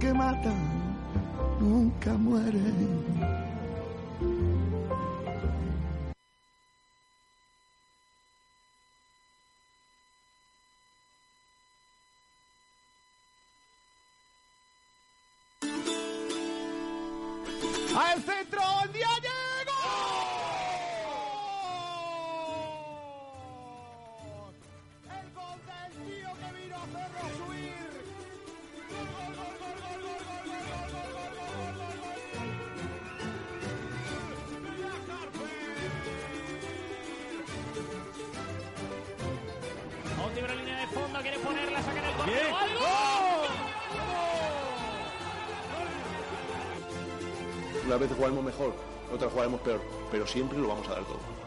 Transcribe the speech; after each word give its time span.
que 0.00 0.14
matan 0.14 0.56
nunca 1.60 2.14
mueren. 2.14 3.39
Jugaremos 49.40 49.60
peor, 49.60 49.80
pero 50.10 50.26
siempre 50.26 50.58
lo 50.58 50.68
vamos 50.68 50.86
a 50.88 50.92
dar 50.92 51.04
todo. 51.04 51.39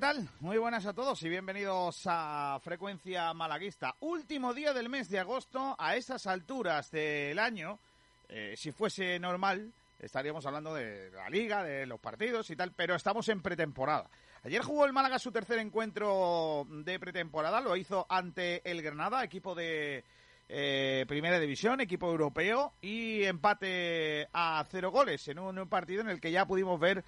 Tal? 0.00 0.26
Muy 0.40 0.56
buenas 0.56 0.86
a 0.86 0.94
todos 0.94 1.22
y 1.24 1.28
bienvenidos 1.28 2.04
a 2.06 2.58
Frecuencia 2.62 3.34
Malaguista. 3.34 3.96
Último 4.00 4.54
día 4.54 4.72
del 4.72 4.88
mes 4.88 5.10
de 5.10 5.18
agosto, 5.18 5.76
a 5.78 5.94
esas 5.94 6.26
alturas 6.26 6.90
del 6.90 7.38
año, 7.38 7.78
eh, 8.30 8.54
si 8.56 8.72
fuese 8.72 9.18
normal, 9.18 9.70
estaríamos 9.98 10.46
hablando 10.46 10.72
de 10.72 11.10
la 11.10 11.28
liga, 11.28 11.62
de 11.62 11.84
los 11.84 12.00
partidos 12.00 12.48
y 12.48 12.56
tal, 12.56 12.72
pero 12.72 12.94
estamos 12.94 13.28
en 13.28 13.42
pretemporada. 13.42 14.08
Ayer 14.42 14.62
jugó 14.62 14.86
el 14.86 14.94
Málaga 14.94 15.18
su 15.18 15.32
tercer 15.32 15.58
encuentro 15.58 16.66
de 16.66 16.98
pretemporada, 16.98 17.60
lo 17.60 17.76
hizo 17.76 18.06
ante 18.08 18.62
el 18.70 18.80
Granada, 18.80 19.22
equipo 19.22 19.54
de 19.54 20.02
eh, 20.48 21.04
primera 21.08 21.38
división, 21.38 21.78
equipo 21.82 22.08
europeo, 22.08 22.72
y 22.80 23.24
empate 23.24 24.28
a 24.32 24.64
cero 24.70 24.92
goles 24.92 25.28
en 25.28 25.40
un 25.40 25.68
partido 25.68 26.00
en 26.00 26.08
el 26.08 26.22
que 26.22 26.32
ya 26.32 26.46
pudimos 26.46 26.80
ver 26.80 27.04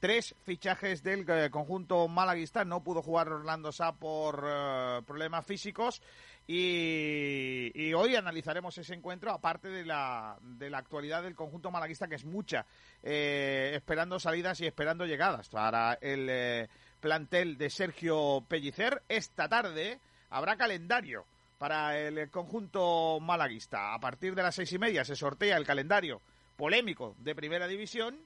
tres 0.00 0.34
fichajes 0.44 1.02
del 1.02 1.28
eh, 1.28 1.50
conjunto 1.50 2.08
malaguista. 2.08 2.64
No 2.64 2.82
pudo 2.82 3.02
jugar 3.02 3.28
Orlando 3.28 3.72
Sá 3.72 3.92
por 3.92 4.44
eh, 4.46 5.02
problemas 5.06 5.44
físicos. 5.44 6.02
Y, 6.48 7.92
hoy 7.94 8.14
analizaremos 8.14 8.78
ese 8.78 8.94
encuentro, 8.94 9.32
aparte 9.32 9.68
de 9.68 9.84
la, 9.84 10.38
de 10.40 10.70
la 10.70 10.78
actualidad 10.78 11.24
del 11.24 11.34
conjunto 11.34 11.72
malaguista, 11.72 12.06
que 12.06 12.14
es 12.14 12.24
mucha, 12.24 12.66
eh, 13.02 13.72
esperando 13.74 14.20
salidas 14.20 14.60
y 14.60 14.66
esperando 14.66 15.06
llegadas 15.06 15.48
para 15.48 15.94
el 15.94 16.68
plantel 17.00 17.58
de 17.58 17.68
Sergio 17.68 18.44
Pellicer. 18.46 19.02
Esta 19.08 19.48
tarde 19.48 19.98
habrá 20.30 20.56
calendario 20.56 21.24
para 21.58 21.98
el 21.98 22.30
conjunto 22.30 23.18
malaguista. 23.20 23.94
A 23.94 23.98
partir 23.98 24.34
de 24.34 24.42
las 24.42 24.54
seis 24.54 24.72
y 24.72 24.78
media 24.78 25.04
se 25.04 25.16
sortea 25.16 25.56
el 25.56 25.66
calendario 25.66 26.20
polémico 26.56 27.14
de 27.18 27.34
primera 27.34 27.66
división 27.66 28.18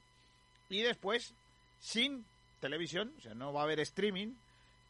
y 0.69 0.81
después 0.81 1.33
sin 1.81 2.25
televisión, 2.59 3.11
o 3.17 3.21
sea, 3.21 3.33
no 3.33 3.51
va 3.51 3.61
a 3.61 3.63
haber 3.63 3.79
streaming, 3.81 4.35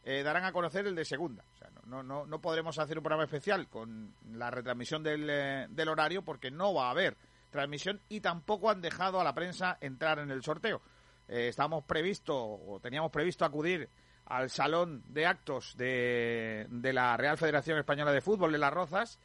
eh, 0.04 0.22
darán 0.24 0.44
a 0.44 0.52
conocer 0.52 0.86
el 0.86 0.94
de 0.94 1.06
segunda. 1.06 1.44
O 1.56 1.58
sea, 1.58 1.70
no, 1.86 2.04
no, 2.04 2.26
no 2.26 2.42
podremos 2.42 2.78
hacer 2.78 2.98
un 2.98 3.04
programa 3.04 3.24
especial 3.24 3.68
con 3.70 4.14
la 4.34 4.52
retransmisión 4.52 5.02
del, 5.02 5.28
eh, 5.30 5.68
del 5.70 5.90
horario 5.90 6.22
porque 6.22 6.52
no 6.52 6.74
va 6.74 6.88
a 6.88 6.92
haber 6.92 7.18
transmisión 7.50 8.02
y 8.10 8.20
tampoco 8.20 8.70
han 8.70 8.82
dejado 8.82 9.20
a 9.20 9.24
la 9.24 9.34
prensa 9.34 9.78
entrar 9.80 10.20
en 10.20 10.32
el 10.32 10.44
sorteo. 10.44 10.82
Eh, 11.28 11.48
estábamos 11.48 11.86
previsto 11.86 12.36
o 12.38 12.80
teníamos 12.82 13.10
previsto 13.10 13.46
acudir 13.46 13.90
al 14.26 14.50
salón 14.50 15.04
de 15.08 15.26
actos 15.26 15.76
de, 15.78 16.68
de 16.70 16.94
la 16.94 17.16
Real 17.16 17.38
Federación 17.38 17.80
Española 17.80 18.12
de 18.12 18.22
Fútbol 18.22 18.52
de 18.52 18.58
Las 18.58 18.74
Rozas, 18.74 19.20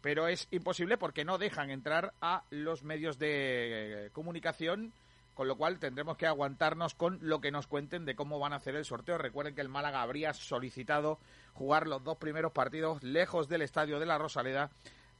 pero 0.00 0.28
es 0.28 0.48
imposible 0.50 0.96
porque 0.96 1.24
no 1.24 1.36
dejan 1.36 1.70
entrar 1.70 2.14
a 2.22 2.44
los 2.50 2.84
medios 2.84 3.18
de 3.18 4.06
eh, 4.06 4.10
comunicación 4.12 4.92
con 5.34 5.48
lo 5.48 5.56
cual 5.56 5.78
tendremos 5.78 6.16
que 6.16 6.26
aguantarnos 6.26 6.94
con 6.94 7.18
lo 7.22 7.40
que 7.40 7.50
nos 7.50 7.66
cuenten 7.66 8.04
de 8.04 8.14
cómo 8.14 8.38
van 8.38 8.52
a 8.52 8.56
hacer 8.56 8.76
el 8.76 8.84
sorteo. 8.84 9.18
Recuerden 9.18 9.54
que 9.54 9.60
el 9.60 9.68
Málaga 9.68 10.02
habría 10.02 10.34
solicitado 10.34 11.18
jugar 11.54 11.86
los 11.86 12.04
dos 12.04 12.18
primeros 12.18 12.52
partidos 12.52 13.02
lejos 13.02 13.48
del 13.48 13.62
estadio 13.62 13.98
de 13.98 14.06
la 14.06 14.18
Rosaleda 14.18 14.70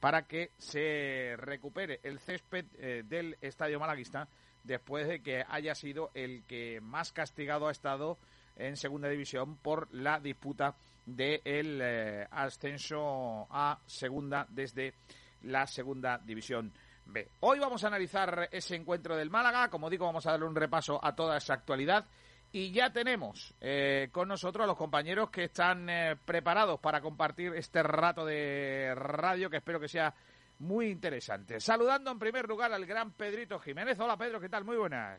para 0.00 0.26
que 0.26 0.50
se 0.58 1.34
recupere 1.38 2.00
el 2.02 2.18
césped 2.18 2.66
eh, 2.78 3.02
del 3.04 3.36
estadio 3.40 3.78
malaguista 3.78 4.28
después 4.64 5.06
de 5.06 5.22
que 5.22 5.44
haya 5.48 5.74
sido 5.74 6.10
el 6.14 6.44
que 6.44 6.80
más 6.80 7.12
castigado 7.12 7.68
ha 7.68 7.72
estado 7.72 8.18
en 8.56 8.76
segunda 8.76 9.08
división 9.08 9.56
por 9.56 9.92
la 9.94 10.20
disputa 10.20 10.74
del 11.06 11.80
eh, 11.82 12.26
ascenso 12.30 13.46
a 13.50 13.78
segunda 13.86 14.46
desde 14.50 14.94
la 15.42 15.66
segunda 15.66 16.18
división 16.18 16.72
B. 17.06 17.28
Hoy 17.40 17.58
vamos 17.58 17.84
a 17.84 17.88
analizar 17.88 18.48
ese 18.52 18.76
encuentro 18.76 19.16
del 19.16 19.30
Málaga. 19.30 19.68
Como 19.68 19.90
digo, 19.90 20.06
vamos 20.06 20.26
a 20.26 20.32
darle 20.32 20.46
un 20.46 20.54
repaso 20.54 20.98
a 21.02 21.14
toda 21.14 21.36
esa 21.36 21.54
actualidad. 21.54 22.06
Y 22.52 22.70
ya 22.70 22.92
tenemos 22.92 23.54
eh, 23.60 24.10
con 24.12 24.28
nosotros 24.28 24.64
a 24.64 24.66
los 24.66 24.76
compañeros 24.76 25.30
que 25.30 25.44
están 25.44 25.88
eh, 25.88 26.16
preparados 26.24 26.78
para 26.80 27.00
compartir 27.00 27.54
este 27.54 27.82
rato 27.82 28.26
de 28.26 28.94
radio 28.94 29.48
que 29.48 29.56
espero 29.56 29.80
que 29.80 29.88
sea 29.88 30.12
muy 30.58 30.88
interesante. 30.88 31.60
Saludando 31.60 32.10
en 32.10 32.18
primer 32.18 32.46
lugar 32.46 32.72
al 32.72 32.84
gran 32.84 33.12
Pedrito 33.12 33.58
Jiménez. 33.58 33.98
Hola 33.98 34.18
Pedro, 34.18 34.38
¿qué 34.38 34.50
tal? 34.50 34.64
Muy 34.64 34.76
buenas. 34.76 35.18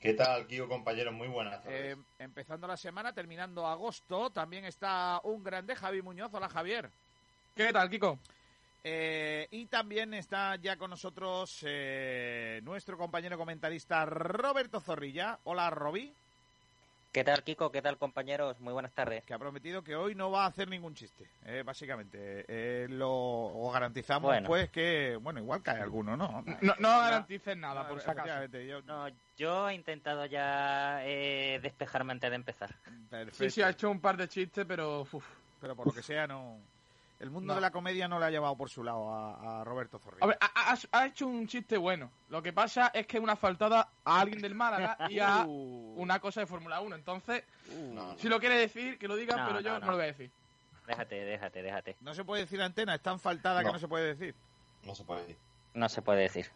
¿Qué 0.00 0.14
tal, 0.14 0.46
Kio, 0.46 0.68
compañeros? 0.68 1.12
Muy 1.14 1.26
buenas 1.26 1.62
tardes. 1.62 1.96
Eh, 1.96 2.00
empezando 2.20 2.66
la 2.66 2.76
semana, 2.76 3.12
terminando 3.12 3.66
agosto, 3.66 4.30
también 4.30 4.64
está 4.66 5.20
un 5.24 5.42
grande 5.42 5.74
Javi 5.74 6.00
Muñoz. 6.00 6.32
Hola 6.32 6.48
Javier. 6.48 6.90
¿Qué 7.56 7.72
tal, 7.72 7.90
Kiko? 7.90 8.18
Eh, 8.88 9.48
y 9.50 9.66
también 9.66 10.14
está 10.14 10.54
ya 10.54 10.76
con 10.76 10.90
nosotros 10.90 11.58
eh, 11.66 12.60
nuestro 12.62 12.96
compañero 12.96 13.36
comentarista 13.36 14.04
Roberto 14.06 14.78
Zorrilla. 14.78 15.40
Hola, 15.42 15.70
Roby. 15.70 16.12
¿Qué 17.10 17.24
tal, 17.24 17.42
Kiko? 17.42 17.72
¿Qué 17.72 17.82
tal, 17.82 17.98
compañeros? 17.98 18.60
Muy 18.60 18.72
buenas 18.72 18.92
tardes. 18.92 19.24
Que 19.24 19.34
ha 19.34 19.38
prometido 19.40 19.82
que 19.82 19.96
hoy 19.96 20.14
no 20.14 20.30
va 20.30 20.44
a 20.44 20.48
hacer 20.48 20.68
ningún 20.68 20.94
chiste, 20.94 21.26
eh, 21.46 21.64
básicamente. 21.66 22.44
Eh, 22.46 22.86
lo 22.88 23.10
o 23.10 23.72
garantizamos, 23.72 24.28
Bueno. 24.30 24.46
pues, 24.46 24.70
que, 24.70 25.18
bueno, 25.20 25.40
igual 25.40 25.62
cae 25.64 25.80
alguno, 25.80 26.16
¿no? 26.16 26.44
No, 26.60 26.74
no 26.78 26.88
garantices 27.00 27.56
nada, 27.56 27.82
No, 27.82 27.88
por 27.88 28.00
si 28.00 28.08
acaso. 28.08 28.44
yo- 28.58 28.82
No, 28.82 29.08
yo 29.36 29.68
he 29.68 29.74
intentado 29.74 30.26
ya 30.26 31.00
eh, 31.04 31.58
despejarme 31.60 32.12
antes 32.12 32.30
de 32.30 32.36
empezar. 32.36 32.72
perfecto. 33.10 33.34
Sí, 33.44 33.50
sí, 33.50 33.62
ha 33.62 33.70
hecho 33.70 33.90
un 33.90 33.98
par 34.00 34.16
de 34.16 34.28
chistes, 34.28 34.64
pero 34.64 35.00
uf. 35.00 35.24
Pero 35.60 35.74
por 35.74 35.86
lo 35.88 35.92
que 35.92 36.02
sea, 36.04 36.28
no. 36.28 36.56
El 37.18 37.30
mundo 37.30 37.48
No. 37.48 37.54
de 37.54 37.60
la 37.62 37.70
comedia 37.70 38.08
no 38.08 38.18
le 38.18 38.26
ha 38.26 38.30
llevado 38.30 38.54
por 38.56 38.68
su 38.68 38.84
lado 38.84 39.10
a, 39.10 39.60
a 39.60 39.64
Roberto 39.64 39.98
Zorrilla. 39.98 40.24
A 40.24 40.26
ver, 40.26 40.38
ha, 40.40 40.72
ha- 40.72 40.78
ha 41.00 41.06
hecho 41.06 41.26
un 41.26 41.46
chiste 41.46 41.78
bueno. 41.78 42.10
Lo 42.28 42.42
que 42.42 42.52
pasa 42.52 42.88
es 42.92 43.06
que 43.06 43.16
es 43.16 43.22
una 43.22 43.36
faltada 43.36 43.88
a 44.04 44.20
alguien 44.20 44.42
del 44.42 44.54
Málaga 44.54 44.98
y 45.08 45.18
a 45.18 45.44
Uh, 45.46 45.94
una 45.96 46.20
cosa 46.20 46.40
de 46.40 46.46
Fórmula 46.46 46.80
1. 46.82 46.94
Entonces, 46.94 47.42
uh. 47.70 47.94
No, 47.94 48.12
no. 48.12 48.18
si 48.18 48.28
lo 48.28 48.38
quiere 48.38 48.58
decir, 48.58 48.98
que 48.98 49.08
lo 49.08 49.16
diga, 49.16 49.34
No, 49.36 49.46
pero 49.48 49.60
yo 49.60 49.70
no, 49.70 49.78
no. 49.80 49.86
no. 49.86 49.90
lo 49.92 49.96
voy 49.96 50.04
a 50.04 50.08
decir. 50.08 50.30
Déjate, 50.86 51.24
déjate, 51.24 51.62
déjate. 51.62 51.96
No 52.02 52.14
se 52.14 52.22
puede 52.24 52.42
decir 52.42 52.60
antena, 52.60 52.94
es 52.94 53.00
tan 53.02 53.18
faltada 53.18 53.64
que 53.64 53.72
No. 53.72 53.78
se 53.78 53.88
puede 53.88 54.14
decir. 54.14 54.34
No 54.82 54.94
se 54.94 55.02
puede 55.04 55.20
decir. 55.22 55.36
No 55.74 55.88
se 55.88 56.02
puede 56.02 56.20
decir. 56.20 56.50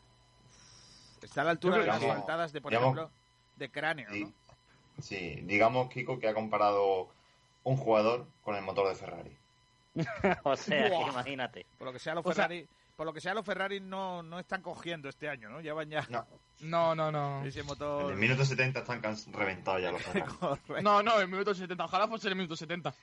Está 1.23 1.41
a 1.41 1.45
la 1.45 1.51
altura 1.53 1.79
de 1.79 1.87
las 1.87 2.03
faltadas 2.05 2.53
de, 2.53 2.61
por 2.61 2.71
Digamos- 2.71 2.97
ejemplo, 2.97 3.11
de 3.57 3.71
cráneo, 3.71 4.09
Sí. 4.13 4.25
¿no? 4.25 4.33
Sí, 5.03 5.41
digamos, 5.45 5.89
Kiko, 5.91 6.19
que 6.19 6.29
ha 6.29 6.35
comparado 6.35 7.09
un 7.65 7.77
jugador 7.77 8.27
con 8.43 8.55
el 8.57 8.63
motor 8.63 8.89
de 8.89 8.95
Ferrari. 8.95 9.37
o 10.45 10.57
sea, 10.57 10.89
que 10.89 11.11
imagínate. 11.11 11.67
Por 11.79 11.87
lo 11.87 11.93
que 11.93 11.99
sea, 11.99 12.15
los 12.15 12.25
O 12.25 12.33
sea- 12.33 12.45
Ferrari, 12.49 12.69
por 12.97 13.07
lo 13.07 13.13
que 13.13 13.21
sea, 13.21 13.35
los 13.35 13.45
Ferrari 13.47 13.81
no, 13.81 14.23
no 14.23 14.39
están 14.39 14.63
cogiendo 14.63 15.09
este 15.09 15.29
año, 15.29 15.49
¿no? 15.49 15.61
Ya 15.61 15.73
van 15.75 15.89
ya 15.91 16.07
No, 16.11 16.27
No, 16.61 16.95
no, 16.95 17.11
no. 17.11 17.45
ese 17.47 17.61
en 17.61 18.11
el 18.11 18.17
minuto 18.17 18.45
70 18.45 18.81
están 18.81 19.03
reventados 19.33 19.83
ya 19.83 19.91
los 19.91 20.03
Ferrari. 20.03 20.33
No, 20.83 21.03
no, 21.03 21.21
el 21.21 21.29
minuto 21.29 21.55
70. 21.55 21.85
Ojalá 21.85 22.07
fuese 22.09 22.29
el 22.29 22.37
minuto 22.37 22.57
70. 22.57 22.95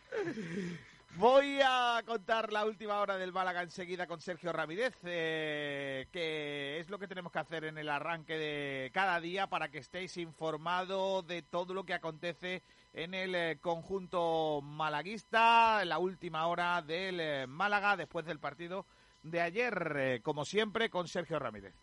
Voy 1.16 1.60
a 1.64 2.04
contar 2.06 2.54
la 2.54 2.64
última 2.64 3.00
hora 3.00 3.18
del 3.18 3.34
Málaga 3.34 3.64
enseguida 3.64 4.06
con 4.06 4.22
Sergio 4.22 4.54
Ramírez, 4.54 4.94
eh, 5.04 6.08
que 6.12 6.80
es 6.80 6.92
lo 6.92 7.00
que 7.00 7.08
tenemos 7.08 7.32
que 7.32 7.40
hacer 7.40 7.64
en 7.64 7.80
el 7.80 7.90
arranque 7.90 8.38
de 8.38 8.92
cada 8.94 9.20
día 9.20 9.48
para 9.48 9.70
que 9.70 9.80
estéis 9.80 10.16
informados 10.18 11.26
de 11.26 11.42
todo 11.42 11.74
lo 11.74 11.86
que 11.86 11.96
acontece 11.96 12.62
en 12.94 13.14
el 13.14 13.36
eh, 13.36 13.58
conjunto 13.62 14.62
malaguista, 14.62 15.82
en 15.82 15.90
la 15.90 16.00
última 16.00 16.48
hora 16.48 16.82
del 16.82 17.20
eh, 17.20 17.48
Málaga 17.48 17.96
después 17.96 18.26
del 18.26 18.40
partido 18.40 18.86
de 19.24 19.42
ayer, 19.42 19.96
eh, 19.98 20.20
como 20.24 20.46
siempre, 20.46 20.90
con 20.90 21.08
Sergio 21.08 21.40
Ramírez. 21.40 21.74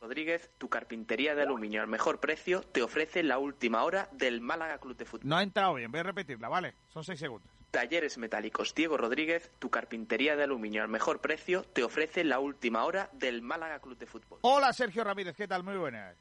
Rodríguez, 0.00 0.50
tu 0.58 0.68
carpintería 0.68 1.34
de 1.34 1.42
aluminio 1.42 1.80
al 1.80 1.88
mejor 1.88 2.20
precio 2.20 2.60
te 2.60 2.82
ofrece 2.82 3.22
la 3.22 3.38
última 3.38 3.82
hora 3.82 4.08
del 4.12 4.40
Málaga 4.40 4.78
Club 4.78 4.96
de 4.96 5.04
Fútbol. 5.04 5.28
No 5.28 5.36
ha 5.36 5.42
entrado 5.42 5.74
bien, 5.74 5.90
voy 5.90 6.00
a 6.00 6.04
repetirla, 6.04 6.48
¿vale? 6.48 6.74
Son 6.88 7.02
seis 7.02 7.18
segundos. 7.18 7.50
Talleres 7.70 8.16
Metálicos 8.18 8.74
Diego 8.74 8.96
Rodríguez, 8.96 9.50
tu 9.58 9.70
carpintería 9.70 10.36
de 10.36 10.44
aluminio 10.44 10.82
al 10.82 10.88
mejor 10.88 11.20
precio 11.20 11.62
te 11.62 11.82
ofrece 11.82 12.24
la 12.24 12.38
última 12.38 12.84
hora 12.84 13.10
del 13.12 13.42
Málaga 13.42 13.80
Club 13.80 13.98
de 13.98 14.06
Fútbol. 14.06 14.38
Hola 14.42 14.72
Sergio 14.72 15.02
Ramírez, 15.02 15.36
¿qué 15.36 15.48
tal? 15.48 15.62
Muy 15.62 15.76
buenas. 15.76 16.16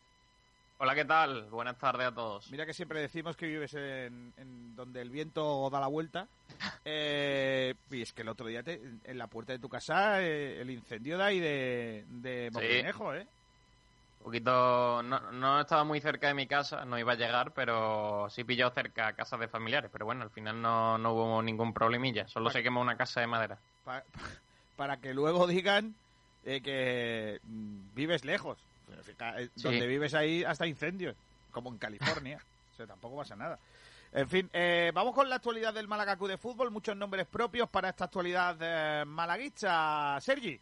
Hola, 0.77 0.94
¿qué 0.94 1.06
tal? 1.06 1.44
Buenas 1.50 1.77
tardes 1.77 2.07
a 2.07 2.13
todos. 2.13 2.51
Mira 2.51 2.66
que 2.66 2.74
siempre 2.74 3.00
decimos 3.00 3.38
que 3.38 3.48
vives 3.48 3.74
en, 3.75 4.33
en 4.38 4.75
donde 4.75 5.01
el 5.01 5.10
viento 5.10 5.69
da 5.69 5.80
la 5.80 5.88
vuelta. 5.88 6.27
Eh, 6.88 7.74
y 7.89 8.04
es 8.04 8.13
que 8.13 8.22
el 8.22 8.27
otro 8.30 8.45
día 8.45 8.62
te- 8.62 8.80
en 9.06 9.18
la 9.18 9.25
puerta 9.25 9.51
de 9.54 9.57
tu 9.57 9.68
casa 9.68 10.22
eh, 10.22 10.62
el 10.62 10.69
incendio 10.69 11.18
de 11.18 11.24
ahí 11.24 11.39
de, 11.39 12.06
de 12.07 12.51
Moquinejo, 12.54 13.16
¿eh? 13.16 13.25
Un 14.19 14.25
poquito. 14.25 15.01
No, 15.01 15.31
no 15.31 15.62
estaba 15.62 15.83
muy 15.83 16.00
cerca 16.00 16.27
de 16.27 16.36
mi 16.36 16.45
casa, 16.45 16.86
no 16.86 17.00
iba 17.00 17.13
a 17.13 17.16
llegar, 17.16 17.54
pero 17.54 18.27
sí 18.30 18.44
pilló 18.44 18.69
cerca 18.69 19.07
a 19.07 19.13
casas 19.13 19.39
de 19.39 19.48
familiares. 19.48 19.89
Pero 19.92 20.06
bueno, 20.06 20.22
al 20.22 20.30
final 20.30 20.62
no, 20.62 21.00
no 21.00 21.13
hubo 21.13 21.42
ningún 21.42 21.74
problemilla. 21.74 22.27
Solo 22.27 22.51
se 22.51 22.62
quemó 22.62 22.81
una 22.81 22.95
casa 22.98 23.19
de 23.22 23.27
madera. 23.27 23.57
Pa- 23.83 24.01
pa- 24.01 24.04
para 24.77 24.98
que 24.98 25.16
luego 25.16 25.48
digan 25.48 25.95
eh, 26.45 26.62
que 26.62 27.39
mm, 27.42 27.95
vives 27.95 28.24
lejos. 28.25 28.60
Eh, 28.88 29.50
Sí. 29.56 29.64
Donde 29.64 29.88
vives 29.88 30.14
ahí 30.14 30.44
hasta 30.44 30.68
incendios, 30.68 31.16
como 31.52 31.70
en 31.70 31.78
California. 31.78 32.38
o 32.74 32.76
sea, 32.78 32.86
tampoco 32.88 33.18
pasa 33.18 33.36
nada. 33.36 33.58
En 34.14 34.30
fin, 34.30 34.50
eh, 34.54 34.92
vamos 34.94 35.14
con 35.14 35.30
la 35.30 35.36
actualidad 35.36 35.74
del 35.74 35.88
Málaga 35.90 36.16
Club 36.16 36.30
de 36.30 36.38
Fútbol. 36.38 36.72
Muchos 36.72 36.96
nombres 36.96 37.28
propios 37.28 37.68
para 37.70 37.90
esta 37.90 38.06
actualidad 38.06 38.56
eh, 38.62 39.04
malaguista. 39.06 40.18
Sergi. 40.22 40.60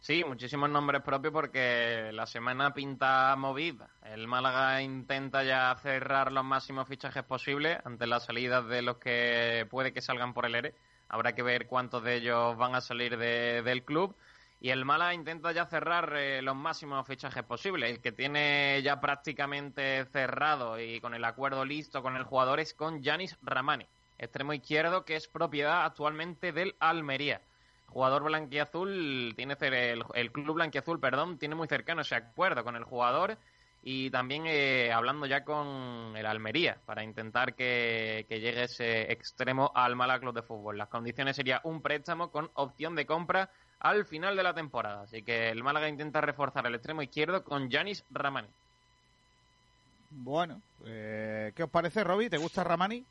Sí, 0.00 0.24
muchísimos 0.24 0.70
nombres 0.70 1.02
propios 1.02 1.32
porque 1.32 2.10
la 2.12 2.26
semana 2.26 2.72
pinta 2.72 3.34
movida. 3.36 3.90
El 4.04 4.26
Málaga 4.28 4.80
intenta 4.80 5.42
ya 5.44 5.76
cerrar 5.82 6.32
los 6.32 6.44
máximos 6.44 6.88
fichajes 6.88 7.22
posibles 7.24 7.78
ante 7.84 8.06
las 8.06 8.24
salidas 8.24 8.66
de 8.66 8.80
los 8.82 8.96
que 8.96 9.66
puede 9.68 9.92
que 9.92 10.00
salgan 10.00 10.32
por 10.32 10.46
el 10.46 10.54
ERE. 10.54 10.74
Habrá 11.08 11.34
que 11.34 11.42
ver 11.42 11.66
cuántos 11.66 12.02
de 12.02 12.14
ellos 12.16 12.56
van 12.56 12.74
a 12.76 12.80
salir 12.80 13.18
de- 13.18 13.62
del 13.62 13.82
club. 13.82 14.14
Y 14.60 14.70
el 14.70 14.84
Málaga 14.84 15.14
intenta 15.14 15.52
ya 15.52 15.64
cerrar 15.66 16.12
eh, 16.14 16.42
los 16.42 16.54
máximos 16.54 17.06
fichajes 17.06 17.42
posibles. 17.44 17.90
El 17.90 18.00
que 18.00 18.12
tiene 18.12 18.80
ya 18.84 19.00
prácticamente 19.00 20.04
cerrado 20.06 20.78
y 20.78 21.00
con 21.00 21.14
el 21.14 21.24
acuerdo 21.24 21.64
listo 21.64 22.02
con 22.02 22.16
el 22.16 22.24
jugador 22.24 22.60
es 22.60 22.74
con 22.74 23.02
Yanis 23.02 23.38
Ramani, 23.42 23.86
extremo 24.18 24.52
izquierdo 24.52 25.04
que 25.04 25.16
es 25.16 25.28
propiedad 25.28 25.84
actualmente 25.84 26.52
del 26.52 26.76
Almería 26.78 27.40
jugador 27.90 28.22
blanquiazul 28.22 29.34
tiene 29.36 29.56
el, 29.60 30.04
el 30.14 30.32
club 30.32 30.54
blanquiazul, 30.54 31.00
perdón, 31.00 31.38
tiene 31.38 31.54
muy 31.56 31.68
cercano 31.68 32.02
ese 32.02 32.14
acuerdo 32.14 32.64
con 32.64 32.76
el 32.76 32.84
jugador 32.84 33.36
y 33.82 34.10
también 34.10 34.44
eh, 34.46 34.92
hablando 34.92 35.26
ya 35.26 35.44
con 35.44 36.14
el 36.16 36.26
Almería 36.26 36.78
para 36.84 37.02
intentar 37.02 37.54
que, 37.54 38.26
que 38.28 38.40
llegue 38.40 38.64
ese 38.64 39.10
extremo 39.10 39.72
al 39.74 39.96
Málaga 39.96 40.20
Club 40.20 40.34
de 40.34 40.42
Fútbol. 40.42 40.78
Las 40.78 40.88
condiciones 40.88 41.36
sería 41.36 41.60
un 41.64 41.80
préstamo 41.80 42.30
con 42.30 42.50
opción 42.54 42.94
de 42.94 43.06
compra 43.06 43.50
al 43.78 44.04
final 44.04 44.36
de 44.36 44.42
la 44.42 44.54
temporada. 44.54 45.02
Así 45.02 45.22
que 45.22 45.48
el 45.48 45.62
Málaga 45.62 45.88
intenta 45.88 46.20
reforzar 46.20 46.66
el 46.66 46.74
extremo 46.74 47.02
izquierdo 47.02 47.42
con 47.42 47.70
Yanis 47.70 48.04
Ramani. 48.10 48.48
Bueno, 50.10 50.60
eh, 50.84 51.52
¿qué 51.54 51.62
os 51.62 51.70
parece, 51.70 52.04
Roby? 52.04 52.28
¿Te 52.28 52.36
gusta 52.36 52.64
Ramani? 52.64 53.04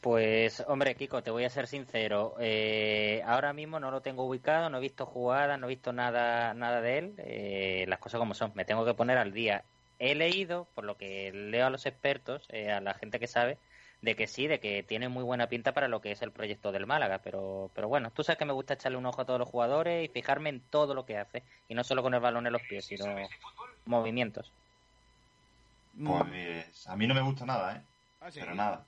Pues, 0.00 0.64
hombre, 0.66 0.94
Kiko, 0.94 1.22
te 1.22 1.30
voy 1.30 1.44
a 1.44 1.50
ser 1.50 1.66
sincero. 1.66 2.34
eh, 2.40 3.22
ahora 3.26 3.52
mismo 3.52 3.78
no 3.78 3.90
lo 3.90 4.00
tengo 4.00 4.24
ubicado, 4.24 4.70
no 4.70 4.78
he 4.78 4.80
visto 4.80 5.04
jugadas, 5.04 5.58
no 5.60 5.66
he 5.66 5.68
visto 5.68 5.92
nada, 5.92 6.54
nada 6.54 6.80
de 6.80 6.98
él. 6.98 7.14
eh, 7.18 7.84
las 7.86 7.98
cosas 7.98 8.18
como 8.18 8.32
son, 8.34 8.52
me 8.54 8.64
tengo 8.64 8.84
que 8.86 8.94
poner 8.94 9.18
al 9.18 9.32
día. 9.32 9.62
He 9.98 10.14
leído, 10.14 10.66
por 10.74 10.84
lo 10.84 10.96
que 10.96 11.30
leo 11.32 11.66
a 11.66 11.70
los 11.70 11.84
expertos, 11.84 12.46
eh, 12.48 12.70
a 12.70 12.80
la 12.80 12.94
gente 12.94 13.20
que 13.20 13.26
sabe, 13.26 13.58
de 14.00 14.16
que 14.16 14.26
sí, 14.26 14.46
de 14.46 14.58
que 14.58 14.82
tiene 14.82 15.10
muy 15.10 15.22
buena 15.22 15.48
pinta 15.48 15.74
para 15.74 15.88
lo 15.88 16.00
que 16.00 16.12
es 16.12 16.22
el 16.22 16.32
proyecto 16.32 16.72
del 16.72 16.86
Málaga. 16.86 17.20
Pero, 17.22 17.70
pero 17.74 17.88
bueno, 17.88 18.10
tú 18.10 18.22
sabes 18.24 18.38
que 18.38 18.46
me 18.46 18.54
gusta 18.54 18.74
echarle 18.74 18.96
un 18.96 19.04
ojo 19.04 19.20
a 19.20 19.26
todos 19.26 19.38
los 19.38 19.50
jugadores 19.50 20.08
y 20.08 20.12
fijarme 20.12 20.48
en 20.48 20.60
todo 20.70 20.94
lo 20.94 21.04
que 21.04 21.18
hace. 21.18 21.42
Y 21.68 21.74
no 21.74 21.84
solo 21.84 22.02
con 22.02 22.14
el 22.14 22.20
balón 22.20 22.46
en 22.46 22.54
los 22.54 22.62
pies, 22.62 22.86
sino 22.86 23.04
movimientos. 23.84 24.50
Pues 26.02 26.86
a 26.86 26.96
mí 26.96 27.06
no 27.06 27.14
me 27.14 27.20
gusta 27.20 27.44
nada, 27.44 27.76
¿eh? 27.76 27.82
Ah, 28.20 28.30
sí. 28.30 28.40
Pero 28.40 28.54
nada. 28.54 28.86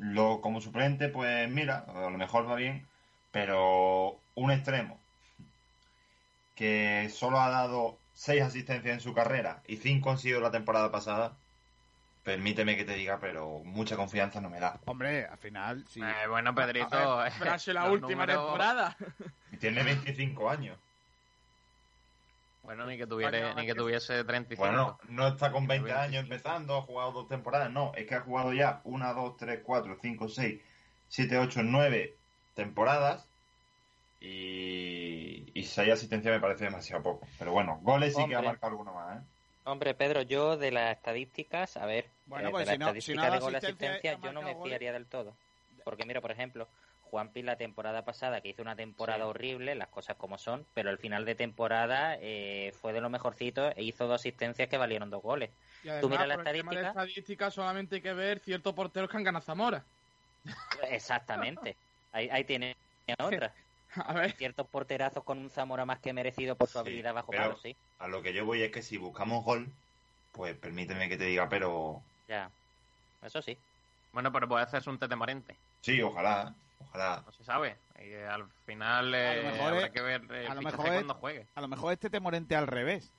Lo, 0.00 0.40
como 0.40 0.60
suplente, 0.60 1.08
pues 1.08 1.48
mira, 1.50 1.84
a 1.88 2.10
lo 2.10 2.18
mejor 2.18 2.48
va 2.48 2.54
bien, 2.54 2.86
pero 3.32 4.18
un 4.34 4.50
extremo 4.50 4.98
que 6.54 7.08
solo 7.12 7.40
ha 7.40 7.50
dado 7.50 7.98
seis 8.14 8.42
asistencias 8.42 8.94
en 8.94 9.00
su 9.00 9.14
carrera 9.14 9.62
y 9.66 9.76
cinco 9.76 10.10
han 10.10 10.18
sido 10.18 10.40
la 10.40 10.50
temporada 10.50 10.90
pasada, 10.90 11.36
permíteme 12.24 12.76
que 12.76 12.84
te 12.84 12.94
diga, 12.94 13.18
pero 13.20 13.60
mucha 13.64 13.96
confianza 13.96 14.40
no 14.40 14.50
me 14.50 14.58
da. 14.60 14.80
Hombre, 14.86 15.24
al 15.26 15.38
final, 15.38 15.84
sí. 15.88 16.00
Eh, 16.02 16.26
bueno, 16.28 16.54
Pedrito, 16.54 17.24
eh, 17.24 17.30
Frase 17.30 17.72
la 17.72 17.84
los 17.84 17.92
última 17.92 18.26
números- 18.26 18.44
temporada. 18.44 18.96
Y 19.52 19.56
tiene 19.56 19.82
25 19.84 20.50
años. 20.50 20.76
Bueno, 22.68 22.84
ni 22.84 22.98
que 22.98 23.06
tuviera, 23.06 23.54
ni 23.54 23.64
que 23.64 23.74
tuviese 23.74 24.24
35. 24.24 24.60
Bueno, 24.62 24.98
no, 25.08 25.28
está 25.28 25.50
con 25.50 25.66
20 25.66 25.90
25. 25.90 25.98
años 25.98 26.22
empezando, 26.24 26.76
ha 26.76 26.82
jugado 26.82 27.12
dos 27.12 27.26
temporadas, 27.26 27.70
no, 27.72 27.92
es 27.94 28.06
que 28.06 28.14
ha 28.14 28.20
jugado 28.20 28.52
ya 28.52 28.82
una, 28.84 29.14
dos, 29.14 29.38
tres, 29.38 29.60
cuatro, 29.64 29.96
cinco, 29.98 30.28
seis, 30.28 30.60
siete, 31.08 31.38
ocho, 31.38 31.62
nueve 31.62 32.18
temporadas 32.52 33.26
y, 34.20 35.50
y 35.58 35.64
seis 35.64 35.94
asistencias 35.94 36.34
me 36.34 36.40
parece 36.40 36.64
demasiado 36.64 37.02
poco. 37.02 37.26
Pero 37.38 37.52
bueno, 37.52 37.78
goles 37.80 38.14
sí 38.14 38.16
que 38.26 38.34
ha 38.34 38.38
Hombre. 38.38 38.50
marcado 38.50 38.72
alguno 38.72 38.92
más, 38.92 39.16
¿eh? 39.16 39.24
Hombre, 39.64 39.94
Pedro, 39.94 40.20
yo 40.20 40.58
de 40.58 40.70
las 40.70 40.94
estadísticas, 40.94 41.78
a 41.78 41.86
ver, 41.86 42.04
Bueno, 42.26 42.50
eh, 42.50 42.52
pues 42.52 42.66
de 42.66 42.72
si 42.74 42.78
la 42.78 42.84
no- 42.86 42.92
si 42.92 42.98
estadística 42.98 43.26
no 43.28 43.32
de 43.32 43.40
gol 43.40 43.54
asistencia, 43.54 43.90
asistencia, 43.92 44.28
yo 44.28 44.32
no 44.34 44.42
me 44.42 44.62
fiaría 44.62 44.92
del 44.92 45.06
todo. 45.06 45.32
Porque 45.84 46.04
mira, 46.04 46.20
por 46.20 46.32
ejemplo, 46.32 46.68
Juanpi 47.08 47.42
la 47.42 47.56
temporada 47.56 48.04
pasada, 48.04 48.40
que 48.40 48.48
hizo 48.50 48.62
una 48.62 48.76
temporada 48.76 49.26
horrible, 49.26 49.74
las 49.74 49.88
cosas 49.88 50.16
como 50.16 50.38
son, 50.38 50.64
pero 50.74 50.90
al 50.90 50.98
final 50.98 51.24
de 51.24 51.34
temporada 51.34 52.16
eh, 52.20 52.72
fue 52.80 52.92
de 52.92 53.00
lo 53.00 53.10
mejorcito 53.10 53.70
e 53.76 53.82
hizo 53.82 54.06
dos 54.06 54.20
asistencias 54.20 54.68
que 54.68 54.76
valieron 54.78 55.10
dos 55.10 55.22
goles. 55.22 55.50
Y 55.84 55.88
además, 55.88 56.00
Tú 56.02 56.08
mira 56.10 56.26
la 56.26 56.34
por 56.36 56.48
el 56.48 56.52
tema 56.54 56.70
de 56.72 56.76
estadística. 56.78 56.88
estadística 57.04 57.50
solamente 57.50 57.94
hay 57.96 58.02
que 58.02 58.12
ver 58.14 58.38
ciertos 58.40 58.74
porteros 58.74 59.10
que 59.10 59.16
han 59.16 59.24
ganado 59.24 59.44
Zamora. 59.44 59.84
Exactamente. 60.90 61.76
Ahí, 62.12 62.28
ahí 62.30 62.44
tiene 62.44 62.76
otra. 63.18 63.52
A 63.96 64.12
ver, 64.12 64.32
Ciertos 64.32 64.66
porterazos 64.68 65.24
con 65.24 65.38
un 65.38 65.50
Zamora 65.50 65.84
más 65.86 65.98
que 65.98 66.12
merecido 66.12 66.56
por 66.56 66.68
su 66.68 66.74
Sí, 66.74 66.78
habilidad 66.80 67.14
bajo 67.14 67.30
pero- 67.30 67.42
palo, 67.44 67.56
sí. 67.56 67.74
A 67.98 68.06
lo 68.08 68.22
que 68.22 68.32
yo 68.32 68.44
voy 68.44 68.62
es 68.62 68.70
que 68.70 68.82
si 68.82 68.96
buscamos 68.96 69.44
gol, 69.44 69.66
pues 70.32 70.54
permíteme 70.56 71.08
que 71.08 71.16
te 71.16 71.24
diga, 71.24 71.48
pero 71.48 72.02
Ya. 72.28 72.50
Eso 73.22 73.42
sí. 73.42 73.56
Bueno, 74.12 74.30
pero 74.32 74.46
puede 74.48 74.62
hacerse 74.64 74.88
un 74.90 74.98
tete 74.98 75.16
morente. 75.16 75.56
sí, 75.80 76.00
ojalá, 76.02 76.54
ojalá. 76.80 77.22
No 77.26 77.32
se 77.32 77.44
sabe. 77.44 77.76
Y 78.00 78.14
al 78.14 78.48
final 78.66 79.14
eh, 79.14 79.42
lo 79.42 79.50
mejor 79.50 79.66
habrá 79.72 79.86
es- 79.86 79.92
que 79.92 80.00
ver 80.02 80.22
eh, 80.30 80.46
a 80.46 80.54
lo 80.54 80.60
el 80.60 80.64
mejor 80.64 80.70
fichaje 80.80 80.88
es- 80.88 80.94
cuando 81.04 81.14
juegue. 81.14 81.46
A 81.54 81.60
lo 81.60 81.68
mejor 81.68 81.92
este 81.92 82.10
Temorente 82.10 82.56
al 82.56 82.66
revés. 82.66 83.10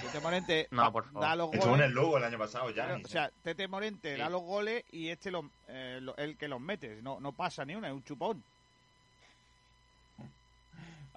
Tete 0.00 0.20
Morente 0.20 0.68
No, 0.72 0.92
por 0.92 1.04
favor. 1.06 1.22
da 1.22 1.34
los 1.36 1.46
Estuvo 1.54 1.64
en 1.64 1.70
goles. 1.78 1.86
el 1.86 1.92
Lugo 1.94 2.18
el 2.18 2.24
año 2.24 2.38
pasado 2.38 2.68
ya. 2.70 2.84
pero, 2.86 3.00
o 3.04 3.08
sea, 3.08 3.30
Tete 3.42 3.66
Morente 3.66 4.14
Sí. 4.14 4.20
da 4.20 4.28
los 4.28 4.42
goles 4.42 4.84
y 4.92 5.08
este 5.08 5.30
lo, 5.30 5.50
eh, 5.68 5.98
lo- 6.02 6.16
el 6.18 6.36
que 6.36 6.48
los 6.48 6.60
mete. 6.60 7.00
No, 7.02 7.18
no 7.18 7.32
pasa 7.32 7.64
ni 7.64 7.74
una, 7.74 7.88
es 7.88 7.94
un 7.94 8.04
chupón. 8.04 8.44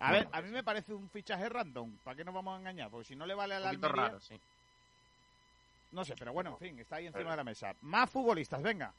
A 0.01 0.13
ver, 0.13 0.29
a 0.31 0.41
mí 0.41 0.49
me 0.49 0.63
parece 0.63 0.93
un 0.93 1.09
fichaje 1.09 1.49
random. 1.49 1.91
¿Para 2.05 2.15
qué 2.15 2.23
nos 2.23 2.33
vamos 2.33 2.55
a 2.55 2.59
engañar? 2.59 2.89
Porque 2.89 3.05
si 3.09 3.15
no 3.17 3.25
le 3.25 3.33
vale 3.33 3.55
a 3.55 3.57
Un 3.57 3.63
la 3.63 3.69
poquito 3.71 3.87
Almería, 3.87 4.07
raro, 4.07 4.19
sí. 4.21 4.39
no 5.91 6.05
sé, 6.05 6.15
pero 6.17 6.31
bueno, 6.31 6.51
en 6.51 6.57
fin, 6.57 6.79
está 6.79 6.95
ahí 6.97 7.07
encima 7.07 7.31
de 7.31 7.35
la 7.37 7.43
mesa. 7.43 7.75
Más 7.81 8.09
futbolistas, 8.09 8.61
venga. 8.61 8.93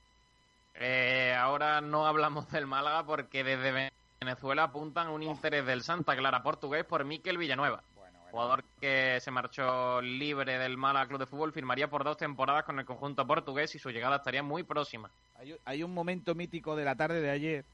Eh, 0.75 1.35
ahora 1.39 1.81
no 1.81 2.07
hablamos 2.07 2.51
del 2.51 2.67
Málaga 2.67 3.05
porque 3.05 3.45
desde 3.45 3.91
Venezuela 4.21 4.65
apuntan 4.65 5.09
un 5.09 5.23
interés 5.23 5.67
del 5.67 5.83
Santa 5.83 6.17
Clara 6.17 6.43
portugués 6.43 6.85
por 6.85 7.05
Miquel 7.05 7.39
Villanueva. 7.39 7.83
Bueno, 7.97 8.19
bueno. 8.19 8.31
Jugador 8.31 8.65
que 8.81 9.19
se 9.21 9.31
marchó 9.31 10.01
libre 10.01 10.59
del 10.59 10.77
Málaga 10.77 11.07
Club 11.09 11.21
de 11.21 11.27
Fútbol 11.27 11.53
firmaría 11.53 11.89
por 11.89 12.05
dos 12.05 12.17
temporadas 12.17 12.65
con 12.65 12.79
el 12.79 12.85
conjunto 12.87 13.27
portugués 13.27 13.75
y 13.75 13.79
su 13.79 13.91
llegada 13.91 14.17
estaría 14.17 14.43
muy 14.43 14.63
próxima. 14.63 15.11
Hay, 15.39 15.57
hay 15.65 15.83
un 15.83 15.93
momento 15.93 16.35
mítico 16.35 16.77
de 16.77 16.85
la 16.85 16.95
tarde 16.95 17.21
de 17.21 17.31
ayer 17.31 17.65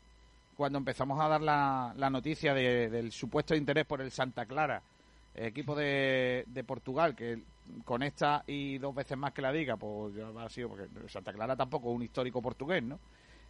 cuando 0.56 0.78
empezamos 0.78 1.20
a 1.20 1.28
dar 1.28 1.42
la, 1.42 1.92
la 1.96 2.08
noticia 2.10 2.54
de- 2.54 2.88
del 2.88 3.12
supuesto 3.12 3.54
interés 3.54 3.84
por 3.84 4.00
el 4.00 4.10
Santa 4.10 4.46
Clara, 4.46 4.80
equipo 5.34 5.74
de, 5.74 6.44
de 6.46 6.64
Portugal, 6.64 7.14
que 7.14 7.42
con 7.84 8.02
esta 8.02 8.42
y 8.46 8.78
dos 8.78 8.94
veces 8.94 9.16
más 9.16 9.32
que 9.32 9.42
la 9.42 9.52
diga, 9.52 9.76
pues 9.76 10.14
ya 10.14 10.28
ha 10.38 10.48
sido, 10.48 10.70
porque 10.70 10.88
Santa 11.08 11.32
Clara 11.32 11.56
tampoco 11.56 11.90
es 11.90 11.96
un 11.96 12.02
histórico 12.02 12.42
portugués, 12.42 12.82
¿no? 12.82 12.98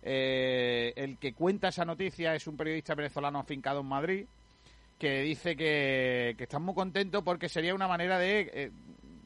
Eh, 0.03 0.93
el 0.95 1.19
que 1.19 1.33
cuenta 1.33 1.69
esa 1.69 1.85
noticia 1.85 2.35
es 2.35 2.47
un 2.47 2.57
periodista 2.57 2.95
venezolano 2.95 3.39
afincado 3.39 3.81
en 3.81 3.87
Madrid, 3.87 4.27
que 4.99 5.23
dice 5.23 5.57
que, 5.57 6.35
que 6.37 6.45
están 6.45 6.63
muy 6.63 6.75
contentos 6.75 7.23
porque 7.23 7.49
sería 7.49 7.75
una 7.75 7.89
manera 7.89 8.19
de, 8.19 8.51
eh, 8.53 8.71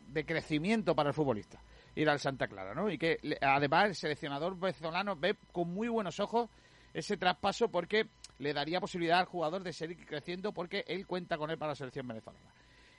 de 0.08 0.24
crecimiento 0.24 0.94
para 0.94 1.10
el 1.10 1.14
futbolista 1.14 1.60
ir 1.94 2.08
al 2.08 2.20
Santa 2.20 2.48
Clara, 2.48 2.74
¿no? 2.74 2.90
Y 2.90 2.98
que 2.98 3.18
además 3.40 3.86
el 3.86 3.94
seleccionador 3.94 4.58
venezolano 4.58 5.16
ve 5.16 5.36
con 5.52 5.72
muy 5.72 5.88
buenos 5.88 6.20
ojos 6.20 6.48
ese 6.94 7.16
traspaso 7.16 7.68
porque 7.68 8.06
le 8.38 8.52
daría 8.52 8.80
posibilidad 8.80 9.20
al 9.20 9.26
jugador 9.26 9.62
de 9.62 9.72
seguir 9.72 10.04
creciendo 10.06 10.52
porque 10.52 10.84
él 10.86 11.06
cuenta 11.06 11.36
con 11.36 11.50
él 11.50 11.58
para 11.58 11.72
la 11.72 11.76
selección 11.76 12.06
venezolana. 12.06 12.50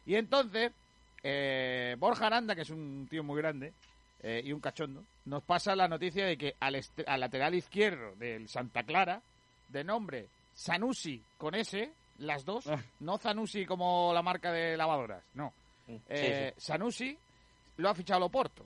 Y 0.05 0.15
entonces, 0.15 0.71
eh, 1.23 1.95
Borja 1.99 2.27
Aranda, 2.27 2.55
que 2.55 2.61
es 2.61 2.69
un 2.69 3.07
tío 3.09 3.23
muy 3.23 3.37
grande 3.41 3.73
eh, 4.23 4.41
y 4.43 4.51
un 4.53 4.59
cachondo, 4.59 5.03
nos 5.25 5.43
pasa 5.43 5.75
la 5.75 5.87
noticia 5.87 6.25
de 6.25 6.37
que 6.37 6.55
al, 6.59 6.79
al 7.07 7.19
lateral 7.19 7.55
izquierdo 7.55 8.15
del 8.15 8.47
Santa 8.49 8.83
Clara, 8.83 9.21
de 9.69 9.83
nombre 9.83 10.27
Sanusi 10.53 11.21
con 11.37 11.55
S, 11.55 11.91
las 12.19 12.43
dos, 12.45 12.69
no 12.99 13.17
Sanusi 13.17 13.65
como 13.65 14.11
la 14.13 14.21
marca 14.21 14.51
de 14.51 14.75
lavadoras, 14.77 15.23
no. 15.33 15.53
Eh, 16.09 16.53
Sanusi 16.57 17.17
lo 17.77 17.89
ha 17.89 17.95
fichado 17.95 18.19
Loporto. 18.19 18.65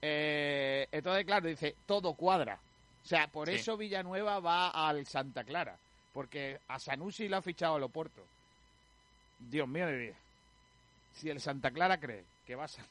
Eh, 0.00 0.86
entonces, 0.90 1.24
claro, 1.24 1.46
dice, 1.48 1.76
todo 1.86 2.14
cuadra. 2.14 2.58
O 3.02 3.06
sea, 3.06 3.28
por 3.28 3.48
Sí. 3.48 3.54
eso 3.54 3.76
Villanueva 3.76 4.40
va 4.40 4.68
al 4.70 5.06
Santa 5.06 5.44
Clara. 5.44 5.76
Porque 6.12 6.58
a 6.68 6.78
Sanusi 6.78 7.28
lo 7.28 7.36
ha 7.38 7.42
fichado 7.42 7.76
el 7.76 7.84
Oporto. 7.84 8.22
Dios 9.38 9.66
mío 9.68 9.86
de 9.86 9.98
Dios. 9.98 10.16
Si 11.14 11.28
el 11.30 11.40
Santa 11.40 11.70
Clara 11.70 11.98
cree 11.98 12.24
que 12.46 12.54
va 12.56 12.64
a... 12.64 12.68
sa- 12.68 12.82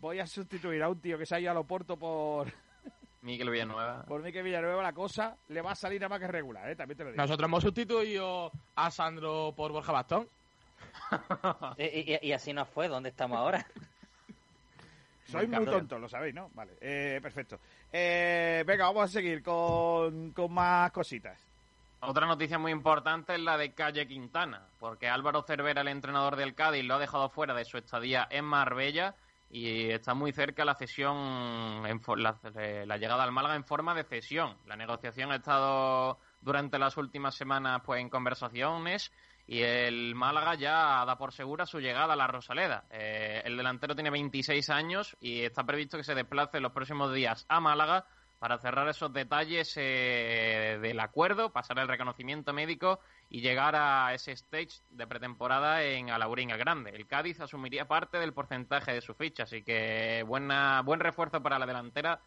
Voy 0.00 0.18
a 0.18 0.26
sustituir 0.26 0.82
a 0.82 0.88
un 0.88 0.98
tío 1.00 1.18
que 1.18 1.26
se 1.26 1.34
ha 1.34 1.40
ido 1.40 1.50
al 1.50 1.58
Oporto 1.58 1.96
por, 1.98 2.50
Miguel 3.20 3.50
Villanueva. 3.50 4.02
por 4.04 4.22
mí 4.22 4.32
que 4.32 4.42
Villanueva 4.42 4.82
la 4.82 4.92
cosa 4.94 5.36
le 5.48 5.60
va 5.60 5.72
a 5.72 5.74
salir 5.76 6.00
nada 6.00 6.08
más 6.08 6.20
que 6.20 6.26
regular, 6.26 6.68
¿eh? 6.70 6.74
También 6.76 6.96
te 6.96 7.04
lo 7.04 7.10
digo. 7.10 7.22
Nosotros 7.22 7.46
hemos 7.46 7.62
sustituido 7.62 8.50
a 8.76 8.90
Sandro 8.90 9.52
por 9.56 9.70
Borja 9.72 9.92
Bastón. 9.92 10.28
Y, 11.78 11.84
y- 12.14 12.18
y 12.22 12.32
así 12.32 12.52
nos 12.52 12.68
fue, 12.68 12.88
¿dónde 12.88 13.10
estamos 13.10 13.38
ahora? 13.38 13.64
Sois 15.26 15.48
muy 15.48 15.64
tontos, 15.66 16.00
lo 16.00 16.08
sabéis, 16.08 16.34
¿no? 16.34 16.50
Vale, 16.54 16.72
eh, 16.80 17.18
perfecto. 17.22 17.58
Eh, 17.92 18.64
venga, 18.66 18.86
vamos 18.86 19.04
a 19.04 19.08
seguir 19.08 19.42
con, 19.42 20.30
con 20.32 20.52
más 20.52 20.90
cositas. 20.92 21.38
Otra 22.04 22.26
noticia 22.26 22.58
muy 22.58 22.72
importante 22.72 23.34
es 23.34 23.40
la 23.40 23.56
de 23.56 23.74
Calle 23.74 24.08
Quintana, 24.08 24.66
porque 24.80 25.08
Álvaro 25.08 25.44
Cervera, 25.44 25.82
el 25.82 25.88
entrenador 25.88 26.34
del 26.34 26.56
Cádiz, 26.56 26.84
lo 26.84 26.96
ha 26.96 26.98
dejado 26.98 27.28
fuera 27.28 27.54
de 27.54 27.64
su 27.64 27.78
estadía 27.78 28.26
en 28.28 28.44
Marbella 28.44 29.14
y 29.48 29.88
está 29.88 30.12
muy 30.12 30.32
cerca 30.32 30.64
la 30.64 30.74
cesión, 30.74 31.16
en 31.86 32.00
la, 32.16 32.40
eh, 32.56 32.82
la 32.88 32.96
llegada 32.96 33.22
al 33.22 33.30
Málaga 33.30 33.54
en 33.54 33.64
forma 33.64 33.94
de 33.94 34.02
cesión. 34.02 34.56
La 34.66 34.74
negociación 34.74 35.30
ha 35.30 35.36
estado 35.36 36.18
durante 36.40 36.76
las 36.76 36.96
últimas 36.96 37.36
semanas 37.36 37.82
pues 37.84 38.00
en 38.00 38.10
conversaciones 38.10 39.12
y 39.46 39.60
el 39.60 40.16
Málaga 40.16 40.56
ya 40.56 41.04
da 41.04 41.16
por 41.16 41.32
segura 41.32 41.66
su 41.66 41.78
llegada 41.78 42.14
a 42.14 42.16
la 42.16 42.26
Rosaleda. 42.26 42.84
Eh, 42.90 43.42
el 43.44 43.56
delantero 43.56 43.94
tiene 43.94 44.10
26 44.10 44.70
años 44.70 45.16
y 45.20 45.42
está 45.42 45.62
previsto 45.62 45.98
que 45.98 46.04
se 46.04 46.16
desplace 46.16 46.56
en 46.56 46.64
los 46.64 46.72
próximos 46.72 47.14
días 47.14 47.46
a 47.48 47.60
Málaga 47.60 48.06
para 48.42 48.58
cerrar 48.58 48.88
esos 48.88 49.12
detalles 49.12 49.72
eh, 49.76 50.76
del 50.82 50.98
acuerdo, 50.98 51.50
pasar 51.50 51.78
el 51.78 51.86
reconocimiento 51.86 52.52
médico 52.52 52.98
y 53.30 53.40
llegar 53.40 53.76
a 53.76 54.12
ese 54.14 54.32
stage 54.32 54.80
de 54.90 55.06
pretemporada 55.06 55.84
en 55.84 56.10
Alaurín 56.10 56.50
el 56.50 56.58
Grande. 56.58 56.90
El 56.90 57.06
Cádiz 57.06 57.38
asumiría 57.38 57.86
parte 57.86 58.18
del 58.18 58.32
porcentaje 58.32 58.94
de 58.94 59.00
su 59.00 59.14
ficha, 59.14 59.44
así 59.44 59.62
que 59.62 60.24
buena, 60.26 60.82
buen 60.82 60.98
refuerzo 60.98 61.40
para 61.40 61.56
la 61.56 61.66
delantera 61.66 62.18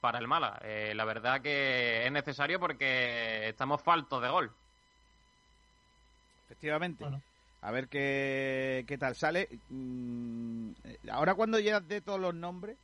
para 0.00 0.18
el 0.18 0.26
Málaga. 0.26 0.60
Eh, 0.62 0.94
la 0.94 1.04
verdad 1.04 1.42
que 1.42 2.06
es 2.06 2.10
necesario 2.10 2.58
porque 2.58 3.50
estamos 3.50 3.82
faltos 3.82 4.22
de 4.22 4.28
gol. 4.30 4.50
Efectivamente. 6.46 7.04
A 7.60 7.70
ver 7.70 7.88
qué, 7.88 8.86
qué 8.88 8.96
tal 8.96 9.14
sale. 9.14 9.46
Mm, 9.68 10.70
eh, 10.84 10.98
ahora 11.12 11.34
cuando 11.34 11.58
ya 11.58 11.80
de 11.80 12.00
todos 12.00 12.18
los 12.18 12.34
nombres, 12.34 12.78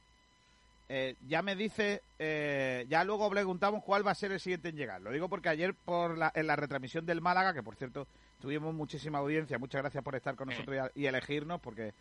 eh, 0.89 1.17
ya 1.27 1.43
me 1.43 1.57
dice, 1.57 2.03
eh, 2.19 2.87
ya 2.89 3.03
luego 3.05 3.29
preguntamos 3.31 3.83
cuál 3.83 4.07
va 4.07 4.13
a 4.13 4.15
ser 4.15 4.33
el 4.33 4.41
siguiente 4.41 4.69
en 4.69 4.77
llegar. 4.77 5.01
Lo 5.01 5.11
digo 5.11 5.29
porque 5.29 5.49
ayer 5.49 5.75
por 5.75 6.17
la, 6.17 6.31
en 6.35 6.47
la 6.47 6.57
retransmisión 6.57 7.05
del 7.07 7.21
Málaga, 7.21 7.53
que 7.53 7.63
por 7.63 7.75
cierto 7.77 8.07
tuvimos 8.41 8.75
muchísima 8.75 9.19
audiencia, 9.19 9.59
muchas 9.59 9.83
gracias 9.83 10.05
por 10.05 10.15
estar 10.15 10.37
con 10.37 10.49
nosotros 10.49 10.91
y, 10.95 11.03
y 11.03 11.07
elegirnos, 11.07 11.61
porque 11.61 11.93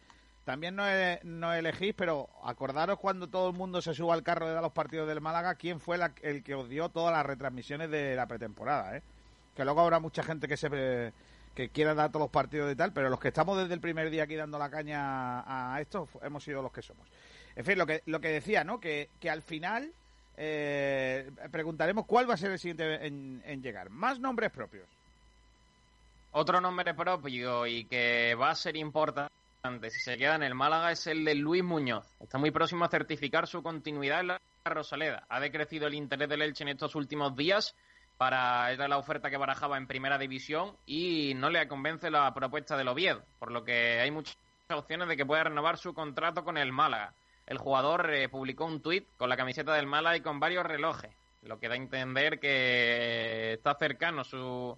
también 0.44 0.76
nos, 0.76 0.88
e- 0.90 1.20
nos 1.24 1.56
elegís, 1.56 1.96
pero 1.96 2.30
acordaros 2.44 3.00
cuando 3.00 3.28
todo 3.28 3.50
el 3.50 3.56
mundo 3.56 3.82
se 3.82 3.94
suba 3.96 4.14
al 4.14 4.22
carro 4.22 4.48
de 4.48 4.54
dar 4.54 4.62
los 4.62 4.72
partidos 4.74 5.08
del 5.08 5.22
Málaga, 5.22 5.56
quién 5.56 5.80
fue 5.80 5.98
la- 5.98 6.14
el 6.22 6.44
que 6.44 6.54
os 6.54 6.70
dio 6.70 6.90
todas 6.90 7.12
las 7.14 7.26
retransmisiones 7.26 7.90
de 7.90 8.16
la 8.16 8.28
pretemporada, 8.28 8.98
¿eh? 8.98 9.02
Que 9.56 9.64
luego 9.66 9.82
habrá 9.82 10.00
mucha 10.00 10.22
gente 10.22 10.48
que 10.48 10.58
se 10.58 11.12
que 11.56 11.70
quiera 11.70 11.94
dar 11.96 12.10
todos 12.12 12.26
los 12.26 12.30
partidos 12.32 12.70
y 12.72 12.76
tal, 12.76 12.92
pero 12.92 13.10
los 13.10 13.18
que 13.18 13.30
estamos 13.30 13.58
desde 13.58 13.74
el 13.74 13.80
primer 13.80 14.10
día 14.10 14.24
aquí 14.24 14.36
dando 14.36 14.60
la 14.60 14.70
caña 14.70 15.74
a 15.74 15.80
esto 15.80 16.10
hemos 16.22 16.44
sido 16.44 16.62
los 16.62 16.72
que 16.74 16.82
somos. 16.82 17.08
En 17.56 17.66
fin, 17.66 17.78
lo 17.78 17.86
que, 17.86 18.02
lo 18.06 18.20
que 18.20 18.30
decía, 18.30 18.64
¿no? 18.64 18.80
Que, 18.80 19.10
que 19.20 19.30
al 19.30 19.42
final 19.42 19.92
eh, 20.38 21.32
preguntaremos 21.52 22.06
cuál 22.06 22.30
va 22.30 22.34
a 22.34 22.38
ser 22.38 22.52
el 22.52 22.60
siguiente 22.60 23.06
en, 23.06 23.42
en 23.46 23.62
llegar. 23.62 23.90
Más 23.90 24.20
nombres 24.20 24.52
propios. 24.52 24.88
Otro 26.32 26.60
nombre 26.60 26.94
propio 26.94 27.66
y 27.66 27.86
que 27.86 28.36
va 28.36 28.50
a 28.50 28.56
ser 28.56 28.76
importante 28.76 29.32
si 29.90 30.00
se 30.00 30.18
queda 30.18 30.36
en 30.36 30.44
el 30.44 30.54
Málaga 30.54 30.92
es 30.92 31.08
el 31.08 31.24
de 31.24 31.34
Luis 31.34 31.64
Muñoz. 31.64 32.06
Está 32.20 32.38
muy 32.38 32.52
próximo 32.52 32.86
a 32.86 32.90
certificar 32.90 33.48
su 33.48 33.64
continuidad 33.64 34.20
en 34.20 34.28
la 34.28 34.42
Rosaleda. 34.66 35.26
Ha 35.30 35.40
decrecido 35.40 35.88
el 35.88 35.96
interés 35.96 36.28
del 36.28 36.42
Elche 36.42 36.64
en 36.64 36.70
estos 36.70 36.94
últimos 36.96 37.36
días 37.36 37.74
para 38.18 38.72
era 38.72 38.88
la 38.88 38.98
oferta 38.98 39.30
que 39.30 39.38
barajaba 39.38 39.78
en 39.78 39.88
primera 39.88 40.18
división 40.18 40.76
y 40.86 41.34
no 41.36 41.50
le 41.50 41.68
convence 41.68 42.10
la 42.10 42.34
propuesta 42.34 42.78
del 42.78 42.88
Oviedo, 42.88 43.24
por 43.40 43.52
lo 43.52 43.64
que 43.64 44.00
hay 44.00 44.12
muchas 44.12 44.38
opciones 44.70 45.08
de 45.08 45.18
que 45.18 45.26
pueda 45.26 45.46
renovar 45.46 45.78
su 45.78 45.94
contrato 45.94 46.44
con 46.44 46.58
el 46.58 46.72
Málaga. 46.72 47.14
El 47.48 47.58
jugador 47.58 48.12
eh, 48.14 48.28
publicó 48.30 48.66
un 48.66 48.82
tuit 48.82 49.08
con 49.18 49.30
la 49.30 49.38
camiseta 49.38 49.74
del 49.74 49.86
Málaga 49.88 50.18
y 50.18 50.22
con 50.22 50.40
varios 50.40 50.66
relojes, 50.66 51.12
lo 51.44 51.60
que 51.60 51.68
da 51.68 51.76
a 51.76 51.78
entender 51.78 52.40
que 52.40 53.54
está 53.54 53.76
cercano 53.76 54.24
su, 54.24 54.78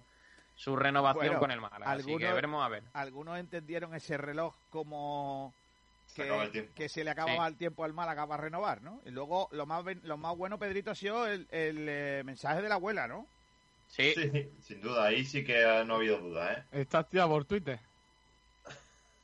su 0.54 0.76
renovación 0.76 1.26
Bueno, 1.26 1.40
con 1.40 1.50
el 1.50 1.60
Málaga. 1.60 1.92
Así 1.92 2.04
que 2.04 2.12
algunos- 2.12 2.34
veremos 2.34 2.64
a 2.64 2.68
ver. 2.68 2.82
Algunos 2.92 3.38
entendieron 3.38 3.94
ese 3.94 4.18
reloj 4.18 4.54
como 4.70 5.54
que, 6.14 6.88
se 6.88 7.04
le 7.04 7.10
acababa 7.10 7.46
Sí. 7.46 7.52
el 7.52 7.56
tiempo 7.58 7.84
al 7.84 7.92
Málaga 7.94 8.26
para 8.26 8.42
renovar, 8.42 8.82
¿no? 8.82 9.00
Y 9.06 9.10
luego 9.10 9.48
lo 9.52 9.64
más 9.66 9.84
ven- 9.84 10.00
lo 10.04 10.16
más 10.18 10.36
bueno, 10.36 10.58
Pedrito, 10.58 10.90
ha 10.90 10.94
sido 10.94 11.26
el, 11.26 11.46
el, 11.50 11.86
eh, 11.88 12.22
mensaje 12.24 12.60
de 12.60 12.68
la 12.68 12.74
abuela, 12.74 13.06
¿no? 13.08 13.26
Sí, 13.88 14.12
Sí, 14.14 14.50
sin 14.60 14.82
duda, 14.82 15.04
ahí 15.06 15.24
sí 15.24 15.42
que 15.44 15.62
no 15.86 15.94
ha 15.94 15.96
habido 15.96 16.18
duda, 16.18 16.52
¿eh? 16.52 16.64
Está 16.72 16.98
activa 16.98 17.26
por 17.26 17.46
Twitter. 17.46 17.80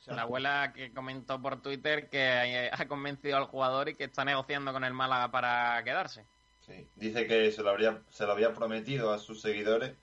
La 0.06 0.23
abuela 0.23 0.73
que 0.75 0.92
comentó 0.92 1.40
por 1.40 1.61
Twitter 1.62 2.08
que 2.08 2.18
eh, 2.66 2.70
ha 2.73 2.87
convencido 2.87 3.37
al 3.37 3.44
jugador 3.46 3.88
y 3.88 3.94
que 3.94 4.04
está 4.04 4.25
negociando 4.25 4.73
con 4.73 4.84
el 4.84 4.92
Málaga 4.92 5.30
para 5.30 5.82
quedarse. 5.84 6.25
Sí. 6.66 6.87
Dice 6.96 7.26
que 7.26 7.50
se 7.52 7.62
lo, 7.62 7.70
habría, 7.70 8.00
se 8.11 8.25
lo 8.26 8.32
había 8.32 8.52
prometido 8.54 9.12
a 9.12 9.18
sus 9.18 9.40
seguidores, 9.40 9.94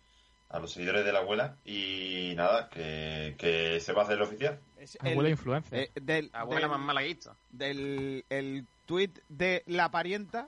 a 0.50 0.60
los 0.60 0.72
seguidores 0.74 1.06
de 1.06 1.12
la 1.14 1.20
abuela, 1.20 1.56
y 1.66 2.34
nada, 2.36 2.70
que, 2.70 3.36
que 3.38 3.80
se 3.80 3.94
va 3.94 4.02
a 4.02 4.06
hacer 4.06 4.22
oficial. 4.22 4.60
Es 4.78 4.98
Abuela 5.02 5.22
el- 5.30 5.32
influencia. 5.32 5.78
eh, 5.80 5.92
del, 5.96 6.30
La 6.34 6.42
abuela 6.42 6.62
del- 6.62 6.70
más 6.70 6.80
malaguista. 6.80 7.36
del 7.52 8.26
el 8.30 8.66
tuit 8.86 9.18
de 9.30 9.64
la 9.68 9.90
parienta 9.90 10.48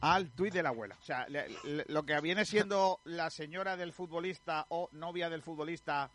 al 0.00 0.30
tuit 0.30 0.54
de 0.54 0.62
la 0.62 0.68
abuela. 0.70 0.96
O 1.00 1.04
sea, 1.04 1.28
le- 1.28 1.48
le- 1.64 1.84
lo 1.88 2.04
que 2.04 2.20
viene 2.20 2.44
siendo 2.44 3.00
la 3.04 3.30
señora 3.30 3.76
del 3.76 3.92
futbolista 3.92 4.66
o 4.68 4.88
novia 4.92 5.28
del 5.28 5.42
futbolista 5.42 6.10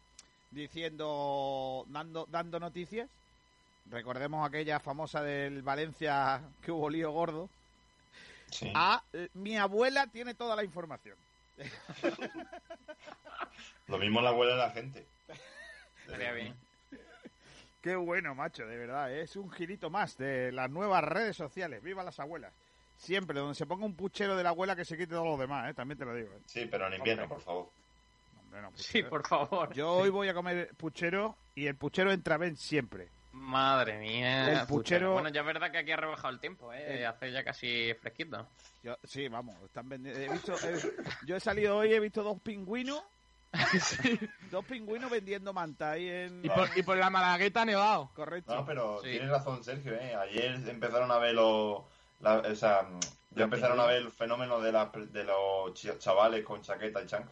diciendo, 0.54 1.86
dando, 1.88 2.28
dando 2.30 2.60
noticias. 2.60 3.10
Recordemos 3.90 4.48
aquella 4.48 4.80
famosa 4.80 5.22
del 5.22 5.62
Valencia 5.62 6.42
que 6.62 6.72
hubo 6.72 6.90
lío 6.90 7.12
gordo. 7.12 7.50
Sí. 8.50 8.72
A 8.76 9.04
mi 9.34 9.58
abuela 9.58 10.08
tiene 10.08 10.34
toda 10.34 10.56
la 10.56 10.64
información. 10.64 11.18
Lo 13.88 13.98
mismo 13.98 14.22
la 14.22 14.30
abuela 14.30 14.54
de 14.54 14.60
la 14.60 14.72
gente. 14.72 15.06
Bien. 16.08 16.56
Qué 17.82 17.96
bueno, 17.98 18.34
macho, 18.34 18.66
de 18.66 18.78
verdad. 18.78 19.12
¿eh? 19.12 19.24
Es 19.24 19.36
un 19.36 19.52
girito 19.52 19.90
más 19.90 20.18
de 20.18 20.54
las 20.54 20.70
nuevas 20.70 21.04
redes 21.04 21.36
sociales. 21.36 21.84
¡Viva 21.84 22.04
las 22.04 22.20
abuelas! 22.20 22.54
Siempre, 22.98 23.38
donde 23.38 23.56
se 23.56 23.66
ponga 23.66 23.86
un 23.86 23.96
puchero 23.96 24.38
de 24.38 24.44
la 24.44 24.50
abuela 24.50 24.76
que 24.76 24.86
se 24.86 24.96
quite 24.96 25.12
todos 25.12 25.26
los 25.26 25.40
demás, 25.40 25.70
¿eh? 25.70 25.74
también 25.74 25.98
te 25.98 26.06
lo 26.06 26.16
digo. 26.16 26.30
¿eh? 26.30 26.40
Sí, 26.46 26.66
pero 26.72 26.88
en 26.88 26.94
invierno, 26.94 27.28
por 27.28 27.42
favor. 27.42 27.70
Sí, 28.76 29.04
por 29.04 29.26
favor. 29.28 29.74
Yo 29.74 29.92
hoy 29.92 30.10
voy 30.10 30.28
a 30.30 30.34
comer 30.34 30.74
puchero 30.78 31.36
y 31.56 31.68
el 31.68 31.76
puchero 31.76 32.12
entra 32.12 32.38
bien 32.38 32.56
siempre. 32.58 33.10
Madre 33.32 33.98
mía. 34.00 34.62
El 34.62 34.68
puchero- 34.68 35.14
Bueno, 35.14 35.30
ya 35.30 35.42
es 35.42 35.46
verdad 35.48 35.72
que 35.72 35.80
aquí 35.80 35.92
ha 35.92 35.98
rebajado 35.98 36.30
el 36.34 36.40
tiempo, 36.40 36.72
¿eh? 36.72 37.06
Hace 37.06 37.32
ya 37.32 37.44
casi 37.44 37.94
fresquito. 37.96 38.48
Yo- 38.84 38.98
sí, 39.04 39.28
vamos, 39.28 39.56
están 39.64 39.90
vendiendo. 39.90 40.20
He 40.22 40.30
visto, 40.30 40.54
he- 40.54 41.26
yo 41.26 41.36
he 41.36 41.40
salido 41.40 41.78
hoy, 41.78 41.94
he 41.94 42.00
visto 42.00 42.22
dos 42.22 42.40
pingüinos, 42.42 43.04
dos 44.52 44.66
pingüinos 44.66 45.10
vendiendo 45.10 45.52
manta 45.54 45.92
ahí 45.92 46.08
en. 46.10 46.46
Y 46.46 46.50
por, 46.50 46.70
y 46.76 46.84
por 46.84 46.98
la 46.98 47.10
Malagueta 47.10 47.62
ha 47.62 47.66
nevado. 47.66 48.12
Correcto. 48.14 48.54
No, 48.56 48.66
pero 48.66 49.00
Sí. 49.02 49.10
tienes 49.12 49.30
razón, 49.30 49.64
Sergio. 49.64 49.94
¿eh? 49.96 50.14
Ayer 50.16 50.54
empezaron 50.68 51.12
a 51.12 51.18
ver 51.18 51.34
los. 51.36 51.82
la- 52.22 52.38
o 52.40 52.56
sea, 52.56 52.88
ya 53.32 53.44
empezaron 53.46 53.80
a 53.80 53.86
ver 53.86 53.98
el 54.04 54.12
fenómeno 54.12 54.60
de, 54.60 54.72
la- 54.72 54.92
de 54.94 55.24
los 55.24 55.74
chavales 56.00 56.44
con 56.46 56.62
chaqueta 56.62 57.02
y 57.02 57.08
chancla. 57.08 57.32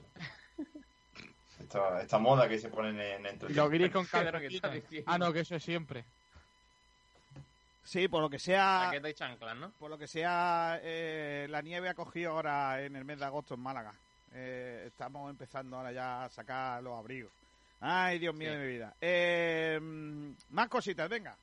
Esta, 1.72 2.02
esta 2.02 2.20
moda 2.20 2.50
que 2.50 2.60
se 2.60 2.68
ponen 2.68 3.00
en 3.00 3.26
entre 3.26 3.48
guiris 3.54 3.92
con. 3.92 4.06
Ah, 5.06 5.18
no, 5.18 5.32
que 5.32 5.40
eso 5.40 5.56
es 5.56 5.64
siempre. 5.64 6.04
Sí, 7.84 8.10
por 8.10 8.22
lo 8.22 8.30
que 8.30 8.40
sea. 8.40 8.84
Chaqueta 8.88 9.10
y 9.10 9.14
chanclas, 9.14 9.56
¿no? 9.56 9.72
Por 9.80 9.90
lo 9.90 9.98
que 9.98 10.08
sea, 10.08 10.80
eh, 10.84 11.48
la 11.50 11.62
nieve 11.62 11.88
ha 11.88 11.94
cogido 11.94 12.32
ahora 12.32 12.82
en 12.84 12.96
el 12.98 13.06
mes 13.06 13.20
de 13.20 13.26
agosto 13.26 13.54
en 13.54 13.62
Málaga. 13.62 13.94
Eh, 14.34 14.84
estamos 14.88 15.30
empezando 15.30 15.78
ahora 15.78 15.94
ya 15.94 16.26
a 16.26 16.30
sacar 16.30 16.84
los 16.84 16.98
abrigos. 16.98 17.32
Ay, 17.80 18.20
Dios 18.20 18.36
mío 18.36 18.52
Sí. 18.52 18.58
de 18.58 18.62
mi 18.66 18.72
vida. 18.74 18.94
Eh, 19.00 19.80
más 20.50 20.68
cositas, 20.68 21.08
venga. 21.10 21.36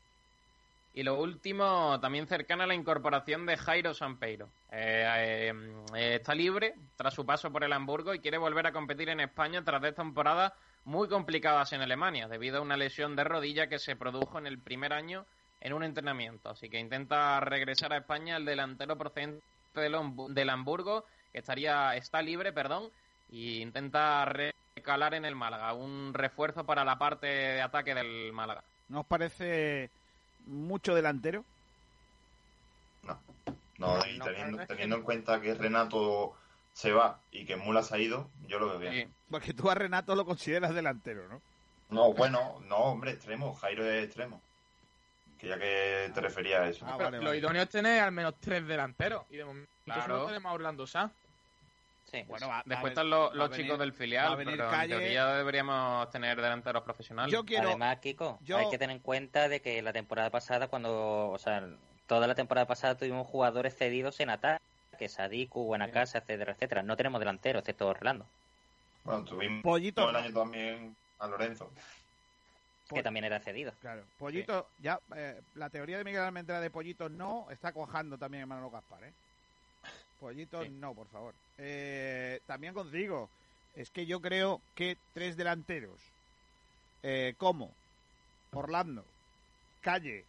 Y 0.98 1.04
lo 1.04 1.14
último, 1.14 2.00
también 2.00 2.26
cercana 2.26 2.64
a 2.64 2.66
la 2.66 2.74
incorporación 2.74 3.46
de 3.46 3.56
Jairo 3.56 3.94
Sampeiro. 3.94 4.48
Eh, 4.72 5.52
eh, 5.94 6.14
está 6.16 6.34
libre 6.34 6.74
tras 6.96 7.14
su 7.14 7.24
paso 7.24 7.52
por 7.52 7.62
el 7.62 7.72
Hamburgo 7.72 8.14
y 8.14 8.18
quiere 8.18 8.36
volver 8.36 8.66
a 8.66 8.72
competir 8.72 9.08
en 9.08 9.20
España 9.20 9.62
tras 9.62 9.80
dos 9.80 9.94
temporadas 9.94 10.54
muy 10.84 11.06
complicadas 11.06 11.72
en 11.72 11.82
Alemania, 11.82 12.26
debido 12.26 12.58
a 12.58 12.62
una 12.62 12.76
lesión 12.76 13.14
de 13.14 13.22
rodilla 13.22 13.68
que 13.68 13.78
se 13.78 13.94
produjo 13.94 14.40
en 14.40 14.48
el 14.48 14.58
primer 14.58 14.92
año 14.92 15.24
en 15.60 15.72
un 15.72 15.84
entrenamiento. 15.84 16.50
Así 16.50 16.68
que 16.68 16.80
intenta 16.80 17.38
regresar 17.38 17.92
a 17.92 17.98
España 17.98 18.36
el 18.36 18.44
delantero 18.44 18.98
procedente 18.98 19.40
del, 19.76 19.94
Hambu- 19.94 20.30
del 20.30 20.50
Hamburgo, 20.50 21.04
que 21.30 21.38
estaría, 21.38 21.94
está 21.94 22.22
libre, 22.22 22.52
perdón, 22.52 22.90
y 23.30 23.60
intenta 23.62 24.24
recalar 24.24 25.14
en 25.14 25.26
el 25.26 25.36
Málaga, 25.36 25.74
un 25.74 26.12
refuerzo 26.12 26.66
para 26.66 26.84
la 26.84 26.98
parte 26.98 27.28
de 27.28 27.62
ataque 27.62 27.94
del 27.94 28.32
Málaga. 28.32 28.64
¿No 28.88 29.02
os 29.02 29.06
parece 29.06 29.90
mucho 30.48 30.94
delantero? 30.94 31.44
No, 33.02 33.18
no, 33.78 34.06
y 34.06 34.18
No, 34.18 34.24
teniendo, 34.24 34.66
teniendo 34.66 34.96
no. 34.96 35.00
en 35.00 35.04
cuenta 35.04 35.40
que 35.40 35.54
Renato 35.54 36.34
se 36.72 36.92
va 36.92 37.20
y 37.30 37.44
que 37.44 37.56
Mula 37.56 37.82
se 37.82 37.94
ha 37.94 37.98
ido, 37.98 38.28
yo 38.46 38.58
lo 38.58 38.68
veo 38.68 38.78
bien. 38.78 38.92
Sí. 39.08 39.14
Porque 39.30 39.52
tú 39.54 39.70
a 39.70 39.74
Renato 39.74 40.14
lo 40.16 40.24
consideras 40.24 40.74
delantero, 40.74 41.28
¿no? 41.28 41.40
No, 41.90 42.12
bueno, 42.12 42.60
no, 42.66 42.76
hombre, 42.76 43.12
extremo. 43.12 43.54
Jairo 43.54 43.84
es 43.88 44.04
extremo. 44.04 44.40
Que 45.38 45.48
ya 45.48 45.58
que 45.58 46.10
te 46.12 46.20
refería 46.20 46.60
a 46.62 46.68
eso. 46.68 46.84
Ah, 46.86 46.94
Pero 46.96 47.04
vale, 47.10 47.18
lo 47.18 47.24
vale. 47.26 47.38
idóneo 47.38 47.62
es 47.62 47.68
tener 47.70 48.02
al 48.02 48.12
menos 48.12 48.34
tres 48.40 48.66
delanteros. 48.66 49.24
Y 49.30 49.36
de 49.36 49.44
momento 49.44 49.70
Claro. 49.84 50.02
solo 50.02 50.26
tenemos 50.26 50.50
a 50.50 50.54
Orlando 50.54 50.86
Sá. 50.86 51.10
Sí. 52.10 52.24
Bueno, 52.26 52.48
va- 52.48 52.62
Después 52.64 52.92
están 52.92 53.10
los, 53.10 53.34
los 53.34 53.50
venir- 53.50 53.64
chicos 53.66 53.78
del 53.78 53.92
filial, 53.92 54.34
pero 54.38 54.70
Calle. 54.70 54.94
en 54.94 54.98
teoría 55.00 55.26
deberíamos 55.34 56.10
tener 56.10 56.40
delanteros 56.40 56.82
profesionales. 56.82 57.30
Yo 57.32 57.44
quiero. 57.44 57.68
Además, 57.68 57.98
Kiko, 57.98 58.38
yo- 58.42 58.56
hay 58.56 58.70
que 58.70 58.78
tener 58.78 58.96
en 58.96 59.02
cuenta 59.02 59.48
de 59.48 59.60
que 59.60 59.82
la 59.82 59.92
temporada 59.92 60.30
pasada, 60.30 60.68
cuando, 60.68 61.28
o 61.30 61.38
sea, 61.38 61.68
toda 62.06 62.26
la 62.26 62.34
temporada 62.34 62.66
pasada 62.66 62.96
tuvimos 62.96 63.26
jugadores 63.26 63.76
cedidos 63.76 64.18
en 64.20 64.30
ataque, 64.30 64.62
Sadiku, 65.08 65.64
Buena 65.64 65.90
Casa, 65.90 66.18
etcétera, 66.18 66.52
etcétera. 66.52 66.82
No 66.82 66.96
tenemos 66.96 67.20
delanteros, 67.20 67.60
excepto 67.60 67.86
Orlando, 67.88 68.24
Bueno, 69.04 69.24
tuvimos 69.24 69.62
Pollito. 69.62 70.00
todo 70.00 70.10
el 70.10 70.16
año 70.16 70.32
también 70.34 70.96
a 71.18 71.26
Lorenzo. 71.28 71.70
que 72.88 73.02
también 73.02 73.26
era 73.26 73.38
cedido. 73.38 73.72
Claro, 73.82 74.02
Pollito, 74.18 74.66
ya, 74.78 74.98
eh, 75.14 75.42
la 75.56 75.68
teoría 75.68 75.98
de 75.98 76.04
Miguel 76.04 76.22
Almendra 76.22 76.58
de 76.58 76.70
Pollito 76.70 77.10
no 77.10 77.50
está 77.50 77.70
cuajando 77.72 78.16
también 78.16 78.44
en 78.44 78.48
Manolo 78.48 78.70
Gaspar, 78.70 79.04
¿eh? 79.04 79.12
Pollito 80.20 80.62
Sí. 80.62 80.70
no, 80.70 80.94
por 80.94 81.06
favor. 81.08 81.34
Eh, 81.58 82.40
también 82.46 82.75
contigo, 82.75 83.28
es 83.75 83.90
que 83.90 84.06
yo 84.06 84.20
creo 84.20 84.60
que 84.75 84.96
tres 85.14 85.37
delanteros, 85.37 86.00
eh, 87.02 87.34
como 87.38 87.70
Orlando, 88.52 89.04
Calle 89.80 90.25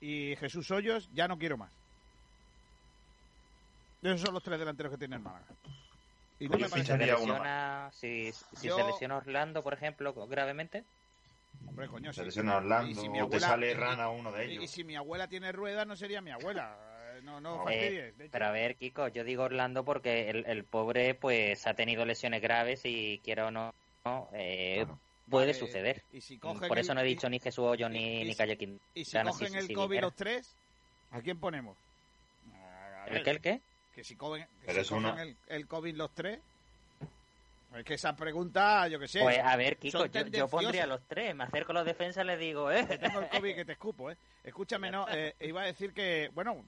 y 0.00 0.34
Jesús 0.36 0.70
Hoyos, 0.70 1.08
ya 1.14 1.28
no 1.28 1.38
quiero 1.38 1.56
más. 1.58 1.70
Esos 4.02 4.20
son 4.22 4.34
los 4.34 4.42
tres 4.42 4.58
delanteros 4.58 4.90
que 4.92 4.98
tiene 4.98 5.16
el 5.16 5.22
Málaga. 5.22 5.44
Y 6.40 6.48
no 6.48 6.56
Yo 6.58 6.64
me 6.64 6.70
parece- 6.70 6.92
Se 6.92 6.98
lesiona, 6.98 7.90
si, 7.92 8.32
si 8.32 8.66
Yo- 8.66 8.76
se 8.76 8.82
lesiona 8.84 9.16
Orlando, 9.18 9.62
por 9.62 9.74
ejemplo, 9.74 10.12
gravemente, 10.26 10.84
Hombre, 11.66 11.86
coño, 11.86 12.12
Se 12.14 12.24
lesiona 12.24 12.56
Orlando 12.56 12.90
Y 12.90 12.94
si 12.94 13.08
mi 13.10 13.20
o 13.20 13.28
te 13.28 13.36
abuela- 13.36 13.46
sale 13.46 13.74
rana 13.74 14.08
uno 14.08 14.32
de 14.32 14.46
Y, 14.46 14.48
y 14.48 14.56
ellos. 14.56 14.70
si 14.70 14.84
mi 14.84 14.96
abuela 14.96 15.28
tiene 15.28 15.52
ruedas, 15.52 15.86
no 15.86 15.94
sería 15.96 16.20
mi 16.22 16.30
abuela. 16.30 16.76
Eh, 17.22 17.24
No, 17.24 17.40
no 17.40 17.56
No. 17.58 17.64
fastidies. 17.64 18.14
Hecho, 18.18 18.28
Pero 18.32 18.46
a 18.46 18.50
ver, 18.50 18.76
Kiko, 18.76 19.08
yo 19.08 19.24
digo 19.24 19.44
Orlando 19.44 19.84
porque 19.84 20.28
el, 20.30 20.44
el 20.46 20.64
pobre 20.64 21.14
pues 21.14 21.66
ha 21.66 21.74
tenido 21.74 22.04
lesiones 22.04 22.42
graves 22.42 22.82
y 22.84 23.20
quiera 23.24 23.46
o 23.46 23.50
no, 23.50 23.72
no, 24.04 24.28
eh, 24.32 24.82
Claro. 24.84 24.98
puede 25.30 25.46
Vale, 25.52 25.58
suceder. 25.58 26.02
Y 26.12 26.20
si 26.20 26.38
cogen 26.38 26.68
Por 26.68 26.78
eso 26.78 26.92
el- 26.92 26.96
no 26.96 27.00
he 27.02 27.06
dicho 27.06 27.28
ni 27.28 27.38
Jesús 27.38 27.64
Hoyo 27.64 27.88
ni, 27.88 28.24
ni 28.24 28.34
Calle 28.34 28.56
Quintana. 28.56 28.80
Y 28.94 29.04
si 29.04 29.18
cogen 29.18 29.48
sí, 29.52 29.58
el 29.58 29.66
sí, 29.68 29.74
COVID 29.74 29.88
viniera. 29.88 30.06
los 30.06 30.16
tres, 30.16 30.54
¿a 31.10 31.20
quién 31.20 31.38
ponemos? 31.38 31.76
A 32.54 33.06
¿El 33.06 33.12
ver, 33.14 33.22
qué, 33.24 33.30
el 33.30 33.40
qué? 33.40 33.60
Que 33.94 34.04
si 34.04 34.16
cogen, 34.16 34.44
que 34.60 34.66
Pero 34.66 34.74
si 34.74 34.80
es 34.80 34.88
cogen 34.88 35.04
una- 35.06 35.22
el, 35.22 35.36
el 35.48 35.66
COVID 35.66 35.94
los 35.96 36.10
tres. 36.14 36.40
Es 37.76 37.84
que 37.84 37.94
esa 37.94 38.14
pregunta, 38.14 38.86
yo 38.88 38.98
que 39.00 39.08
sé. 39.08 39.20
Pues 39.20 39.38
a 39.38 39.56
ver, 39.56 39.78
Kiko, 39.78 40.04
yo, 40.06 40.46
pondría 40.46 40.86
los 40.86 41.00
tres, 41.08 41.34
me 41.34 41.44
acerco 41.44 41.72
a 41.72 41.76
los 41.76 41.86
defensas 41.86 42.22
y 42.22 42.26
les 42.26 42.38
digo, 42.38 42.70
eh. 42.70 42.86
Que 42.86 42.98
tengo 42.98 43.20
el 43.20 43.28
COVID 43.30 43.54
que 43.54 43.64
te 43.64 43.72
escupo, 43.72 44.10
¿eh? 44.10 44.16
Escúchame, 44.44 44.90
no, 44.92 45.06
eh, 45.08 45.34
iba 45.40 45.62
a 45.62 45.66
decir 45.66 45.94
que, 45.94 46.30
bueno, 46.34 46.62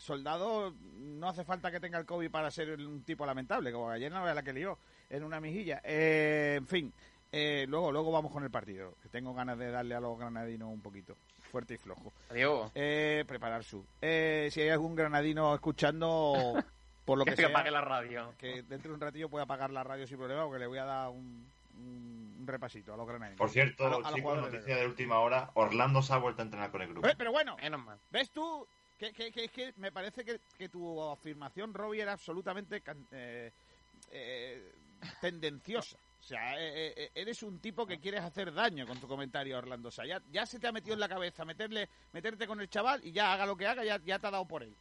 soldado 0.00 0.72
no 0.98 1.28
hace 1.28 1.44
falta 1.44 1.70
que 1.70 1.80
tenga 1.80 1.98
el 1.98 2.06
COVID 2.06 2.30
para 2.30 2.50
ser 2.50 2.72
un 2.80 3.02
tipo 3.02 3.24
lamentable, 3.26 3.72
como 3.72 3.90
ayer 3.90 4.10
no 4.10 4.22
era 4.22 4.34
la 4.34 4.42
que 4.42 4.52
lió 4.52 4.78
en 5.08 5.22
una 5.24 5.40
mijilla. 5.40 5.80
Eh, 5.84 6.54
en 6.58 6.66
fin, 6.66 6.92
eh, 7.32 7.66
luego, 7.68 7.92
luego 7.92 8.10
vamos 8.10 8.32
con 8.32 8.42
el 8.42 8.50
partido, 8.50 8.94
que 9.02 9.08
tengo 9.08 9.34
ganas 9.34 9.58
de 9.58 9.70
darle 9.70 9.94
a 9.94 10.00
los 10.00 10.18
granadinos 10.18 10.68
un 10.68 10.80
poquito, 10.80 11.14
fuerte 11.50 11.74
y 11.74 11.78
flojo. 11.78 12.12
Diego, 12.32 12.70
Eh, 12.74 13.24
preparar 13.28 13.62
su. 13.64 13.84
Eh, 14.00 14.48
si 14.52 14.60
hay 14.62 14.70
algún 14.70 14.94
granadino 14.94 15.54
escuchando, 15.54 16.54
por 17.04 17.18
lo 17.18 17.24
que, 17.24 17.32
que, 17.32 17.36
que 17.36 17.42
sea, 17.42 17.50
apague 17.50 17.70
la 17.70 17.80
radio. 17.80 18.32
que 18.38 18.62
dentro 18.62 18.90
de 18.90 18.94
un 18.94 19.00
ratillo 19.00 19.28
pueda 19.28 19.44
apagar 19.44 19.70
la 19.70 19.84
radio 19.84 20.06
sin 20.06 20.16
problema, 20.18 20.44
porque 20.44 20.58
le 20.60 20.66
voy 20.66 20.78
a 20.78 20.84
dar 20.84 21.08
un, 21.10 21.46
un- 21.78 22.44
repasito 22.46 22.94
a 22.94 22.96
los 22.96 23.06
granadinos. 23.06 23.38
Por 23.38 23.50
cierto, 23.50 23.86
A 23.86 23.90
lo- 23.90 23.96
a 23.96 24.00
los 24.00 24.08
chicos, 24.08 24.22
jugadores 24.22 24.52
noticia 24.54 24.76
de 24.76 24.86
última 24.86 25.20
hora. 25.20 25.50
Orlando 25.54 26.02
se 26.02 26.12
ha 26.12 26.16
vuelto 26.18 26.42
a 26.42 26.44
entrenar 26.44 26.70
con 26.70 26.82
el 26.82 26.88
grupo. 26.88 27.06
Eh, 27.06 27.14
pero 27.16 27.30
bueno, 27.32 27.56
Menos 27.58 27.84
mal. 27.84 27.98
¿Ves 28.10 28.30
tú? 28.30 28.66
Que, 29.00 29.12
que, 29.12 29.32
que, 29.32 29.48
que 29.48 29.72
me 29.78 29.90
parece 29.90 30.26
que, 30.26 30.38
que 30.58 30.68
tu 30.68 31.02
afirmación, 31.10 31.72
Robbie, 31.72 32.02
era 32.02 32.12
absolutamente 32.12 32.82
eh, 33.12 33.50
eh, 34.12 34.72
tendenciosa. 35.22 35.96
O 36.20 36.22
sea, 36.22 36.60
eh, 36.60 36.92
eh, 36.94 37.10
eres 37.14 37.42
un 37.42 37.58
tipo 37.60 37.86
que 37.86 37.98
quieres 37.98 38.20
hacer 38.20 38.52
daño 38.52 38.86
con 38.86 39.00
tu 39.00 39.08
comentario, 39.08 39.56
Orlando. 39.56 39.88
O 39.88 39.90
sea, 39.90 40.04
ya, 40.04 40.20
ya 40.30 40.44
se 40.44 40.58
te 40.58 40.68
ha 40.68 40.72
metido 40.72 40.92
en 40.92 41.00
la 41.00 41.08
cabeza 41.08 41.46
meterle, 41.46 41.88
meterte 42.12 42.46
con 42.46 42.60
el 42.60 42.68
chaval 42.68 43.00
y 43.02 43.12
ya 43.12 43.32
haga 43.32 43.46
lo 43.46 43.56
que 43.56 43.66
haga, 43.66 43.82
ya, 43.84 43.98
ya 44.04 44.18
te 44.18 44.26
ha 44.26 44.30
dado 44.30 44.44
por 44.44 44.62
él. 44.62 44.74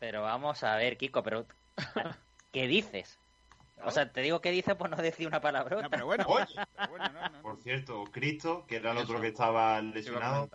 Pero 0.00 0.22
vamos 0.22 0.64
a 0.64 0.74
ver, 0.76 0.96
Kiko, 0.96 1.22
pero 1.22 1.44
¿qué 2.52 2.66
dices? 2.66 3.18
O 3.84 3.90
sea, 3.90 4.10
te 4.10 4.22
digo 4.22 4.40
qué 4.40 4.50
dices 4.50 4.76
por 4.76 4.88
no 4.88 4.96
decir 4.96 5.26
una 5.28 5.40
palabra. 5.42 5.82
No, 5.82 5.90
pero 5.90 6.06
bueno, 6.06 6.24
Oye. 6.26 6.54
pero 6.74 6.88
bueno, 6.88 7.08
no, 7.10 7.28
no. 7.28 7.42
Por 7.42 7.58
cierto, 7.58 8.04
Cristo, 8.10 8.64
que 8.66 8.76
era 8.76 8.92
el 8.92 8.96
Eso. 8.98 9.04
otro 9.08 9.20
que 9.20 9.28
estaba 9.28 9.80
lesionado, 9.82 10.48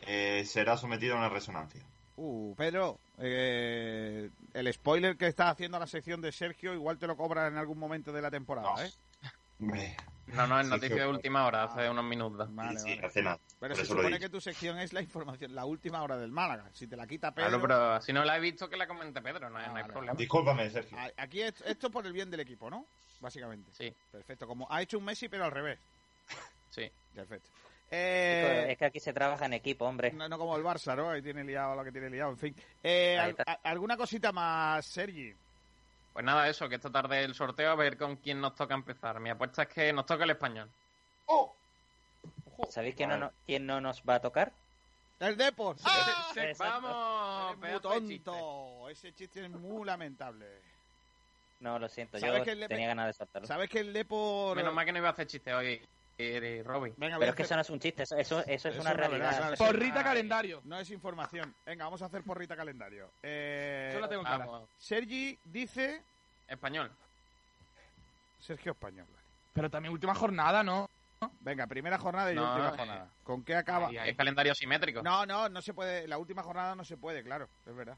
eh, 0.00 0.44
será 0.44 0.76
sometido 0.76 1.14
a 1.14 1.18
una 1.18 1.28
resonancia. 1.30 1.82
Uh, 2.20 2.52
Pedro, 2.56 2.98
eh, 3.18 4.28
el 4.52 4.72
spoiler 4.72 5.16
que 5.16 5.28
estás 5.28 5.52
haciendo 5.52 5.76
a 5.76 5.80
la 5.80 5.86
sección 5.86 6.20
de 6.20 6.32
Sergio 6.32 6.74
igual 6.74 6.98
te 6.98 7.06
lo 7.06 7.16
cobra 7.16 7.46
en 7.46 7.56
algún 7.56 7.78
momento 7.78 8.12
de 8.12 8.20
la 8.20 8.28
temporada, 8.28 8.70
No. 8.74 8.82
¿eh? 8.82 9.96
No, 10.26 10.46
no, 10.48 10.58
es 10.58 10.66
Sí, 10.66 10.70
noticia 10.72 10.96
de 10.96 11.06
última 11.06 11.46
hora, 11.46 11.62
hace 11.64 11.88
unos 11.88 12.04
minutos. 12.04 12.52
Vale, 12.54 12.78
sí, 12.80 12.90
vale. 12.96 13.06
hace 13.06 13.22
nada. 13.22 13.38
Pero 13.60 13.74
se 13.76 13.84
supone 13.86 14.18
que 14.18 14.28
tu 14.28 14.40
sección 14.40 14.78
es 14.80 14.92
la 14.92 15.00
información, 15.00 15.54
la 15.54 15.64
última 15.64 16.02
hora 16.02 16.16
del 16.18 16.32
Málaga. 16.32 16.68
Si 16.74 16.88
te 16.88 16.96
la 16.96 17.06
quita 17.06 17.32
Pedro... 17.32 17.48
Claro, 17.48 17.62
pero 17.62 18.00
si 18.02 18.12
no 18.12 18.24
la 18.24 18.36
he 18.36 18.40
visto, 18.40 18.68
que 18.68 18.76
la 18.76 18.88
comente 18.88 19.22
Pedro, 19.22 19.48
no, 19.48 19.56
hay- 19.58 19.64
Ah, 19.66 19.68
no 19.68 19.76
hay 19.76 19.82
vale. 19.82 19.92
problema. 19.92 20.14
Discúlpame, 20.18 20.68
Sergio. 20.70 20.98
Aquí 21.16 21.40
es- 21.42 21.60
esto 21.62 21.88
por 21.88 22.04
el 22.04 22.12
bien 22.12 22.30
del 22.30 22.40
equipo, 22.40 22.68
¿no? 22.68 22.84
Básicamente. 23.20 23.70
Sí, 23.72 23.94
Perfecto. 24.12 24.46
Como 24.48 24.66
ha 24.70 24.82
hecho 24.82 24.98
un 24.98 25.04
Messi, 25.04 25.28
pero 25.28 25.44
al 25.44 25.52
revés. 25.52 25.78
sí. 26.70 26.90
Perfecto. 27.14 27.48
Eh, 27.90 28.66
Es 28.70 28.78
que 28.78 28.84
aquí 28.84 29.00
se 29.00 29.12
trabaja 29.12 29.46
en 29.46 29.54
equipo, 29.54 29.86
hombre. 29.86 30.12
no, 30.12 30.28
no 30.28 30.38
como 30.38 30.56
el 30.56 30.62
Barça, 30.62 30.94
¿no? 30.96 31.10
Ahí 31.10 31.22
tiene 31.22 31.42
liado 31.44 31.74
lo 31.74 31.84
que 31.84 31.92
tiene 31.92 32.10
liado. 32.10 32.30
En 32.30 32.38
fin. 32.38 32.54
Eh, 32.82 33.18
al- 33.18 33.36
a- 33.46 33.60
¿Alguna 33.70 33.96
cosita 33.96 34.30
más, 34.32 34.84
Sergi? 34.86 35.32
Pues 36.12 36.24
nada, 36.24 36.48
eso, 36.48 36.68
que 36.68 36.74
esta 36.74 36.90
tarde 36.90 37.22
el 37.22 37.34
sorteo, 37.34 37.70
a 37.70 37.76
ver 37.76 37.96
con 37.96 38.16
quién 38.16 38.40
nos 38.40 38.54
toca 38.54 38.74
empezar. 38.74 39.20
Mi 39.20 39.30
apuesta 39.30 39.62
es 39.62 39.68
que 39.68 39.92
nos 39.92 40.04
toca 40.04 40.24
el 40.24 40.30
español. 40.30 40.68
¡Oh! 41.26 41.54
¿Sabéis 42.70 42.94
quién 42.96 43.08
no, 43.10 43.18
no- 43.18 43.32
quién 43.46 43.64
no 43.66 43.80
nos 43.80 44.02
va 44.02 44.16
a 44.16 44.20
tocar? 44.20 44.52
El 45.20 45.36
Depor. 45.36 45.76
¡Ah! 45.84 46.30
Se- 46.34 46.40
se- 46.40 46.50
Exacto. 46.50 46.82
vamos, 46.82 47.56
muy 47.58 47.80
tonto. 47.80 48.88
Ese 48.90 49.12
chiste 49.14 49.44
es 49.44 49.50
muy 49.50 49.86
lamentable. 49.86 50.46
No, 51.60 51.78
lo 51.78 51.88
siento, 51.88 52.18
¿Sabes 52.20 52.44
yo 52.46 52.52
Lepe- 52.54 52.68
tenía 52.68 52.86
ganas 52.88 53.06
de 53.08 53.12
soltarlo. 53.14 53.48
¿Sabes 53.48 53.68
que 53.68 53.80
el 53.80 53.92
Depor... 53.92 54.56
Menos 54.56 54.72
mal 54.74 54.84
que 54.84 54.92
no 54.92 54.98
iba 54.98 55.08
a 55.08 55.12
hacer 55.12 55.26
chiste 55.26 55.52
hoy. 55.52 55.80
Y 56.18 56.62
Robin. 56.62 56.92
Venga, 56.96 57.16
Pero 57.18 57.28
a 57.28 57.30
es 57.30 57.36
que 57.36 57.42
hacer- 57.42 57.46
eso 57.46 57.54
no 57.56 57.60
es 57.62 57.70
un 57.70 57.80
chiste, 57.80 58.02
eso, 58.02 58.16
eso, 58.16 58.40
eso 58.40 58.68
es 58.68 58.74
Eso 58.74 58.80
una 58.80 58.92
realidad. 58.92 59.56
Porrita 59.56 59.94
una- 60.00 60.04
calendario. 60.04 60.60
No 60.64 60.78
es 60.78 60.90
información. 60.90 61.54
Venga, 61.64 61.84
vamos 61.84 62.02
a 62.02 62.06
hacer 62.06 62.22
porrita 62.24 62.56
calendario. 62.56 63.10
Eh, 63.22 63.90
Yo 63.94 64.00
la 64.00 64.08
tengo 64.08 64.22
clara. 64.22 64.44
Vamos, 64.46 64.68
Sergi 64.78 65.38
dice 65.44 66.02
español. 66.48 66.90
Sergio 68.40 68.72
Español. 68.72 69.06
vale. 69.10 69.24
Pero 69.52 69.70
también 69.70 69.92
última 69.92 70.14
jornada, 70.14 70.62
¿no? 70.62 70.88
Venga, 71.40 71.66
primera 71.66 71.98
jornada 71.98 72.30
y 72.32 72.36
No, 72.36 72.48
última 72.52 72.68
eh, 72.68 72.76
jornada. 72.76 73.08
¿Con 73.24 73.42
qué 73.44 73.56
acaba? 73.56 73.88
Ahí, 73.88 73.98
ahí. 73.98 74.10
Es 74.10 74.16
calendario 74.16 74.54
simétrico. 74.54 75.02
No, 75.02 75.26
no, 75.26 75.48
no 75.48 75.60
se 75.62 75.74
puede. 75.74 76.06
La 76.06 76.16
última 76.18 76.42
jornada 76.42 76.74
no 76.76 76.84
se 76.84 76.96
puede, 76.96 77.22
claro, 77.24 77.48
es 77.66 77.74
verdad. 77.74 77.96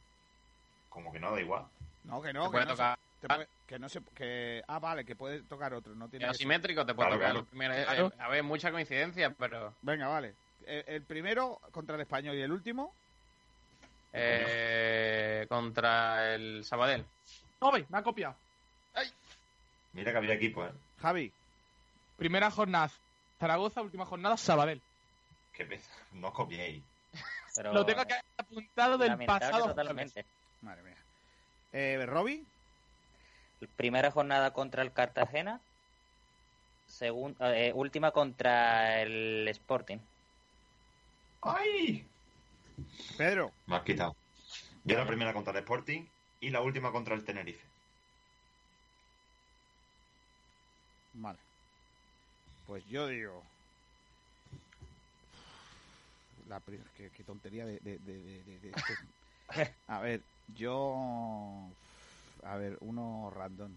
Como 0.88 1.12
que 1.12 1.20
no, 1.20 1.32
da 1.32 1.40
igual. 1.40 1.66
No, 2.04 2.22
que 2.22 2.32
no, 2.32 2.44
que 2.44 2.50
puede 2.52 2.64
no, 2.64 2.70
tocar. 2.72 2.98
Te 3.20 3.28
puede- 3.28 3.48
que 3.66 3.78
no 3.78 3.88
se, 3.88 4.00
que 4.14 4.62
ah, 4.66 4.78
vale, 4.78 5.04
que 5.04 5.14
puede 5.14 5.42
tocar 5.42 5.72
otro, 5.74 5.94
no 5.94 6.08
tiene 6.08 6.26
asimétrico, 6.26 6.84
te 6.86 6.94
puede 6.94 7.10
Claro, 7.16 7.40
tocar. 7.44 7.50
claro. 7.52 7.74
Eh, 7.74 7.84
Claro. 7.84 8.12
A 8.18 8.28
ver, 8.28 8.42
mucha 8.42 8.70
coincidencia, 8.72 9.30
pero. 9.38 9.74
Venga, 9.82 10.08
vale. 10.08 10.34
El, 10.66 10.84
el 10.86 11.02
primero 11.02 11.60
contra 11.70 11.94
el 11.96 12.00
español 12.02 12.36
y 12.36 12.42
el 12.42 12.52
último. 12.52 12.94
eh, 14.12 15.46
contra 15.48 16.34
el 16.34 16.64
Sabadell. 16.64 17.04
No, 17.60 17.70
me 17.72 17.84
ha 17.92 18.02
copiado. 18.02 18.34
Mira 19.92 20.12
que 20.12 20.18
había 20.18 20.34
equipo, 20.34 20.64
¿eh? 20.64 20.70
Javi, 21.00 21.32
Primera 22.16 22.50
jornada 22.50 22.90
Zaragoza, 23.38 23.80
última 23.82 24.04
jornada 24.06 24.36
Sabadell. 24.36 24.80
Que 25.52 25.64
pesa. 25.64 25.90
No 26.12 26.28
os 26.28 26.34
copiéis. 26.34 26.82
Pero 27.56 27.72
Lo 27.72 27.84
tengo 27.84 28.04
que 28.04 28.14
apuntado 28.36 28.98
del 28.98 29.08
lamentable 29.10 29.46
pasado. 29.46 29.66
totalmente. 29.68 30.24
madre 30.62 30.82
mía. 30.82 30.96
Eh, 31.72 32.04
Roby, 32.06 32.44
Primera 33.76 34.10
jornada 34.10 34.52
contra 34.52 34.82
el 34.82 34.92
Cartagena. 34.92 35.60
Segun- 36.88 37.36
eh, 37.40 37.72
última 37.74 38.10
contra 38.10 39.02
el 39.02 39.46
Sporting. 39.48 39.98
¡Ay! 41.42 42.04
Pedro, 43.16 43.52
Me 43.66 43.76
has 43.76 43.82
quitado. 43.82 44.16
Yo 44.84 44.96
la 44.96 45.06
primera 45.06 45.32
contra 45.32 45.52
el 45.52 45.58
Sporting 45.58 46.02
y 46.40 46.50
la 46.50 46.60
última 46.62 46.90
contra 46.90 47.14
el 47.14 47.24
Tenerife. 47.24 47.64
vale. 51.14 51.38
Pues 52.66 52.84
yo 52.88 53.06
digo. 53.08 53.42
La 56.48 56.60
qué, 56.96 57.10
qué 57.16 57.24
tontería 57.24 57.66
de, 57.66 57.78
de- 57.80 57.98
de- 57.98 58.22
de- 58.22 58.42
de- 58.44 58.58
de- 58.58 58.70
este. 58.70 59.74
A 59.88 60.00
ver, 60.00 60.20
yo. 60.56 61.68
A 62.44 62.56
ver, 62.56 62.76
uno 62.80 63.30
random. 63.34 63.72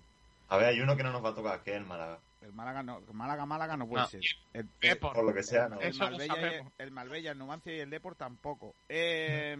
A 0.50 0.58
ver, 0.58 0.68
hay 0.68 0.82
uno 0.82 0.96
que 0.96 1.04
no 1.04 1.12
nos 1.12 1.24
va 1.24 1.30
a 1.30 1.36
tocar, 1.36 1.64
que 1.64 1.72
es 1.72 1.78
el 1.78 1.86
Málaga. 1.86 2.20
El 2.42 2.54
Málaga, 2.54 2.84
no, 2.84 3.02
Málaga, 3.14 3.46
Málaga 3.46 3.78
no 3.78 3.88
puede 3.88 4.04
No. 4.04 4.10
ser. 4.10 4.22
El, 4.54 4.70
Depor. 4.82 5.14
Por 5.14 5.26
lo 5.26 5.34
que 5.34 5.44
sea, 5.44 5.70
no. 5.70 5.80
el 5.80 5.96
Marbella, 5.98 6.72
el 6.78 6.92
Marbella, 6.92 7.32
el 7.32 7.38
Numancia 7.38 7.76
y 7.76 7.80
el 7.80 7.90
Deport 7.90 8.18
tampoco. 8.18 8.76
Eh, 8.90 9.58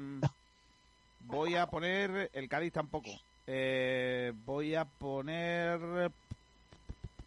voy 1.22 1.56
a 1.56 1.68
poner 1.68 2.30
el 2.34 2.50
Cádiz 2.50 2.74
tampoco. 2.74 3.10
Eh, 3.48 4.34
voy 4.46 4.76
a 4.76 4.86
poner 4.86 6.12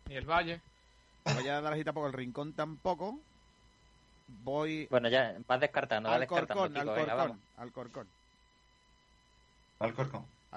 Y 0.09 0.15
el 0.15 0.27
Valle. 0.27 0.61
voy 1.25 1.49
a 1.49 1.61
dar 1.61 1.73
así 1.73 1.85
tampoco 1.85 2.07
el 2.07 2.13
Rincón 2.13 2.53
tampoco. 2.53 3.19
Voy 4.45 4.87
Bueno, 4.91 5.09
ya 5.09 5.37
vas 5.47 5.61
descartando, 5.61 6.09
vas 6.09 6.17
al 6.17 6.21
descartando, 6.21 6.63
Corcón, 6.65 6.77
al 6.77 6.83
chicos, 6.83 6.97
venga, 6.97 7.17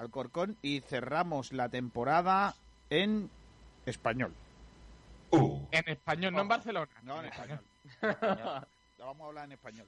al 0.00 0.10
Corcón 0.10 0.56
y 0.62 0.80
cerramos 0.80 1.52
la 1.52 1.68
temporada 1.68 2.54
en 2.88 3.30
español. 3.86 4.34
Uh. 5.30 5.60
En 5.70 5.88
español, 5.88 6.32
no 6.32 6.40
en 6.42 6.48
Barcelona. 6.48 6.92
No, 7.02 7.20
en 7.20 7.26
español. 7.26 7.60
Vamos 8.98 9.22
a 9.22 9.26
hablar 9.26 9.44
en 9.44 9.52
español. 9.52 9.86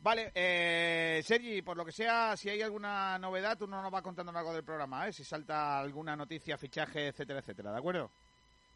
Vale, 0.00 0.32
eh, 0.34 1.22
Sergi, 1.24 1.62
por 1.62 1.76
lo 1.76 1.84
que 1.84 1.92
sea, 1.92 2.36
si 2.36 2.48
hay 2.48 2.60
alguna 2.60 3.18
novedad, 3.18 3.56
tú 3.56 3.68
no 3.68 3.80
nos 3.80 3.90
vas 3.90 4.02
contando 4.02 4.36
algo 4.36 4.52
del 4.52 4.64
programa, 4.64 5.06
¿eh? 5.06 5.12
Si 5.12 5.22
salta 5.22 5.78
alguna 5.78 6.16
noticia, 6.16 6.58
fichaje, 6.58 7.08
etcétera, 7.08 7.38
etcétera, 7.38 7.70
¿de 7.70 7.78
acuerdo? 7.78 8.10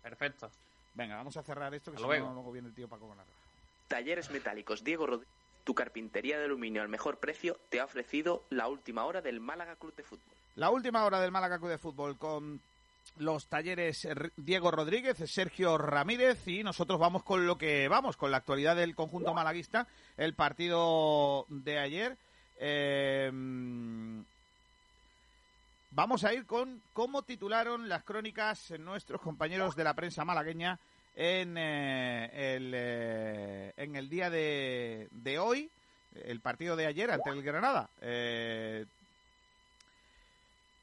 Perfecto. 0.02 0.50
Venga, 0.94 1.16
vamos 1.16 1.36
a 1.36 1.42
cerrar 1.42 1.74
esto, 1.74 1.90
que 1.90 1.96
si 1.96 2.02
no, 2.02 2.08
luego. 2.08 2.32
luego 2.32 2.52
viene 2.52 2.68
el 2.68 2.74
tío 2.74 2.86
Paco 2.88 3.08
con 3.08 3.16
la 3.16 3.24
roja. 3.24 3.36
Talleres 3.88 4.30
Metálicos 4.30 4.84
Diego 4.84 5.06
Rodríguez, 5.06 5.34
tu 5.64 5.74
carpintería 5.74 6.38
de 6.38 6.44
aluminio 6.44 6.80
al 6.80 6.88
mejor 6.88 7.18
precio, 7.18 7.58
te 7.70 7.80
ha 7.80 7.84
ofrecido 7.84 8.44
la 8.50 8.68
última 8.68 9.04
hora 9.04 9.20
del 9.20 9.40
Málaga 9.40 9.74
Club 9.74 9.96
de 9.96 10.04
Fútbol. 10.04 10.35
La 10.56 10.70
última 10.70 11.04
hora 11.04 11.20
del 11.20 11.32
Málaga 11.32 11.58
Club 11.58 11.70
de 11.70 11.78
Fútbol 11.78 12.16
con 12.16 12.58
los 13.18 13.46
talleres 13.46 14.08
Diego 14.36 14.70
Rodríguez, 14.70 15.18
Sergio 15.30 15.76
Ramírez 15.76 16.48
y 16.48 16.62
nosotros 16.62 16.98
vamos 16.98 17.22
con 17.24 17.46
lo 17.46 17.58
que 17.58 17.88
vamos, 17.88 18.16
con 18.16 18.30
la 18.30 18.38
actualidad 18.38 18.74
del 18.74 18.94
conjunto 18.94 19.34
malaguista, 19.34 19.86
el 20.16 20.32
partido 20.32 21.44
de 21.50 21.78
ayer. 21.78 22.16
Eh, 22.58 23.30
vamos 25.90 26.24
a 26.24 26.32
ir 26.32 26.46
con 26.46 26.80
cómo 26.94 27.20
titularon 27.20 27.90
las 27.90 28.02
crónicas 28.02 28.70
nuestros 28.78 29.20
compañeros 29.20 29.76
de 29.76 29.84
la 29.84 29.92
prensa 29.92 30.24
malagueña 30.24 30.78
en, 31.14 31.56
eh, 31.58 32.54
el, 32.56 32.72
eh, 32.74 33.72
en 33.76 33.94
el 33.94 34.08
día 34.08 34.30
de, 34.30 35.08
de 35.10 35.38
hoy, 35.38 35.68
el 36.24 36.40
partido 36.40 36.76
de 36.76 36.86
ayer 36.86 37.10
ante 37.10 37.28
el 37.28 37.42
Granada. 37.42 37.90
Eh, 38.00 38.86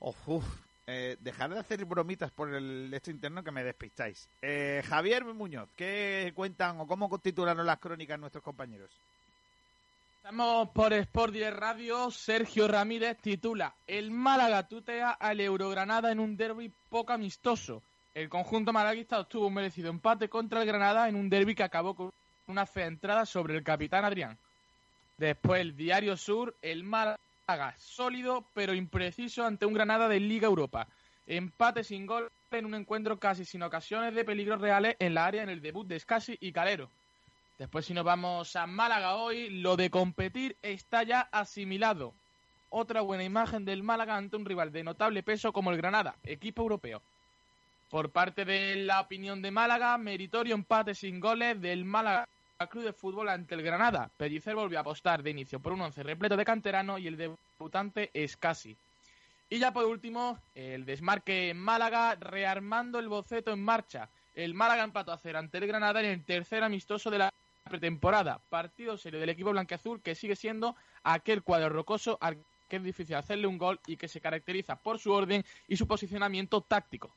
Uf. 0.04 0.46
Eh, 0.86 1.16
dejar 1.22 1.54
de 1.54 1.60
hacer 1.60 1.86
bromitas 1.86 2.30
por 2.32 2.54
el 2.54 2.94
esto 2.94 3.10
interno 3.10 3.42
que 3.42 3.52
me 3.52 3.64
despistáis. 3.64 4.28
Eh, 4.42 4.84
Javier 4.86 5.24
Muñoz, 5.24 5.70
¿qué 5.78 6.34
cuentan 6.36 6.82
o 6.82 6.88
cómo 6.88 7.18
titularon 7.20 7.66
las 7.66 7.80
crónicas 7.80 8.20
nuestros 8.20 8.44
compañeros? 8.44 8.92
Estamos 10.18 10.70
por 10.72 10.92
Sport 10.92 11.34
10 11.34 11.56
Radio. 11.56 12.12
Sergio 12.12 12.68
Ramírez 12.68 13.18
titula 13.22 13.74
El 13.88 14.12
Málaga 14.12 14.68
tutea 14.68 15.12
al 15.12 15.40
Eurogranada 15.40 16.12
en 16.12 16.20
un 16.20 16.36
derby 16.36 16.70
poco 16.90 17.14
amistoso. 17.14 17.82
El 18.14 18.28
conjunto 18.28 18.74
malaguista 18.74 19.22
obtuvo 19.22 19.48
un 19.48 19.54
merecido 19.54 19.90
empate 19.90 20.28
contra 20.28 20.62
el 20.62 20.68
Granada 20.68 21.08
en 21.08 21.16
un 21.16 21.30
derby 21.30 21.56
que 21.56 21.64
acabó 21.64 21.96
con 21.96 22.12
una 22.48 22.66
fea 22.66 22.88
entrada 22.88 23.26
sobre 23.26 23.56
el 23.56 23.64
capitán 23.64 24.04
Adrián. 24.04 24.38
Después 25.18 25.62
el 25.62 25.78
Diario 25.78 26.18
Sur, 26.18 26.56
el 26.62 26.84
Málaga 26.84 27.20
sólido 27.78 28.46
pero 28.54 28.74
impreciso 28.74 29.46
ante 29.46 29.66
un 29.66 29.74
Granada 29.74 30.08
de 30.08 30.20
Liga 30.20 30.48
Europa. 30.48 30.88
Empate 31.28 31.84
sin 31.84 32.06
gol 32.06 32.32
en 32.52 32.66
un 32.66 32.76
encuentro 32.76 33.20
casi 33.20 33.46
sin 33.46 33.64
ocasiones 33.64 34.14
de 34.14 34.24
peligros 34.24 34.62
reales 34.62 34.96
en 35.00 35.14
la 35.14 35.26
área 35.26 35.44
en 35.44 35.50
el 35.50 35.62
debut 35.62 35.88
de 35.88 36.00
Scassi 36.00 36.38
y 36.40 36.52
Calero. 36.52 36.90
Después 37.58 37.86
si 37.86 37.94
nos 37.94 38.06
vamos 38.06 38.56
a 38.56 38.66
Málaga 38.68 39.16
hoy, 39.16 39.50
lo 39.50 39.76
de 39.76 39.90
competir 39.90 40.56
está 40.62 41.04
ya 41.04 41.28
asimilado. 41.32 42.14
Otra 42.70 43.02
buena 43.02 43.24
imagen 43.24 43.66
del 43.66 43.84
Málaga 43.84 44.16
ante 44.16 44.36
un 44.36 44.46
rival 44.46 44.72
de 44.72 44.84
notable 44.84 45.22
peso 45.22 45.52
como 45.52 45.72
el 45.72 45.78
Granada, 45.78 46.16
equipo 46.24 46.62
europeo. 46.62 47.02
Por 47.90 48.10
parte 48.10 48.46
de 48.46 48.76
la 48.78 49.02
opinión 49.02 49.42
de 49.42 49.52
Málaga, 49.52 49.98
meritorio 49.98 50.56
empate 50.56 50.96
sin 50.96 51.20
goles 51.20 51.62
del 51.62 51.86
Málaga 51.86 52.28
Club 52.70 52.84
de 52.84 52.94
Fútbol 52.94 53.30
ante 53.30 53.56
el 53.56 53.62
Granada. 53.62 54.10
Pellicer 54.18 54.56
volvió 54.56 54.78
a 54.78 54.82
apostar 54.82 55.24
de 55.24 55.32
inicio 55.32 55.60
por 55.60 55.74
un 55.74 55.82
once 55.82 56.04
repleto 56.04 56.38
de 56.38 56.46
canterano 56.46 56.98
y 56.98 57.08
el 57.08 57.18
debutante 57.18 58.10
es 58.14 58.38
casi. 58.38 58.76
Y 59.50 59.60
ya 59.60 59.72
por 59.72 59.86
último, 59.86 60.40
el 60.56 60.86
desmarque 60.86 61.50
en 61.50 61.60
Málaga, 61.60 62.16
rearmando 62.16 63.00
el 63.00 63.10
boceto 63.10 63.52
en 63.52 63.64
marcha. 63.64 64.10
El 64.34 64.54
Málaga 64.54 64.84
empató 64.84 65.12
a 65.12 65.18
cero 65.18 65.40
ante 65.40 65.58
el 65.58 65.68
Granada 65.68 66.00
en 66.00 66.08
el 66.08 66.24
tercer 66.24 66.64
amistoso 66.64 67.12
de 67.12 67.20
la 67.20 67.34
pretemporada. 67.70 68.40
Partido 68.50 68.98
serio 68.98 69.20
del 69.20 69.30
equipo 69.30 69.52
blanqueazul 69.52 70.02
que 70.02 70.16
sigue 70.16 70.36
siendo 70.36 70.76
aquel 71.04 71.44
cuadro 71.44 71.70
rocoso 71.70 72.18
al 72.22 72.38
que 72.68 72.78
es 72.78 72.84
difícil 72.84 73.16
hacerle 73.16 73.46
un 73.46 73.60
gol 73.60 73.80
y 73.86 73.98
que 73.98 74.08
se 74.08 74.22
caracteriza 74.22 74.76
por 74.76 74.98
su 74.98 75.12
orden 75.12 75.46
y 75.68 75.78
su 75.78 75.86
posicionamiento 75.86 76.62
táctico. 76.62 77.12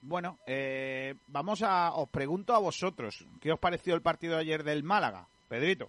Bueno, 0.00 0.38
eh, 0.46 1.14
vamos 1.26 1.62
a. 1.62 1.92
Os 1.94 2.08
pregunto 2.08 2.54
a 2.54 2.58
vosotros, 2.58 3.24
¿qué 3.40 3.52
os 3.52 3.58
pareció 3.58 3.94
el 3.94 4.02
partido 4.02 4.34
de 4.34 4.40
ayer 4.42 4.62
del 4.64 4.82
Málaga? 4.84 5.26
Pedrito. 5.48 5.88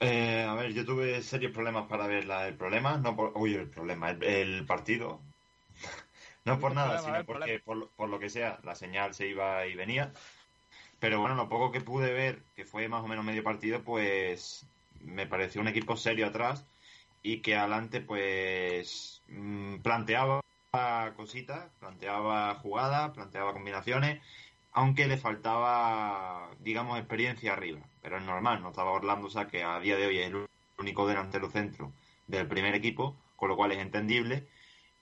Eh, 0.00 0.44
a 0.46 0.54
ver, 0.54 0.72
yo 0.74 0.84
tuve 0.84 1.22
serios 1.22 1.52
problemas 1.52 1.86
para 1.88 2.06
ver 2.06 2.26
la- 2.26 2.46
el 2.48 2.54
problema, 2.54 2.98
no 2.98 3.16
por, 3.16 3.32
uy, 3.36 3.54
el 3.54 3.70
problema, 3.70 4.10
el, 4.10 4.22
el 4.22 4.66
partido. 4.66 5.20
no 6.44 6.58
por 6.58 6.74
nada, 6.74 6.98
problema, 6.98 7.18
sino 7.18 7.24
porque 7.24 7.60
por, 7.60 7.76
lo- 7.76 7.88
por 7.96 8.08
lo 8.08 8.18
que 8.18 8.28
sea, 8.28 8.58
la 8.62 8.74
señal 8.74 9.14
se 9.14 9.28
iba 9.28 9.66
y 9.66 9.74
venía. 9.74 10.12
Pero 10.98 11.20
bueno, 11.20 11.34
lo 11.34 11.48
poco 11.48 11.72
que 11.72 11.80
pude 11.80 12.12
ver, 12.12 12.42
que 12.54 12.64
fue 12.64 12.88
más 12.88 13.02
o 13.04 13.06
menos 13.08 13.24
medio 13.24 13.42
partido, 13.44 13.82
pues 13.82 14.66
me 15.00 15.26
pareció 15.26 15.60
un 15.60 15.68
equipo 15.68 15.96
serio 15.96 16.26
atrás 16.26 16.66
y 17.22 17.40
que 17.40 17.56
adelante 17.56 18.00
pues 18.00 19.22
mm, 19.28 19.76
planteaba 19.78 20.40
cositas, 21.16 21.70
planteaba 21.80 22.54
jugadas, 22.56 23.10
planteaba 23.12 23.52
combinaciones, 23.52 24.20
aunque 24.72 25.06
le 25.06 25.16
faltaba, 25.16 26.50
digamos, 26.60 26.98
experiencia 26.98 27.52
arriba. 27.54 27.80
Pero 28.02 28.18
es 28.18 28.24
normal, 28.24 28.62
no 28.62 28.70
estaba 28.70 28.92
Orlando, 28.92 29.26
o 29.28 29.30
sea 29.30 29.46
que 29.46 29.64
a 29.64 29.80
día 29.80 29.96
de 29.96 30.06
hoy 30.06 30.18
es 30.18 30.26
el 30.28 30.46
único 30.78 31.06
delantero 31.06 31.50
centro 31.50 31.92
del 32.26 32.46
primer 32.46 32.74
equipo, 32.74 33.16
con 33.36 33.48
lo 33.48 33.56
cual 33.56 33.72
es 33.72 33.78
entendible. 33.78 34.46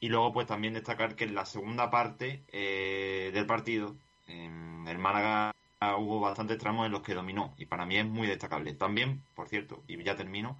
Y 0.00 0.08
luego, 0.08 0.32
pues 0.32 0.46
también 0.46 0.74
destacar 0.74 1.16
que 1.16 1.24
en 1.24 1.34
la 1.34 1.46
segunda 1.46 1.90
parte 1.90 2.44
eh, 2.52 3.30
del 3.34 3.46
partido, 3.46 3.96
En 4.26 4.86
el 4.88 4.98
Málaga 4.98 5.52
hubo 5.98 6.20
bastantes 6.20 6.58
tramos 6.58 6.86
en 6.86 6.92
los 6.92 7.02
que 7.02 7.14
dominó 7.14 7.54
y 7.58 7.66
para 7.66 7.86
mí 7.86 7.96
es 7.96 8.06
muy 8.06 8.26
destacable. 8.26 8.74
También, 8.74 9.22
por 9.34 9.48
cierto, 9.48 9.82
y 9.86 10.02
ya 10.02 10.16
termino, 10.16 10.56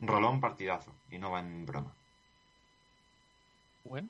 Rolón 0.00 0.40
partidazo 0.40 0.92
y 1.10 1.18
no 1.18 1.30
va 1.30 1.40
en 1.40 1.66
broma. 1.66 1.92
Bueno, 3.84 4.08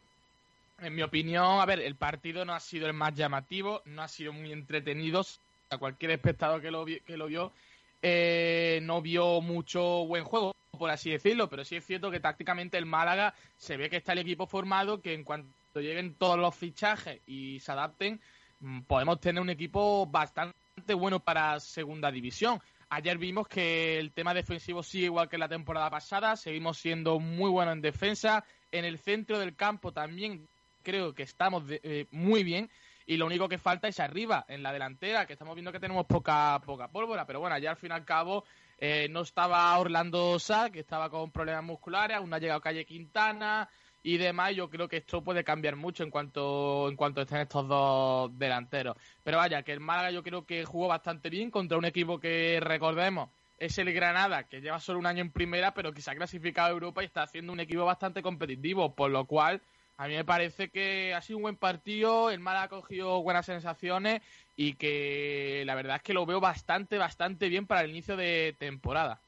en 0.81 0.95
mi 0.95 1.03
opinión, 1.03 1.61
a 1.61 1.67
ver, 1.67 1.81
el 1.81 1.97
partido 1.97 2.45
no 2.45 2.55
ha 2.55 2.61
sido 2.61 2.87
el 2.87 2.93
más 2.93 3.15
llamativo, 3.15 3.83
no 3.85 4.03
ha 4.03 4.09
sido 4.09 4.33
muy 4.33 4.53
entretenido. 4.53 5.25
A 5.71 5.77
cualquier 5.79 6.13
espectador 6.13 6.63
que 6.63 6.71
lo, 6.71 6.85
vi- 6.85 7.01
que 7.01 7.17
lo 7.19 7.27
vio, 7.27 7.53
eh, 8.01 8.81
no 8.83 9.03
vio 9.03 9.41
mucho 9.43 10.07
buen 10.07 10.25
juego, 10.25 10.55
por 10.79 10.91
así 10.91 11.11
decirlo, 11.11 11.49
pero 11.51 11.63
sí 11.65 11.77
es 11.77 11.85
cierto 11.85 12.11
que 12.11 12.21
tácticamente 12.21 12.79
el 12.79 12.87
Málaga 12.87 13.35
se 13.57 13.77
ve 13.77 13.91
que 13.91 13.97
está 13.99 14.13
el 14.13 14.21
equipo 14.21 14.47
formado, 14.47 15.03
que 15.03 15.13
en 15.13 15.25
cuanto 15.25 15.53
lleguen 15.81 16.15
todos 16.15 16.39
los 16.39 16.55
fichajes 16.55 17.21
y 17.27 17.61
se 17.61 17.73
adapten, 17.73 18.21
mm, 18.61 18.81
podemos 18.83 19.21
tener 19.21 19.43
un 19.43 19.51
equipo 19.51 20.07
bastante 20.07 20.95
bueno 20.95 21.21
para 21.21 21.61
segunda 21.61 22.11
división. 22.11 22.61
Ayer 22.89 23.19
vimos 23.19 23.47
que 23.47 23.99
el 23.99 24.13
tema 24.13 24.33
defensivo 24.33 24.83
sigue 24.83 25.05
igual 25.07 25.29
que 25.29 25.37
la 25.37 25.49
temporada 25.49 25.91
pasada, 25.91 26.37
seguimos 26.37 26.79
siendo 26.79 27.19
muy 27.21 27.51
buenos 27.51 27.75
en 27.75 27.83
defensa, 27.83 28.43
en 28.73 28.87
el 28.87 28.99
centro 28.99 29.39
del 29.39 29.55
campo 29.55 29.93
también 29.93 30.49
creo 30.89 31.15
que 31.15 31.23
estamos 31.25 31.67
de- 31.67 31.81
eh, 31.83 32.07
muy 32.13 32.43
bien 32.45 32.71
y 33.05 33.19
lo 33.19 33.27
único 33.27 33.47
que 33.49 33.59
falta 33.59 33.89
es 33.89 34.01
arriba, 34.01 34.47
en 34.49 34.63
la 34.63 34.73
delantera, 34.73 35.27
que 35.27 35.35
estamos 35.35 35.55
viendo 35.55 35.71
que 35.71 35.81
tenemos 35.81 36.07
poca, 36.07 36.59
poca 36.65 36.89
pólvora, 36.89 37.27
pero 37.27 37.41
bueno, 37.41 37.59
ya 37.59 37.71
al 37.71 37.77
fin 37.77 37.91
y 37.91 37.95
al 37.95 38.05
cabo 38.07 38.45
eh, 38.79 39.07
no 39.11 39.21
estaba 39.23 39.79
Orlando 39.79 40.39
Sá, 40.39 40.71
que 40.71 40.81
estaba 40.81 41.11
con 41.11 41.31
problemas 41.31 41.65
musculares, 41.65 42.17
aún 42.17 42.31
no 42.31 42.37
ha 42.37 42.39
llegado 42.39 42.61
Calle 42.61 42.87
Quintana 42.87 43.69
y 44.03 44.17
demás, 44.17 44.55
yo 44.55 44.71
creo 44.71 44.89
que 44.89 44.99
esto 44.99 45.23
puede 45.23 45.45
cambiar 45.45 45.77
mucho 45.77 46.05
en 46.05 46.11
cuanto 46.11 46.89
en 46.89 46.97
cuanto 46.97 47.21
estén 47.21 47.41
estos 47.41 47.67
dos 47.69 48.31
delanteros. 48.39 48.97
Pero 49.25 49.39
vaya, 49.39 49.63
que 49.63 49.73
el 49.73 49.81
Málaga 49.81 50.11
yo 50.11 50.23
creo 50.23 50.47
que 50.47 50.65
jugó 50.65 50.89
bastante 50.89 51.29
bien 51.29 51.51
contra 51.51 51.77
un 51.77 51.85
equipo 51.85 52.19
que 52.19 52.61
recordemos 52.61 53.29
es 53.59 53.77
el 53.79 53.93
Granada, 53.93 54.45
que 54.45 54.61
lleva 54.61 54.79
solo 54.79 55.01
un 55.01 55.07
año 55.07 55.21
en 55.23 55.33
primera, 55.33 55.75
pero 55.75 55.93
que 55.93 56.01
se 56.01 56.11
ha 56.11 56.15
clasificado 56.15 56.69
a 56.69 56.73
Europa 56.73 57.03
y 57.03 57.07
está 57.07 57.23
haciendo 57.23 57.53
un 57.53 57.61
equipo 57.61 57.85
bastante 57.85 58.23
competitivo, 58.23 58.95
por 58.95 59.11
lo 59.11 59.25
cual 59.25 59.61
a 59.99 60.07
mí 60.07 60.15
me 60.15 60.25
parece 60.25 60.71
que 60.71 61.13
ha 61.13 61.21
sido 61.21 61.39
un 61.39 61.43
buen 61.43 61.57
partido, 61.57 62.31
el 62.31 62.39
Málaga 62.39 62.67
ha 62.67 62.69
cogido 62.69 63.21
buenas 63.21 63.47
sensaciones 63.47 64.23
y 64.57 64.75
que 64.75 65.65
la 65.67 65.75
verdad 65.75 65.97
es 65.97 66.03
que 66.03 66.15
lo 66.15 66.25
veo 66.25 66.41
bastante, 66.41 66.99
bastante 66.99 67.49
bien 67.49 67.67
para 67.67 67.83
el 67.83 67.91
inicio 67.91 68.17
de 68.17 68.55
temporada. 68.61 69.21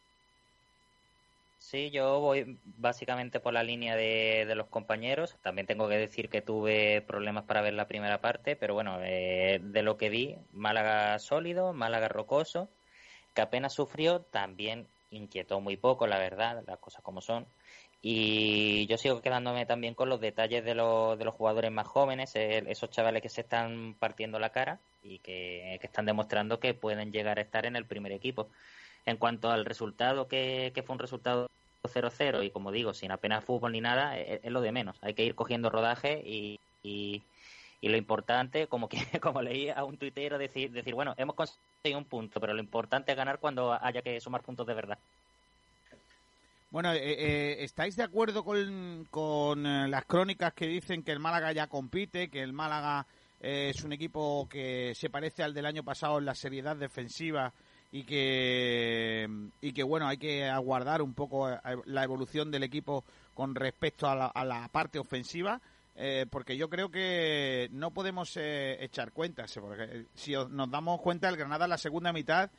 Sí, 1.58 1.90
yo 1.90 2.20
voy 2.20 2.56
básicamente 2.78 3.40
por 3.40 3.52
la 3.52 3.64
línea 3.64 3.96
de, 3.96 4.46
los 4.54 4.68
compañeros. 4.68 5.36
También 5.42 5.66
tengo 5.66 5.88
que 5.88 5.96
decir 5.96 6.28
que 6.28 6.40
tuve 6.40 7.02
problemas 7.02 7.44
para 7.44 7.62
ver 7.62 7.74
la 7.74 7.88
primera 7.88 8.20
parte, 8.20 8.54
pero 8.54 8.72
bueno, 8.72 9.00
eh, 9.02 9.60
de 9.60 9.82
lo 9.82 9.96
que 9.96 10.08
vi, 10.08 10.36
Málaga 10.52 11.18
sólido, 11.18 11.72
Málaga 11.72 12.08
rocoso, 12.08 12.68
que 13.34 13.42
apenas 13.42 13.74
sufrió, 13.74 14.20
también 14.20 14.86
inquietó 15.10 15.60
muy 15.60 15.76
poco, 15.76 16.06
la 16.06 16.18
verdad, 16.18 16.62
las 16.64 16.78
cosas 16.78 17.02
como 17.02 17.20
son. 17.20 17.46
Y 18.02 18.86
yo 18.86 18.96
sigo 18.96 19.20
quedándome 19.20 19.66
también 19.66 19.94
con 19.94 20.08
los 20.08 20.20
detalles 20.20 20.64
de, 20.64 20.74
los 20.74 21.18
de 21.18 21.24
los 21.24 21.34
jugadores 21.34 21.70
más 21.70 21.86
jóvenes, 21.86 22.32
esos 22.34 22.90
chavales 22.90 23.22
que 23.22 23.28
se 23.28 23.42
están 23.42 23.94
partiendo 23.98 24.38
la 24.38 24.50
cara 24.50 24.80
y 25.02 25.18
que, 25.18 25.76
que 25.80 25.86
están 25.86 26.06
demostrando 26.06 26.60
que 26.60 26.72
pueden 26.72 27.12
llegar 27.12 27.38
a 27.38 27.42
estar 27.42 27.66
en 27.66 27.76
el 27.76 27.84
primer 27.84 28.12
equipo. 28.12 28.48
En 29.04 29.16
cuanto 29.16 29.50
al 29.50 29.64
resultado, 29.64 30.28
que, 30.28 30.72
que 30.74 30.82
fue 30.82 30.94
un 30.94 30.98
resultado 30.98 31.50
0-0 31.82 32.44
y 32.44 32.50
como 32.50 32.72
digo, 32.72 32.94
sin 32.94 33.10
apenas 33.12 33.44
fútbol 33.44 33.72
ni 33.72 33.80
nada, 33.80 34.18
es, 34.18 34.44
lo 34.50 34.60
de 34.60 34.72
menos. 34.72 34.96
Hay 35.02 35.14
que 35.14 35.24
ir 35.24 35.34
cogiendo 35.34 35.70
rodaje 35.70 36.22
y, 36.24 36.58
y, 36.82 37.22
y 37.80 37.88
lo 37.88 37.96
importante, 37.96 38.66
como 38.66 38.88
que 38.88 38.98
como 39.20 39.42
leí 39.42 39.68
a 39.68 39.84
un 39.84 39.96
tuitero 39.96 40.38
decir, 40.38 40.70
decir, 40.70 40.94
bueno, 40.94 41.14
hemos 41.16 41.34
conseguido 41.34 41.98
un 41.98 42.04
punto, 42.04 42.40
pero 42.40 42.54
lo 42.54 42.60
importante 42.60 43.12
es 43.12 43.16
ganar 43.16 43.38
cuando 43.38 43.72
haya 43.72 44.02
que 44.02 44.20
sumar 44.20 44.42
puntos 44.42 44.66
de 44.66 44.74
verdad. 44.74 44.98
Bueno, 46.70 46.92
eh, 46.92 47.00
eh, 47.02 47.56
¿estáis 47.64 47.96
de 47.96 48.04
acuerdo 48.04 48.44
con, 48.44 49.06
con 49.10 49.66
eh, 49.66 49.88
las 49.88 50.04
crónicas 50.04 50.52
que 50.54 50.68
dicen 50.68 51.02
que 51.02 51.10
el 51.10 51.18
Málaga 51.18 51.52
ya 51.52 51.66
compite, 51.66 52.28
que 52.30 52.42
el 52.42 52.52
Málaga 52.52 53.06
eh, 53.40 53.70
es 53.74 53.82
un 53.82 53.92
equipo 53.92 54.48
que 54.48 54.92
se 54.94 55.10
parece 55.10 55.42
al 55.42 55.52
del 55.52 55.66
año 55.66 55.82
pasado 55.82 56.18
en 56.18 56.26
la 56.26 56.34
seriedad 56.34 56.76
defensiva 56.76 57.52
y 57.90 58.04
que, 58.04 59.28
y 59.60 59.72
que 59.72 59.82
bueno, 59.82 60.06
hay 60.06 60.16
que 60.18 60.44
aguardar 60.48 61.02
un 61.02 61.12
poco 61.12 61.50
eh, 61.50 61.58
la 61.86 62.04
evolución 62.04 62.52
del 62.52 62.62
equipo 62.62 63.04
con 63.34 63.56
respecto 63.56 64.06
a 64.08 64.14
la, 64.14 64.26
a 64.26 64.44
la 64.44 64.68
parte 64.68 64.98
ofensiva? 64.98 65.60
Porque 66.30 66.56
yo 66.56 66.70
creo 66.70 66.90
que 66.90 67.68
no 67.72 67.90
podemos 67.90 68.34
echar 68.34 69.12
cuentas, 69.12 69.52
porque 69.60 70.06
si 70.14 70.34
os- 70.34 70.48
nos 70.48 70.70
damos 70.70 70.98
cuenta, 71.02 71.28
el 71.28 71.36
Granada 71.36 71.64
en 71.66 71.70
la 71.70 71.76
segunda 71.76 72.10
mitad 72.10 72.50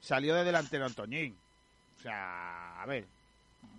salió 0.00 0.34
de 0.34 0.44
delantero 0.44 0.84
Antoñín. 0.84 1.34
O 1.96 2.02
sea, 2.02 2.82
a 2.82 2.84
ver, 2.84 3.06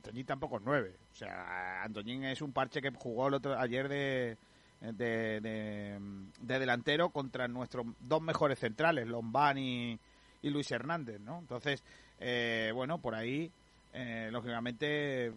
Antoñín 0.04 0.26
tampoco 0.26 0.58
es 0.58 0.64
nueve. 0.66 0.96
O 1.12 1.16
sea, 1.16 1.84
Antoñín 1.84 2.24
es 2.24 2.42
un 2.42 2.52
parche 2.52 2.82
que 2.82 2.90
jugó 2.90 3.28
el 3.28 3.36
otro 3.36 3.58
ayer 3.60 3.88
de, 3.88 4.36
de, 4.82 5.40
de- 5.42 6.00
de 6.42 6.60
delantero 6.60 7.10
contra 7.10 7.48
nuestros 7.48 7.86
dos 8.00 8.20
mejores 8.22 8.58
centrales, 8.58 9.08
Lombán 9.08 9.60
y, 9.60 10.00
y 10.42 10.50
Luis 10.50 10.72
Hernández, 10.72 11.20
¿no? 11.22 11.38
Entonces, 11.38 11.84
eh, 12.20 12.72
bueno, 12.74 12.98
por 12.98 13.14
ahí, 13.14 13.52
eh, 13.94 14.30
lógicamente, 14.32 15.34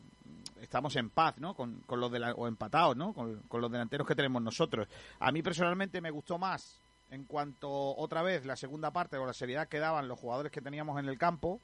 estamos 0.62 0.96
en 0.96 1.10
paz, 1.10 1.36
¿no? 1.38 1.52
Con, 1.54 1.80
con 1.86 2.00
los 2.00 2.10
de 2.10 2.20
la- 2.20 2.32
o 2.32 2.48
empatados, 2.48 2.96
¿no? 2.96 3.12
Con, 3.12 3.40
con 3.48 3.60
los 3.60 3.70
delanteros 3.70 4.06
que 4.08 4.14
tenemos 4.14 4.40
nosotros. 4.42 4.88
A 5.20 5.30
mí 5.30 5.42
personalmente 5.42 6.00
me 6.00 6.10
gustó 6.10 6.38
más 6.38 6.80
en 7.10 7.24
cuanto 7.24 7.68
otra 7.96 8.22
vez 8.22 8.46
la 8.46 8.56
segunda 8.56 8.90
parte 8.92 9.18
con 9.18 9.26
la 9.26 9.34
seriedad 9.34 9.68
que 9.68 9.78
daban 9.78 10.08
los 10.08 10.18
jugadores 10.18 10.50
que 10.50 10.62
teníamos 10.62 10.98
en 10.98 11.06
el 11.10 11.18
campo 11.18 11.60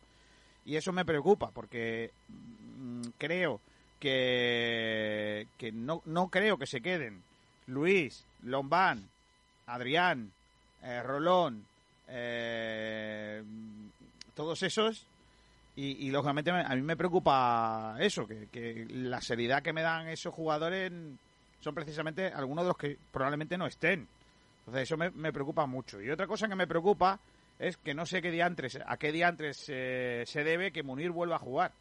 y 0.65 0.77
eso 0.77 0.93
me 0.93 1.05
preocupa 1.05 1.51
porque 1.51 2.11
mm, 2.79 3.03
creo 3.19 3.61
que, 3.99 5.47
que 5.59 5.73
no, 5.73 6.03
no 6.07 6.29
creo 6.29 6.59
que 6.59 6.67
se 6.67 6.81
queden 6.81 7.23
Luis, 7.67 8.25
Lombán, 8.43 9.09
Adrián, 9.67 10.33
eh, 10.83 11.03
Rolón, 11.03 11.65
eh, 12.09 13.43
todos 14.35 14.63
esos 14.63 15.07
y, 15.77 16.07
y, 16.07 16.11
lógicamente 16.11 16.53
me- 16.53 16.63
a 16.65 16.75
mí 16.75 16.83
me 16.83 16.97
preocupa 16.97 17.97
eso, 18.01 18.27
que, 18.27 18.49
que 18.51 18.87
la 18.91 19.21
seriedad 19.21 19.63
que 19.63 19.73
me 19.73 19.83
dan 19.83 20.09
esos 20.09 20.35
jugadores 20.35 20.93
son 21.61 21.75
precisamente 21.75 22.27
algunos 22.27 22.65
de 22.65 22.69
los 22.69 22.77
que 22.77 22.99
probablemente 23.13 23.57
no 23.57 23.67
estén. 23.67 24.09
Entonces 24.61 24.83
eso 24.83 24.97
me, 24.97 25.11
me 25.11 25.33
preocupa 25.33 25.67
mucho. 25.67 26.01
Y 26.03 26.11
otra 26.11 26.27
cosa 26.27 26.49
que 26.49 26.55
me 26.57 26.67
preocupa 26.67 27.19
es 27.61 27.77
que 27.77 27.95
no 27.95 28.07
sé 28.07 28.21
qué 28.23 28.31
diantres, 28.33 28.79
a 28.85 28.97
qué 28.97 29.13
diantres 29.13 29.67
eh, 29.69 30.25
se 30.27 30.43
debe 30.43 30.73
que 30.73 30.83
Munir 30.83 31.11
vuelva 31.11 31.37
a 31.37 31.39
jugar. 31.39 31.73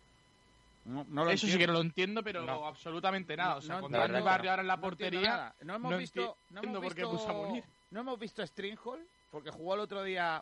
No, 0.85 1.05
no 1.09 1.23
lo 1.25 1.31
Eso 1.31 1.47
sí 1.47 1.57
que 1.57 1.67
no 1.67 1.73
lo 1.73 1.81
entiendo, 1.81 2.21
pero 2.23 2.43
No. 2.45 2.65
absolutamente 2.67 3.35
nada. 3.35 3.55
O 3.57 3.61
sea, 3.61 3.79
No- 3.79 3.89
Barrio 3.89 4.49
ahora 4.51 4.61
en 4.61 4.67
la 4.67 4.77
portería. 4.77 5.53
No 5.61 5.75
hemos 5.75 5.97
visto, 5.97 6.37
no 6.51 6.61
hemos 6.63 6.81
visto- 6.81 7.09
puso 7.11 7.29
a 7.29 7.33
Munir. 7.33 7.63
no 7.91 8.01
hemos 8.01 8.19
visto 8.19 8.45
Stringhall 8.45 8.99
porque 9.31 9.51
jugó 9.51 9.75
el 9.75 9.81
otro 9.81 10.03
día, 10.03 10.41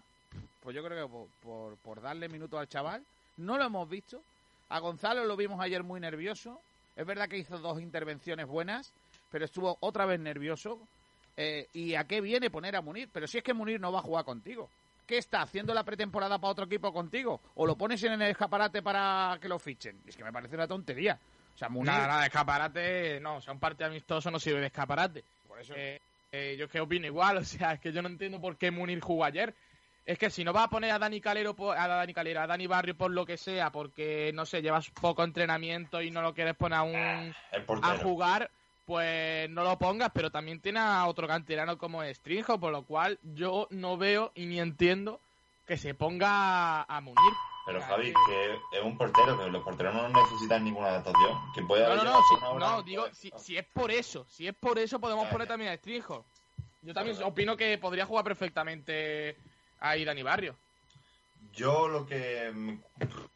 pues 0.62 0.76
yo 0.76 0.84
creo 0.84 1.06
que 1.08 1.12
por, 1.12 1.28
por, 1.44 1.78
por 1.78 2.02
darle 2.02 2.30
minutos 2.30 2.60
al 2.60 2.68
chaval. 2.68 3.04
No 3.38 3.58
lo 3.58 3.66
hemos 3.66 3.88
visto. 3.90 4.22
A 4.70 4.80
Gonzalo 4.80 5.24
lo 5.26 5.38
vimos 5.38 5.62
ayer 5.62 5.84
muy 5.84 6.00
nervioso. 6.00 6.60
Es 6.96 7.06
verdad 7.06 7.30
que 7.30 7.38
hizo 7.38 7.60
dos 7.60 7.80
intervenciones 7.80 8.48
buenas, 8.48 8.92
pero 9.32 9.46
estuvo 9.46 9.78
otra 9.82 10.06
vez 10.06 10.20
nervioso. 10.20 10.80
Eh, 11.36 11.68
¿Y 11.74 11.94
a 11.96 12.06
qué 12.06 12.22
viene 12.22 12.50
poner 12.50 12.76
a 12.76 12.82
Munir? 12.82 13.10
Pero 13.14 13.28
si 13.28 13.38
es 13.38 13.44
que 13.44 13.54
Munir 13.54 13.80
no 13.80 13.92
va 13.92 14.00
a 14.00 14.04
jugar 14.04 14.26
contigo. 14.26 14.70
¿Qué 15.08 15.18
está 15.18 15.42
haciendo 15.42 15.74
la 15.74 15.84
pretemporada 15.86 16.38
para 16.38 16.52
otro 16.52 16.66
equipo 16.66 16.92
contigo? 16.94 17.42
¿O 17.56 17.66
lo 17.66 17.78
pones 17.78 18.04
en 18.04 18.22
el 18.22 18.30
escaparate 18.30 18.82
para 18.84 19.38
que 19.42 19.48
lo 19.48 19.58
fichen? 19.58 20.02
Es 20.06 20.18
que 20.18 20.24
me 20.24 20.34
parece 20.34 20.56
una 20.56 20.68
tontería. 20.68 21.18
O 21.56 21.58
sea, 21.58 21.70
Munir... 21.70 21.92
Nada, 21.92 22.08
nada, 22.08 22.26
escaparate, 22.26 23.20
no, 23.22 23.38
o 23.38 23.42
sea, 23.42 23.54
un 23.54 23.60
partido 23.60 23.88
amistoso 23.90 24.30
no 24.30 24.38
sirve 24.38 24.60
de 24.60 24.68
escaparate. 24.68 25.24
Por 25.48 25.60
eso... 25.62 25.74
Eh, 25.76 26.00
eh, 26.32 26.56
yo 26.60 26.66
es 26.66 26.72
que 26.72 26.82
opino 26.82 27.08
igual, 27.08 27.38
o 27.38 27.44
sea, 27.46 27.72
es 27.74 27.80
que 27.80 27.94
yo 27.94 28.02
no 28.02 28.10
entiendo 28.10 28.42
por 28.42 28.58
qué 28.58 28.70
Munir 28.70 29.00
jugó 29.00 29.24
ayer. 29.24 29.56
Es 30.06 30.18
que 30.18 30.30
si 30.30 30.44
no 30.44 30.54
va 30.54 30.64
a 30.64 30.70
poner 30.70 30.92
a 30.92 31.00
Dani 31.00 31.20
Calero, 31.20 31.54
por- 31.56 31.78
a 31.78 31.88
Dani 31.88 32.14
Calero, 32.14 32.42
a 32.42 32.48
Dani 32.48 32.68
Barrio 32.68 32.96
por 32.98 33.12
lo 33.12 33.26
que 33.26 33.38
sea, 33.38 33.72
porque, 33.72 34.32
no 34.34 34.46
sé, 34.46 34.62
llevas 34.62 34.90
poco 34.92 35.24
entrenamiento 35.24 36.02
y 36.02 36.12
no 36.12 36.22
lo 36.22 36.34
quieres 36.34 36.56
poner 36.56 36.80
a 36.80 36.84
un, 36.84 36.96
El 37.52 37.66
a 37.82 37.98
jugar, 37.98 38.52
pues 38.88 39.50
no 39.50 39.66
lo 39.66 39.78
pongas, 39.78 40.12
pero 40.14 40.32
también 40.32 40.62
tiene 40.62 40.80
a 40.80 41.06
otro 41.08 41.28
canterano 41.28 41.78
como 41.78 42.02
Stringo, 42.04 42.58
por 42.58 42.72
lo 42.72 42.84
cual 42.86 43.20
yo 43.22 43.68
no 43.70 43.98
veo 43.98 44.32
y 44.34 44.46
ni 44.46 44.62
entiendo 44.62 45.20
que 45.68 45.78
se 45.78 45.94
ponga 45.94 46.84
a 46.84 47.02
Munir. 47.02 47.34
Pero 47.66 47.82
Javi, 47.82 48.14
que- 48.14 48.78
es 48.78 48.82
un 48.82 48.98
portero, 48.98 49.38
que 49.38 49.52
los 49.52 49.62
porteros 49.62 49.94
no 49.94 50.08
necesitan 50.08 50.64
ninguna 50.64 50.88
adaptación. 50.88 51.38
Que 51.54 51.62
puede 51.64 51.84
No, 51.84 51.96
no, 51.98 52.04
no, 52.06 52.24
si, 52.24 52.36
no, 52.58 52.82
digo, 52.84 53.08
si, 53.14 53.30
si 53.36 53.58
es 53.58 53.66
por 53.66 53.92
eso, 53.92 54.26
si 54.30 54.48
es 54.48 54.56
por 54.56 54.80
eso 54.80 55.02
podemos 55.02 55.26
Ya, 55.26 55.32
poner 55.32 55.48
ya. 55.48 55.54
también 55.54 55.72
a 55.74 55.76
Stringo. 55.76 56.26
Yo 56.82 56.94
también 56.94 57.18
Claro. 57.18 57.32
opino 57.34 57.58
que 57.58 57.78
podría 57.78 58.06
jugar 58.06 58.24
perfectamente 58.24 59.36
ahí 59.82 60.06
Dani 60.06 60.24
Barrio. 60.24 60.56
Yo 61.52 61.90
lo 61.90 62.06
que 62.06 62.54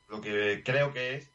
lo 0.07 0.21
que 0.21 0.61
creo 0.63 0.93
que 0.93 1.15
es 1.15 1.30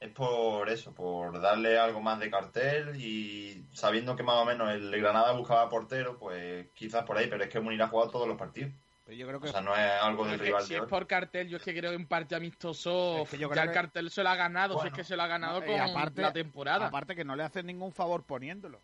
es 0.00 0.10
por 0.12 0.68
eso, 0.68 0.92
por 0.92 1.40
darle 1.40 1.78
algo 1.78 2.00
más 2.00 2.18
de 2.20 2.30
cartel 2.30 2.96
y 3.00 3.64
sabiendo 3.72 4.14
que 4.14 4.22
más 4.22 4.36
o 4.36 4.44
menos 4.44 4.70
el 4.70 4.90
Granada 5.00 5.32
buscaba 5.32 5.68
portero, 5.70 6.18
pues 6.18 6.66
quizás 6.74 7.04
por 7.04 7.16
ahí, 7.16 7.28
pero 7.28 7.44
es 7.44 7.50
que 7.50 7.60
Munir 7.60 7.82
ha 7.82 7.88
jugado 7.88 8.10
todos 8.10 8.28
los 8.28 8.36
partidos. 8.36 8.72
Pero 9.06 9.16
yo 9.18 9.26
creo 9.28 9.40
que 9.40 9.48
O 9.48 9.52
sea, 9.52 9.60
no 9.60 9.74
es 9.74 10.02
algo 10.02 10.26
del 10.26 10.38
rival 10.38 10.62
si 10.64 10.70
de 10.70 10.76
es 10.76 10.82
hoy. 10.82 10.88
por 10.88 11.06
cartel, 11.06 11.48
yo 11.48 11.56
es 11.58 11.62
que 11.62 11.72
creo 11.76 11.90
que 11.92 11.96
en 11.96 12.06
parte 12.06 12.34
amistoso 12.34 13.18
Es 13.22 13.30
que 13.30 13.38
yo 13.38 13.52
ya 13.54 13.62
el 13.62 13.72
cartel 13.72 14.10
se 14.10 14.22
lo 14.22 14.28
ha 14.28 14.34
ganado, 14.36 14.80
si 14.80 14.88
es 14.88 14.92
que 14.92 15.04
se 15.04 15.16
lo 15.16 15.22
ha 15.22 15.28
ganado 15.28 15.60
No, 15.60 15.66
con 15.66 15.80
aparte- 15.80 16.22
la 16.22 16.32
temporada. 16.32 16.86
Aparte 16.88 17.14
que 17.14 17.24
no 17.24 17.36
le 17.36 17.44
hacen 17.44 17.66
ningún 17.66 17.92
favor 17.92 18.22
poniéndolo. 18.24 18.78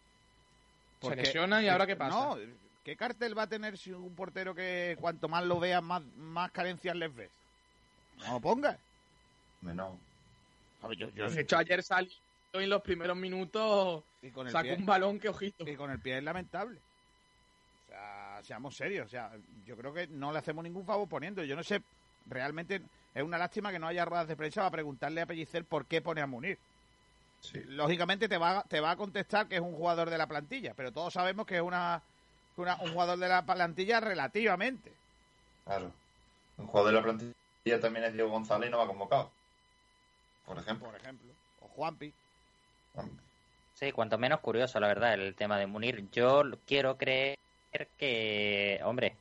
Se 1.02 1.16
lesiona 1.16 1.60
y 1.62 1.68
ahora 1.68 1.86
qué 1.88 1.96
pasa. 1.96 2.16
No, 2.16 2.38
¿qué 2.84 2.96
cartel 2.96 3.36
va 3.36 3.42
a 3.42 3.46
tener 3.48 3.76
si 3.76 3.90
un 3.92 4.14
portero 4.14 4.54
que 4.54 4.96
cuanto 5.00 5.28
más 5.28 5.44
lo 5.44 5.58
veas, 5.58 5.82
más, 5.82 6.02
más 6.16 6.52
carencias 6.52 6.94
les 6.94 7.14
ves? 7.14 7.30
No 8.24 8.34
lo 8.34 8.40
pongas. 8.40 8.78
Menos. 9.60 9.94
Joder, 10.82 10.98
yo- 10.98 11.08
yo- 11.10 11.30
De 11.30 11.40
hecho, 11.40 11.56
ayer 11.56 11.82
salió 11.82 12.10
en 12.52 12.68
los 12.68 12.82
primeros 12.82 13.16
minutos, 13.16 14.02
y 14.20 14.30
con 14.30 14.46
el 14.46 14.52
sacó 14.52 14.64
pie, 14.64 14.76
un 14.76 14.84
balón 14.86 15.18
que 15.18 15.28
ojito. 15.30 15.66
y 15.66 15.74
con 15.76 15.90
el 15.90 15.98
pie 16.00 16.18
es 16.18 16.24
lamentable. 16.24 16.78
O 17.86 17.88
sea, 17.88 18.40
seamos 18.42 18.76
serios. 18.76 19.06
O 19.06 19.08
sea, 19.08 19.32
yo 19.66 19.76
creo 19.76 19.94
que 19.94 20.06
no 20.08 20.32
le 20.32 20.38
hacemos 20.38 20.62
ningún 20.64 20.84
favor 20.84 21.08
poniendo. 21.08 21.42
Yo 21.44 21.56
no 21.56 21.62
sé, 21.62 21.82
realmente 22.26 22.82
es 23.14 23.22
una 23.22 23.38
lástima 23.38 23.70
que 23.72 23.78
no 23.78 23.86
haya 23.86 24.04
ruedas 24.04 24.28
de 24.28 24.36
prensa 24.36 24.60
para 24.62 24.70
preguntarle 24.72 25.20
a 25.22 25.26
Pellicer 25.26 25.64
por 25.64 25.86
qué 25.86 26.02
pone 26.02 26.20
a 26.20 26.26
Munir. 26.26 26.58
Sí. 27.40 27.60
lógicamente 27.66 28.28
te 28.28 28.38
va, 28.38 28.62
te 28.68 28.78
va 28.78 28.92
a 28.92 28.96
contestar 28.96 29.48
que 29.48 29.56
es 29.56 29.60
un 29.60 29.74
jugador 29.74 30.08
de 30.10 30.16
la 30.16 30.28
plantilla, 30.28 30.74
pero 30.74 30.92
todos 30.92 31.12
sabemos 31.14 31.44
que 31.44 31.56
es 31.56 31.60
una, 31.62 32.00
una- 32.56 32.76
un 32.76 32.92
jugador 32.92 33.18
de 33.18 33.28
la 33.28 33.44
plantilla 33.44 33.98
relativamente. 33.98 34.92
Claro. 35.64 35.90
Un 36.58 36.68
jugador 36.68 36.90
de 36.92 36.96
la 36.98 37.02
plantilla 37.02 37.80
también 37.80 38.04
es 38.04 38.12
Diego 38.12 38.28
González 38.30 38.68
y 38.68 38.70
no 38.70 38.78
va 38.78 38.86
convocado. 38.86 39.32
Por 40.46 40.58
ejemplo. 40.58 40.88
Por 40.88 40.96
ejemplo, 40.96 41.32
o 41.60 41.68
Juanpi. 41.68 42.12
Sí, 43.74 43.92
cuanto 43.92 44.18
menos 44.18 44.40
curioso, 44.40 44.78
la 44.80 44.88
verdad, 44.88 45.14
el 45.14 45.34
tema 45.34 45.58
de 45.58 45.66
Munir. 45.66 46.08
Yo 46.10 46.42
quiero 46.66 46.96
creer 46.98 47.38
que, 47.96 48.80
hombre, 48.84 49.16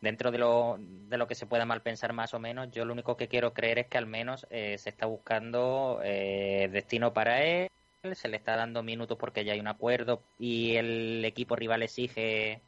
dentro 0.00 0.30
de 0.30 0.38
lo, 0.38 0.76
de 0.78 1.16
lo 1.16 1.26
que 1.26 1.34
se 1.34 1.46
pueda 1.46 1.64
mal 1.64 1.82
pensar 1.82 2.12
más 2.12 2.34
o 2.34 2.38
menos, 2.38 2.70
yo 2.72 2.84
lo 2.84 2.92
único 2.92 3.16
que 3.16 3.28
quiero 3.28 3.54
creer 3.54 3.78
es 3.78 3.86
que 3.86 3.98
al 3.98 4.06
menos 4.06 4.46
eh, 4.50 4.76
se 4.76 4.90
está 4.90 5.06
buscando 5.06 6.00
eh, 6.02 6.68
destino 6.72 7.12
para 7.12 7.42
él, 7.42 7.68
se 8.14 8.28
le 8.28 8.36
está 8.36 8.56
dando 8.56 8.82
minutos 8.82 9.16
porque 9.16 9.44
ya 9.44 9.52
hay 9.52 9.60
un 9.60 9.68
acuerdo 9.68 10.20
y 10.38 10.74
el 10.74 11.24
equipo 11.24 11.54
rival 11.54 11.84
exige 11.84 12.60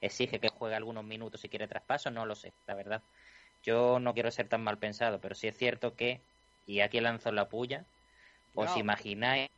exige 0.00 0.40
que 0.40 0.48
juegue 0.48 0.74
algunos 0.74 1.04
minutos 1.04 1.40
si 1.40 1.48
quiere 1.48 1.68
traspaso, 1.68 2.10
no 2.10 2.26
lo 2.26 2.34
sé, 2.34 2.52
la 2.66 2.74
verdad. 2.74 3.02
Yo 3.62 4.00
no 4.00 4.14
quiero 4.14 4.30
ser 4.30 4.48
tan 4.48 4.62
mal 4.64 4.78
pensado, 4.78 5.20
pero 5.20 5.34
sí 5.34 5.46
es 5.46 5.56
cierto 5.56 5.94
que, 5.94 6.20
y 6.66 6.80
aquí 6.80 7.00
lanzo 7.00 7.32
la 7.32 7.48
puya, 7.48 7.84
¿os 8.54 8.76
imagináis 8.76 9.50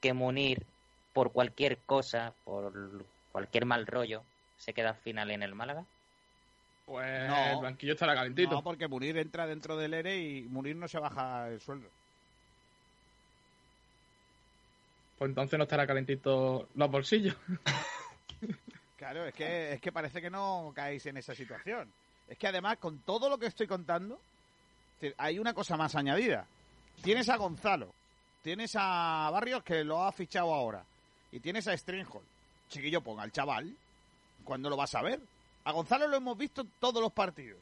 que 0.00 0.12
Munir, 0.12 0.66
por 1.12 1.32
cualquier 1.32 1.78
cosa, 1.84 2.34
por 2.44 2.72
cualquier 3.30 3.66
mal 3.66 3.86
rollo, 3.86 4.22
se 4.56 4.74
queda 4.74 4.90
al 4.90 4.96
final 4.96 5.30
en 5.30 5.42
el 5.42 5.54
Málaga? 5.54 5.84
Pues 6.84 7.28
No. 7.28 7.52
el 7.52 7.62
banquillo 7.62 7.92
estará 7.92 8.14
calentito. 8.14 8.50
No, 8.50 8.62
porque 8.62 8.88
Munir 8.88 9.16
entra 9.16 9.46
dentro 9.46 9.76
del 9.76 9.94
ERE 9.94 10.18
y 10.18 10.42
Munir 10.42 10.76
no 10.76 10.88
se 10.88 10.98
baja 10.98 11.48
el 11.48 11.60
sueldo. 11.60 11.88
Pues 15.18 15.28
entonces 15.28 15.56
no 15.56 15.64
estará 15.64 15.86
calentito 15.86 16.68
los 16.74 16.90
bolsillos. 16.90 17.36
Claro, 18.96 19.26
es 19.26 19.34
que, 19.34 19.72
es 19.72 19.80
que 19.80 19.90
parece 19.90 20.22
que 20.22 20.30
no 20.30 20.70
caéis 20.76 21.04
en 21.06 21.16
esa 21.16 21.34
situación. 21.34 21.92
Es 22.28 22.38
que 22.38 22.46
además, 22.46 22.76
con 22.78 23.00
todo 23.00 23.28
lo 23.28 23.36
que 23.36 23.46
estoy 23.46 23.66
contando, 23.66 24.16
decir, 25.02 25.14
hay 25.18 25.38
una 25.38 25.52
cosa 25.52 25.76
más 25.76 25.94
añadida. 25.94 26.46
Tienes 27.02 27.28
a 27.28 27.36
Gonzalo, 27.36 27.92
tienes 28.42 28.76
a 28.76 29.28
Barrios 29.32 29.62
que 29.62 29.82
lo 29.84 30.04
ha 30.04 30.12
fichado 30.12 30.54
ahora, 30.54 30.84
y 31.32 31.40
tienes 31.40 31.66
a 31.66 31.76
Stringhold. 31.76 32.26
Chiquillo, 32.68 33.00
ponga 33.00 33.24
al 33.24 33.32
chaval, 33.32 33.74
¿cuándo 34.44 34.70
lo 34.70 34.76
vas 34.76 34.94
a 34.94 35.02
ver? 35.02 35.20
A 35.64 35.72
Gonzalo 35.72 36.06
lo 36.06 36.16
hemos 36.16 36.38
visto 36.38 36.64
todos 36.78 37.02
los 37.02 37.12
partidos. 37.12 37.60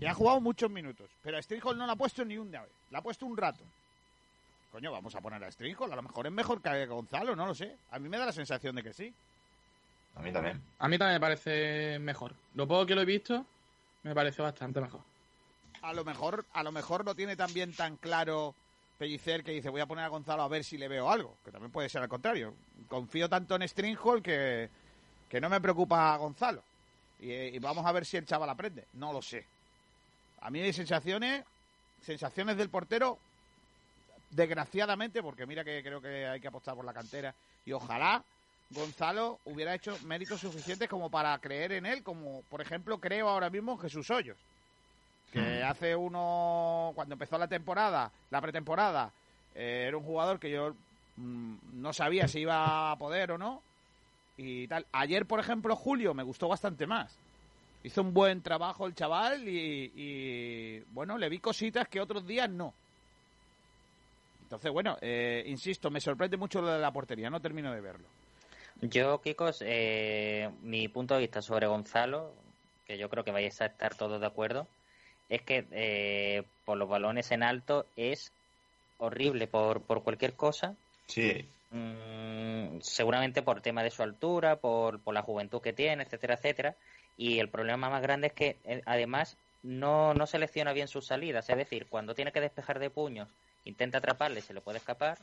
Y 0.00 0.06
ha 0.06 0.14
jugado 0.14 0.40
muchos 0.40 0.70
minutos, 0.70 1.10
pero 1.22 1.36
a 1.36 1.42
Stringhold 1.42 1.78
no 1.78 1.86
la 1.86 1.92
ha 1.92 1.96
puesto 1.96 2.24
ni 2.24 2.38
una 2.38 2.62
vez, 2.62 2.70
la 2.90 3.00
ha 3.00 3.02
puesto 3.02 3.26
un 3.26 3.36
rato. 3.36 3.64
Coño, 4.72 4.92
vamos 4.92 5.14
a 5.14 5.20
poner 5.20 5.42
a 5.42 5.50
Stringhold, 5.50 5.92
a 5.92 5.96
lo 5.96 6.02
mejor 6.02 6.26
es 6.26 6.32
mejor 6.32 6.62
que 6.62 6.68
a 6.68 6.86
Gonzalo, 6.86 7.34
no 7.34 7.46
lo 7.46 7.54
sé. 7.54 7.76
A 7.90 7.98
mí 7.98 8.08
me 8.08 8.18
da 8.18 8.26
la 8.26 8.32
sensación 8.32 8.76
de 8.76 8.84
que 8.84 8.92
sí. 8.92 9.12
A 10.14 10.22
mí 10.22 10.32
también. 10.32 10.62
A 10.78 10.88
mí 10.88 10.96
también 10.96 11.16
me 11.16 11.20
parece 11.20 11.98
mejor. 11.98 12.34
Lo 12.54 12.68
poco 12.68 12.86
que 12.86 12.94
lo 12.94 13.02
he 13.02 13.04
visto, 13.04 13.44
me 14.04 14.14
parece 14.14 14.42
bastante 14.42 14.80
mejor. 14.80 15.09
A 15.82 15.92
lo 15.92 16.04
mejor 16.04 16.44
a 16.52 16.62
lo 16.62 16.72
mejor 16.72 17.04
no 17.04 17.14
tiene 17.14 17.36
también 17.36 17.74
tan 17.74 17.96
claro 17.96 18.54
Pellicer 18.98 19.42
que 19.42 19.52
dice 19.52 19.70
voy 19.70 19.80
a 19.80 19.86
poner 19.86 20.04
a 20.04 20.08
Gonzalo 20.08 20.42
a 20.42 20.48
ver 20.48 20.64
si 20.64 20.76
le 20.76 20.88
veo 20.88 21.10
algo 21.10 21.36
que 21.44 21.50
también 21.50 21.72
puede 21.72 21.88
ser 21.88 22.02
al 22.02 22.08
contrario. 22.08 22.54
Confío 22.88 23.28
tanto 23.28 23.56
en 23.56 23.66
Stringhold 23.66 24.22
que, 24.22 24.68
que 25.28 25.40
no 25.40 25.48
me 25.48 25.60
preocupa 25.60 26.12
a 26.12 26.16
Gonzalo. 26.16 26.62
Y, 27.18 27.32
y 27.32 27.58
vamos 27.58 27.84
a 27.86 27.92
ver 27.92 28.04
si 28.04 28.16
el 28.16 28.26
chaval 28.26 28.50
aprende. 28.50 28.86
No 28.94 29.12
lo 29.12 29.22
sé. 29.22 29.46
A 30.40 30.50
mí 30.50 30.60
hay 30.60 30.72
sensaciones 30.72 31.44
sensaciones 32.02 32.56
del 32.56 32.70
portero 32.70 33.18
desgraciadamente 34.30 35.22
porque 35.22 35.46
mira 35.46 35.64
que 35.64 35.82
creo 35.82 36.00
que 36.00 36.26
hay 36.26 36.40
que 36.40 36.48
apostar 36.48 36.74
por 36.74 36.84
la 36.84 36.92
cantera 36.92 37.34
y 37.64 37.72
ojalá 37.72 38.24
Gonzalo 38.70 39.40
hubiera 39.44 39.74
hecho 39.74 39.98
méritos 40.04 40.40
suficientes 40.40 40.88
como 40.88 41.10
para 41.10 41.36
creer 41.38 41.72
en 41.72 41.86
él 41.86 42.02
como 42.02 42.42
por 42.48 42.60
ejemplo 42.60 42.98
creo 42.98 43.28
ahora 43.28 43.50
mismo 43.50 43.72
en 43.72 43.80
Jesús 43.80 44.08
Hoyos 44.10 44.38
que 45.30 45.62
hace 45.62 45.94
uno, 45.94 46.92
cuando 46.94 47.14
empezó 47.14 47.38
la 47.38 47.48
temporada, 47.48 48.10
la 48.30 48.40
pretemporada, 48.40 49.12
eh, 49.54 49.84
era 49.88 49.96
un 49.96 50.04
jugador 50.04 50.38
que 50.38 50.50
yo 50.50 50.74
mm, 51.16 51.54
no 51.74 51.92
sabía 51.92 52.28
si 52.28 52.40
iba 52.40 52.90
a 52.90 52.96
poder 52.96 53.32
o 53.32 53.38
no. 53.38 53.62
Y 54.36 54.66
tal. 54.68 54.86
Ayer, 54.92 55.26
por 55.26 55.38
ejemplo, 55.38 55.76
Julio 55.76 56.14
me 56.14 56.22
gustó 56.22 56.48
bastante 56.48 56.86
más. 56.86 57.14
Hizo 57.82 58.02
un 58.02 58.12
buen 58.12 58.42
trabajo 58.42 58.86
el 58.86 58.94
chaval 58.94 59.48
y, 59.48 59.92
y, 59.94 60.80
bueno, 60.92 61.16
le 61.18 61.28
vi 61.28 61.38
cositas 61.38 61.88
que 61.88 62.00
otros 62.00 62.26
días 62.26 62.48
no. 62.48 62.74
Entonces, 64.42 64.72
bueno, 64.72 64.96
eh, 65.00 65.44
insisto, 65.46 65.90
me 65.90 66.00
sorprende 66.00 66.36
mucho 66.36 66.60
lo 66.60 66.68
de 66.68 66.80
la 66.80 66.90
portería, 66.90 67.30
no 67.30 67.40
termino 67.40 67.72
de 67.72 67.80
verlo. 67.80 68.06
Yo, 68.82 69.20
Kikos, 69.20 69.62
eh, 69.64 70.50
mi 70.62 70.88
punto 70.88 71.14
de 71.14 71.20
vista 71.20 71.40
sobre 71.40 71.66
Gonzalo, 71.66 72.32
que 72.86 72.98
yo 72.98 73.08
creo 73.08 73.24
que 73.24 73.30
vais 73.30 73.60
a 73.60 73.66
estar 73.66 73.94
todos 73.94 74.20
de 74.20 74.26
acuerdo, 74.26 74.66
es 75.30 75.42
que 75.42 75.66
eh, 75.70 76.42
por 76.64 76.76
los 76.76 76.88
balones 76.88 77.30
en 77.30 77.42
alto 77.42 77.86
es 77.96 78.32
horrible 78.98 79.46
por, 79.46 79.80
por 79.82 80.02
cualquier 80.02 80.34
cosa. 80.34 80.74
Sí. 81.06 81.46
Mm, 81.70 82.80
seguramente 82.80 83.42
por 83.42 83.60
tema 83.62 83.82
de 83.82 83.90
su 83.90 84.02
altura, 84.02 84.56
por, 84.56 85.00
por 85.00 85.14
la 85.14 85.22
juventud 85.22 85.62
que 85.62 85.72
tiene, 85.72 86.02
etcétera, 86.02 86.34
etcétera. 86.34 86.76
Y 87.16 87.38
el 87.38 87.48
problema 87.48 87.88
más 87.88 88.02
grande 88.02 88.28
es 88.28 88.32
que 88.32 88.56
eh, 88.64 88.82
además 88.86 89.36
no, 89.62 90.14
no 90.14 90.26
selecciona 90.26 90.72
bien 90.72 90.88
sus 90.88 91.06
salidas. 91.06 91.48
Es 91.48 91.56
decir, 91.56 91.86
cuando 91.88 92.14
tiene 92.14 92.32
que 92.32 92.40
despejar 92.40 92.78
de 92.78 92.90
puños, 92.90 93.28
intenta 93.64 93.98
atraparle, 93.98 94.40
se 94.40 94.54
le 94.54 94.60
puede 94.60 94.78
escapar. 94.78 95.18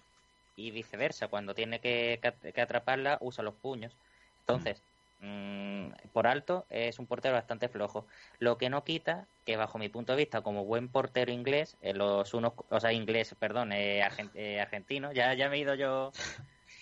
Y 0.55 0.71
viceversa, 0.71 1.27
cuando 1.27 1.53
tiene 1.53 1.79
que, 1.79 2.19
que- 2.41 2.51
que 2.51 2.61
atraparla, 2.61 3.17
usa 3.21 3.43
los 3.43 3.53
puños. 3.55 3.93
Entonces, 4.39 4.81
mm, 5.19 5.89
por 6.13 6.27
alto, 6.27 6.65
es 6.69 6.99
un 6.99 7.07
portero 7.07 7.33
bastante 7.35 7.69
flojo. 7.69 8.07
Lo 8.39 8.57
que 8.57 8.69
no 8.69 8.83
quita 8.83 9.27
que, 9.45 9.57
bajo 9.57 9.77
mi 9.77 9.89
punto 9.89 10.13
de 10.13 10.17
vista, 10.17 10.41
como 10.41 10.65
buen 10.65 10.89
portero 10.89 11.31
inglés, 11.31 11.77
eh, 11.81 11.93
los 11.93 12.33
unos, 12.33 12.53
o 12.69 12.79
sea, 12.79 12.91
inglés, 12.93 13.35
perdón, 13.39 13.71
eh, 13.71 14.01
eh, 14.33 14.59
argentino, 14.61 15.11
ya, 15.13 15.33
ya 15.33 15.49
me 15.49 15.55
he 15.57 15.59
ido 15.59 15.75
yo, 15.75 16.11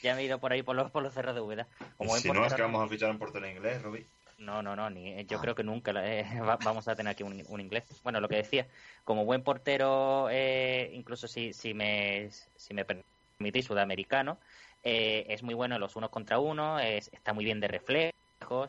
ya 0.02 0.16
me 0.16 0.22
he 0.22 0.26
ido 0.26 0.40
por 0.40 0.52
ahí 0.52 0.64
por 0.64 0.76
los, 0.76 0.92
por 0.92 1.04
los 1.04 1.14
cerros 1.14 1.36
de 1.36 1.42
Úbeda. 1.42 1.68
Como 1.98 2.16
si 2.16 2.30
no, 2.32 2.46
es 2.46 2.54
que 2.54 2.62
vamos 2.62 2.84
a 2.86 2.88
fichar 2.90 3.10
un 3.12 3.20
portero 3.20 3.48
inglés, 3.48 3.82
Robbie. 3.82 4.06
no, 4.38 4.62
no, 4.62 4.76
no, 4.76 4.90
ni, 4.90 5.24
yo 5.26 5.40
creo 5.40 5.56
que 5.56 5.64
nunca 5.64 5.92
eh, 6.06 6.26
va- 6.42 6.58
vamos 6.58 6.88
a 6.88 6.96
tener 6.96 7.12
aquí 7.12 7.24
un, 7.24 7.44
un 7.48 7.62
inglés. 7.62 7.86
Bueno, 8.04 8.20
lo 8.20 8.28
que 8.28 8.36
decía, 8.38 8.68
como 9.04 9.26
buen 9.26 9.44
portero, 9.44 10.28
eh, 10.30 10.90
incluso 10.94 11.28
si, 11.28 11.54
si, 11.54 11.74
me, 11.74 12.30
si 12.32 12.74
me 12.74 12.84
permitís, 12.86 13.66
sudamericano, 13.66 14.40
eh, 14.84 15.26
es 15.30 15.44
muy 15.44 15.54
bueno 15.54 15.76
en 15.76 15.82
los 15.82 15.96
unos 15.96 16.10
contra 16.10 16.40
uno, 16.40 16.80
es- 16.80 17.10
está 17.14 17.34
muy 17.34 17.46
bien 17.46 17.60
de 17.60 17.68
reflejos 17.68 18.12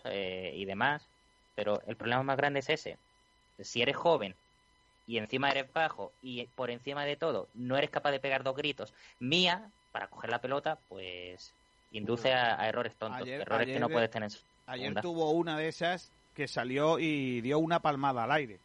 eh, 0.05 0.53
y 0.55 0.65
demás, 0.65 1.07
pero 1.55 1.81
el 1.87 1.97
problema 1.97 2.23
más 2.23 2.37
grande 2.37 2.61
es 2.61 2.69
ese. 2.71 2.99
Si 3.59 3.83
eres 3.83 3.97
joven 3.97 4.35
y 5.07 5.19
encima 5.19 5.51
eres 5.51 5.73
bajo 5.73 6.13
y 6.23 6.45
por 6.49 6.71
encima 6.71 7.05
de 7.05 7.17
todo 7.17 7.49
no 7.55 7.77
eres 7.77 7.91
capaz 7.91 8.11
de 8.11 8.21
pegar 8.21 8.43
dos 8.43 8.57
gritos, 8.57 8.93
mía, 9.19 9.71
para 9.93 10.09
coger 10.09 10.31
la 10.31 10.41
pelota, 10.41 10.79
pues 10.89 11.53
induce 11.93 12.33
a, 12.33 12.61
a 12.61 12.69
errores 12.69 12.95
tontos, 12.97 13.23
Ayer- 13.23 13.41
errores 13.43 13.67
que 13.69 13.79
no 13.81 13.89
de- 13.89 13.95
puedes 13.95 14.11
tener 14.11 14.31
en 14.31 14.39
Ayer 14.69 15.01
tuvo 15.01 15.31
una 15.31 15.57
de 15.57 15.69
esas 15.69 16.11
que 16.35 16.49
salió 16.49 16.99
y 16.99 17.41
dio 17.41 17.59
una 17.59 17.81
palmada 17.81 18.25
al 18.25 18.33
aire. 18.33 18.59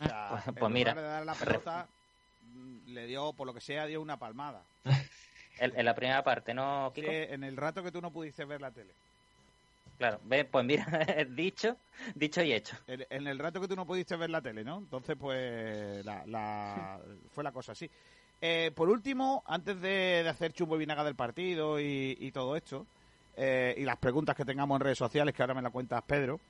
O 0.00 0.04
sea, 0.04 0.28
Pues- 0.30 0.46
en 0.48 0.54
pues 0.54 0.72
mira, 0.72 0.92
lugar 0.92 1.04
de 1.04 1.10
dar 1.10 1.26
la 1.26 1.34
pelota, 1.34 1.88
mm, 2.54 2.92
le 2.92 3.06
dio, 3.06 3.32
por 3.32 3.46
lo 3.46 3.54
que 3.54 3.60
sea, 3.60 3.86
dio 3.86 4.00
una 4.00 4.18
palmada. 4.18 4.62
En, 5.60 5.76
en 5.76 5.84
la 5.86 5.92
primera 5.96 6.22
parte, 6.22 6.54
¿no, 6.54 6.92
Sí, 6.94 7.00
Kiko? 7.00 7.10
en 7.12 7.42
el 7.42 7.56
rato 7.56 7.82
que 7.82 7.90
tú 7.90 8.00
no 8.00 8.12
pudiste 8.12 8.44
ver 8.44 8.60
la 8.60 8.70
tele. 8.70 8.92
Claro, 9.98 10.20
pues 10.52 10.64
mira, 10.64 10.86
dicho, 11.30 11.76
dicho 12.14 12.42
y 12.42 12.52
hecho. 12.52 12.76
En, 12.86 13.04
en 13.10 13.26
el 13.26 13.38
rato 13.38 13.60
que 13.60 13.66
tú 13.66 13.74
no 13.74 13.84
pudiste 13.86 14.16
ver 14.16 14.30
la 14.30 14.40
tele, 14.40 14.62
¿no? 14.62 14.78
Entonces, 14.78 15.16
pues, 15.18 16.04
la, 16.04 16.24
la- 16.26 17.00
fue 17.30 17.42
la 17.42 17.52
cosa 17.52 17.72
así. 17.72 17.90
Eh, 18.40 18.70
por 18.76 18.88
último, 18.90 19.42
antes 19.46 19.80
de, 19.80 20.22
de 20.22 20.28
hacer 20.28 20.52
chumbo 20.52 20.76
y 20.76 20.78
vinagre 20.78 21.04
del 21.04 21.16
partido 21.16 21.80
y, 21.80 22.16
y 22.20 22.30
todo 22.30 22.54
esto, 22.54 22.88
eh, 23.32 23.74
y 23.76 23.82
las 23.84 23.98
preguntas 23.98 24.36
que 24.36 24.44
tengamos 24.44 24.76
en 24.76 24.82
redes 24.82 24.98
sociales, 24.98 25.34
que 25.34 25.42
ahora 25.42 25.54
me 25.54 25.62
la 25.62 25.70
cuentas 25.70 26.02
Pedro, 26.06 26.42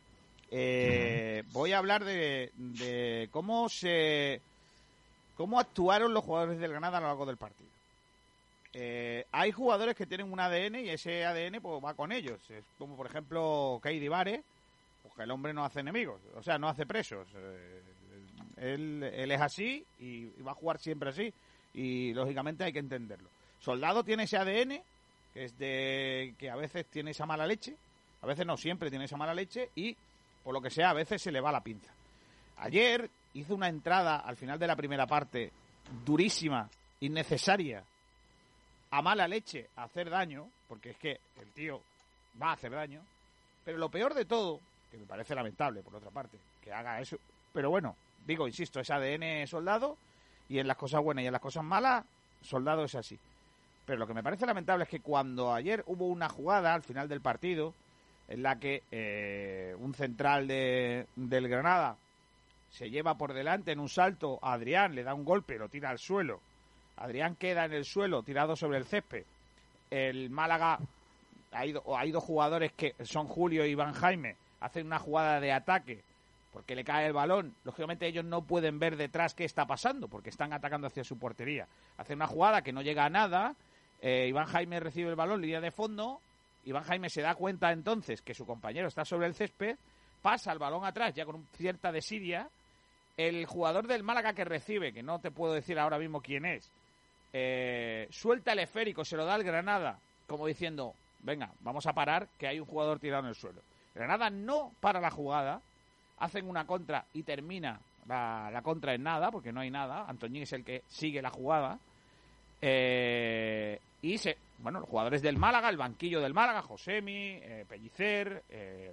eh, 0.49 1.45
voy 1.47 1.73
a 1.73 1.79
hablar 1.79 2.05
de, 2.05 2.53
de 2.55 3.29
cómo 3.33 3.69
se 3.71 4.45
cómo 5.35 5.61
actuaron 5.61 6.15
los 6.15 6.25
jugadores 6.25 6.59
del 6.61 6.73
Granada 6.73 6.99
a 6.99 7.03
lo 7.03 7.09
largo 7.09 7.27
del 7.27 7.39
partido. 7.39 7.78
Eh, 8.81 9.27
hay 9.33 9.51
jugadores 9.51 9.97
que 9.97 10.07
tienen 10.07 10.33
un 10.33 10.39
ADN 10.39 10.77
y 10.77 10.91
ese 10.91 11.25
ADN 11.25 11.61
pues 11.61 11.85
va 11.85 11.95
con 11.95 12.13
ellos. 12.13 12.39
Es 12.49 12.65
como 12.79 12.97
por 12.97 13.07
ejemplo 13.07 13.81
Keidi 13.83 14.07
Vare, 14.07 14.45
pues 15.03 15.15
que 15.17 15.23
el 15.25 15.31
hombre 15.33 15.53
no 15.53 15.65
hace 15.65 15.81
enemigos, 15.81 16.21
o 16.37 16.43
sea, 16.45 16.59
no 16.59 16.69
hace 16.69 16.87
presos. 16.87 17.27
Eh, 17.35 17.83
él, 18.59 19.03
es 19.03 19.41
así 19.41 19.85
y, 19.99 20.27
y 20.27 20.43
va 20.47 20.53
a 20.53 20.55
jugar 20.55 20.79
siempre 20.79 21.11
así. 21.11 21.35
Y 21.75 22.15
lógicamente 22.15 22.63
hay 22.63 22.73
que 22.73 22.79
entenderlo. 22.79 23.29
Soldado 23.59 24.05
tiene 24.05 24.23
ese 24.23 24.37
ADN, 24.37 24.81
que 25.35 25.45
es 25.47 25.59
de 25.59 26.37
que 26.39 26.49
a 26.49 26.55
veces 26.55 26.87
tiene 26.87 27.11
esa 27.11 27.27
mala 27.27 27.49
leche, 27.49 27.75
a 28.23 28.27
veces 28.29 28.47
no 28.47 28.57
siempre 28.57 28.91
tiene 28.91 29.07
esa 29.07 29.17
mala 29.17 29.35
leche 29.35 29.71
y 29.75 29.97
por 30.45 30.55
lo 30.55 30.63
que 30.63 30.71
sea 30.71 30.91
a 30.91 30.95
veces 30.95 31.21
se 31.21 31.33
le 31.33 31.41
va 31.41 31.51
la 31.51 31.65
pinza. 31.65 31.93
Ayer 32.59 33.11
hizo 33.35 33.57
una 33.57 33.69
entrada 33.69 34.19
al 34.19 34.37
final 34.37 34.57
de 34.57 34.69
la 34.69 34.77
primera 34.77 35.09
parte 35.09 35.51
durísima, 36.07 36.71
innecesaria, 37.01 37.83
a 38.91 39.03
mala 39.03 39.29
leche, 39.29 39.69
a 39.77 39.85
hacer 39.85 40.11
daño, 40.11 40.49
porque 40.69 40.91
es 40.91 40.97
que 40.97 41.21
el 41.41 41.53
tío 41.53 41.81
va 42.41 42.51
a 42.51 42.53
hacer 42.53 42.73
daño. 42.73 43.03
Pero 43.65 43.79
lo 43.79 43.91
peor 43.91 44.15
de 44.15 44.25
todo, 44.25 44.61
que 44.91 44.97
me 44.97 45.07
parece 45.07 45.35
lamentable 45.35 45.83
por 45.83 45.97
otra 45.97 46.11
parte, 46.11 46.39
que 46.63 46.73
haga 46.73 47.01
eso, 47.01 47.19
pero 47.53 47.71
bueno, 47.71 47.97
digo, 48.27 48.47
insisto, 48.47 48.81
es 48.81 48.91
ADN 48.91 49.47
soldado 49.47 49.97
y 50.49 50.59
en 50.59 50.67
las 50.67 50.77
cosas 50.77 51.03
buenas 51.03 51.25
y 51.25 51.27
en 51.27 51.33
las 51.33 51.43
cosas 51.43 51.65
malas, 51.65 52.05
soldado 52.43 52.85
es 52.85 52.95
así. 52.95 53.19
Pero 53.85 53.99
lo 53.99 54.07
que 54.07 54.15
me 54.15 54.23
parece 54.23 54.47
lamentable 54.47 54.85
es 54.85 54.91
que 54.91 55.01
cuando 55.01 55.53
ayer 55.53 55.83
hubo 55.87 56.07
una 56.07 56.29
jugada 56.29 56.75
al 56.75 56.83
final 56.83 57.09
del 57.09 57.21
partido 57.21 57.75
en 58.29 58.43
la 58.43 58.59
que 58.59 58.83
eh, 58.91 59.75
un 59.79 59.95
central 59.95 60.47
de, 60.47 61.07
del 61.17 61.49
Granada 61.49 61.97
se 62.71 62.91
lleva 62.91 63.17
por 63.17 63.33
delante 63.33 63.73
en 63.73 63.81
un 63.81 63.89
salto 63.89 64.39
a 64.43 64.53
Adrián, 64.53 64.95
le 64.95 65.03
da 65.03 65.15
un 65.15 65.25
golpe, 65.25 65.59
lo 65.59 65.69
tira 65.69 65.91
al 65.91 65.99
suelo. 65.99 66.41
Adrián 66.99 67.37
queda 67.37 67.65
en 67.65 67.73
el 67.73 67.85
suelo, 67.85 68.23
tirado 68.23 68.57
sobre 68.57 68.79
el 68.79 68.85
césped. 68.85 69.25
El 69.91 70.31
Málaga 70.31 70.79
ha 71.53 71.67
ido, 71.67 71.83
o 71.85 71.97
ha 71.97 72.05
ido 72.05 72.21
jugadores 72.21 72.73
que 72.73 72.95
son 73.05 73.27
Julio 73.27 73.65
y 73.65 73.71
Iván 73.71 73.95
Jaime, 73.95 74.37
hacen 74.61 74.87
una 74.87 74.99
jugada 74.99 75.41
de 75.41 75.53
ataque 75.53 76.03
porque 76.53 76.75
le 76.75 76.85
cae 76.85 77.07
el 77.07 77.13
balón. 77.13 77.55
Lógicamente 77.65 78.07
ellos 78.07 78.25
no 78.25 78.43
pueden 78.43 78.79
ver 78.79 78.97
detrás 78.97 79.35
qué 79.35 79.45
está 79.45 79.67
pasando 79.67 80.09
porque 80.09 80.31
están 80.31 80.53
atacando 80.53 80.89
hacia 80.89 81.05
su 81.05 81.19
portería. 81.19 81.67
Hacen 81.99 82.17
una 82.17 82.27
jugada 82.27 82.63
que 82.63 82.73
no 82.73 82.83
llega 82.83 83.05
a 83.05 83.11
nada. 83.11 83.55
eh, 84.01 84.27
Iván 84.29 84.47
Jaime 84.47 84.81
recibe 84.81 85.11
el 85.11 85.17
balón, 85.17 85.41
línea 85.41 85.61
de 85.61 85.71
fondo. 85.71 86.21
Iván 86.65 86.85
Jaime 86.85 87.11
se 87.11 87.23
da 87.23 87.35
cuenta 87.35 87.71
entonces 87.71 88.23
que 88.23 88.35
su 88.35 88.45
compañero 88.45 88.89
está 88.89 89.05
sobre 89.05 89.27
el 89.27 89.35
césped, 89.35 89.77
pasa 90.21 90.53
el 90.53 90.59
balón 90.59 90.85
atrás 90.85 91.15
ya 91.15 91.25
con 91.25 91.47
cierta 91.57 91.93
desidia. 91.93 92.49
El 93.17 93.47
jugador 93.47 93.87
del 93.87 94.03
Málaga 94.03 94.33
que 94.33 94.45
recibe, 94.45 94.93
que 94.93 95.03
no 95.03 95.19
te 95.19 95.31
puedo 95.31 95.53
decir 95.53 95.79
ahora 95.79 95.99
mismo 95.99 96.21
quién 96.21 96.45
es, 96.45 96.71
eh, 97.33 98.09
suelta 98.11 98.53
el 98.53 98.61
esférico, 98.61 99.05
se 99.05 99.17
lo 99.17 99.25
da 99.25 99.35
al 99.35 99.45
Granada, 99.45 99.99
como 100.27 100.47
diciendo, 100.47 100.95
venga, 101.21 101.51
vamos 101.61 101.87
a 101.87 101.93
parar, 101.93 102.29
que 102.39 102.47
hay 102.47 102.61
un 102.61 102.67
jugador 102.67 102.99
tirado 102.99 103.25
en 103.25 103.29
el 103.31 103.35
suelo. 103.35 103.61
Granada 103.95 104.31
no 104.31 104.73
para 104.81 105.01
la 105.01 105.11
jugada, 105.11 105.61
hacen 106.19 106.49
una 106.49 106.67
contra 106.67 107.05
y 107.15 107.23
termina 107.23 107.81
la, 108.07 108.51
la 108.53 108.63
contra 108.63 108.95
en 108.95 109.03
nada, 109.03 109.31
porque 109.31 109.53
no 109.53 109.61
hay 109.61 109.71
nada. 109.71 110.07
Antoñín 110.09 110.43
es 110.43 110.53
el 110.53 110.65
que 110.65 110.83
sigue 110.89 111.23
la 111.23 111.31
jugada. 111.31 111.79
Eh, 112.61 113.79
y 114.03 114.19
se, 114.19 114.37
bueno, 114.59 114.81
los 114.81 114.89
jugadores 114.89 115.23
del 115.23 115.37
Málaga, 115.37 115.69
el 115.69 115.77
banquillo 115.77 116.21
del 116.21 116.35
Málaga, 116.35 116.63
Josemi, 116.63 117.39
eh, 117.43 117.65
Pellicer, 117.69 118.45
eh, 118.49 118.93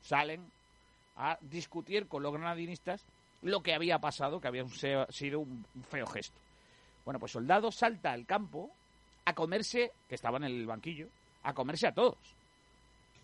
salen 0.00 0.44
a 1.16 1.38
discutir 1.40 2.06
con 2.08 2.22
los 2.22 2.32
granadinistas 2.32 3.04
lo 3.42 3.62
que 3.62 3.74
había 3.74 3.98
pasado, 3.98 4.40
que 4.40 4.48
había 4.48 4.64
sido 5.10 5.40
un 5.40 5.64
feo 5.90 6.06
gesto. 6.06 6.38
Bueno, 7.04 7.20
pues 7.20 7.32
Soldado 7.32 7.70
salta 7.70 8.12
al 8.12 8.24
campo 8.26 8.70
a 9.26 9.34
comerse, 9.34 9.92
que 10.08 10.14
estaba 10.14 10.38
en 10.38 10.44
el 10.44 10.66
banquillo, 10.66 11.08
a 11.42 11.52
comerse 11.52 11.86
a 11.86 11.92
todos. 11.92 12.16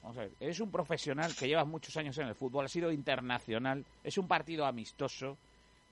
Vamos 0.02 0.16
a 0.16 0.22
ver, 0.22 0.32
es 0.40 0.60
un 0.60 0.70
profesional 0.70 1.34
que 1.36 1.46
lleva 1.46 1.64
muchos 1.64 1.96
años 1.96 2.16
en 2.18 2.28
el 2.28 2.34
fútbol, 2.34 2.64
ha 2.64 2.68
sido 2.68 2.90
internacional, 2.90 3.84
es 4.02 4.16
un 4.18 4.26
partido 4.26 4.64
amistoso. 4.64 5.36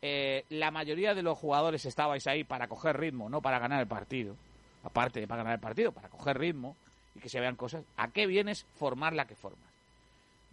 eh, 0.00 0.44
la 0.50 0.70
mayoría 0.70 1.14
de 1.14 1.22
los 1.22 1.36
jugadores 1.36 1.84
estabais 1.84 2.26
ahí 2.26 2.44
para 2.44 2.68
coger 2.68 2.96
ritmo, 2.98 3.28
no 3.28 3.42
para 3.42 3.58
ganar 3.58 3.80
el 3.80 3.88
partido. 3.88 4.36
Aparte 4.84 5.20
de 5.20 5.26
para 5.26 5.42
ganar 5.42 5.56
el 5.56 5.60
partido, 5.60 5.90
para 5.90 6.08
coger 6.08 6.38
ritmo 6.38 6.76
y 7.16 7.20
que 7.20 7.28
se 7.28 7.40
vean 7.40 7.56
cosas. 7.56 7.84
¿A 7.96 8.08
qué 8.08 8.26
vienes 8.26 8.64
formar 8.76 9.12
la 9.12 9.26
que 9.26 9.34
formas? 9.34 9.68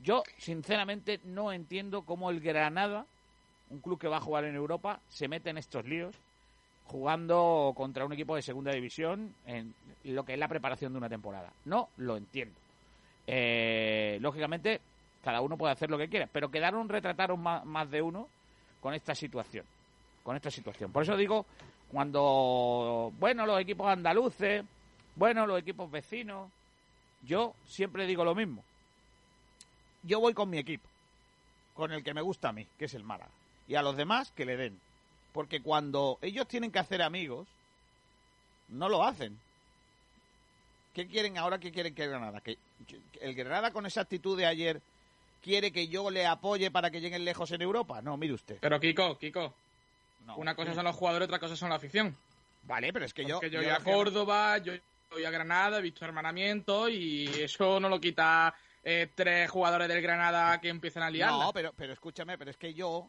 Yo, 0.01 0.23
sinceramente, 0.38 1.19
no 1.23 1.53
entiendo 1.53 2.01
cómo 2.01 2.31
el 2.31 2.39
Granada, 2.41 3.05
un 3.69 3.79
club 3.79 3.99
que 3.99 4.07
va 4.07 4.17
a 4.17 4.21
jugar 4.21 4.45
en 4.45 4.55
Europa, 4.55 4.99
se 5.09 5.27
mete 5.27 5.51
en 5.51 5.59
estos 5.59 5.86
líos 5.86 6.15
jugando 6.88 7.73
contra 7.75 8.05
un 8.05 8.13
equipo 8.13 8.36
de 8.36 8.41
segunda 8.41 8.71
división 8.71 9.33
en 9.45 9.73
lo 10.03 10.23
que 10.23 10.33
es 10.33 10.39
la 10.39 10.47
preparación 10.47 10.93
de 10.93 10.97
una 10.99 11.09
temporada. 11.09 11.51
No 11.65 11.89
lo 11.97 12.17
entiendo. 12.17 12.55
Eh, 13.27 14.17
lógicamente, 14.21 14.79
cada 15.23 15.41
uno 15.41 15.57
puede 15.57 15.73
hacer 15.73 15.89
lo 15.89 15.97
que 15.97 16.07
quiera, 16.07 16.29
pero 16.31 16.51
quedaron, 16.51 16.88
retrataron 16.88 17.41
más, 17.41 17.89
de 17.89 18.01
uno 18.01 18.27
con 18.81 18.93
esta 18.93 19.15
situación. 19.15 19.65
Con 20.23 20.36
esta 20.36 20.51
situación. 20.51 20.91
Por 20.91 21.03
eso 21.03 21.17
digo, 21.17 21.45
cuando, 21.91 23.11
bueno, 23.19 23.45
los 23.45 23.59
equipos 23.59 23.88
andaluces, 23.88 24.63
bueno, 25.15 25.47
los 25.47 25.59
equipos 25.59 25.89
vecinos, 25.89 26.51
yo 27.23 27.53
siempre 27.65 28.05
digo 28.05 28.23
lo 28.23 28.36
mismo. 28.36 28.63
Yo 30.03 30.19
voy 30.19 30.36
con 30.36 30.49
mi 30.49 30.59
equipo, 30.59 30.88
con 31.73 31.91
el 31.91 32.03
que 32.03 32.13
me 32.13 32.21
gusta 32.21 32.49
a 32.49 32.53
mí, 32.53 32.67
que 32.77 32.86
es 32.86 32.93
el 32.93 33.03
Málaga. 33.03 33.31
Y 33.67 33.75
a 33.75 33.81
los 33.81 33.97
demás 33.97 34.31
que 34.31 34.45
le 34.45 34.57
den. 34.57 34.79
Porque 35.36 35.61
cuando 35.61 36.17
ellos 36.21 36.47
tienen 36.47 36.71
que 36.71 36.79
hacer 36.79 37.01
amigos, 37.01 37.45
no 38.69 38.88
lo 38.88 39.03
hacen. 39.03 39.38
¿Qué 40.93 41.07
quieren 41.07 41.38
ahora? 41.38 41.59
¿Qué 41.59 41.73
quieren 41.73 41.93
que 41.93 42.03
el 42.05 42.09
Granada? 42.11 42.39
¿Que 42.39 42.57
el 43.19 43.36
Granada 43.36 43.71
con 43.71 43.86
esa 43.86 43.99
actitud 43.99 44.38
de 44.38 44.45
ayer 44.45 44.81
quiere 45.43 45.73
que 45.73 45.89
yo 45.89 46.09
le 46.09 46.25
apoye 46.25 46.71
para 46.71 46.89
que 46.89 47.01
lleguen 47.01 47.25
lejos 47.25 47.51
en 47.51 47.61
Europa? 47.61 48.01
No, 48.01 48.15
mire 48.15 48.31
usted. 48.33 48.59
Pero 48.61 48.79
Kiko, 48.79 49.17
Kiko, 49.17 49.53
No. 50.25 50.38
una 50.38 50.55
cosa 50.55 50.73
son 50.73 50.86
los 50.86 50.95
jugadores, 50.95 51.25
otra 51.27 51.39
cosa 51.39 51.57
son 51.57 51.67
la 51.67 51.75
afición. 51.75 52.15
Vale, 52.63 52.93
pero 52.93 53.03
es 53.03 53.13
que 53.13 53.25
yo... 53.25 53.36
Porque 53.36 53.49
yo, 53.49 53.61
yo 53.61 53.67
voy 53.67 53.75
a 53.75 53.83
Córdoba, 53.83 54.57
yo 54.59 54.71
voy 55.11 55.25
a 55.25 55.31
Granada, 55.31 55.79
he 55.79 55.81
visto 55.81 56.05
hermanamiento 56.05 56.88
y 56.88 57.25
eso 57.27 57.77
no 57.81 57.89
lo 57.89 57.99
quita 57.99 58.55
eh, 58.86 59.09
tres 59.13 59.49
jugadores 59.51 59.89
del 59.89 60.01
Granada 60.01 60.61
que 60.61 60.69
empiezan 60.69 61.03
a 61.03 61.09
liarla. 61.09 61.43
No, 61.43 61.51
pero, 61.51 61.73
pero 61.75 61.91
escúchame, 61.91 62.38
pero 62.38 62.51
es 62.51 62.57
que 62.57 62.73
yo, 62.73 63.05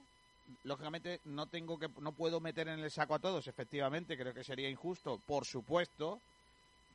lógicamente, 0.64 1.20
no 1.24 1.46
tengo 1.46 1.78
que, 1.78 1.88
no 2.00 2.12
puedo 2.12 2.40
meter 2.40 2.68
en 2.68 2.80
el 2.80 2.90
saco 2.90 3.14
a 3.14 3.18
todos, 3.18 3.46
efectivamente, 3.46 4.16
creo 4.16 4.34
que 4.34 4.44
sería 4.44 4.68
injusto, 4.68 5.20
por 5.26 5.44
supuesto, 5.44 6.20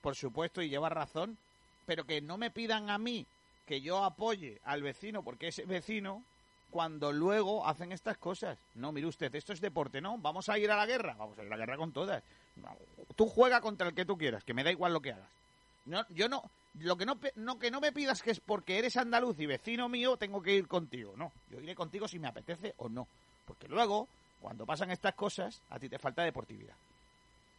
por 0.01 0.15
supuesto, 0.15 0.61
y 0.61 0.69
lleva 0.69 0.89
razón, 0.89 1.37
pero 1.85 2.05
que 2.05 2.21
no 2.21 2.37
me 2.37 2.51
pidan 2.51 2.89
a 2.89 2.97
mí 2.97 3.25
que 3.65 3.81
yo 3.81 4.03
apoye 4.03 4.59
al 4.65 4.81
vecino 4.81 5.23
porque 5.23 5.47
es 5.47 5.65
vecino 5.67 6.23
cuando 6.71 7.11
luego 7.11 7.65
hacen 7.67 7.91
estas 7.91 8.17
cosas. 8.17 8.57
No, 8.75 8.91
mire 8.91 9.07
usted, 9.07 9.33
esto 9.35 9.53
es 9.53 9.61
deporte, 9.61 10.01
¿no? 10.01 10.17
Vamos 10.17 10.49
a 10.49 10.57
ir 10.57 10.71
a 10.71 10.77
la 10.77 10.85
guerra, 10.85 11.15
vamos 11.17 11.37
a 11.37 11.43
ir 11.43 11.47
a 11.47 11.51
la 11.51 11.57
guerra 11.57 11.77
con 11.77 11.91
todas. 11.91 12.23
Tú 13.15 13.27
juega 13.27 13.61
contra 13.61 13.87
el 13.87 13.93
que 13.93 14.05
tú 14.05 14.17
quieras, 14.17 14.43
que 14.43 14.53
me 14.53 14.63
da 14.63 14.71
igual 14.71 14.93
lo 14.93 15.01
que 15.01 15.11
hagas. 15.11 15.29
No, 15.85 16.05
yo 16.09 16.29
no, 16.29 16.43
lo 16.79 16.95
que 16.95 17.05
no, 17.05 17.19
no, 17.35 17.59
que 17.59 17.71
no 17.71 17.81
me 17.81 17.91
pidas 17.91 18.21
que 18.21 18.31
es 18.31 18.39
porque 18.39 18.77
eres 18.77 18.97
andaluz 18.97 19.39
y 19.39 19.45
vecino 19.45 19.89
mío, 19.89 20.17
tengo 20.17 20.41
que 20.41 20.55
ir 20.55 20.67
contigo. 20.67 21.13
No, 21.17 21.31
yo 21.49 21.59
iré 21.59 21.75
contigo 21.75 22.07
si 22.07 22.19
me 22.19 22.27
apetece 22.27 22.73
o 22.77 22.87
no. 22.87 23.07
Porque 23.45 23.67
luego, 23.67 24.07
cuando 24.41 24.65
pasan 24.65 24.91
estas 24.91 25.13
cosas, 25.15 25.61
a 25.69 25.79
ti 25.79 25.89
te 25.89 25.99
falta 25.99 26.23
deportividad. 26.23 26.75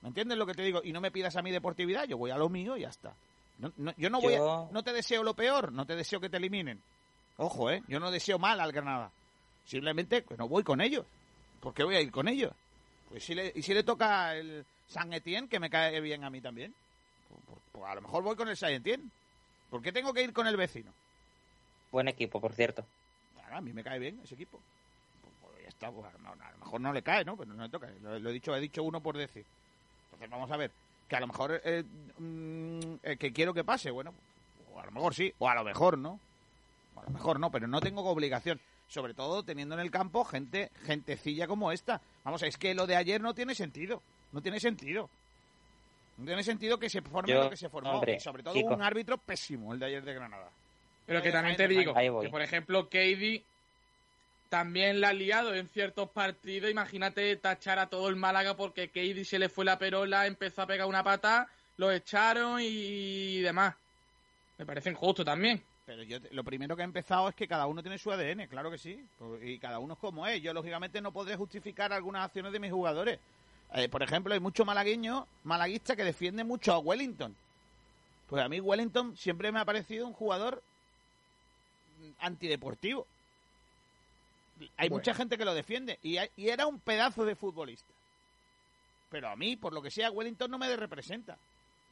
¿Me 0.02 0.08
entiendes 0.08 0.36
lo 0.38 0.46
que 0.46 0.54
te 0.54 0.62
digo? 0.62 0.80
Y 0.82 0.92
no 0.92 1.00
me 1.00 1.10
pidas 1.10 1.36
a 1.36 1.42
mí 1.42 1.50
deportividad, 1.50 2.04
yo 2.06 2.18
voy 2.18 2.30
a 2.30 2.36
lo 2.38 2.48
mío 2.48 2.76
y 2.76 2.80
ya 2.82 2.88
está. 2.88 3.14
No, 3.58 3.72
no- 3.76 3.94
yo 3.96 4.10
no 4.10 4.20
voy 4.20 4.34
Yo- 4.34 4.52
a, 4.68 4.68
no 4.72 4.82
te 4.82 4.92
deseo 4.92 5.22
lo 5.22 5.34
peor, 5.34 5.72
no 5.72 5.86
te 5.86 5.94
deseo 5.94 6.20
que 6.20 6.28
te 6.28 6.38
eliminen. 6.38 6.82
Ojo, 7.36 7.70
¿eh? 7.70 7.82
Yo 7.88 8.00
no 8.00 8.10
deseo 8.10 8.38
mal 8.38 8.58
al 8.60 8.72
Granada. 8.72 9.10
Simplemente 9.64 10.24
que 10.24 10.36
no 10.36 10.48
voy 10.48 10.64
con 10.64 10.80
ellos. 10.80 11.06
¿Por 11.60 11.72
qué 11.72 11.84
voy 11.84 11.94
a 11.94 12.00
ir 12.00 12.10
con 12.10 12.26
ellos? 12.28 12.52
Pues 13.08 13.24
si 13.24 13.34
le, 13.34 13.52
y 13.54 13.62
si 13.62 13.72
le 13.74 13.84
toca 13.84 14.34
el 14.34 14.64
San 14.88 15.12
Etienne, 15.12 15.48
que 15.48 15.60
me 15.60 15.70
cae 15.70 16.00
bien 16.00 16.24
a 16.24 16.30
mí 16.30 16.40
también. 16.40 16.74
Pues, 17.28 17.40
pues- 17.46 17.60
pues 17.70 17.84
a 17.84 17.94
lo 17.94 18.00
mejor 18.02 18.22
voy 18.24 18.34
con 18.34 18.48
el 18.48 18.56
San 18.56 18.72
Etienne. 18.72 19.08
¿Por 19.70 19.80
qué 19.82 19.92
tengo 19.92 20.12
que 20.12 20.22
ir 20.22 20.32
con 20.32 20.46
el 20.46 20.56
vecino? 20.56 20.92
Buen 21.92 22.08
equipo, 22.08 22.40
por 22.40 22.52
cierto. 22.54 22.84
Claro, 23.34 23.56
a 23.56 23.60
mí 23.60 23.72
me 23.72 23.84
cae 23.84 23.98
bien 24.00 24.18
ese 24.24 24.34
equipo. 24.34 24.60
Pues, 25.90 26.04
pues 26.04 26.06
está, 26.14 26.20
pues 26.20 26.30
a, 26.32 26.36
lo- 26.36 26.42
a 26.44 26.50
lo 26.52 26.58
mejor 26.58 26.80
no 26.80 26.92
le 26.92 27.02
cae, 27.02 27.24
¿no? 27.24 27.36
Pero 27.36 27.52
no 27.54 27.62
le 27.62 27.68
toca. 27.68 27.88
Lo, 28.02 28.18
lo 28.18 28.30
he 28.30 28.32
dicho, 28.32 28.54
he 28.54 28.60
dicho 28.60 28.82
uno 28.82 29.00
por 29.00 29.16
decir. 29.16 29.44
Entonces 30.06 30.30
vamos 30.30 30.50
a 30.50 30.56
ver. 30.56 30.70
Que 31.08 31.16
a 31.16 31.20
lo 31.20 31.26
mejor 31.26 31.60
eh, 31.64 31.84
mm, 32.18 32.80
eh, 33.02 33.16
que 33.18 33.32
quiero 33.32 33.52
que 33.52 33.64
pase, 33.64 33.90
bueno, 33.90 34.14
o 34.74 34.80
a 34.80 34.84
lo 34.86 34.92
mejor 34.92 35.14
sí, 35.14 35.32
o 35.38 35.48
a 35.48 35.54
lo 35.54 35.64
mejor 35.64 35.98
no. 35.98 36.18
A 36.96 37.02
lo 37.04 37.10
mejor 37.10 37.40
no, 37.40 37.50
pero 37.50 37.66
no 37.66 37.80
tengo 37.80 38.02
obligación. 38.08 38.60
Sobre 38.88 39.14
todo 39.14 39.42
teniendo 39.42 39.74
en 39.74 39.80
el 39.80 39.90
campo 39.90 40.24
gente, 40.24 40.70
gentecilla 40.84 41.46
como 41.46 41.72
esta. 41.72 42.00
Vamos, 42.24 42.42
es 42.42 42.56
que 42.58 42.74
lo 42.74 42.86
de 42.86 42.96
ayer 42.96 43.20
no 43.20 43.34
tiene 43.34 43.54
sentido. 43.54 44.02
No 44.32 44.40
tiene 44.42 44.60
sentido. 44.60 45.08
No 46.18 46.26
tiene 46.26 46.42
sentido 46.42 46.78
que 46.78 46.90
se 46.90 47.00
forme 47.00 47.32
Yo, 47.32 47.44
lo 47.44 47.50
que 47.50 47.56
se 47.56 47.68
formó. 47.70 47.92
hombre, 47.92 48.16
y 48.16 48.20
sobre 48.20 48.42
todo 48.42 48.54
un 48.58 48.82
árbitro 48.82 49.16
pésimo, 49.18 49.72
el 49.72 49.78
de 49.80 49.86
ayer 49.86 50.04
de 50.04 50.14
Granada. 50.14 50.50
Pero 51.06 51.22
que 51.22 51.32
también 51.32 51.56
te 51.56 51.66
digo, 51.66 51.94
que 51.94 52.28
por 52.28 52.42
ejemplo, 52.42 52.84
Katie 52.84 53.42
también 54.52 55.00
la 55.00 55.08
ha 55.08 55.12
liado 55.14 55.54
en 55.54 55.66
ciertos 55.66 56.10
partidos. 56.10 56.70
Imagínate 56.70 57.34
tachar 57.36 57.78
a 57.78 57.86
todo 57.86 58.10
el 58.10 58.16
Málaga 58.16 58.54
porque 58.54 58.88
Katie 58.88 59.24
se 59.24 59.38
le 59.38 59.48
fue 59.48 59.64
la 59.64 59.78
perola, 59.78 60.26
empezó 60.26 60.60
a 60.60 60.66
pegar 60.66 60.86
una 60.86 61.02
pata, 61.02 61.48
lo 61.78 61.90
echaron 61.90 62.58
y 62.60 63.40
demás. 63.40 63.74
Me 64.58 64.66
parece 64.66 64.90
injusto 64.90 65.24
también. 65.24 65.62
Pero 65.86 66.02
yo 66.02 66.18
lo 66.32 66.44
primero 66.44 66.76
que 66.76 66.82
he 66.82 66.84
empezado 66.84 67.30
es 67.30 67.34
que 67.34 67.48
cada 67.48 67.66
uno 67.66 67.80
tiene 67.80 67.96
su 67.96 68.12
ADN, 68.12 68.46
claro 68.46 68.70
que 68.70 68.76
sí. 68.76 69.02
Pues, 69.18 69.42
Y 69.42 69.58
cada 69.58 69.78
uno 69.78 69.94
es 69.94 69.98
como 69.98 70.26
es. 70.26 70.42
Yo, 70.42 70.52
lógicamente, 70.52 71.00
no 71.00 71.12
podré 71.12 71.34
justificar 71.34 71.90
algunas 71.90 72.26
acciones 72.26 72.52
de 72.52 72.60
mis 72.60 72.72
jugadores. 72.72 73.20
Eh, 73.72 73.88
por 73.88 74.02
ejemplo, 74.02 74.34
hay 74.34 74.40
muchos 74.40 74.66
malagueños, 74.66 75.24
malaguistas, 75.44 75.96
que 75.96 76.04
defienden 76.04 76.46
mucho 76.46 76.74
a 76.74 76.78
Wellington. 76.78 77.34
Pues 78.28 78.44
a 78.44 78.50
mí 78.50 78.60
Wellington 78.60 79.16
siempre 79.16 79.50
me 79.50 79.60
ha 79.60 79.64
parecido 79.64 80.06
un 80.06 80.12
jugador 80.12 80.62
antideportivo. 82.20 83.06
Hay 84.76 84.88
Bueno. 84.88 84.96
mucha 85.00 85.14
gente 85.14 85.36
que 85.38 85.44
lo 85.44 85.54
defiende 85.54 85.98
y, 86.02 86.18
hay- 86.18 86.30
y 86.36 86.48
era 86.48 86.66
un 86.66 86.78
pedazo 86.78 87.24
de 87.24 87.34
futbolista. 87.34 87.92
Pero 89.10 89.28
a 89.28 89.36
mí, 89.36 89.56
por 89.56 89.72
lo 89.72 89.82
que 89.82 89.90
sea, 89.90 90.10
Wellington 90.10 90.50
no 90.50 90.58
me 90.58 90.74
representa. 90.76 91.36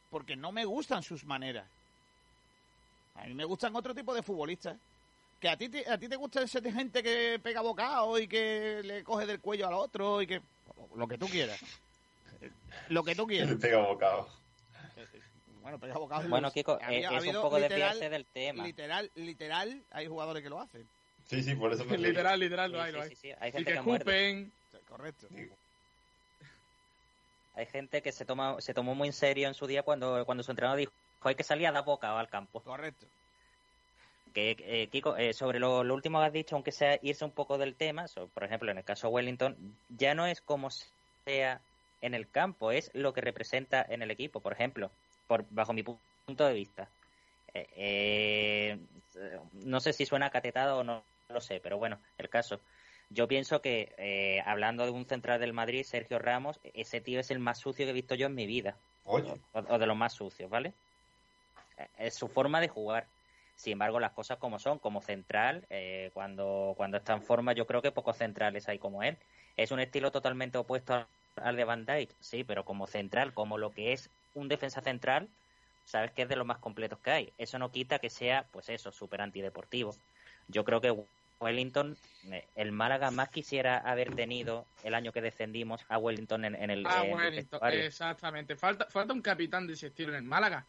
Porque 0.09 0.35
no 0.35 0.51
me 0.51 0.65
gustan 0.65 1.03
sus 1.03 1.23
maneras. 1.23 1.65
A 3.15 3.23
mí 3.25 3.33
me 3.33 3.45
gustan 3.45 3.75
otro 3.75 3.93
tipo 3.93 4.13
de 4.13 4.23
futbolistas. 4.23 4.77
Que 5.39 5.49
a 5.49 5.57
ti 5.57 5.69
te, 5.69 5.89
a 5.89 5.97
ti 5.97 6.07
te 6.07 6.15
gusta 6.15 6.41
ese 6.43 6.61
de 6.61 6.71
gente 6.71 7.01
que 7.01 7.39
pega 7.41 7.61
bocado 7.61 8.17
y 8.19 8.27
que 8.27 8.81
le 8.83 9.03
coge 9.03 9.25
del 9.25 9.39
cuello 9.39 9.67
al 9.67 9.73
otro 9.73 10.21
y 10.21 10.27
que... 10.27 10.41
Lo 10.95 11.07
que 11.07 11.17
tú 11.17 11.27
quieras. 11.27 11.59
Lo 12.89 13.03
que 13.03 13.15
tú 13.15 13.25
quieras. 13.27 13.55
pega 13.59 13.77
bocado. 13.79 14.27
Bueno, 15.61 15.79
pega 15.79 15.97
bocado... 15.97 16.27
Bueno, 16.29 16.51
Kiko, 16.51 16.77
Ha 16.81 16.87
habido- 16.87 17.09
ha 17.11 17.17
es 17.17 17.25
un 17.35 17.41
poco 17.41 17.57
literal- 17.59 17.79
desviarse 17.79 18.09
del 18.09 18.25
tema. 18.25 18.63
Literal, 18.65 19.11
literal, 19.15 19.83
hay 19.91 20.07
jugadores 20.07 20.43
que 20.43 20.49
lo 20.49 20.59
hacen. 20.59 20.87
Sí, 21.31 21.41
sí, 21.43 21.55
por 21.55 21.71
eso 21.71 21.85
me 21.85 21.97
literal, 21.97 22.37
literal, 22.37 22.69
Sí, 22.69 22.75
lo 22.75 22.81
hay, 22.83 22.91
sí, 22.91 22.97
lo 22.97 23.03
hay. 23.03 23.09
sí, 23.09 23.15
sí. 23.15 23.31
Hay 23.39 23.49
Y 23.49 23.51
gente 23.53 23.71
que 23.71 23.79
que 23.79 23.79
escupen. 23.79 24.51
Correcto. 24.89 25.27
Hay 27.55 27.65
gente 27.67 28.01
que 28.01 28.11
se 28.11 28.25
toma 28.25 28.59
se 28.59 28.73
tomó 28.73 28.95
muy 28.95 29.07
en 29.07 29.13
serio 29.13 29.47
en 29.47 29.53
su 29.53 29.65
día 29.65 29.83
cuando, 29.83 30.25
cuando 30.25 30.43
su 30.43 30.51
entrenador 30.51 30.77
dijo 30.79 30.91
hay 31.21 31.35
que 31.35 31.43
salir 31.43 31.67
a 31.67 31.71
dar 31.71 31.85
boca 31.85 32.19
al 32.19 32.27
campo. 32.29 32.61
Correcto. 32.61 33.05
Que, 34.33 34.57
eh, 34.59 34.87
Kiko, 34.87 35.15
eh, 35.15 35.31
sobre 35.33 35.59
lo, 35.59 35.85
lo 35.85 35.93
último 35.93 36.19
que 36.19 36.25
has 36.25 36.33
dicho, 36.33 36.55
aunque 36.55 36.73
sea 36.73 36.99
irse 37.01 37.23
un 37.23 37.31
poco 37.31 37.57
del 37.57 37.75
tema, 37.75 38.07
so- 38.09 38.27
por 38.27 38.43
ejemplo, 38.43 38.71
en 38.71 38.77
el 38.77 38.83
caso 38.83 39.07
de 39.07 39.13
Wellington, 39.13 39.55
ya 39.89 40.15
no 40.15 40.25
es 40.25 40.41
como 40.41 40.69
sea 40.69 41.61
en 42.01 42.13
el 42.13 42.29
campo, 42.29 42.71
es 42.71 42.91
lo 42.93 43.13
que 43.13 43.21
representa 43.21 43.85
en 43.87 44.01
el 44.01 44.11
equipo. 44.11 44.41
Por 44.41 44.51
ejemplo, 44.53 44.89
por 45.27 45.45
bajo 45.49 45.71
mi 45.73 45.83
pu- 45.83 45.97
punto 46.25 46.45
de 46.45 46.53
vista, 46.53 46.89
eh, 47.53 47.67
eh, 47.75 48.79
no 49.65 49.79
sé 49.79 49.93
si 49.93 50.05
suena 50.05 50.29
catetado 50.29 50.79
o 50.79 50.83
no 50.83 51.03
lo 51.31 51.41
sé, 51.41 51.59
pero 51.61 51.77
bueno, 51.77 51.99
el 52.17 52.29
caso. 52.29 52.59
Yo 53.09 53.27
pienso 53.27 53.61
que, 53.61 53.93
eh, 53.97 54.41
hablando 54.45 54.85
de 54.85 54.91
un 54.91 55.05
central 55.05 55.39
del 55.39 55.51
Madrid, 55.51 55.83
Sergio 55.83 56.17
Ramos, 56.17 56.59
ese 56.73 57.01
tío 57.01 57.19
es 57.19 57.29
el 57.31 57.39
más 57.39 57.59
sucio 57.59 57.85
que 57.85 57.89
he 57.89 57.93
visto 57.93 58.15
yo 58.15 58.27
en 58.27 58.35
mi 58.35 58.45
vida. 58.45 58.77
Oye, 59.03 59.33
O, 59.51 59.59
o 59.59 59.79
de 59.79 59.85
los 59.85 59.97
más 59.97 60.13
sucios, 60.13 60.49
¿vale? 60.49 60.73
Eh, 61.77 61.87
Es 61.97 62.15
su 62.15 62.27
forma 62.29 62.61
de 62.61 62.69
jugar. 62.69 63.07
Sin 63.55 63.73
embargo, 63.73 63.99
las 63.99 64.13
cosas 64.13 64.37
como 64.37 64.59
son, 64.59 64.79
como 64.79 65.01
central, 65.01 65.65
eh, 65.69 66.09
cuando, 66.13 66.73
cuando 66.77 66.97
está 66.97 67.13
en 67.13 67.21
forma, 67.21 67.53
yo 67.53 67.67
creo 67.67 67.81
que 67.81 67.91
pocos 67.91 68.17
centrales 68.17 68.69
hay 68.69 68.79
como 68.79 69.03
él. 69.03 69.17
Es 69.57 69.71
un 69.71 69.79
estilo 69.79 70.11
totalmente 70.11 70.57
opuesto 70.57 70.93
al, 70.93 71.07
al 71.35 71.55
de 71.55 71.65
Van 71.65 71.85
Dijk, 71.85 72.09
sí, 72.21 72.43
pero 72.43 72.63
como 72.63 72.87
central, 72.87 73.33
como 73.33 73.57
lo 73.57 73.71
que 73.71 73.91
es 73.91 74.09
un 74.33 74.47
defensa 74.47 74.81
central, 74.81 75.27
sabes 75.85 76.11
que 76.11 76.21
es 76.23 76.29
de 76.29 76.37
los 76.37 76.47
más 76.47 76.59
completos 76.59 76.99
que 76.99 77.11
hay. 77.11 77.33
Eso 77.37 77.59
no 77.59 77.71
quita 77.71 77.99
que 77.99 78.09
sea, 78.09 78.45
pues 78.51 78.69
eso, 78.69 78.91
súper 78.91 79.21
antideportivo. 79.21 79.93
Yo 80.47 80.63
creo 80.63 80.79
que 80.81 80.95
Wellington, 81.51 81.97
eh, 82.31 82.45
el 82.55 82.71
Málaga 82.71 83.09
más 83.11 83.29
quisiera 83.29 83.79
haber 83.79 84.13
tenido 84.15 84.65
el 84.83 84.93
año 84.93 85.11
que 85.11 85.21
descendimos 85.21 85.81
a 85.89 85.97
Wellington 85.97 86.45
en, 86.45 86.55
en 86.55 86.69
el, 86.69 86.85
Ah, 86.85 87.03
en 87.03 87.09
el 87.11 87.15
Wellington, 87.15 87.59
exactamente. 87.73 88.55
Falta, 88.55 88.85
falta 88.89 89.13
un 89.13 89.21
capitán 89.21 89.65
de 89.67 89.73
ese 89.73 89.87
estilo 89.87 90.09
en 90.11 90.17
el 90.17 90.23
Málaga. 90.23 90.63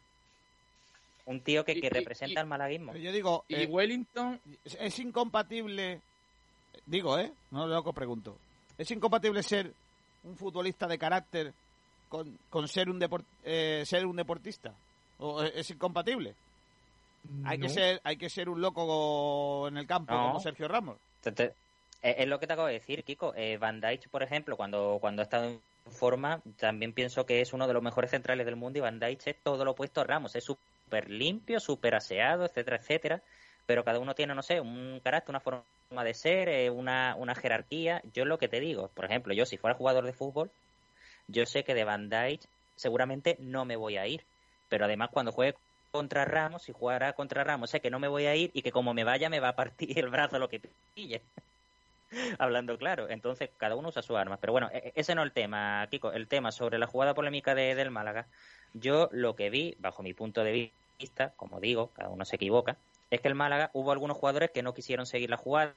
Un 1.26 1.40
tío 1.40 1.64
que, 1.64 1.74
que 1.80 1.86
y- 1.86 1.90
representa 1.90 2.34
y- 2.40 2.42
al 2.42 2.46
malaguismo. 2.46 2.94
Yo 2.96 3.12
digo, 3.12 3.44
Y 3.48 3.54
eh, 3.54 3.66
Wellington, 3.66 4.40
es, 4.64 4.76
es 4.80 4.98
incompatible... 4.98 6.00
Digo, 6.86 7.18
¿eh? 7.18 7.30
No 7.50 7.66
lo 7.66 7.84
que 7.84 7.92
pregunto. 7.92 8.36
¿Es 8.78 8.90
incompatible 8.90 9.42
ser 9.42 9.70
un 10.24 10.36
futbolista 10.36 10.86
de 10.88 10.98
carácter 10.98 11.52
con, 12.08 12.36
con 12.48 12.66
ser, 12.66 12.88
un 12.88 12.98
depor- 12.98 13.24
eh, 13.44 13.84
ser 13.86 14.06
un 14.06 14.16
deportista? 14.16 14.72
¿O 15.18 15.42
es 15.42 15.70
incompatible? 15.70 16.34
Hay, 17.44 17.58
que 17.58 17.68
ser, 17.68 18.00
hay 18.04 18.16
que 18.16 18.28
ser 18.28 18.48
un 18.48 18.60
loco 18.60 19.68
en 19.68 19.76
el 19.76 19.86
campo 19.86 20.12
No. 20.12 20.28
como 20.28 20.40
Sergio 20.40 20.68
Ramos. 20.68 20.96
Te- 21.20 21.32
te- 21.32 21.54
es 22.02 22.26
lo 22.26 22.40
que 22.40 22.46
te 22.46 22.52
acabo 22.54 22.66
de 22.68 22.74
decir, 22.74 23.04
Kiko. 23.04 23.32
Eh, 23.36 23.58
Van 23.58 23.80
Dijk, 23.80 24.08
por 24.08 24.22
ejemplo, 24.22 24.56
cuando, 24.56 24.98
cuando 25.00 25.22
ha 25.22 25.24
estado 25.24 25.44
en 25.44 25.60
forma, 25.92 26.40
también 26.58 26.92
pienso 26.92 27.24
que 27.26 27.40
es 27.40 27.52
uno 27.52 27.66
de 27.68 27.74
los 27.74 27.82
mejores 27.82 28.10
centrales 28.10 28.44
del 28.44 28.56
mundo 28.56 28.78
y 28.78 28.82
Van 28.82 28.98
Dijk 28.98 29.26
es 29.26 29.36
todo 29.42 29.64
lo 29.64 29.70
opuesto 29.72 30.00
a 30.00 30.04
Ramos. 30.04 30.34
Es 30.34 30.44
súper 30.44 31.08
limpio, 31.10 31.60
súper 31.60 31.94
aseado, 31.94 32.44
etcétera, 32.44 32.76
etcétera. 32.78 33.22
Pero 33.66 33.84
cada 33.84 34.00
uno 34.00 34.14
tiene, 34.16 34.34
no 34.34 34.42
sé, 34.42 34.60
un 34.60 35.00
carácter, 35.04 35.30
una 35.30 35.40
forma 35.40 35.62
de 36.04 36.14
ser, 36.14 36.48
eh, 36.48 36.70
una, 36.70 37.14
una 37.16 37.36
jerarquía. 37.36 38.02
Yo 38.12 38.24
lo 38.24 38.36
que 38.38 38.48
te 38.48 38.58
digo, 38.58 38.88
por 38.88 39.04
ejemplo, 39.04 39.32
yo 39.32 39.46
si 39.46 39.56
fuera 39.56 39.76
jugador 39.76 40.04
de 40.04 40.12
fútbol, 40.12 40.50
yo 41.28 41.46
sé 41.46 41.62
que 41.62 41.74
de 41.74 41.84
Van 41.84 42.08
Dijk 42.10 42.42
seguramente 42.74 43.36
no 43.38 43.64
me 43.64 43.76
voy 43.76 43.96
a 43.96 44.08
ir. 44.08 44.24
Pero 44.68 44.86
además 44.86 45.10
cuando 45.12 45.30
juegue 45.30 45.54
contra 45.92 46.24
Ramos, 46.24 46.62
si 46.62 46.72
jugara 46.72 47.12
contra 47.12 47.44
Ramos, 47.44 47.70
sé 47.70 47.80
que 47.80 47.90
no 47.90 48.00
me 48.00 48.08
voy 48.08 48.26
a 48.26 48.34
ir 48.34 48.50
y 48.54 48.62
que 48.62 48.72
como 48.72 48.94
me 48.94 49.04
vaya 49.04 49.28
me 49.28 49.40
va 49.40 49.48
a 49.48 49.56
partir 49.56 49.96
el 49.98 50.08
brazo 50.08 50.38
lo 50.38 50.48
que 50.48 50.60
pille. 50.94 51.22
Hablando 52.38 52.76
claro, 52.78 53.08
entonces 53.08 53.50
cada 53.58 53.76
uno 53.76 53.90
usa 53.90 54.02
sus 54.02 54.16
armas. 54.16 54.38
Pero 54.40 54.52
bueno, 54.52 54.70
e- 54.72 54.92
ese 54.96 55.14
no 55.14 55.22
es 55.22 55.26
el 55.26 55.32
tema, 55.32 55.86
Kiko. 55.90 56.12
El 56.12 56.26
tema 56.26 56.50
sobre 56.50 56.78
la 56.78 56.86
jugada 56.86 57.14
polémica 57.14 57.54
de, 57.54 57.74
del 57.74 57.90
Málaga, 57.90 58.26
yo 58.74 59.08
lo 59.12 59.36
que 59.36 59.50
vi, 59.50 59.76
bajo 59.78 60.02
mi 60.02 60.14
punto 60.14 60.42
de 60.42 60.72
vista, 60.98 61.32
como 61.36 61.60
digo, 61.60 61.90
cada 61.94 62.08
uno 62.08 62.24
se 62.24 62.36
equivoca, 62.36 62.76
es 63.10 63.20
que 63.20 63.28
el 63.28 63.34
Málaga 63.34 63.70
hubo 63.74 63.92
algunos 63.92 64.16
jugadores 64.16 64.50
que 64.50 64.62
no 64.62 64.74
quisieron 64.74 65.04
seguir 65.06 65.28
la 65.30 65.36
jugada, 65.36 65.74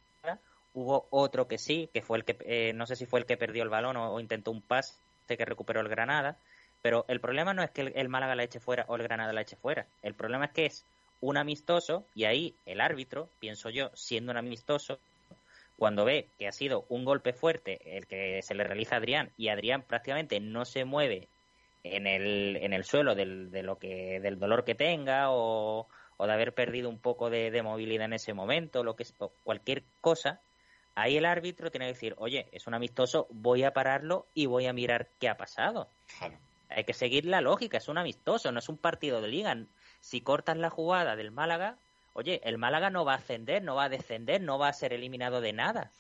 hubo 0.74 1.08
otro 1.10 1.48
que 1.48 1.58
sí, 1.58 1.90
que 1.94 2.02
fue 2.02 2.18
el 2.18 2.26
que, 2.26 2.38
eh, 2.42 2.74
no 2.74 2.86
sé 2.86 2.96
si 2.96 3.06
fue 3.06 3.20
el 3.20 3.26
que 3.26 3.38
perdió 3.38 3.64
el 3.64 3.70
balón 3.70 3.98
o, 3.98 4.14
o 4.14 4.20
intentó 4.20 4.52
un 4.52 4.62
pase 4.62 4.96
que 5.28 5.46
recuperó 5.46 5.82
el 5.82 5.90
Granada, 5.90 6.38
pero 6.86 7.04
el 7.08 7.20
problema 7.20 7.52
no 7.56 7.64
es 7.64 7.72
que 7.72 7.82
el, 7.96 8.10
Málaga 8.10 8.36
la 8.36 8.44
eche 8.44 8.60
fuera 8.60 8.86
o 8.88 8.96
el 8.96 9.02
Granada 9.02 9.34
la 9.34 9.42
eche 9.42 9.56
fuera, 9.56 9.88
el 10.04 10.14
problema 10.14 10.46
es 10.46 10.52
que 10.52 10.66
es 10.68 10.86
un 11.20 11.36
amistoso 11.36 12.06
y 12.14 12.26
ahí 12.26 12.54
el 12.68 12.80
árbitro, 12.80 13.28
pienso 13.40 13.72
yo, 13.72 13.90
siendo 13.96 14.32
un 14.32 14.38
amistoso, 14.38 15.00
cuando 15.80 16.06
ve 16.06 16.28
que 16.38 16.48
ha 16.48 16.52
sido 16.52 16.86
un 16.90 17.04
golpe 17.04 17.34
fuerte 17.34 17.98
el 17.98 18.06
que 18.06 18.40
se 18.44 18.54
le 18.54 18.66
realiza 18.66 18.94
a 18.94 18.98
Adrián 19.00 19.32
y 19.36 19.48
Adrián 19.48 19.82
prácticamente 19.82 20.40
no 20.40 20.64
se 20.64 20.86
mueve 20.86 21.28
en 21.84 22.06
el, 22.06 22.56
en 22.58 22.72
el 22.72 22.84
suelo 22.84 23.16
del, 23.16 23.50
de 23.50 23.64
lo 23.64 23.80
que, 23.80 24.20
del 24.20 24.38
dolor 24.38 24.64
que 24.64 24.76
tenga 24.76 25.32
o, 25.32 25.88
o 26.18 26.28
de 26.28 26.34
haber 26.34 26.54
perdido 26.54 26.88
un 26.88 27.00
poco 27.00 27.32
de, 27.32 27.64
movilidad 27.64 28.06
en 28.06 28.14
ese 28.14 28.36
momento, 28.36 28.84
lo 28.84 28.96
que 28.96 29.02
es, 29.02 29.16
cualquier 29.44 29.82
cosa, 30.02 30.40
ahí 30.94 31.18
el 31.18 31.26
árbitro 31.26 31.72
tiene 31.72 31.88
que 31.88 31.94
decir, 31.94 32.14
oye, 32.20 32.46
es 32.52 32.68
un 32.68 32.76
amistoso, 32.76 33.26
voy 33.32 33.64
a 33.64 33.74
pararlo 33.74 34.28
y 34.36 34.46
voy 34.46 34.68
a 34.68 34.74
mirar 34.74 35.08
qué 35.20 35.30
ha 35.30 35.36
pasado. 35.36 35.90
claro. 36.20 36.38
Hay 36.70 36.84
que 36.84 36.94
seguir 36.94 37.26
la 37.26 37.42
lógica, 37.42 37.78
es 37.78 37.88
un 37.88 37.98
amistoso, 37.98 38.52
no 38.52 38.60
es 38.60 38.70
un 38.70 38.78
partido 38.78 39.22
de 39.22 39.28
liga. 39.28 39.56
Si 40.00 40.22
cortas 40.22 40.58
la 40.58 40.70
jugada 40.70 41.16
del 41.16 41.32
Málaga, 41.32 41.78
oye, 42.14 42.42
el 42.44 42.58
Málaga 42.58 42.90
no 42.90 43.06
va 43.06 43.14
a 43.14 43.18
ascender, 43.18 43.64
no 43.64 43.76
va 43.76 43.86
a 43.86 43.90
descender, 43.90 44.42
no 44.42 44.58
va 44.58 44.70
a 44.70 44.74
ser 44.74 44.94
eliminado 44.94 45.42
de 45.42 45.54
nada. 45.54 45.92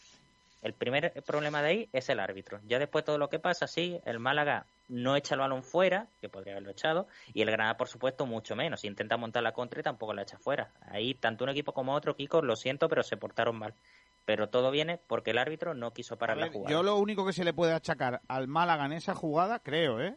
El 0.62 0.74
primer 0.74 1.14
problema 1.28 1.62
de 1.62 1.68
ahí 1.68 1.90
es 1.94 2.10
el 2.10 2.20
árbitro. 2.20 2.60
Ya 2.66 2.80
después 2.80 3.06
todo 3.06 3.20
lo 3.20 3.30
que 3.30 3.38
pasa, 3.38 3.68
sí, 3.68 4.00
el 4.04 4.20
Málaga 4.20 4.66
no 4.88 5.16
echa 5.16 5.36
el 5.36 5.42
balón 5.42 5.62
fuera, 5.62 6.08
que 6.22 6.30
podría 6.30 6.54
haberlo 6.54 6.72
echado, 6.72 7.08
y 7.34 7.44
el 7.44 7.52
Granada, 7.52 7.78
por 7.78 7.88
supuesto, 7.88 8.26
mucho 8.26 8.56
menos. 8.56 8.84
Intenta 8.84 9.16
montar 9.16 9.44
la 9.44 9.52
contra 9.52 9.80
y 9.80 9.84
tampoco 9.84 10.14
la 10.14 10.24
echa 10.24 10.40
fuera. 10.40 10.72
Ahí, 10.90 11.14
tanto 11.14 11.44
un 11.44 11.52
equipo 11.52 11.72
como 11.72 11.94
otro, 11.94 12.16
Kiko, 12.16 12.42
lo 12.42 12.56
siento, 12.56 12.90
pero 12.90 13.04
se 13.04 13.16
portaron 13.16 13.58
mal. 13.58 13.76
Pero 14.26 14.50
todo 14.50 14.72
viene 14.72 14.98
porque 14.98 15.32
el 15.32 15.38
árbitro 15.38 15.76
no 15.76 15.92
quiso 15.92 16.18
parar 16.18 16.38
ver, 16.38 16.48
la 16.48 16.52
jugada. 16.52 16.72
yo 16.72 16.82
lo 16.82 16.96
único 16.96 17.28
que 17.28 17.34
se 17.34 17.44
le 17.44 17.54
puede 17.54 17.74
achacar 17.74 18.22
al 18.28 18.48
Málaga 18.48 18.86
en 18.86 18.94
esa 18.94 19.14
jugada, 19.14 19.60
creo, 19.60 20.02
¿eh? 20.02 20.16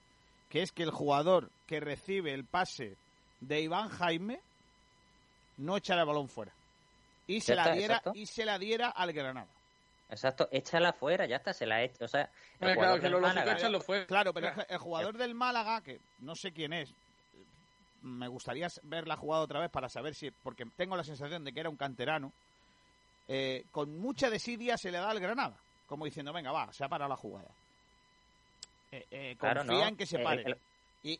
Que 0.48 0.62
es 0.62 0.72
que 0.72 0.82
el 0.82 0.90
jugador 0.90 1.50
que 1.66 1.80
recibe 1.80 2.32
el 2.34 2.44
pase 2.44 2.96
de 3.40 3.60
Iván 3.60 3.88
Jaime 3.90 4.40
no 5.58 5.76
echara 5.76 6.02
el 6.02 6.06
balón 6.06 6.28
fuera. 6.28 6.52
Y 7.26 7.40
se, 7.40 7.54
la 7.54 7.70
diera, 7.72 7.96
exacto. 7.96 8.12
y 8.14 8.26
se 8.26 8.44
la 8.44 8.58
diera 8.58 8.88
al 8.88 9.12
Granada. 9.12 9.48
Exacto, 10.10 10.48
échala 10.50 10.94
fuera, 10.94 11.26
ya 11.26 11.36
está, 11.36 11.52
se 11.52 11.66
la 11.66 11.82
echa. 11.82 12.06
O 12.06 12.08
sea, 12.08 12.30
el 12.60 12.74
claro, 12.74 12.98
que 13.00 13.10
lo 13.10 13.20
Málaga- 13.20 13.80
fuera. 13.80 14.06
Claro, 14.06 14.32
pero 14.32 14.48
el- 14.48 14.66
el 14.70 14.78
jugador 14.78 15.18
del 15.18 15.34
Málaga, 15.34 15.82
que 15.82 16.00
no 16.20 16.34
sé 16.34 16.52
quién 16.52 16.72
es, 16.72 16.90
me 18.00 18.26
gustaría 18.28 18.68
verla 18.84 19.16
jugada 19.16 19.42
otra 19.42 19.60
vez 19.60 19.70
para 19.70 19.88
saber 19.90 20.14
si, 20.14 20.30
porque 20.30 20.64
tengo 20.76 20.96
la 20.96 21.04
sensación 21.04 21.44
de 21.44 21.52
que 21.52 21.60
era 21.60 21.68
un 21.68 21.76
canterano, 21.76 22.32
eh, 23.26 23.64
con 23.70 23.98
mucha 24.00 24.30
desidia 24.30 24.78
se 24.78 24.90
le 24.90 24.96
da 24.98 25.10
al 25.10 25.20
Granada, 25.20 25.56
como 25.86 26.06
diciendo, 26.06 26.32
venga, 26.32 26.52
va, 26.52 26.72
se 26.72 26.84
ha 26.84 26.88
parado 26.88 27.10
la 27.10 27.16
jugada. 27.16 27.48
Eh, 28.90 29.06
eh, 29.10 29.36
Claro, 29.38 29.60
confía 29.60 29.78
no. 29.84 29.88
en 29.88 29.96
que 29.96 30.06
se 30.06 30.20
Eh, 30.20 30.24
pare. 30.24 30.42
el- 30.46 30.58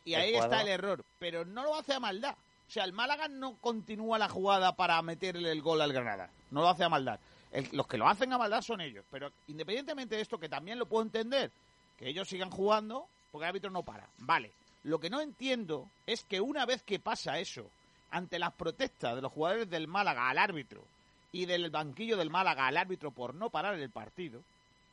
y 0.05 0.13
ahí 0.13 0.33
está 0.35 0.61
el 0.61 0.67
error, 0.67 1.03
pero 1.19 1.45
no 1.45 1.63
lo 1.63 1.75
hace 1.75 1.93
a 1.93 1.99
maldad. 1.99 2.35
O 2.67 2.71
sea, 2.71 2.83
el 2.83 2.93
Málaga 2.93 3.27
no 3.27 3.57
continúa 3.57 4.19
la 4.19 4.29
jugada 4.29 4.75
para 4.75 5.01
meterle 5.01 5.51
el 5.51 5.61
gol 5.61 5.81
al 5.81 5.91
Granada. 5.93 6.29
No 6.51 6.61
lo 6.61 6.69
hace 6.69 6.83
a 6.83 6.89
maldad. 6.89 7.19
El- 7.51 7.69
los 7.71 7.87
que 7.87 7.97
lo 7.97 8.07
hacen 8.07 8.31
a 8.33 8.37
maldad 8.37 8.61
son 8.61 8.81
ellos. 8.81 9.03
Pero 9.09 9.31
independientemente 9.47 10.15
de 10.15 10.21
esto, 10.21 10.37
que 10.39 10.49
también 10.49 10.77
lo 10.77 10.85
puedo 10.85 11.03
entender, 11.03 11.51
que 11.97 12.07
ellos 12.09 12.27
sigan 12.27 12.51
jugando 12.51 13.07
porque 13.31 13.45
el 13.45 13.49
árbitro 13.49 13.71
no 13.71 13.81
para. 13.83 14.07
Vale. 14.19 14.51
Lo 14.83 14.99
que 14.99 15.09
no 15.09 15.19
entiendo 15.19 15.89
es 16.05 16.23
que 16.23 16.39
una 16.41 16.65
vez 16.65 16.83
que 16.83 16.99
pasa 16.99 17.39
eso, 17.39 17.69
ante 18.11 18.37
las 18.39 18.53
protestas 18.53 19.15
de 19.15 19.21
los 19.21 19.31
jugadores 19.31 19.69
del 19.69 19.87
Málaga 19.87 20.29
al 20.29 20.37
árbitro 20.37 20.83
y 21.31 21.45
del 21.45 21.69
banquillo 21.69 22.17
del 22.17 22.29
Málaga 22.29 22.67
al 22.67 22.77
árbitro 22.77 23.11
por 23.11 23.33
no 23.33 23.49
parar 23.49 23.75
el 23.75 23.89
partido, 23.89 24.41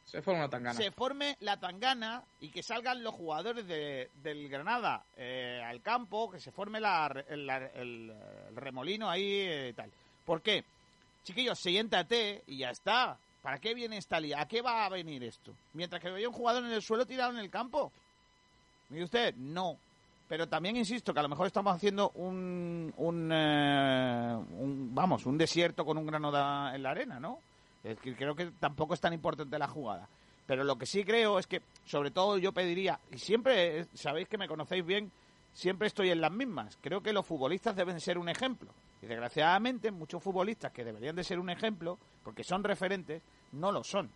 Se 0.06 0.22
forma 0.22 0.40
una 0.40 0.48
tangana. 0.48 0.74
se 0.78 0.90
forme 0.92 1.36
la 1.40 1.58
tangana 1.58 2.22
y 2.40 2.48
que 2.50 2.62
salgan 2.62 3.02
los 3.02 3.12
jugadores 3.14 3.66
de- 3.66 4.08
del 4.22 4.48
Granada 4.48 5.02
eh, 5.16 5.60
al 5.64 5.82
campo, 5.82 6.30
que 6.30 6.38
se 6.40 6.52
forme 6.52 6.80
la, 6.80 7.06
el, 7.28 8.14
remolino 8.54 9.10
ahí 9.10 9.68
y 9.68 9.72
tal. 9.72 9.90
¿Por 10.24 10.40
qué? 10.42 10.64
Chiquillos, 11.24 11.58
siéntate 11.58 12.42
y 12.46 12.58
ya 12.58 12.70
está. 12.70 13.16
¿Para 13.42 13.58
qué 13.58 13.74
viene 13.74 13.96
esta 13.98 14.18
lía? 14.20 14.40
¿A 14.40 14.46
qué 14.48 14.62
va 14.62 14.84
a 14.86 14.88
venir 14.88 15.22
esto? 15.24 15.52
Mientras 15.74 16.00
que 16.00 16.10
veía 16.10 16.28
un 16.28 16.34
jugador 16.34 16.64
en 16.64 16.70
el 16.72 16.82
suelo 16.82 17.04
tirado 17.04 17.32
en 17.32 17.38
el 17.38 17.50
campo. 17.50 17.92
Mire 18.88 19.04
usted, 19.04 19.34
no. 19.36 19.76
Pero 20.28 20.48
también 20.48 20.76
insisto 20.76 21.12
que 21.14 21.20
a 21.20 21.22
lo 21.22 21.28
mejor 21.28 21.46
estamos 21.46 21.74
haciendo 21.74 22.10
un, 22.16 22.92
un, 22.96 23.30
eh, 23.32 24.34
un- 24.58 24.90
vamos, 24.94 25.26
un 25.26 25.38
desierto 25.38 25.84
con 25.84 25.98
un 25.98 26.06
grano 26.06 26.28
en 26.74 26.82
la 26.82 26.90
arena, 26.90 27.20
¿no? 27.20 27.38
Es 27.86 28.00
que 28.00 28.16
creo 28.16 28.34
que 28.34 28.46
tampoco 28.58 28.94
es 28.94 29.00
tan 29.00 29.12
importante 29.12 29.58
la 29.58 29.68
jugada. 29.68 30.08
Pero 30.46 30.64
lo 30.64 30.76
que 30.76 30.86
sí 30.86 31.04
creo 31.04 31.38
es 31.38 31.46
que, 31.46 31.62
sobre 31.84 32.10
todo, 32.10 32.36
yo 32.38 32.52
pediría, 32.52 32.98
y 33.12 33.18
siempre, 33.18 33.86
sabéis 33.94 34.28
que 34.28 34.38
me 34.38 34.48
conocéis 34.48 34.84
bien, 34.84 35.10
siempre 35.52 35.86
estoy 35.86 36.10
en 36.10 36.20
las 36.20 36.32
mismas. 36.32 36.78
Creo 36.80 37.00
que 37.00 37.12
los 37.12 37.24
futbolistas 37.24 37.76
deben 37.76 38.00
ser 38.00 38.18
un 38.18 38.28
ejemplo. 38.28 38.70
Y 39.02 39.06
desgraciadamente, 39.06 39.92
muchos 39.92 40.22
futbolistas 40.22 40.72
que 40.72 40.84
deberían 40.84 41.14
de 41.14 41.22
ser 41.22 41.38
un 41.38 41.48
ejemplo, 41.48 41.98
porque 42.24 42.42
son 42.42 42.64
referentes, 42.64 43.22
no 43.52 43.70
lo 43.70 43.84
son. 43.84 44.10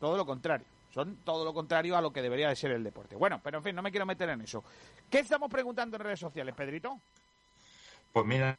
Todo 0.00 0.16
lo 0.16 0.24
contrario. 0.24 0.66
Son 0.92 1.16
todo 1.24 1.44
lo 1.44 1.52
contrario 1.52 1.96
a 1.96 2.00
lo 2.00 2.12
que 2.12 2.22
debería 2.22 2.48
de 2.48 2.56
ser 2.56 2.70
el 2.70 2.84
deporte. 2.84 3.16
Bueno, 3.16 3.40
pero 3.42 3.58
en 3.58 3.64
fin, 3.64 3.74
no 3.74 3.82
me 3.82 3.90
quiero 3.90 4.06
meter 4.06 4.30
en 4.30 4.42
eso. 4.42 4.64
¿Qué 5.10 5.18
estamos 5.18 5.50
preguntando 5.50 5.96
en 5.96 6.02
redes 6.04 6.20
sociales, 6.20 6.54
Pedrito? 6.54 7.00
Pues 8.12 8.24
mira, 8.24 8.56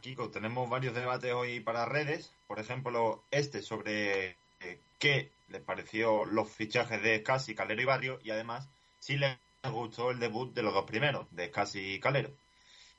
Kiko, 0.00 0.30
tenemos 0.30 0.70
varios 0.70 0.94
debates 0.94 1.32
hoy 1.32 1.60
para 1.60 1.84
redes. 1.84 2.32
Por 2.46 2.60
ejemplo, 2.60 3.22
este 3.30 3.60
sobre 3.62 4.36
eh, 4.60 4.78
qué 4.98 5.30
les 5.48 5.60
pareció 5.62 6.24
los 6.26 6.48
fichajes 6.50 7.02
de 7.02 7.18
Scassi, 7.20 7.54
Calero 7.54 7.82
y 7.82 7.84
Barrio. 7.84 8.18
Y 8.22 8.30
además, 8.30 8.68
si 9.00 9.16
les 9.18 9.36
gustó 9.70 10.10
el 10.12 10.20
debut 10.20 10.54
de 10.54 10.62
los 10.62 10.72
dos 10.74 10.84
primeros, 10.84 11.26
de 11.32 11.48
Scassi 11.48 11.94
y 11.94 12.00
Calero. 12.00 12.30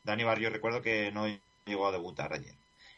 Dani 0.04 0.24
Barrio, 0.24 0.50
recuerdo 0.50 0.82
que 0.82 1.12
no 1.12 1.28
llegó 1.66 1.88
a 1.88 1.92
debutar 1.94 2.34
ayer. 2.34 2.56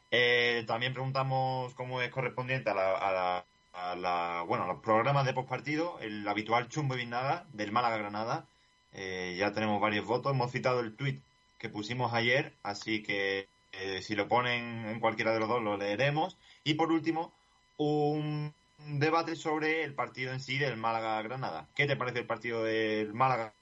Eh, 0.10 0.64
también 0.68 0.94
preguntamos 0.94 1.74
cómo 1.76 2.02
es 2.02 2.10
correspondiente 2.10 2.70
a 2.72 2.74
la, 2.74 2.98
a 2.98 3.12
la- 3.12 3.46
a 3.74 3.96
los 3.96 4.82
programas 4.82 5.26
de 5.26 5.34
postpartido, 5.34 5.98
el 6.02 6.28
habitual 6.28 6.68
chumbo 6.68 6.96
y 6.96 6.98
vinagre 6.98 7.46
del 7.54 7.72
Málaga 7.72 7.98
Granada. 7.98 8.46
Eh, 8.92 9.36
ya 9.40 9.54
tenemos 9.54 9.80
varios 9.80 10.06
votos. 10.06 10.34
Hemos 10.34 10.52
citado 10.52 10.82
el 10.82 10.96
tuit 10.96 11.22
que 11.58 11.70
pusimos 11.70 12.14
ayer, 12.14 12.54
así 12.64 13.02
que 13.04 13.48
eh, 13.72 14.02
si 14.02 14.16
lo 14.16 14.28
ponen 14.28 14.86
en 14.86 15.00
cualquiera 15.00 15.34
de 15.34 15.40
los 15.40 15.50
dos 15.50 15.62
lo 15.62 15.78
leeremos. 15.78 16.38
Y 16.64 16.74
por 16.74 16.92
último, 16.92 17.34
un 17.78 18.54
debate 18.78 19.36
sobre 19.36 19.84
el 19.84 19.94
partido 19.94 20.34
en 20.34 20.40
sí 20.40 20.58
del 20.58 20.78
Málaga-Granada. 20.78 21.68
¿Qué 21.76 21.86
te 21.86 21.96
parece 21.96 22.20
el 22.20 22.26
partido 22.26 22.64
del 22.64 23.14
Málaga 23.14 23.54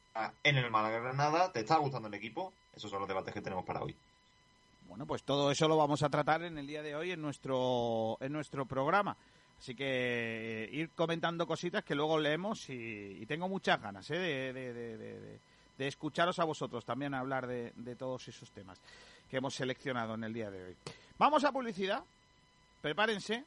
en 0.44 0.58
el 0.58 0.70
Málaga-Granada? 0.72 1.52
¿Te 1.52 1.60
está 1.60 1.78
gustando 1.78 2.08
el 2.08 2.14
equipo? 2.14 2.54
Esos 2.76 2.90
son 2.90 3.00
los 3.00 3.08
debates 3.08 3.34
que 3.34 3.42
tenemos 3.42 3.66
para 3.66 3.82
hoy. 3.82 3.96
Bueno, 4.88 5.06
pues 5.06 5.24
todo 5.24 5.52
eso 5.52 5.68
lo 5.68 5.78
vamos 5.78 6.02
a 6.02 6.10
tratar 6.10 6.44
en 6.44 6.58
el 6.58 6.66
día 6.66 6.82
de 6.82 6.96
hoy 6.96 7.12
en 7.12 7.22
nuestro, 7.22 8.18
en 8.20 8.34
nuestro 8.34 8.66
programa. 8.66 9.16
Así 9.60 9.76
que 9.76 10.64
eh, 10.64 10.70
ir 10.72 10.90
comentando 10.92 11.46
cositas 11.46 11.84
que 11.84 11.94
luego 11.94 12.18
leemos 12.18 12.70
y, 12.70 13.26
tengo 13.28 13.50
muchas 13.50 13.80
ganas 13.82 14.10
¿eh? 14.10 14.18
de, 14.18 14.54
de- 14.54 15.40
escucharos 15.88 16.40
a 16.40 16.44
vosotros 16.44 16.84
también 16.84 17.14
hablar 17.14 17.48
de 17.48 17.96
todos 17.96 18.28
esos 18.28 18.52
temas 18.52 18.82
que 19.30 19.38
hemos 19.38 19.56
seleccionado 19.56 20.16
en 20.16 20.24
el 20.24 20.34
día 20.34 20.50
de 20.50 20.64
hoy. 20.64 20.76
Vamos 21.18 21.44
a 21.44 21.52
publicidad. 21.52 22.04
Prepárense 22.82 23.44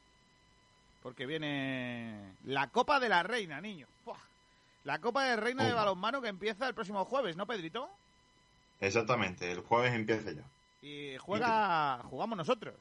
porque 1.02 1.26
viene 1.26 2.34
la 2.44 2.68
Copa 2.68 3.00
de 3.00 3.08
la 3.08 3.22
Reina, 3.22 3.60
niños. 3.60 3.88
¡Buah! 4.04 4.18
La 4.84 5.00
Copa 5.00 5.24
de 5.24 5.36
Reina 5.36 5.64
de 5.64 5.72
balonmano 5.72 6.22
que 6.22 6.28
empieza 6.28 6.68
el 6.68 6.74
próximo 6.74 7.04
jueves, 7.04 7.36
¿no, 7.36 7.46
Pedrito? 7.46 7.88
Exactamente, 8.80 9.50
el 9.50 9.60
jueves 9.60 9.94
empieza 9.94 10.32
ya. 10.32 10.42
Y 10.82 11.16
juega, 11.18 12.02
jugamos 12.10 12.36
nosotros. 12.36 12.74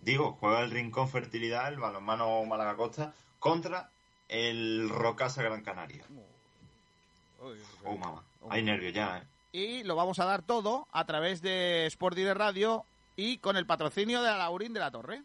Digo, 0.00 0.36
juega 0.40 0.60
el 0.60 0.70
Rincón 0.70 1.08
Fertilidad, 1.08 1.68
el 1.68 1.78
balonmano 1.78 2.44
Málaga 2.44 2.76
Costa, 2.76 3.14
contra 3.38 3.90
el 4.28 4.88
Rocasa 4.88 5.42
Gran 5.42 5.62
Canaria. 5.62 6.04
Oh, 7.84 7.96
mamá. 7.96 8.22
Hay 8.48 8.62
nervios 8.62 8.92
ya, 8.92 9.18
¿eh? 9.18 9.22
Y 9.56 9.84
lo 9.84 9.96
vamos 9.96 10.18
a 10.18 10.26
dar 10.26 10.42
todo 10.42 10.86
a 10.92 11.06
través 11.06 11.40
de 11.40 11.86
Sport 11.86 12.14
Direct 12.14 12.36
Radio 12.36 12.84
y 13.16 13.38
con 13.38 13.56
el 13.56 13.64
patrocinio 13.64 14.20
de 14.20 14.28
Alaurín 14.28 14.74
de 14.74 14.80
la 14.80 14.90
Torre. 14.90 15.22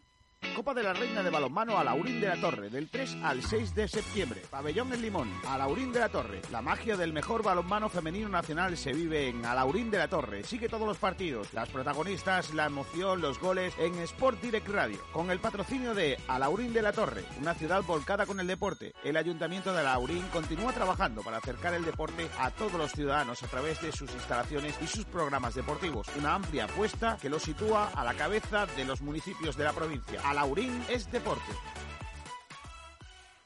Copa 0.54 0.74
de 0.74 0.82
la 0.82 0.92
Reina 0.92 1.22
de 1.22 1.30
Balonmano 1.30 1.78
Alaurín 1.78 2.20
de 2.20 2.28
la 2.28 2.40
Torre, 2.40 2.68
del 2.68 2.90
3 2.90 3.18
al 3.22 3.42
6 3.42 3.74
de 3.74 3.88
septiembre. 3.88 4.42
Pabellón 4.50 4.92
El 4.92 5.00
Limón, 5.00 5.32
Alaurín 5.48 5.92
de 5.92 6.00
la 6.00 6.10
Torre. 6.10 6.42
La 6.50 6.60
magia 6.60 6.96
del 6.96 7.12
mejor 7.12 7.42
balonmano 7.42 7.88
femenino 7.88 8.28
nacional 8.28 8.76
se 8.76 8.92
vive 8.92 9.28
en 9.28 9.46
Alaurín 9.46 9.90
de 9.90 9.98
la 9.98 10.08
Torre. 10.08 10.44
Sigue 10.44 10.68
todos 10.68 10.86
los 10.86 10.98
partidos, 10.98 11.52
las 11.54 11.70
protagonistas, 11.70 12.52
la 12.52 12.66
emoción, 12.66 13.22
los 13.22 13.40
goles 13.40 13.72
en 13.78 13.98
Sport 14.00 14.42
Direct 14.42 14.68
Radio. 14.68 14.98
Con 15.12 15.30
el 15.30 15.38
patrocinio 15.38 15.94
de 15.94 16.18
Alaurín 16.28 16.72
de 16.72 16.82
la 16.82 16.92
Torre, 16.92 17.24
una 17.40 17.54
ciudad 17.54 17.82
volcada 17.82 18.26
con 18.26 18.38
el 18.38 18.46
deporte. 18.46 18.92
El 19.04 19.16
Ayuntamiento 19.16 19.72
de 19.72 19.80
Alaurín 19.80 20.26
continúa 20.32 20.72
trabajando 20.72 21.22
para 21.22 21.38
acercar 21.38 21.72
el 21.72 21.84
deporte 21.84 22.28
a 22.38 22.50
todos 22.50 22.74
los 22.74 22.92
ciudadanos 22.92 23.42
a 23.42 23.48
través 23.48 23.80
de 23.80 23.92
sus 23.92 24.12
instalaciones 24.12 24.76
y 24.82 24.86
sus 24.86 25.06
programas 25.06 25.54
deportivos. 25.54 26.08
Una 26.18 26.34
amplia 26.34 26.64
apuesta 26.64 27.16
que 27.20 27.30
lo 27.30 27.38
sitúa 27.38 27.90
a 27.94 28.04
la 28.04 28.14
cabeza 28.14 28.66
de 28.66 28.84
los 28.84 29.00
municipios 29.00 29.56
de 29.56 29.64
la 29.64 29.72
provincia. 29.72 30.20
Alaurín 30.32 30.82
es 30.88 31.12
deporte. 31.12 31.52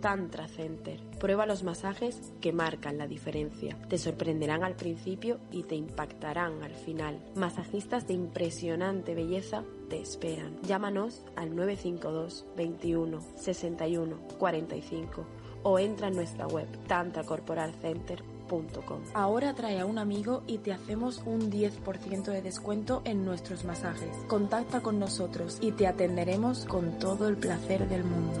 Tantra 0.00 0.48
Center. 0.48 1.00
Prueba 1.18 1.46
los 1.46 1.62
masajes 1.62 2.32
que 2.40 2.52
marcan 2.52 2.98
la 2.98 3.06
diferencia. 3.06 3.76
Te 3.88 3.98
sorprenderán 3.98 4.64
al 4.64 4.76
principio 4.76 5.38
y 5.50 5.64
te 5.64 5.74
impactarán 5.74 6.62
al 6.62 6.74
final. 6.74 7.20
Masajistas 7.34 8.06
de 8.06 8.14
impresionante 8.14 9.14
belleza 9.14 9.64
te 9.88 10.00
esperan. 10.00 10.58
Llámanos 10.62 11.24
al 11.36 11.54
952 11.54 12.46
21 12.56 13.20
61 13.36 14.16
45 14.38 15.26
o 15.62 15.78
entra 15.78 16.08
en 16.08 16.16
nuestra 16.16 16.46
web 16.46 16.66
tantracorporalcenter.com. 16.86 19.00
Ahora 19.14 19.54
trae 19.54 19.80
a 19.80 19.86
un 19.86 19.98
amigo 19.98 20.42
y 20.46 20.58
te 20.58 20.72
hacemos 20.72 21.22
un 21.24 21.50
10% 21.50 22.24
de 22.24 22.42
descuento 22.42 23.02
en 23.04 23.24
nuestros 23.24 23.64
masajes. 23.64 24.16
Contacta 24.26 24.80
con 24.80 24.98
nosotros 24.98 25.58
y 25.60 25.72
te 25.72 25.86
atenderemos 25.86 26.64
con 26.64 26.98
todo 26.98 27.28
el 27.28 27.36
placer 27.36 27.88
del 27.88 28.04
mundo. 28.04 28.40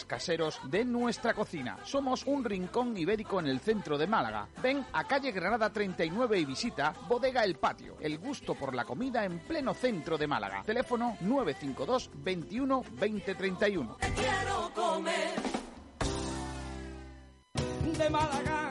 caseros 0.05 0.59
de 0.63 0.85
nuestra 0.85 1.33
cocina. 1.33 1.77
Somos 1.83 2.25
un 2.25 2.43
rincón 2.43 2.97
ibérico 2.97 3.39
en 3.39 3.47
el 3.47 3.59
centro 3.59 3.97
de 3.97 4.07
Málaga. 4.07 4.47
Ven 4.61 4.85
a 4.93 5.03
calle 5.05 5.31
Granada 5.31 5.71
39 5.71 6.39
y 6.39 6.45
visita 6.45 6.93
Bodega 7.07 7.43
El 7.43 7.55
Patio. 7.55 7.97
El 7.99 8.17
gusto 8.17 8.55
por 8.55 8.75
la 8.75 8.85
comida 8.85 9.25
en 9.25 9.39
pleno 9.39 9.73
centro 9.73 10.17
de 10.17 10.27
Málaga. 10.27 10.63
Teléfono 10.63 11.17
952 11.21 12.11
21 12.15 12.83
20 12.91 13.35
31. 13.35 13.97
Quiero 14.15 14.71
comer 14.73 15.61
de 17.97 18.09
Málaga. 18.09 18.70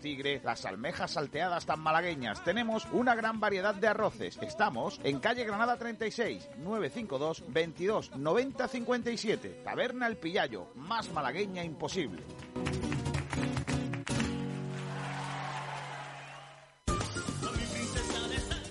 tigre, 0.00 0.40
las 0.44 0.64
almejas 0.64 1.12
salteadas 1.12 1.66
tan 1.66 1.80
malagueñas. 1.80 2.42
Tenemos 2.44 2.86
una 2.92 3.14
gran 3.14 3.40
variedad 3.40 3.74
de 3.74 3.88
arroces. 3.88 4.38
Estamos 4.42 5.00
en 5.04 5.20
calle 5.20 5.44
Granada 5.44 5.76
36, 5.76 6.48
952 6.58 7.44
22 7.48 8.16
90 8.16 8.68
57. 8.68 9.48
Taberna 9.64 10.06
El 10.06 10.16
Pillayo, 10.16 10.68
más 10.74 11.12
malagueña 11.12 11.64
imposible. 11.64 12.22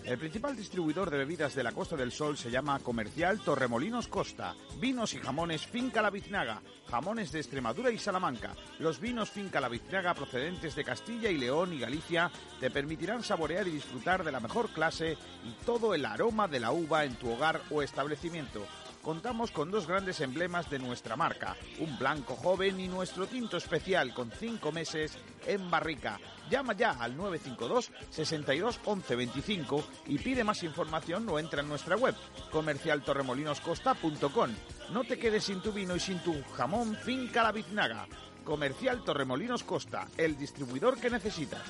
El 0.09 0.17
principal 0.17 0.55
distribuidor 0.55 1.11
de 1.11 1.19
bebidas 1.19 1.53
de 1.53 1.61
la 1.61 1.71
Costa 1.71 1.95
del 1.95 2.11
Sol 2.11 2.35
se 2.35 2.49
llama 2.49 2.79
Comercial 2.79 3.41
Torremolinos 3.41 4.07
Costa. 4.07 4.55
Vinos 4.79 5.13
y 5.13 5.19
jamones 5.19 5.67
Finca 5.67 6.01
La 6.01 6.09
Biznaga, 6.09 6.63
jamones 6.89 7.31
de 7.31 7.37
Extremadura 7.37 7.91
y 7.91 7.99
Salamanca. 7.99 8.55
Los 8.79 8.99
vinos 8.99 9.29
Finca 9.29 9.61
La 9.61 9.69
Biznaga 9.69 10.15
procedentes 10.15 10.73
de 10.73 10.83
Castilla 10.83 11.29
y 11.29 11.37
León 11.37 11.73
y 11.73 11.79
Galicia 11.79 12.31
te 12.59 12.71
permitirán 12.71 13.21
saborear 13.21 13.67
y 13.67 13.71
disfrutar 13.71 14.23
de 14.23 14.31
la 14.31 14.39
mejor 14.39 14.69
clase 14.69 15.15
y 15.45 15.63
todo 15.63 15.93
el 15.93 16.03
aroma 16.03 16.47
de 16.47 16.59
la 16.59 16.71
uva 16.71 17.05
en 17.05 17.13
tu 17.13 17.29
hogar 17.31 17.61
o 17.69 17.83
establecimiento 17.83 18.65
contamos 19.03 19.51
con 19.51 19.71
dos 19.71 19.87
grandes 19.87 20.19
emblemas 20.21 20.69
de 20.69 20.77
nuestra 20.77 21.15
marca, 21.15 21.55
un 21.79 21.97
blanco 21.97 22.35
joven 22.35 22.79
y 22.79 22.87
nuestro 22.87 23.27
tinto 23.27 23.57
especial 23.57 24.13
con 24.13 24.29
cinco 24.29 24.71
meses 24.71 25.17
en 25.47 25.71
barrica. 25.71 26.19
Llama 26.49 26.73
ya 26.73 26.91
al 26.91 27.15
952 27.15 27.91
62 28.09 28.79
11 28.85 29.15
25 29.15 29.83
y 30.07 30.17
pide 30.17 30.43
más 30.43 30.63
información 30.63 31.27
o 31.29 31.39
entra 31.39 31.61
en 31.61 31.69
nuestra 31.69 31.95
web 31.95 32.15
comercialtorremolinoscosta.com. 32.51 34.49
No 34.91 35.03
te 35.03 35.19
quedes 35.19 35.43
sin 35.43 35.61
tu 35.61 35.71
vino 35.71 35.95
y 35.95 35.99
sin 35.99 36.19
tu 36.19 36.41
jamón 36.55 36.95
finca 36.95 37.43
la 37.43 37.51
biznaga. 37.51 38.07
Comercial 38.43 39.03
Torremolinos 39.03 39.63
Costa, 39.63 40.07
el 40.17 40.35
distribuidor 40.37 40.99
que 40.99 41.09
necesitas. 41.09 41.61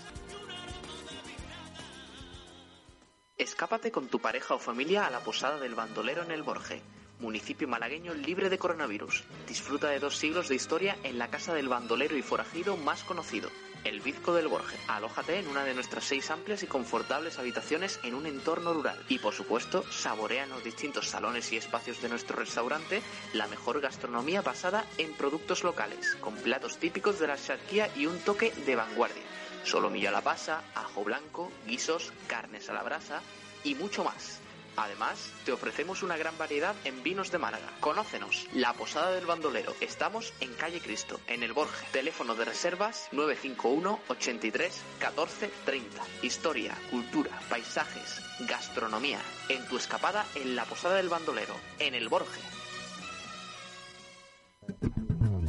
Escápate 3.38 3.92
con 3.92 4.08
tu 4.08 4.20
pareja 4.20 4.54
o 4.54 4.60
familia 4.60 5.06
a 5.06 5.10
la 5.10 5.22
posada 5.22 5.60
del 5.60 5.74
bandolero 5.76 6.24
en 6.24 6.32
el 6.32 6.44
Borje, 6.44 6.82
municipio 7.20 7.68
malagueño 7.68 8.14
libre 8.14 8.50
de 8.50 8.58
coronavirus. 8.58 9.24
Disfruta 9.48 9.90
de 9.90 10.00
dos 10.00 10.18
siglos 10.18 10.50
de 10.50 10.56
historia 10.56 10.98
en 11.04 11.18
la 11.18 11.30
casa 11.30 11.54
del 11.54 11.70
bandolero 11.70 12.18
y 12.18 12.22
forajido 12.22 12.76
más 12.76 13.04
conocido, 13.04 13.50
el 13.84 14.00
Bizco 14.02 14.34
del 14.34 14.48
Borje. 14.48 14.78
Alójate 14.88 15.40
en 15.40 15.48
una 15.48 15.64
de 15.64 15.74
nuestras 15.74 16.04
seis 16.04 16.30
amplias 16.32 16.64
y 16.64 16.68
confortables 16.68 17.40
habitaciones 17.40 18.00
en 18.04 18.16
un 18.16 18.26
entorno 18.26 18.74
rural. 18.74 18.98
Y 19.10 19.20
por 19.20 19.34
supuesto, 19.34 19.84
saborea 19.92 20.44
en 20.44 20.50
los 20.50 20.64
distintos 20.64 21.08
salones 21.08 21.52
y 21.52 21.58
espacios 21.58 22.02
de 22.02 22.10
nuestro 22.10 22.38
restaurante 22.38 23.02
la 23.34 23.48
mejor 23.48 23.82
gastronomía 23.82 24.42
basada 24.42 24.86
en 24.98 25.14
productos 25.14 25.64
locales, 25.64 26.16
con 26.22 26.36
platos 26.36 26.78
típicos 26.78 27.20
de 27.20 27.28
la 27.28 27.38
charquía 27.38 27.90
y 27.96 28.06
un 28.06 28.20
toque 28.20 28.52
de 28.66 28.76
vanguardia. 28.76 29.24
Solomillo 29.64 30.10
a 30.10 30.14
la 30.14 30.22
pasa, 30.22 30.64
ajo 30.76 31.04
blanco, 31.04 31.52
guisos, 31.68 32.14
carnes 32.28 32.70
a 32.70 32.74
la 32.74 32.84
brasa 32.84 33.22
y 33.64 33.76
mucho 33.76 34.04
más. 34.04 34.39
Además, 34.80 35.34
te 35.44 35.52
ofrecemos 35.52 36.04
una 36.04 36.16
gran 36.16 36.38
variedad 36.38 36.74
en 36.86 37.04
vinos 37.04 37.32
de 37.32 37.38
Málaga. 37.38 37.70
Conócenos, 37.82 38.48
La 38.54 38.72
Posada 38.72 39.12
del 39.12 39.26
Bandolero. 39.26 39.76
Estamos 39.82 40.34
en 40.40 40.54
Calle 40.54 40.80
Cristo, 40.80 41.20
en 41.28 41.44
el 41.44 41.52
Borge. 41.52 41.86
Teléfono 41.92 42.34
de 42.34 42.46
reservas 42.46 43.10
951 43.12 44.00
83 44.08 44.82
14 45.00 45.52
30. 45.66 46.02
Historia, 46.22 46.78
cultura, 46.90 47.32
paisajes, 47.50 48.22
gastronomía. 48.48 49.20
En 49.50 49.68
tu 49.68 49.76
escapada 49.76 50.26
en 50.36 50.56
La 50.56 50.64
Posada 50.64 50.96
del 50.96 51.10
Bandolero, 51.10 51.56
en 51.80 51.94
el 51.94 52.08
Borge. 52.08 52.40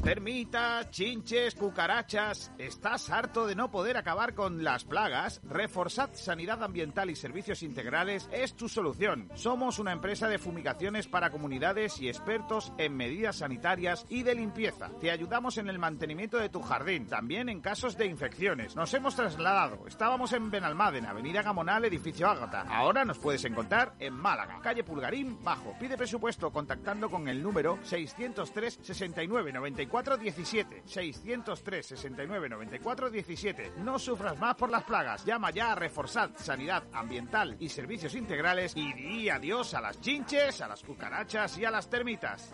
Termitas, 0.03 0.91
chinches, 0.91 1.55
cucarachas. 1.55 2.51
¿Estás 2.57 3.11
harto 3.11 3.47
de 3.47 3.55
no 3.55 3.71
poder 3.71 3.99
acabar 3.99 4.35
con 4.35 4.65
las 4.65 4.85
plagas? 4.85 5.43
Reforzad 5.45 6.09
Sanidad 6.15 6.63
Ambiental 6.65 7.11
y 7.11 7.15
Servicios 7.15 7.63
Integrales 7.63 8.27
es 8.33 8.55
tu 8.55 8.71
solución. 8.71 9.29
Somos 9.35 9.79
una 9.79 9.93
empresa 9.93 10.27
de 10.27 10.39
fumigaciones 10.39 11.07
para 11.07 11.29
comunidades 11.29 12.01
y 12.01 12.09
expertos 12.09 12.73
en 12.79 12.97
medidas 12.97 13.37
sanitarias 13.37 14.07
y 14.09 14.23
de 14.23 14.35
limpieza. 14.35 14.91
Te 15.01 15.11
ayudamos 15.11 15.59
en 15.59 15.69
el 15.69 15.79
mantenimiento 15.79 16.39
de 16.39 16.49
tu 16.49 16.63
jardín, 16.63 17.07
también 17.07 17.51
en 17.51 17.61
casos 17.61 17.99
de 17.99 18.07
infecciones. 18.07 18.75
Nos 18.77 18.95
hemos 18.95 19.15
trasladado. 19.15 19.87
Estábamos 19.87 20.33
en 20.33 20.51
Benalmádena, 20.51 21.11
Avenida 21.11 21.43
Gamonal, 21.43 21.85
edificio 21.85 22.27
Ágata. 22.27 22.63
Ahora 22.63 23.05
nos 23.05 23.19
puedes 23.19 23.45
encontrar 23.45 23.93
en 23.99 24.15
Málaga, 24.15 24.61
calle 24.63 24.83
Pulgarín, 24.83 25.45
bajo. 25.45 25.77
Pide 25.79 25.99
presupuesto 25.99 26.51
contactando 26.51 27.11
con 27.11 27.29
el 27.29 27.43
número 27.43 27.79
603 27.83 28.79
69 28.81 29.53
94 29.53 29.90
17 29.91 30.83
603 30.87 31.87
69 31.87 32.49
94 32.49 33.11
17. 33.11 33.73
No 33.79 33.99
sufras 33.99 34.39
más 34.39 34.55
por 34.55 34.71
las 34.71 34.85
plagas. 34.85 35.25
Llama 35.25 35.51
ya 35.51 35.73
a 35.73 35.75
Reforzad 35.75 36.31
Sanidad 36.37 36.85
Ambiental 36.93 37.57
y 37.59 37.69
Servicios 37.69 38.15
Integrales 38.15 38.73
y 38.77 38.93
di 38.93 39.29
adiós 39.29 39.75
a 39.75 39.81
las 39.81 40.01
chinches, 40.01 40.61
a 40.61 40.69
las 40.69 40.83
cucarachas 40.83 41.59
y 41.59 41.65
a 41.65 41.71
las 41.71 41.91
termitas. 41.91 42.53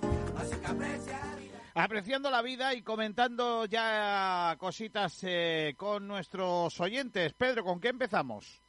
Apreciando 1.74 2.30
la 2.30 2.41
vida 2.41 2.72
y 2.72 2.80
comentando 2.80 3.66
ya 3.66 4.57
cositas 4.59 5.18
eh, 5.22 5.74
con 5.76 6.09
nuestros 6.09 6.80
oyentes. 6.80 7.34
Pedro, 7.34 7.64
¿con 7.64 7.80
qué 7.80 7.89
empezamos? 7.89 8.62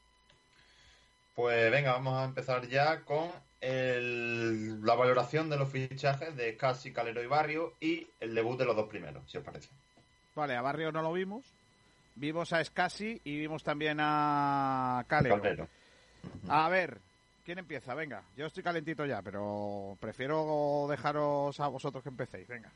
Pues 1.33 1.71
venga, 1.71 1.93
vamos 1.93 2.15
a 2.15 2.25
empezar 2.25 2.67
ya 2.67 3.05
con 3.05 3.31
el- 3.61 4.81
la 4.83 4.95
valoración 4.95 5.49
de 5.49 5.57
los 5.57 5.69
fichajes 5.69 6.35
de 6.35 6.55
Casi, 6.57 6.91
Calero 6.93 7.21
y 7.23 7.27
Barrio 7.27 7.73
y 7.79 8.07
el 8.19 8.35
debut 8.35 8.57
de 8.57 8.65
los 8.65 8.75
dos 8.75 8.87
primeros, 8.87 9.29
si 9.29 9.37
os 9.37 9.43
parece. 9.43 9.69
Vale, 10.35 10.55
a 10.55 10.61
Barrio 10.61 10.91
no 10.91 11.01
lo 11.01 11.13
vimos. 11.13 11.45
Vimos 12.15 12.51
a 12.53 12.63
Scassi 12.63 13.21
y 13.23 13.37
vimos 13.37 13.63
también 13.63 13.97
a 13.99 15.03
Calero. 15.07 15.41
Calero. 15.41 15.67
A 16.49 16.67
ver, 16.69 16.99
¿quién 17.45 17.59
empieza? 17.59 17.93
Venga, 17.93 18.23
yo 18.35 18.47
estoy 18.47 18.63
calentito 18.63 19.05
ya, 19.05 19.21
pero 19.21 19.97
prefiero 19.99 20.87
dejaros 20.89 21.59
a 21.59 21.67
vosotros 21.67 22.03
que 22.03 22.09
empecéis. 22.09 22.47
Venga. 22.47 22.71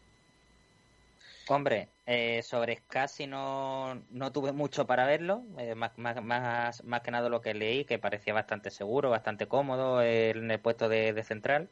Hombre, 1.54 1.90
eh, 2.06 2.42
sobre 2.44 2.78
Scassi 2.78 3.28
no, 3.28 3.96
no 4.10 4.32
tuve 4.32 4.54
mucho 4.54 4.88
para 4.88 5.06
verlo, 5.06 5.44
eh, 5.58 5.76
más, 5.76 5.98
más, 5.98 6.24
más, 6.24 7.02
que 7.04 7.12
nada 7.12 7.28
lo 7.30 7.42
que 7.42 7.54
leí, 7.54 7.84
que 7.84 8.00
parecía 8.00 8.34
bastante 8.34 8.72
seguro, 8.72 9.10
bastante 9.10 9.48
cómodo 9.48 10.02
en 10.02 10.50
el 10.50 10.62
puesto 10.62 10.88
de, 10.88 11.12
de 11.14 11.24
central. 11.24 11.70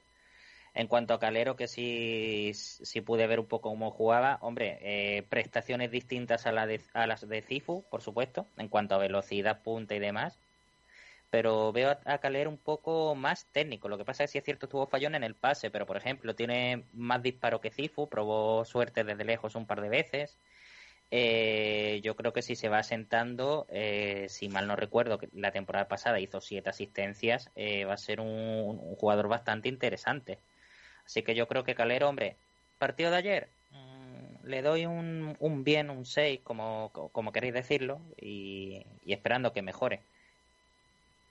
En 0.73 0.87
cuanto 0.87 1.13
a 1.13 1.19
Calero, 1.19 1.55
que 1.55 1.67
sí, 1.67 2.51
sí 2.55 3.01
pude 3.01 3.27
ver 3.27 3.39
un 3.39 3.47
poco 3.47 3.69
cómo 3.69 3.91
jugaba, 3.91 4.39
hombre, 4.41 4.79
eh, 4.81 5.23
prestaciones 5.23 5.91
distintas 5.91 6.45
a, 6.47 6.51
la 6.53 6.67
de- 6.67 6.81
a 6.93 7.07
las 7.07 7.27
de 7.27 7.41
Cifu, 7.41 7.85
por 7.89 8.01
supuesto, 8.01 8.47
en 8.57 8.69
cuanto 8.69 8.95
a 8.95 8.99
velocidad, 8.99 9.63
punta 9.63 9.95
y 9.95 9.99
demás. 9.99 10.39
Pero 11.29 11.71
veo 11.71 11.95
a, 12.05 12.17
Calero 12.19 12.49
un 12.49 12.57
poco 12.57 13.15
más 13.15 13.45
técnico. 13.51 13.87
Lo 13.89 13.97
que 13.97 14.05
pasa 14.05 14.23
es 14.23 14.29
que 14.29 14.31
sí 14.33 14.37
es 14.39 14.45
cierto, 14.45 14.67
tuvo 14.67 14.87
fallón 14.87 15.15
en 15.15 15.23
el 15.23 15.35
pase, 15.35 15.69
pero 15.69 15.85
por 15.85 15.97
ejemplo, 15.97 16.35
tiene 16.35 16.85
más 16.93 17.21
disparo 17.21 17.61
que 17.61 17.71
Cifu, 17.71 18.09
probó 18.09 18.65
suerte 18.65 19.03
desde 19.03 19.25
lejos 19.25 19.55
un 19.55 19.67
par 19.67 19.81
de 19.81 19.89
veces. 19.89 20.39
Eh, 21.11 22.01
yo 22.03 22.15
creo 22.15 22.33
que 22.33 22.41
si 22.43 22.55
se 22.55 22.69
va 22.69 22.79
asentando, 22.79 23.65
eh, 23.69 24.27
si 24.29 24.47
mal 24.49 24.67
no 24.67 24.75
recuerdo, 24.75 25.17
que 25.17 25.29
la 25.33 25.51
temporada 25.51 25.87
pasada 25.87 26.19
hizo 26.19 26.39
siete 26.41 26.69
asistencias, 26.69 27.49
eh, 27.55 27.85
va 27.85 27.93
a 27.93 27.97
ser 27.97 28.19
un, 28.19 28.77
jugador 28.95 29.27
bastante 29.27 29.69
interesante. 29.69 30.39
Así 31.05 31.23
que 31.23 31.35
yo 31.35 31.47
creo 31.47 31.63
que 31.63 31.75
Calero, 31.75 32.09
hombre, 32.09 32.37
partido 32.77 33.11
de 33.11 33.17
ayer, 33.17 33.49
mm, 33.71 34.45
le 34.45 34.61
doy 34.61 34.85
un, 34.85 35.35
un 35.39 35.63
bien, 35.63 35.89
un 35.89 36.05
6, 36.05 36.41
como, 36.43 36.91
como 36.91 37.31
queréis 37.31 37.53
decirlo, 37.53 38.01
y 38.17 38.85
esperando 39.07 39.53
que 39.53 39.61
mejore. 39.61 40.01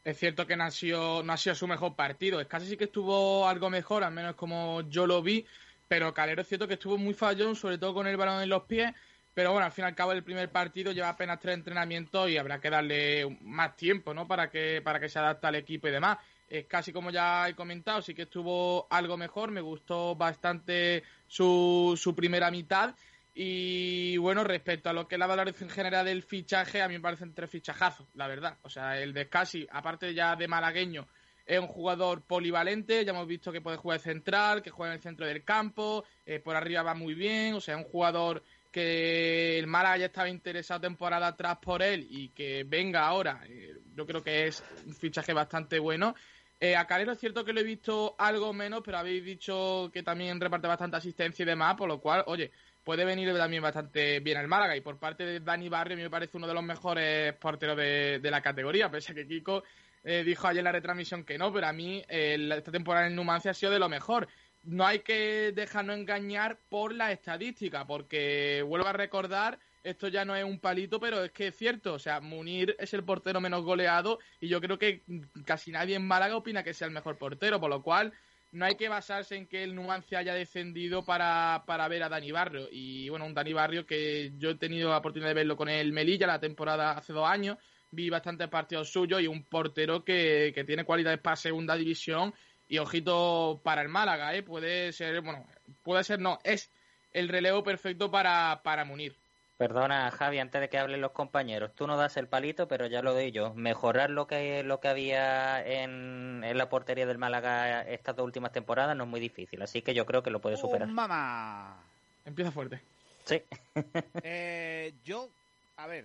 Es 0.08 0.16
cierto 0.18 0.46
que 0.46 0.56
no 0.56 0.64
ha 0.64 0.70
sido, 0.70 1.22
no 1.22 1.34
ha 1.34 1.36
su 1.36 1.66
mejor 1.66 1.94
partido. 1.94 2.40
Es 2.40 2.46
casi 2.46 2.66
sí 2.66 2.78
que 2.78 2.84
estuvo 2.84 3.46
algo 3.46 3.68
mejor, 3.68 4.02
al 4.02 4.12
menos 4.14 4.36
como 4.36 4.80
yo 4.88 5.06
lo 5.06 5.20
vi. 5.20 5.44
Pero 5.86 6.14
Calero 6.14 6.40
es 6.40 6.48
cierto 6.48 6.66
que 6.66 6.74
estuvo 6.74 6.96
muy 6.96 7.12
fallón, 7.12 7.54
sobre 7.54 7.76
todo 7.76 7.92
con 7.92 8.06
el 8.06 8.16
balón 8.16 8.42
en 8.42 8.48
los 8.48 8.62
pies. 8.62 8.90
Pero 9.34 9.52
bueno, 9.52 9.66
al 9.66 9.72
fin 9.72 9.84
y 9.84 9.88
al 9.88 9.94
cabo 9.94 10.12
el 10.12 10.24
primer 10.24 10.50
partido 10.50 10.92
lleva 10.92 11.10
apenas 11.10 11.38
tres 11.40 11.56
entrenamientos 11.56 12.30
y 12.30 12.38
habrá 12.38 12.58
que 12.58 12.70
darle 12.70 13.36
más 13.42 13.76
tiempo, 13.76 14.14
¿no? 14.14 14.26
Para 14.26 14.48
que, 14.50 14.80
para 14.82 14.98
que 14.98 15.10
se 15.10 15.18
adapte 15.18 15.46
al 15.46 15.56
equipo 15.56 15.88
y 15.88 15.90
demás. 15.90 16.16
Es 16.48 16.64
casi 16.64 16.90
como 16.90 17.10
ya 17.10 17.46
he 17.46 17.54
comentado, 17.54 18.00
sí 18.00 18.14
que 18.14 18.22
estuvo 18.22 18.86
algo 18.90 19.18
mejor. 19.18 19.50
Me 19.50 19.60
gustó 19.60 20.16
bastante 20.16 21.02
su, 21.26 21.98
su 22.00 22.14
primera 22.14 22.50
mitad. 22.50 22.94
Y 23.40 24.16
bueno, 24.16 24.42
respecto 24.42 24.90
a 24.90 24.92
lo 24.92 25.06
que 25.06 25.14
es 25.14 25.18
la 25.20 25.28
valoración 25.28 25.70
general 25.70 26.04
del 26.04 26.24
fichaje, 26.24 26.82
a 26.82 26.88
mí 26.88 26.94
me 26.94 27.00
parecen 27.00 27.34
tres 27.34 27.48
fichajazos, 27.48 28.08
la 28.14 28.26
verdad. 28.26 28.58
O 28.62 28.68
sea, 28.68 29.00
el 29.00 29.12
de 29.12 29.26
Scassi, 29.26 29.64
aparte 29.70 30.12
ya 30.12 30.34
de 30.34 30.48
malagueño, 30.48 31.06
es 31.46 31.60
un 31.60 31.68
jugador 31.68 32.22
polivalente. 32.22 33.04
Ya 33.04 33.12
hemos 33.12 33.28
visto 33.28 33.52
que 33.52 33.60
puede 33.60 33.76
jugar 33.76 33.98
de 33.98 34.02
central, 34.02 34.60
que 34.60 34.70
juega 34.70 34.92
en 34.92 34.96
el 34.96 35.02
centro 35.04 35.24
del 35.24 35.44
campo, 35.44 36.04
eh, 36.26 36.40
por 36.40 36.56
arriba 36.56 36.82
va 36.82 36.94
muy 36.94 37.14
bien. 37.14 37.54
O 37.54 37.60
sea, 37.60 37.76
es 37.76 37.84
un 37.84 37.88
jugador 37.88 38.42
que 38.72 39.56
el 39.56 39.68
Málaga 39.68 39.98
ya 39.98 40.06
estaba 40.06 40.28
interesado 40.28 40.80
temporada 40.80 41.28
atrás 41.28 41.58
por 41.62 41.80
él 41.80 42.08
y 42.10 42.30
que 42.30 42.64
venga 42.64 43.06
ahora, 43.06 43.42
eh, 43.48 43.72
yo 43.94 44.04
creo 44.04 44.20
que 44.20 44.48
es 44.48 44.64
un 44.84 44.96
fichaje 44.96 45.32
bastante 45.32 45.78
bueno. 45.78 46.16
Eh, 46.60 46.74
a 46.74 46.86
Calero 46.88 47.12
es 47.12 47.20
cierto 47.20 47.44
que 47.44 47.52
lo 47.52 47.60
he 47.60 47.64
visto 47.64 48.16
algo 48.18 48.52
menos, 48.52 48.82
pero 48.84 48.98
habéis 48.98 49.24
dicho 49.24 49.90
que 49.92 50.02
también 50.02 50.40
reparte 50.40 50.66
bastante 50.66 50.96
asistencia 50.96 51.44
y 51.44 51.46
demás, 51.46 51.76
por 51.76 51.86
lo 51.86 52.00
cual, 52.00 52.24
oye, 52.26 52.50
puede 52.84 53.04
venir 53.04 53.36
también 53.36 53.62
bastante 53.62 54.20
bien 54.20 54.38
al 54.38 54.48
Málaga. 54.48 54.76
Y 54.76 54.80
por 54.80 54.98
parte 54.98 55.24
de 55.24 55.40
Dani 55.40 55.68
Barrio, 55.68 55.96
me 55.96 56.10
parece 56.10 56.36
uno 56.36 56.46
de 56.46 56.54
los 56.54 56.62
mejores 56.62 57.34
porteros 57.34 57.76
de, 57.76 58.20
la 58.22 58.40
categoría, 58.40 58.90
pese 58.90 59.12
a 59.12 59.14
que 59.14 59.26
Kiko 59.26 59.62
eh, 60.04 60.22
dijo 60.24 60.46
ayer 60.46 60.60
en 60.60 60.64
la 60.64 60.72
retransmisión 60.72 61.24
que 61.24 61.38
no, 61.38 61.52
pero 61.52 61.66
a 61.66 61.72
mí 61.72 62.02
eh, 62.08 62.36
esta 62.56 62.72
temporada 62.72 63.06
en 63.06 63.16
Numancia 63.16 63.50
ha 63.50 63.54
sido 63.54 63.72
de 63.72 63.78
lo 63.78 63.88
mejor. 63.88 64.28
No 64.62 64.86
hay 64.86 65.00
que 65.00 65.52
dejarnos 65.54 65.96
engañar 65.96 66.58
por 66.68 66.92
la 66.92 67.12
estadística, 67.12 67.86
porque 67.86 68.62
vuelvo 68.66 68.88
a 68.88 68.92
recordar, 68.92 69.58
esto 69.84 70.08
ya 70.08 70.24
no 70.24 70.34
es 70.34 70.44
un 70.44 70.58
palito, 70.58 71.00
pero 71.00 71.24
es 71.24 71.32
que 71.32 71.48
es 71.48 71.56
cierto. 71.56 71.94
O 71.94 71.98
sea, 71.98 72.20
Munir 72.20 72.76
es 72.78 72.92
el 72.94 73.04
portero 73.04 73.40
menos 73.40 73.64
goleado 73.64 74.18
y 74.40 74.48
yo 74.48 74.60
creo 74.60 74.78
que 74.78 75.02
casi 75.44 75.70
nadie 75.70 75.96
en 75.96 76.06
Málaga 76.06 76.36
opina 76.36 76.62
que 76.62 76.74
sea 76.74 76.86
el 76.86 76.92
mejor 76.92 77.16
portero, 77.16 77.60
por 77.60 77.70
lo 77.70 77.82
cual 77.82 78.12
no 78.50 78.64
hay 78.64 78.76
que 78.76 78.88
basarse 78.88 79.36
en 79.36 79.46
que 79.46 79.62
el 79.62 79.74
Numancia 79.74 80.18
haya 80.18 80.34
descendido 80.34 81.04
para, 81.04 81.64
para 81.66 81.88
ver 81.88 82.02
a 82.02 82.08
Dani 82.08 82.32
Barrio. 82.32 82.68
Y 82.70 83.08
bueno, 83.08 83.26
un 83.26 83.34
Dani 83.34 83.52
Barrio 83.52 83.86
que 83.86 84.32
yo 84.38 84.50
he 84.50 84.54
tenido 84.54 84.90
la 84.90 84.98
oportunidad 84.98 85.30
de 85.30 85.34
verlo 85.34 85.56
con 85.56 85.68
el 85.68 85.92
Melilla 85.92 86.26
la 86.26 86.40
temporada 86.40 86.92
hace 86.92 87.12
dos 87.12 87.28
años. 87.28 87.58
Vi 87.90 88.10
bastantes 88.10 88.48
partidos 88.48 88.90
suyos 88.90 89.20
y 89.20 89.26
un 89.26 89.44
portero 89.44 90.04
que, 90.04 90.52
que 90.54 90.64
tiene 90.64 90.84
cualidades 90.84 91.20
para 91.20 91.36
segunda 91.36 91.76
división. 91.76 92.34
Y 92.68 92.78
ojito 92.78 93.60
para 93.64 93.82
el 93.82 93.88
Málaga, 93.88 94.34
¿eh? 94.34 94.42
Puede 94.42 94.92
ser, 94.92 95.22
bueno, 95.22 95.46
puede 95.82 96.04
ser, 96.04 96.20
no, 96.20 96.38
es 96.44 96.70
el 97.12 97.28
relevo 97.28 97.62
perfecto 97.62 98.10
para, 98.10 98.60
para 98.62 98.84
Munir. 98.84 99.16
Perdona, 99.58 100.08
Javi, 100.12 100.38
antes 100.38 100.60
de 100.60 100.68
que 100.68 100.78
hablen 100.78 101.00
los 101.00 101.10
compañeros, 101.10 101.74
tú 101.74 101.88
no 101.88 101.96
das 101.96 102.16
el 102.16 102.28
palito, 102.28 102.68
pero 102.68 102.86
ya 102.86 103.02
lo 103.02 103.12
doy 103.12 103.32
yo. 103.32 103.54
Mejorar 103.54 104.08
lo 104.08 104.28
que 104.28 104.62
lo 104.62 104.78
que 104.78 104.86
había 104.86 105.60
en, 105.66 106.44
en 106.44 106.56
la 106.56 106.68
portería 106.68 107.06
del 107.06 107.18
Málaga 107.18 107.82
estas 107.82 108.14
dos 108.14 108.24
últimas 108.24 108.52
temporadas 108.52 108.96
no 108.96 109.02
es 109.02 109.10
muy 109.10 109.18
difícil, 109.18 109.60
así 109.60 109.82
que 109.82 109.94
yo 109.94 110.06
creo 110.06 110.22
que 110.22 110.30
lo 110.30 110.40
puede 110.40 110.56
superar. 110.56 110.88
¡Oh, 110.88 110.92
mamá! 110.92 111.76
Empieza 112.24 112.52
fuerte. 112.52 112.80
Sí. 113.24 113.42
Eh, 114.22 114.92
yo, 115.04 115.28
a 115.76 115.88
ver, 115.88 116.04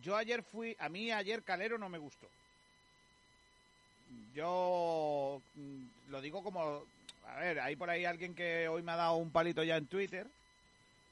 yo 0.00 0.16
ayer 0.16 0.44
fui, 0.44 0.76
a 0.78 0.88
mí 0.88 1.10
ayer 1.10 1.42
Calero 1.42 1.76
no 1.76 1.88
me 1.88 1.98
gustó. 1.98 2.28
Yo 4.32 5.42
mm, 5.56 6.10
lo 6.10 6.20
digo 6.20 6.44
como, 6.44 6.84
a 7.26 7.40
ver, 7.40 7.58
hay 7.58 7.74
por 7.74 7.90
ahí 7.90 8.04
alguien 8.04 8.34
que 8.34 8.68
hoy 8.68 8.82
me 8.82 8.92
ha 8.92 8.96
dado 8.96 9.16
un 9.16 9.32
palito 9.32 9.64
ya 9.64 9.76
en 9.76 9.86
Twitter 9.86 10.28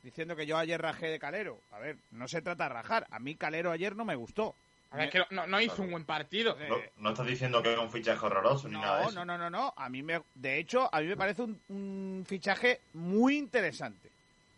diciendo 0.09 0.35
que 0.37 0.47
yo 0.47 0.57
ayer 0.57 0.81
rajé 0.81 1.07
de 1.09 1.19
Calero. 1.19 1.61
A 1.71 1.79
ver, 1.79 1.97
no 2.11 2.27
se 2.29 2.43
trata 2.43 2.65
de 2.65 2.71
rajar, 2.75 3.07
a 3.11 3.19
mí 3.19 3.35
Calero 3.35 3.71
ayer 3.71 3.95
no 3.97 4.05
me 4.05 4.17
gustó. 4.17 4.55
A 4.91 4.97
ver, 4.97 5.07
es 5.07 5.13
que 5.13 5.35
no, 5.35 5.47
no 5.47 5.61
hizo 5.61 5.83
un 5.83 5.91
buen 5.91 6.05
partido. 6.05 6.57
No, 6.69 6.77
no 6.97 7.11
estás 7.11 7.27
diciendo 7.27 7.63
que 7.63 7.73
es 7.75 7.79
un 7.79 7.91
fichaje 7.91 8.25
horroroso 8.25 8.69
ni 8.69 8.75
nada 8.79 8.99
de 8.99 9.03
No, 9.05 9.09
eso. 9.11 9.25
no, 9.25 9.25
no, 9.27 9.37
no, 9.39 9.51
no. 9.51 9.75
A 9.77 9.89
mí 9.91 10.03
me, 10.03 10.23
de 10.35 10.59
hecho, 10.59 10.89
a 10.93 11.01
mí 11.01 11.07
me 11.09 11.17
parece 11.17 11.43
un, 11.43 11.61
un 11.69 12.25
fichaje 12.27 12.81
muy 12.95 13.37
interesante. 13.37 14.09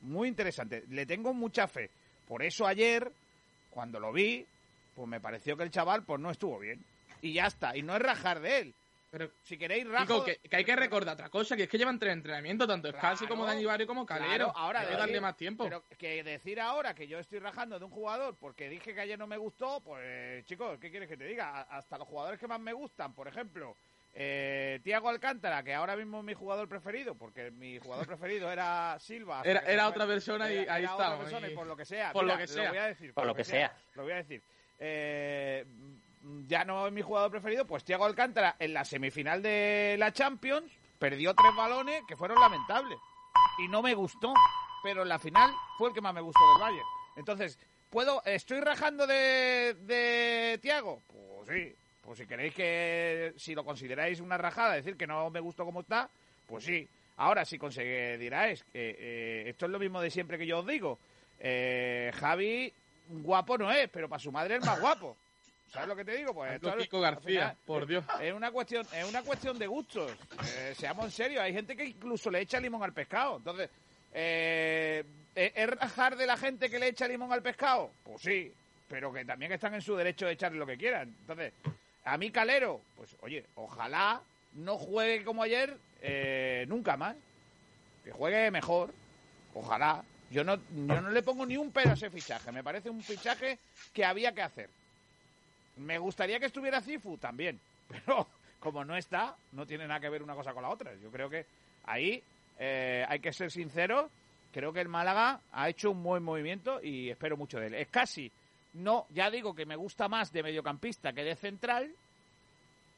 Muy 0.02 0.28
interesante. 0.28 0.84
Le 0.88 1.04
tengo 1.04 1.34
mucha 1.34 1.66
fe. 1.66 1.90
Por 2.28 2.44
eso 2.44 2.64
ayer, 2.66 3.10
cuando 3.70 3.98
lo 3.98 4.12
vi, 4.12 4.46
pues 4.94 5.08
me 5.08 5.20
pareció 5.20 5.56
que 5.56 5.64
el 5.64 5.70
chaval 5.72 6.04
pues 6.04 6.20
no 6.20 6.30
estuvo 6.30 6.60
bien. 6.60 6.80
Y 7.22 7.32
ya 7.32 7.46
está. 7.46 7.76
Y 7.76 7.82
no 7.82 7.96
es 7.96 8.02
rajar 8.02 8.38
de 8.38 8.58
él. 8.58 8.74
Pero, 9.10 9.28
si 9.42 9.58
queréis, 9.58 9.88
rajo... 9.88 10.04
Kiko, 10.06 10.24
que, 10.24 10.36
que 10.36 10.56
hay 10.56 10.64
que 10.64 10.76
recordar 10.76 11.14
otra 11.14 11.28
cosa, 11.30 11.56
que 11.56 11.64
es 11.64 11.68
que 11.68 11.76
llevan 11.78 11.98
tres 11.98 12.12
entrenamientos, 12.12 12.68
tanto 12.68 12.92
Scalzi 12.92 13.26
como 13.26 13.44
Dani 13.44 13.64
Barrio 13.64 13.86
como 13.86 14.06
Calero. 14.06 14.28
Claro, 14.28 14.52
ahora 14.54 14.80
hay 14.80 14.86
que 14.86 14.92
decir- 14.92 15.00
darle 15.00 15.20
más 15.20 15.36
tiempo. 15.36 15.64
Pero 15.64 15.84
que 15.98 16.22
decir 16.22 16.60
ahora 16.60 16.94
que 16.94 17.08
yo 17.08 17.18
estoy 17.18 17.40
rajando 17.40 17.78
de 17.78 17.84
un 17.84 17.90
jugador 17.90 18.36
porque 18.38 18.68
dije 18.68 18.94
que 18.94 19.00
ayer 19.00 19.18
no 19.18 19.26
me 19.26 19.36
gustó, 19.36 19.80
pues 19.80 20.44
chicos, 20.46 20.78
¿qué 20.78 20.90
quieres 20.90 21.08
que 21.08 21.16
te 21.16 21.24
diga? 21.24 21.62
Hasta 21.62 21.98
los 21.98 22.06
jugadores 22.06 22.38
que 22.38 22.46
más 22.46 22.60
me 22.60 22.72
gustan, 22.72 23.12
por 23.12 23.26
ejemplo, 23.26 23.76
eh, 24.14 24.78
Tiago 24.84 25.08
Alcántara, 25.08 25.64
que 25.64 25.74
ahora 25.74 25.96
mismo 25.96 26.18
es 26.18 26.24
mi 26.24 26.34
jugador 26.34 26.68
preferido, 26.68 27.16
porque 27.16 27.50
mi 27.50 27.78
jugador 27.80 28.06
preferido 28.06 28.50
era 28.52 28.96
Silva. 29.00 29.42
Era- 29.44 29.88
otra 29.88 30.06
persona 30.06 30.52
y 30.52 30.58
era- 30.58 30.74
ahí 30.74 30.84
y- 30.84 31.50
y 31.50 31.54
por 31.56 31.66
lo 31.66 31.76
que 31.76 31.84
sea. 31.84 32.12
por 32.12 32.22
mira, 32.24 32.36
lo 32.36 32.40
que 32.40 32.46
sea. 32.46 32.68
voy 32.70 32.78
a 32.78 32.86
decir. 32.86 33.12
Por 33.12 33.26
lo 33.26 33.34
que 33.34 33.44
sea. 33.44 33.74
Lo 33.94 34.02
voy 34.04 34.12
a 34.12 34.16
decir. 34.16 34.40
Eh, 34.78 35.64
ya 36.46 36.64
no 36.64 36.86
es 36.86 36.92
mi 36.92 37.02
jugador 37.02 37.30
preferido, 37.30 37.66
pues 37.66 37.84
Thiago 37.84 38.04
Alcántara 38.04 38.56
en 38.58 38.74
la 38.74 38.84
semifinal 38.84 39.42
de 39.42 39.96
la 39.98 40.12
Champions 40.12 40.70
perdió 40.98 41.34
tres 41.34 41.54
balones 41.56 42.02
que 42.06 42.16
fueron 42.16 42.40
lamentables. 42.40 42.98
Y 43.58 43.68
no 43.68 43.82
me 43.82 43.94
gustó, 43.94 44.32
pero 44.82 45.02
en 45.02 45.08
la 45.08 45.18
final 45.18 45.50
fue 45.78 45.88
el 45.88 45.94
que 45.94 46.00
más 46.00 46.14
me 46.14 46.20
gustó 46.20 46.40
del 46.52 46.60
Bayern. 46.62 46.86
Entonces, 47.16 47.58
¿puedo, 47.88 48.22
¿estoy 48.24 48.60
rajando 48.60 49.06
de, 49.06 49.76
de 49.80 50.58
Thiago? 50.62 51.02
Pues 51.06 51.48
sí. 51.48 51.74
Pues 52.02 52.18
si 52.18 52.26
queréis 52.26 52.54
que, 52.54 53.34
si 53.36 53.54
lo 53.54 53.64
consideráis 53.64 54.20
una 54.20 54.38
rajada, 54.38 54.74
decir 54.74 54.96
que 54.96 55.06
no 55.06 55.30
me 55.30 55.40
gustó 55.40 55.64
como 55.64 55.80
está, 55.80 56.08
pues 56.46 56.64
sí. 56.64 56.88
Ahora, 57.18 57.44
si 57.44 57.58
consideráis 57.58 58.64
que 58.64 58.96
eh, 58.98 59.48
esto 59.48 59.66
es 59.66 59.72
lo 59.72 59.78
mismo 59.78 60.00
de 60.00 60.10
siempre 60.10 60.38
que 60.38 60.46
yo 60.46 60.60
os 60.60 60.66
digo, 60.66 60.98
eh, 61.38 62.10
Javi 62.14 62.72
guapo 63.08 63.58
no 63.58 63.70
es, 63.70 63.88
pero 63.90 64.08
para 64.08 64.18
su 64.18 64.32
madre 64.32 64.56
es 64.56 64.64
más 64.64 64.80
guapo. 64.80 65.16
¿Sabes 65.72 65.88
lo 65.88 65.96
que 65.96 66.04
te 66.04 66.16
digo? 66.16 66.34
Pues 66.34 66.52
esto 66.54 66.70
es- 66.76 66.82
Kiko 66.84 67.00
García, 67.00 67.22
final, 67.50 67.56
por 67.64 67.86
Dios. 67.86 68.04
Es 68.20 68.32
una 68.32 68.50
cuestión, 68.50 68.86
es 68.92 69.04
una 69.08 69.22
cuestión 69.22 69.58
de 69.58 69.66
gustos. 69.66 70.10
Eh, 70.56 70.74
seamos 70.76 71.04
en 71.06 71.10
serio, 71.12 71.40
hay 71.42 71.52
gente 71.52 71.76
que 71.76 71.84
incluso 71.84 72.30
le 72.30 72.40
echa 72.40 72.58
limón 72.60 72.82
al 72.82 72.92
pescado. 72.92 73.36
Entonces, 73.36 73.70
eh, 74.12 75.04
¿es 75.34 75.52
es 75.54 75.70
rajar 75.70 76.16
de 76.16 76.26
la 76.26 76.36
gente 76.36 76.68
que 76.68 76.78
le 76.78 76.88
echa 76.88 77.06
limón 77.06 77.32
al 77.32 77.42
pescado? 77.42 77.92
Pues 78.02 78.20
sí, 78.20 78.52
pero 78.88 79.12
que 79.12 79.24
también 79.24 79.52
están 79.52 79.74
en 79.74 79.82
su 79.82 79.94
derecho 79.96 80.26
de 80.26 80.32
echarle 80.32 80.58
lo 80.58 80.66
que 80.66 80.76
quieran. 80.76 81.08
Entonces, 81.20 81.52
a 82.04 82.18
mí 82.18 82.30
Calero, 82.32 82.80
pues 82.96 83.16
oye, 83.20 83.46
ojalá 83.54 84.20
no 84.54 84.76
juegue 84.76 85.24
como 85.24 85.42
ayer 85.44 85.76
eh, 86.02 86.64
nunca 86.68 86.96
más. 86.96 87.14
Que 88.04 88.10
juegue 88.10 88.50
mejor. 88.50 88.92
Ojalá. 89.54 90.02
Yo 90.30 90.42
no, 90.44 90.56
yo 90.56 91.00
no 91.00 91.10
le 91.10 91.22
pongo 91.22 91.44
ni 91.44 91.56
un 91.56 91.70
pero 91.72 91.90
a 91.90 91.94
ese 91.94 92.08
fichaje. 92.10 92.50
Me 92.52 92.62
parece 92.64 92.88
un 92.88 93.02
fichaje 93.02 93.58
que 93.92 94.04
había 94.04 94.32
que 94.32 94.42
hacer. 94.42 94.70
Me 95.80 95.98
gustaría 95.98 96.38
que 96.38 96.46
estuviera 96.46 96.80
Cifu 96.80 97.18
también. 97.18 97.58
Pero 97.88 98.26
como 98.60 98.84
no 98.84 98.96
está, 98.96 99.36
no 99.52 99.66
tiene 99.66 99.86
nada 99.86 100.00
que 100.00 100.08
ver 100.08 100.22
una 100.22 100.34
cosa 100.34 100.52
con 100.52 100.62
la 100.62 100.68
otra. 100.68 100.94
Yo 100.96 101.10
creo 101.10 101.28
que 101.28 101.46
ahí 101.84 102.22
eh, 102.58 103.04
hay 103.08 103.20
que 103.20 103.32
ser 103.32 103.50
sinceros. 103.50 104.10
Creo 104.52 104.72
que 104.72 104.80
el 104.80 104.88
Málaga 104.88 105.40
ha 105.52 105.68
hecho 105.68 105.90
un 105.90 106.02
buen 106.02 106.22
movimiento 106.22 106.82
y 106.82 107.08
espero 107.08 107.36
mucho 107.36 107.58
de 107.58 107.68
él. 107.68 107.74
Es 107.74 107.88
casi, 107.88 108.30
no, 108.74 109.06
ya 109.10 109.30
digo 109.30 109.54
que 109.54 109.64
me 109.64 109.76
gusta 109.76 110.08
más 110.08 110.32
de 110.32 110.42
mediocampista 110.42 111.12
que 111.12 111.22
de 111.22 111.36
central, 111.36 111.90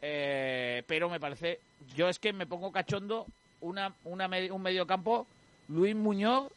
eh, 0.00 0.82
pero 0.86 1.10
me 1.10 1.20
parece, 1.20 1.60
yo 1.94 2.08
es 2.08 2.18
que 2.18 2.32
me 2.32 2.46
pongo 2.46 2.72
cachondo 2.72 3.26
una, 3.60 3.94
una 4.04 4.26
un 4.50 4.62
mediocampo, 4.62 5.26
Luis 5.68 5.94
Muñoz, 5.94 6.50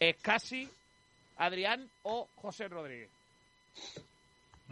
Escasi, 0.00 0.68
Adrián 1.36 1.88
o 2.02 2.28
José 2.36 2.68
Rodríguez. 2.68 3.10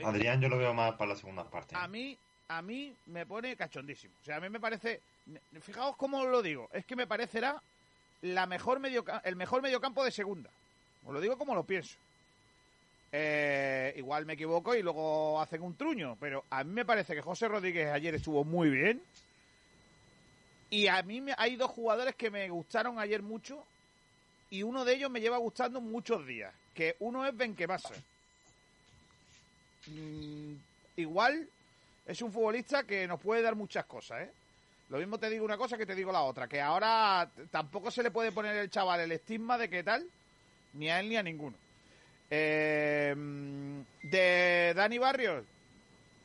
Adrián 0.05 0.41
yo 0.41 0.49
lo 0.49 0.59
veo 0.59 0.75
más 0.75 0.93
para 0.95 1.11
la 1.11 1.17
segunda 1.17 1.45
parte. 1.45 1.75
A 1.77 1.89
mí, 1.89 2.17
a 2.49 2.63
mí 2.63 2.95
me 3.07 3.25
pone 3.27 3.57
cachondísimo. 3.57 4.15
O 4.21 4.25
sea, 4.25 4.37
a 4.37 4.41
mí 4.41 4.49
me 4.51 4.61
parece, 4.61 5.01
fijaos 5.63 5.97
cómo 5.97 6.25
lo 6.25 6.43
digo, 6.43 6.69
es 6.73 6.85
que 6.85 6.97
me 6.97 7.07
parecerá 7.07 7.61
la 8.23 8.47
mejor 8.47 8.79
medioca- 8.81 9.21
el 9.25 9.37
mejor 9.37 9.63
mediocampo 9.63 10.05
de 10.05 10.11
segunda. 10.11 10.51
Os 11.05 11.13
lo 11.15 11.21
digo 11.21 11.37
como 11.39 11.55
lo 11.55 11.65
pienso. 11.65 11.97
Eh, 13.13 13.95
igual 13.97 14.27
me 14.27 14.35
equivoco 14.35 14.75
y 14.75 14.83
luego 14.83 15.41
hacen 15.41 15.63
un 15.63 15.77
truño, 15.77 16.17
pero 16.21 16.45
a 16.51 16.65
mí 16.65 16.73
me 16.73 16.85
parece 16.85 17.15
que 17.15 17.23
José 17.23 17.49
Rodríguez 17.49 17.89
ayer 17.91 18.15
estuvo 18.15 18.45
muy 18.45 18.69
bien. 18.69 19.01
Y 20.69 20.89
a 20.89 21.01
mí 21.03 21.21
me, 21.21 21.33
hay 21.39 21.57
dos 21.57 21.71
jugadores 21.71 22.17
que 22.17 22.31
me 22.31 22.49
gustaron 22.49 22.99
ayer 22.99 23.23
mucho 23.23 23.65
y 24.51 24.63
uno 24.65 24.85
de 24.85 24.95
ellos 24.95 25.11
me 25.11 25.21
lleva 25.21 25.37
gustando 25.39 25.81
muchos 25.81 26.27
días, 26.27 26.53
que 26.75 26.97
uno 26.99 27.25
es 27.25 27.37
Benquemasa. 27.37 27.95
Mm, 29.89 30.55
igual 30.97 31.49
es 32.07 32.23
un 32.23 32.33
futbolista 32.33 32.85
que 32.85 33.07
nos 33.07 33.21
puede 33.21 33.43
dar 33.43 33.55
muchas 33.55 33.85
cosas, 33.87 34.23
¿eh? 34.23 34.31
Lo 34.89 34.99
mismo 34.99 35.19
te 35.19 35.29
digo 35.29 35.45
una 35.45 35.57
cosa 35.57 35.77
que 35.77 35.87
te 35.87 35.97
digo 35.97 36.13
la 36.13 36.23
otra, 36.23 36.47
que 36.47 36.61
ahora 36.61 37.29
tampoco 37.51 37.91
se 37.91 38.05
le 38.05 38.13
puede 38.13 38.31
poner 38.31 38.55
el 38.57 38.71
chaval 38.71 39.01
el 39.01 39.11
estigma 39.13 39.59
de 39.59 39.69
que 39.69 39.83
tal, 39.83 40.07
ni 40.75 40.89
a 40.89 41.01
él 41.01 41.09
ni 41.09 41.17
a 41.17 41.23
ninguno. 41.25 41.57
Mm, 42.31 43.81
de 44.11 44.73
Dani 44.77 44.99
Barrios, 44.99 45.45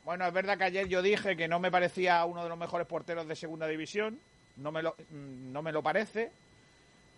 bueno, 0.04 0.26
es 0.26 0.32
verdad 0.32 0.58
que 0.58 0.64
ayer 0.64 0.88
yo 0.88 1.02
dije 1.02 1.36
que 1.36 1.48
no 1.48 1.58
me 1.60 1.70
parecía 1.70 2.24
uno 2.24 2.42
de 2.42 2.48
los 2.48 2.58
mejores 2.58 2.86
porteros 2.86 3.26
de 3.26 3.36
segunda 3.36 3.66
división, 3.66 4.20
no 4.56 4.72
me 4.72 4.82
lo, 4.82 4.94
mm, 5.10 5.52
no 5.52 5.62
me 5.62 5.72
lo 5.72 5.82
parece. 5.82 6.30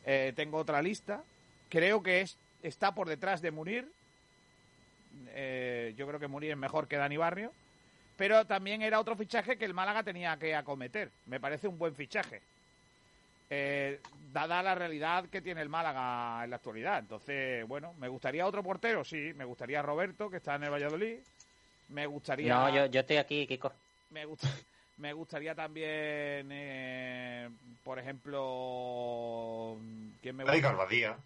Eh, 0.04 0.32
tengo 0.36 0.58
otra 0.58 0.82
lista. 0.82 1.22
Creo 1.68 2.02
que 2.02 2.20
es, 2.22 2.36
está 2.62 2.94
por 2.94 3.08
detrás 3.08 3.40
de 3.40 3.50
Munir. 3.50 3.90
Eh, 5.28 5.94
yo 5.96 6.06
creo 6.06 6.20
que 6.20 6.28
Munir 6.28 6.52
es 6.52 6.56
mejor 6.56 6.88
que 6.88 6.96
Dani 6.96 7.16
Barrio. 7.16 7.52
Pero 8.16 8.46
también 8.46 8.82
era 8.82 9.00
otro 9.00 9.16
fichaje 9.16 9.56
que 9.56 9.64
el 9.64 9.74
Málaga 9.74 10.02
tenía 10.02 10.36
que 10.36 10.54
acometer. 10.54 11.10
Me 11.26 11.40
parece 11.40 11.66
un 11.66 11.78
buen 11.78 11.94
fichaje. 11.94 12.40
Eh, 13.50 14.00
dada 14.32 14.62
la 14.62 14.74
realidad 14.74 15.26
que 15.28 15.42
tiene 15.42 15.60
el 15.62 15.68
Málaga 15.68 16.44
en 16.44 16.50
la 16.50 16.56
actualidad. 16.56 16.98
Entonces, 17.00 17.66
bueno, 17.66 17.92
me 17.98 18.08
gustaría 18.08 18.46
otro 18.46 18.62
portero, 18.62 19.04
sí. 19.04 19.32
Me 19.34 19.44
gustaría 19.44 19.82
Roberto, 19.82 20.30
que 20.30 20.36
está 20.38 20.54
en 20.54 20.64
el 20.64 20.70
Valladolid. 20.70 21.18
Me 21.88 22.06
gustaría. 22.06 22.54
No, 22.54 22.74
yo, 22.74 22.86
yo 22.86 23.00
estoy 23.00 23.16
aquí, 23.16 23.46
Kiko. 23.46 23.72
Me, 24.10 24.24
gusta, 24.24 24.48
me 24.98 25.12
gustaría 25.12 25.54
también, 25.54 26.48
eh, 26.52 27.50
por 27.82 27.98
ejemplo, 27.98 29.76
¿quién 30.22 30.36
me? 30.36 30.44
Albadía. 30.44 31.16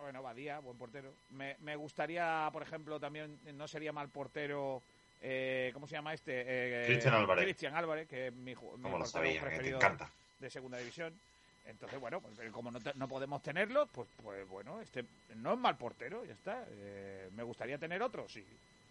Bueno, 0.00 0.22
Badía, 0.22 0.58
buen 0.60 0.76
portero. 0.76 1.12
Me, 1.30 1.56
me 1.60 1.74
gustaría, 1.76 2.48
por 2.52 2.62
ejemplo, 2.62 3.00
también, 3.00 3.38
no 3.54 3.66
sería 3.66 3.92
mal 3.92 4.08
portero, 4.08 4.82
eh, 5.22 5.70
¿cómo 5.74 5.86
se 5.86 5.94
llama 5.94 6.14
este? 6.14 6.44
Eh, 6.46 6.86
Cristian 6.86 7.14
Álvarez. 7.14 7.44
Cristian 7.44 7.74
Álvarez, 7.74 8.08
que 8.08 8.28
es 8.28 8.32
mi, 8.32 8.54
mi 8.54 9.06
sabía, 9.06 9.34
que 9.34 9.40
preferido 9.40 9.76
encanta. 9.78 10.08
de 10.38 10.50
segunda 10.50 10.78
división. 10.78 11.12
Entonces, 11.66 11.98
bueno, 11.98 12.20
pues, 12.20 12.38
eh, 12.38 12.50
como 12.52 12.70
no, 12.70 12.78
te- 12.80 12.94
no 12.94 13.08
podemos 13.08 13.42
tenerlo, 13.42 13.86
pues, 13.86 14.06
pues 14.22 14.48
bueno, 14.48 14.80
este 14.80 15.04
no 15.36 15.54
es 15.54 15.58
mal 15.58 15.76
portero, 15.76 16.24
ya 16.24 16.34
está. 16.34 16.64
Eh, 16.70 17.28
me 17.34 17.42
gustaría 17.42 17.78
tener 17.78 18.00
otro, 18.02 18.28
sí. 18.28 18.44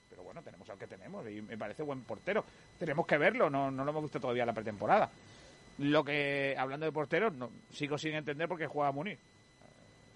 Pero 0.10 0.24
bueno, 0.24 0.42
tenemos 0.42 0.70
al 0.70 0.78
que 0.78 0.88
tenemos 0.88 1.26
y 1.30 1.42
me 1.42 1.58
parece 1.58 1.84
buen 1.84 2.02
portero. 2.04 2.44
Tenemos 2.78 3.08
que 3.08 3.18
verlo, 3.18 3.50
no, 3.50 3.72
no 3.72 3.86
lo 3.86 3.92
hemos 3.92 4.04
visto 4.04 4.20
todavía 4.20 4.46
la 4.46 4.54
pretemporada. 4.54 5.10
Lo 5.78 6.04
que, 6.04 6.56
hablando 6.58 6.86
de 6.86 6.92
porteros, 6.92 7.34
no, 7.34 7.50
sigo 7.72 7.98
sin 7.98 8.14
entender 8.16 8.48
por 8.50 8.58
qué 8.58 8.68
juega 8.68 8.92
Munir. 8.92 9.18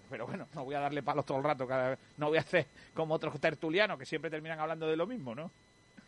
Pero 0.09 0.25
bueno, 0.27 0.47
no 0.53 0.63
voy 0.65 0.75
a 0.75 0.79
darle 0.79 1.03
palos 1.03 1.25
todo 1.25 1.37
el 1.37 1.43
rato. 1.43 1.67
Cada 1.67 1.89
vez. 1.91 1.99
No 2.17 2.27
voy 2.29 2.37
a 2.37 2.41
hacer 2.41 2.65
como 2.93 3.13
otros 3.13 3.39
tertulianos 3.39 3.97
que 3.99 4.05
siempre 4.05 4.29
terminan 4.31 4.59
hablando 4.59 4.87
de 4.87 4.95
lo 4.95 5.05
mismo, 5.07 5.35
¿no? 5.35 5.51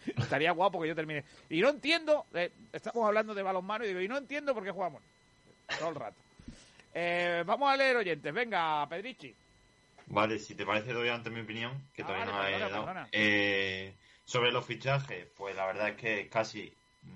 Estaría 0.18 0.52
guapo 0.52 0.82
que 0.82 0.88
yo 0.88 0.95
termine. 0.95 1.24
Y 1.49 1.62
no 1.62 1.70
entiendo, 1.70 2.26
eh, 2.34 2.52
estamos 2.74 3.06
hablando 3.06 3.34
de 3.36 3.43
balonmano 3.43 3.86
y 3.86 3.89
digo, 3.89 4.02
y 4.02 4.08
no 4.08 4.18
entiendo 4.18 4.54
por 4.54 4.64
qué 4.64 4.72
jugamos 4.72 5.02
todo 5.80 5.89
el 5.89 5.95
rato. 5.95 6.18
Eh, 6.93 7.43
vamos 7.45 7.72
a 7.72 7.78
leer 7.78 7.95
oyentes. 7.97 8.34
Venga, 8.34 8.88
Pedrichi. 8.89 9.34
Vale, 10.08 10.39
si 10.39 10.56
te 10.56 10.66
parece, 10.66 10.91
doy 10.91 11.08
antes 11.10 11.32
mi 11.32 11.41
opinión, 11.41 11.72
que 11.93 12.02
Ah, 12.02 12.06
todavía 12.08 12.26
vale, 12.26 12.36
no 12.36 12.41
la 12.43 12.49
he 12.49 12.54
perdona, 12.54 12.70
dado. 12.72 12.86
perdona. 12.86 13.08
Eh, 13.12 13.93
sobre 14.26 14.52
los 14.52 14.66
fichajes, 14.66 15.28
pues 15.38 15.56
la 15.56 15.68
verdad 15.68 15.89
es 15.89 15.95
que 15.95 16.28
casi 16.28 16.74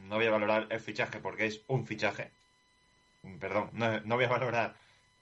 no 0.08 0.16
voy 0.16 0.28
a 0.28 0.32
valorar 0.32 0.68
el 0.70 0.80
fichaje 0.80 1.20
porque 1.20 1.48
es 1.48 1.62
un 1.68 1.86
fichaje. 1.86 2.32
Mm, 3.24 3.38
Perdón, 3.38 3.70
no, 3.74 4.00
no 4.02 4.16
voy 4.16 4.26
a 4.26 4.30
valorar. 4.30 4.76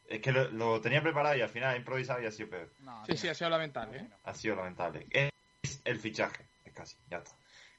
Es 0.08 0.22
que 0.22 0.32
lo, 0.32 0.50
lo 0.52 0.82
tenía 0.82 1.02
preparado 1.02 1.36
y 1.36 1.42
al 1.42 1.50
final 1.50 1.76
he 1.76 1.78
improvisado 1.78 2.22
y 2.22 2.26
ha 2.26 2.32
sido 2.32 2.50
peor. 2.50 2.70
Sí, 3.08 3.18
sí, 3.18 3.28
ha 3.28 3.34
sido 3.34 3.50
lamentable. 3.50 4.00
¿eh? 4.00 4.10
Ha 4.24 4.34
sido 4.34 4.56
lamentable. 4.56 5.08
Es 5.10 5.82
el 5.86 6.00
fichaje, 6.00 6.46
es 6.66 6.74
casi, 6.74 6.98
ya 7.10 7.18
está. 7.18 7.32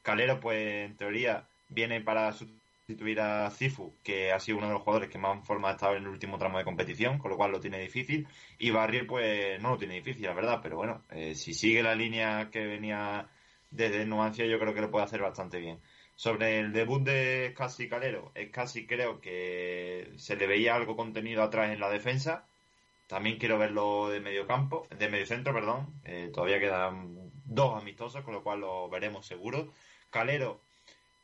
Calero, 0.02 0.40
pues 0.40 0.86
en 0.86 0.96
teoría 0.96 1.46
viene 1.68 2.00
para 2.00 2.30
sustituir 2.32 3.20
a 3.20 3.50
Cifu, 3.50 3.94
que 4.02 4.32
ha 4.32 4.38
sido 4.38 4.58
uno 4.58 4.66
de 4.66 4.74
los 4.74 4.82
jugadores 4.82 5.10
que 5.10 5.18
más 5.18 5.36
en 5.36 5.44
forma 5.44 5.70
ha 5.70 5.72
estado 5.72 5.96
en 5.96 6.02
el 6.02 6.08
último 6.08 6.36
tramo 6.38 6.58
de 6.58 6.64
competición, 6.64 7.18
con 7.18 7.30
lo 7.30 7.36
cual 7.36 7.52
lo 7.52 7.60
tiene 7.60 7.78
difícil. 7.78 8.28
Y 8.58 8.70
Barrier, 8.70 9.06
pues 9.06 9.60
no 9.62 9.70
lo 9.70 9.78
tiene 9.78 9.94
difícil, 9.94 10.26
la 10.26 10.34
verdad, 10.34 10.60
pero 10.62 10.76
bueno, 10.76 11.02
eh, 11.10 11.34
si 11.34 11.54
sigue 11.54 11.82
la 11.82 11.94
línea 11.94 12.50
que 12.50 12.66
venía 12.66 13.28
desde 13.70 14.04
Nuancia, 14.04 14.44
yo 14.46 14.58
creo 14.58 14.74
que 14.74 14.82
lo 14.82 14.90
puede 14.90 15.04
hacer 15.04 15.20
bastante 15.22 15.58
bien. 15.58 15.80
Sobre 16.16 16.60
el 16.60 16.72
debut 16.72 17.02
de 17.02 17.54
Casi 17.56 17.88
Calero, 17.88 18.30
es 18.34 18.50
casi 18.50 18.86
creo 18.86 19.20
que 19.20 20.12
se 20.16 20.36
le 20.36 20.46
veía 20.46 20.76
algo 20.76 20.96
contenido 20.96 21.42
atrás 21.42 21.72
en 21.72 21.80
la 21.80 21.90
defensa. 21.90 22.46
También 23.08 23.38
quiero 23.38 23.58
verlo 23.58 24.08
de 24.08 24.20
medio 24.20 24.46
campo, 24.46 24.86
de 24.96 25.08
medio 25.08 25.26
centro, 25.26 25.52
perdón. 25.52 26.00
Eh, 26.04 26.30
todavía 26.32 26.60
quedan 26.60 27.30
dos 27.44 27.80
amistosos, 27.80 28.22
con 28.24 28.34
lo 28.34 28.42
cual 28.42 28.60
lo 28.60 28.88
veremos 28.88 29.26
seguro. 29.26 29.72
Calero, 30.10 30.60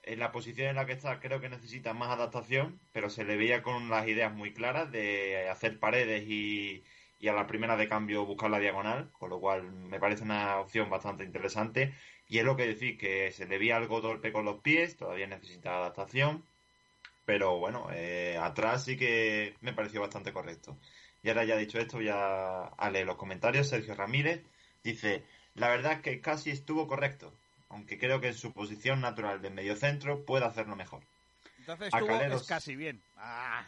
en 0.03 0.19
la 0.19 0.33
posición 0.33 0.69
en 0.69 0.77
la 0.77 0.87
que 0.87 0.93
está 0.93 1.21
creo 1.21 1.41
que 1.41 1.49
necesita 1.49 1.95
más 1.95 2.11
adaptación, 2.11 2.81
pero 2.93 3.11
se 3.11 3.25
le 3.25 3.37
veía 3.37 3.63
con 3.63 3.89
las 3.91 4.09
ideas 4.09 4.33
muy 4.35 4.53
claras 4.53 4.91
de 4.91 5.49
hacer 5.49 5.79
paredes 5.79 6.25
y, 6.29 6.83
y 7.21 7.29
a 7.29 7.33
la 7.35 7.47
primera 7.47 7.77
de 7.77 7.89
cambio 7.89 8.27
buscar 8.27 8.51
la 8.51 8.59
diagonal, 8.59 9.11
con 9.13 9.31
lo 9.31 9.41
cual 9.41 9.71
me 9.71 10.01
parece 10.01 10.25
una 10.25 10.59
opción 10.59 10.91
bastante 10.91 11.25
interesante. 11.25 11.95
Y 12.31 12.39
es 12.39 12.45
lo 12.45 12.57
que 12.57 12.67
decís, 12.67 12.97
que 12.99 13.31
se 13.33 13.45
le 13.47 13.59
veía 13.59 13.77
algo 13.77 14.01
torpe 14.01 14.33
con 14.33 14.45
los 14.47 14.61
pies, 14.61 14.97
todavía 14.97 15.27
necesita 15.27 15.77
adaptación, 15.77 16.45
pero 17.27 17.59
bueno, 17.59 17.89
eh, 17.93 18.39
atrás 18.41 18.85
sí 18.85 18.97
que 18.97 19.55
me 19.61 19.73
pareció 19.73 20.01
bastante 20.01 20.33
correcto. 20.33 20.77
Y 21.23 21.29
ahora 21.29 21.45
ya 21.45 21.57
dicho 21.57 21.79
esto, 21.79 21.99
voy 21.99 22.09
a, 22.09 22.65
a 22.67 22.91
leer 22.91 23.05
los 23.07 23.17
comentarios. 23.17 23.69
Sergio 23.69 23.95
Ramírez 23.95 24.43
dice, 24.83 25.23
la 25.55 25.69
verdad 25.69 25.93
es 25.95 26.01
que 26.01 26.21
casi 26.21 26.51
estuvo 26.51 26.87
correcto, 26.87 27.33
aunque 27.69 27.99
creo 27.99 28.21
que 28.21 28.29
en 28.29 28.35
su 28.35 28.53
posición 28.53 29.01
natural 29.01 29.43
de 29.43 29.51
mediocentro 29.51 30.25
puede 30.25 30.47
hacerlo 30.47 30.77
mejor. 30.77 31.03
Entonces 31.59 31.93
A 31.93 31.99
estuvo 31.99 32.17
Calero- 32.17 32.37
es 32.37 32.47
casi 32.47 32.75
bien. 32.77 33.03
Ah, 33.19 33.65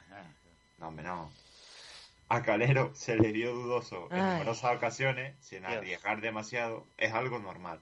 No, 0.78 0.88
hombre, 0.88 1.04
no. 1.04 1.30
A 2.28 2.42
Calero 2.42 2.92
se 2.94 3.16
le 3.16 3.30
vio 3.32 3.52
dudoso 3.52 4.08
en 4.12 4.20
Ay. 4.20 4.32
numerosas 4.34 4.74
ocasiones, 4.76 5.34
sin 5.40 5.60
Dios. 5.60 5.72
arriesgar 5.72 6.20
demasiado, 6.20 6.86
es 6.96 7.12
algo 7.12 7.38
normal. 7.38 7.78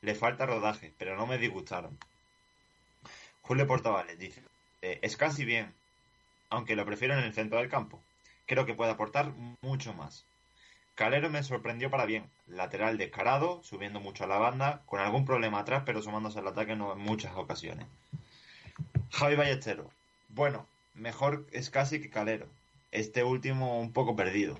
Le 0.00 0.14
falta 0.14 0.46
rodaje, 0.46 0.92
pero 0.98 1.16
no 1.16 1.26
me 1.26 1.38
disgustaron. 1.38 1.98
Julio 3.42 3.66
Portavales 3.66 4.18
dice, 4.18 4.42
eh, 4.82 4.98
es 5.02 5.16
casi 5.16 5.44
bien, 5.44 5.74
aunque 6.50 6.76
lo 6.76 6.84
prefiero 6.84 7.14
en 7.14 7.24
el 7.24 7.32
centro 7.32 7.58
del 7.58 7.68
campo. 7.68 8.00
Creo 8.46 8.66
que 8.66 8.74
puede 8.74 8.92
aportar 8.92 9.32
mucho 9.60 9.92
más. 9.94 10.24
Calero 10.94 11.30
me 11.30 11.42
sorprendió 11.42 11.90
para 11.90 12.06
bien. 12.06 12.28
Lateral 12.46 12.98
descarado, 12.98 13.62
subiendo 13.62 14.00
mucho 14.00 14.24
a 14.24 14.26
la 14.26 14.38
banda, 14.38 14.82
con 14.86 15.00
algún 15.00 15.24
problema 15.24 15.60
atrás, 15.60 15.84
pero 15.86 16.02
sumándose 16.02 16.40
al 16.40 16.48
ataque 16.48 16.72
en 16.72 16.80
muchas 16.98 17.36
ocasiones. 17.36 17.86
Javi 19.12 19.36
Ballesteros. 19.36 19.86
Bueno, 20.28 20.66
mejor 20.94 21.46
es 21.52 21.70
casi 21.70 22.00
que 22.00 22.10
Calero. 22.10 22.46
Este 22.90 23.22
último 23.22 23.80
un 23.80 23.92
poco 23.92 24.16
perdido. 24.16 24.58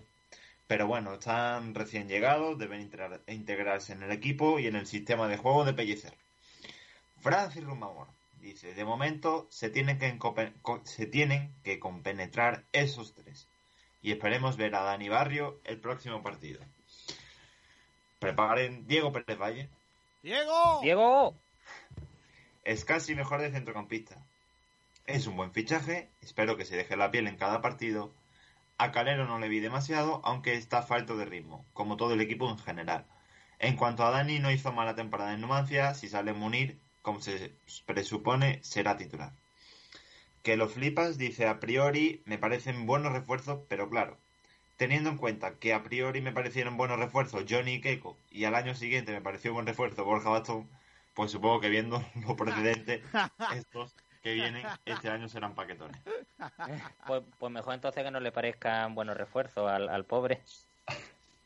Pero 0.69 0.87
bueno, 0.87 1.15
están 1.15 1.75
recién 1.75 2.09
llegados, 2.09 2.59
deben 2.59 2.83
integrar- 2.83 3.23
integrarse 3.27 3.95
en 3.95 4.03
el 4.05 4.13
equipo 4.13 4.59
y 4.61 4.67
en 4.67 4.77
el 4.77 4.87
sistema 4.87 5.27
de 5.27 5.39
juego 5.39 5.65
de 5.65 5.73
Pellicer. 5.73 6.15
Francis 7.21 7.65
Rumamor 7.65 8.07
dice, 8.41 8.75
de 8.75 8.85
momento 8.85 9.49
se 9.51 9.71
tienen 9.71 9.99
que, 9.99 10.17
se 10.85 11.07
tienen 11.07 11.53
que 11.65 11.81
compenetrar 11.81 12.63
esos 12.73 13.15
tres. 13.15 13.49
Y 14.03 14.13
esperemos 14.13 14.57
ver 14.57 14.75
a 14.77 14.83
Dani 14.83 15.09
Barrio 15.09 15.59
el 15.65 15.81
próximo 15.81 16.23
partido. 16.23 16.61
Preparen 18.19 18.87
Diego 18.87 19.11
Pérez 19.11 19.39
Valle. 19.39 19.69
¡Diego! 20.23 20.81
¡Diego! 20.83 21.35
Es 22.65 22.85
casi 22.85 23.15
mejor 23.15 23.41
de 23.41 23.51
centrocampista. 23.51 24.17
Es 25.07 25.27
un 25.27 25.37
buen 25.37 25.53
fichaje, 25.53 26.11
espero 26.21 26.57
que 26.57 26.67
se 26.67 26.77
deje 26.77 26.97
la 26.97 27.11
piel 27.11 27.27
en 27.27 27.37
cada 27.37 27.63
partido. 27.63 28.13
A 28.79 28.93
Calero 28.93 29.27
no 29.27 29.39
le 29.39 29.49
vi 29.49 29.61
demasiado, 29.61 30.21
aunque 30.25 30.55
está 30.55 30.83
falto 30.83 31.17
de 31.17 31.25
ritmo, 31.25 31.67
como 31.73 31.97
todo 31.97 32.15
el 32.15 32.21
equipo 32.21 32.49
en 32.49 32.59
general. 32.59 33.07
En 33.59 33.77
cuanto 33.77 34.05
a 34.05 34.11
Dani, 34.11 34.39
no 34.39 34.53
hizo 34.53 34.73
mala 34.73 34.95
temporada 34.95 35.35
en 35.35 35.41
Numancia, 35.41 35.95
si 35.95 36.09
sale 36.09 36.33
Munir, 36.33 36.79
como 37.03 37.21
se 37.21 37.53
presupone, 37.87 38.63
será 38.63 38.97
titular. 38.97 39.33
Que 40.45 40.57
lo 40.57 40.69
flipas, 40.69 41.19
dice 41.19 41.49
a 41.49 41.59
priori, 41.59 42.23
me 42.25 42.39
parecen 42.39 42.87
buenos 42.87 43.13
refuerzos, 43.13 43.61
pero 43.69 43.91
claro, 43.91 44.17
teniendo 44.77 45.11
en 45.11 45.17
cuenta 45.19 45.59
que 45.59 45.75
a 45.75 45.83
priori 45.83 46.21
me 46.21 46.33
parecieron 46.33 46.77
buenos 46.77 47.01
refuerzos 47.01 47.47
Johnny 47.49 47.75
y 47.75 47.81
Keiko, 47.81 48.17
y 48.31 48.45
al 48.45 48.55
año 48.55 48.77
siguiente 48.77 49.13
me 49.13 49.21
pareció 49.21 49.53
buen 49.53 49.67
refuerzo 49.67 50.05
Borja 50.05 50.31
Bastón, 50.31 50.71
pues 51.15 51.33
supongo 51.33 51.61
que 51.61 51.69
viendo 51.69 52.01
los 52.27 52.35
precedentes, 52.37 53.03
estos 53.57 53.97
que 54.23 54.35
vienen 54.35 54.67
este 54.85 55.09
año 55.09 55.29
serán 55.29 55.55
paquetones. 55.55 56.01
Pues, 57.07 57.23
pues 57.39 57.53
mejor 57.53 57.75
entonces 57.75 58.05
que 58.05 58.11
no 58.11 58.21
le 58.21 58.31
parezcan 58.31 58.95
buenos 58.95 59.17
refuerzos 59.17 59.69
al, 59.69 59.89
al 59.89 60.05
pobre. 60.05 60.41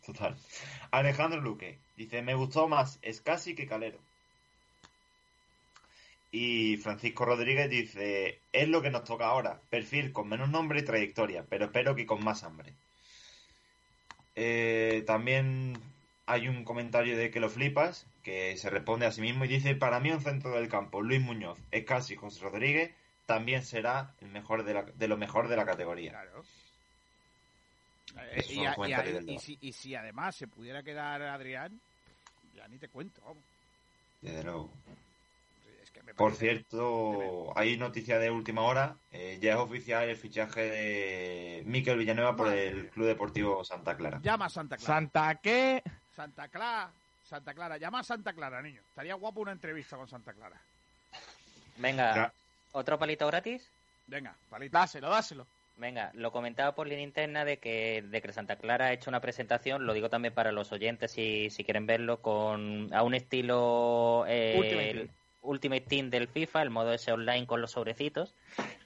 Total. 0.04 0.36
Alejandro 0.90 1.40
Luque 1.40 1.78
dice, 1.96 2.20
me 2.20 2.34
gustó 2.34 2.68
más 2.68 2.98
Escasi 3.02 3.54
que 3.54 3.66
Calero. 3.66 3.98
Y 6.32 6.78
Francisco 6.78 7.26
Rodríguez 7.26 7.68
dice, 7.68 8.40
es 8.52 8.68
lo 8.68 8.80
que 8.80 8.90
nos 8.90 9.04
toca 9.04 9.26
ahora, 9.26 9.60
perfil 9.68 10.12
con 10.12 10.28
menos 10.28 10.48
nombre 10.48 10.80
y 10.80 10.84
trayectoria, 10.84 11.44
pero 11.48 11.66
espero 11.66 11.94
que 11.94 12.06
con 12.06 12.24
más 12.24 12.42
hambre. 12.42 12.72
Eh, 14.34 15.04
también 15.06 15.78
hay 16.24 16.48
un 16.48 16.64
comentario 16.64 17.18
de 17.18 17.30
que 17.30 17.38
lo 17.38 17.50
flipas, 17.50 18.06
que 18.22 18.56
se 18.56 18.70
responde 18.70 19.06
a 19.06 19.12
sí 19.12 19.20
mismo 19.20 19.44
y 19.44 19.48
dice, 19.48 19.74
para 19.74 20.00
mí 20.00 20.10
un 20.10 20.20
centro 20.20 20.50
del 20.52 20.68
campo, 20.68 21.00
Luis 21.02 21.20
Muñoz, 21.20 21.58
Escasi 21.70 22.14
y 22.14 22.16
José 22.16 22.40
Rodríguez, 22.42 22.94
también 23.26 23.64
será 23.64 24.14
el 24.20 24.28
mejor 24.28 24.64
de, 24.64 24.74
la- 24.74 24.82
de 24.82 25.08
lo 25.08 25.16
mejor 25.16 25.48
de 25.48 25.56
la 25.56 25.64
categoría. 25.64 26.10
Claro. 26.12 26.42
Eh, 28.32 28.44
y, 28.50 28.64
a- 28.64 28.74
y 28.88 28.92
a- 28.92 29.20
y 29.26 29.38
si, 29.38 29.58
y 29.60 29.72
si 29.72 29.94
además 29.94 30.36
se 30.36 30.46
pudiera 30.46 30.82
quedar 30.82 31.22
Adrián, 31.22 31.80
ya 32.54 32.68
ni 32.68 32.78
te 32.78 32.88
cuento. 32.88 33.20
vamos. 33.22 33.42
Desde 34.20 34.44
luego. 34.44 34.70
Es 35.82 35.90
que 35.90 36.02
me 36.02 36.14
Por 36.14 36.34
cierto, 36.34 37.52
hay 37.58 37.76
noticia 37.76 38.18
de 38.18 38.30
última 38.30 38.62
hora. 38.62 38.96
eh, 39.12 39.38
ya 39.40 39.52
es 39.54 39.58
oficial 39.58 40.08
el 40.08 40.16
fichaje 40.16 40.60
de 40.60 41.62
Miquel 41.66 41.98
Villanueva 41.98 42.36
por 42.36 42.52
el 42.52 42.88
Club 42.90 43.06
Deportivo 43.06 43.64
Santa 43.64 43.96
Clara. 43.96 44.20
Llama 44.22 44.46
a 44.46 44.50
Santa 44.50 44.76
Clara. 44.76 44.94
¿Santa 44.94 45.34
qué? 45.42 45.82
Santa 46.14 46.48
Clara. 46.48 46.90
Santa 47.32 47.54
Clara. 47.54 47.78
Llama 47.78 48.00
a 48.00 48.04
Santa 48.04 48.34
Clara, 48.34 48.60
niño. 48.60 48.82
Estaría 48.90 49.14
guapo 49.14 49.40
una 49.40 49.52
entrevista 49.52 49.96
con 49.96 50.06
Santa 50.06 50.34
Clara. 50.34 50.60
Venga, 51.78 52.14
Ya. 52.14 52.32
¿otro 52.72 52.98
palito 52.98 53.26
gratis? 53.26 53.66
Venga, 54.06 54.36
palito. 54.50 54.76
Dáselo, 54.76 55.08
dáselo. 55.08 55.46
Venga, 55.76 56.10
lo 56.12 56.30
comentaba 56.30 56.74
por 56.74 56.86
línea 56.86 57.02
interna 57.02 57.46
de 57.46 57.56
que, 57.56 58.02
de 58.06 58.20
que 58.20 58.32
Santa 58.34 58.56
Clara 58.56 58.86
ha 58.86 58.92
hecho 58.92 59.08
una 59.08 59.20
presentación, 59.20 59.86
lo 59.86 59.94
digo 59.94 60.10
también 60.10 60.34
para 60.34 60.52
los 60.52 60.70
oyentes 60.72 61.12
si, 61.12 61.48
si 61.48 61.64
quieren 61.64 61.86
verlo, 61.86 62.20
con 62.20 62.92
a 62.92 63.02
un 63.02 63.14
estilo 63.14 64.26
eh, 64.28 65.08
Ultimate 65.42 65.82
el 65.82 65.88
Team. 65.88 66.10
Del 66.10 66.28
FIFA, 66.28 66.62
el 66.62 66.70
modo 66.70 66.92
ese 66.92 67.12
online 67.12 67.46
con 67.46 67.60
los 67.60 67.72
sobrecitos. 67.72 68.34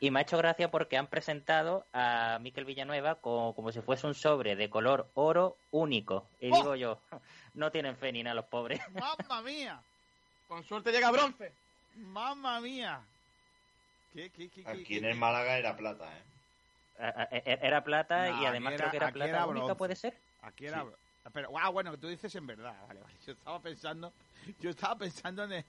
Y 0.00 0.10
me 0.10 0.18
ha 0.18 0.22
hecho 0.22 0.36
gracia 0.38 0.70
porque 0.70 0.96
han 0.96 1.06
presentado 1.06 1.86
a 1.92 2.38
Miquel 2.40 2.64
Villanueva 2.64 3.16
como, 3.16 3.54
como 3.54 3.72
si 3.72 3.80
fuese 3.80 4.06
un 4.06 4.14
sobre 4.14 4.56
de 4.56 4.68
color 4.68 5.10
oro 5.14 5.56
único. 5.70 6.28
Y 6.40 6.50
¡Oh! 6.52 6.56
digo 6.56 6.74
yo, 6.76 7.00
no 7.54 7.70
tienen 7.70 7.96
fe 7.96 8.12
ni 8.12 8.22
nada 8.22 8.34
los 8.34 8.46
pobres. 8.46 8.80
¡Mamma 8.92 9.42
mía! 9.42 9.80
Con 10.48 10.64
suerte 10.64 10.92
llega 10.92 11.10
bronce. 11.10 11.52
¡Mamma 11.96 12.60
mía! 12.60 13.00
¿Qué, 14.12 14.30
qué, 14.30 14.48
qué, 14.48 14.62
qué, 14.64 14.70
Aquí 14.70 14.84
qué- 14.84 14.98
en 14.98 15.04
el 15.06 15.16
Málaga 15.16 15.58
era 15.58 15.76
plata, 15.76 16.06
¿eh? 16.16 16.22
A- 16.98 17.28
e- 17.30 17.58
Era 17.62 17.84
plata 17.84 18.30
No, 18.30 18.42
y 18.42 18.46
además 18.46 18.74
creo 18.76 18.90
que 18.90 18.96
era 18.96 19.12
plata 19.12 19.46
única, 19.46 19.64
bronce. 19.64 19.74
¿puede 19.78 19.96
ser? 19.96 20.18
Aquí 20.42 20.66
era... 20.66 20.84
Pero, 21.32 21.50
ah, 21.58 21.68
bueno, 21.70 21.90
que 21.90 21.98
tú 21.98 22.08
dices 22.08 22.34
en 22.36 22.46
verdad. 22.46 22.74
Vale, 22.86 23.00
vale. 23.00 23.14
Yo 23.26 23.32
estaba 23.32 23.60
pensando... 23.60 24.12
Yo 24.60 24.70
estaba 24.70 24.96
pensando 24.96 25.44
en, 25.44 25.52
en, 25.52 25.64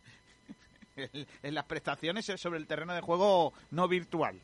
en 1.43 1.53
las 1.55 1.65
prestaciones 1.65 2.25
sobre 2.25 2.59
el 2.59 2.67
terreno 2.67 2.93
de 2.93 3.01
juego 3.01 3.53
no 3.71 3.87
virtual. 3.87 4.39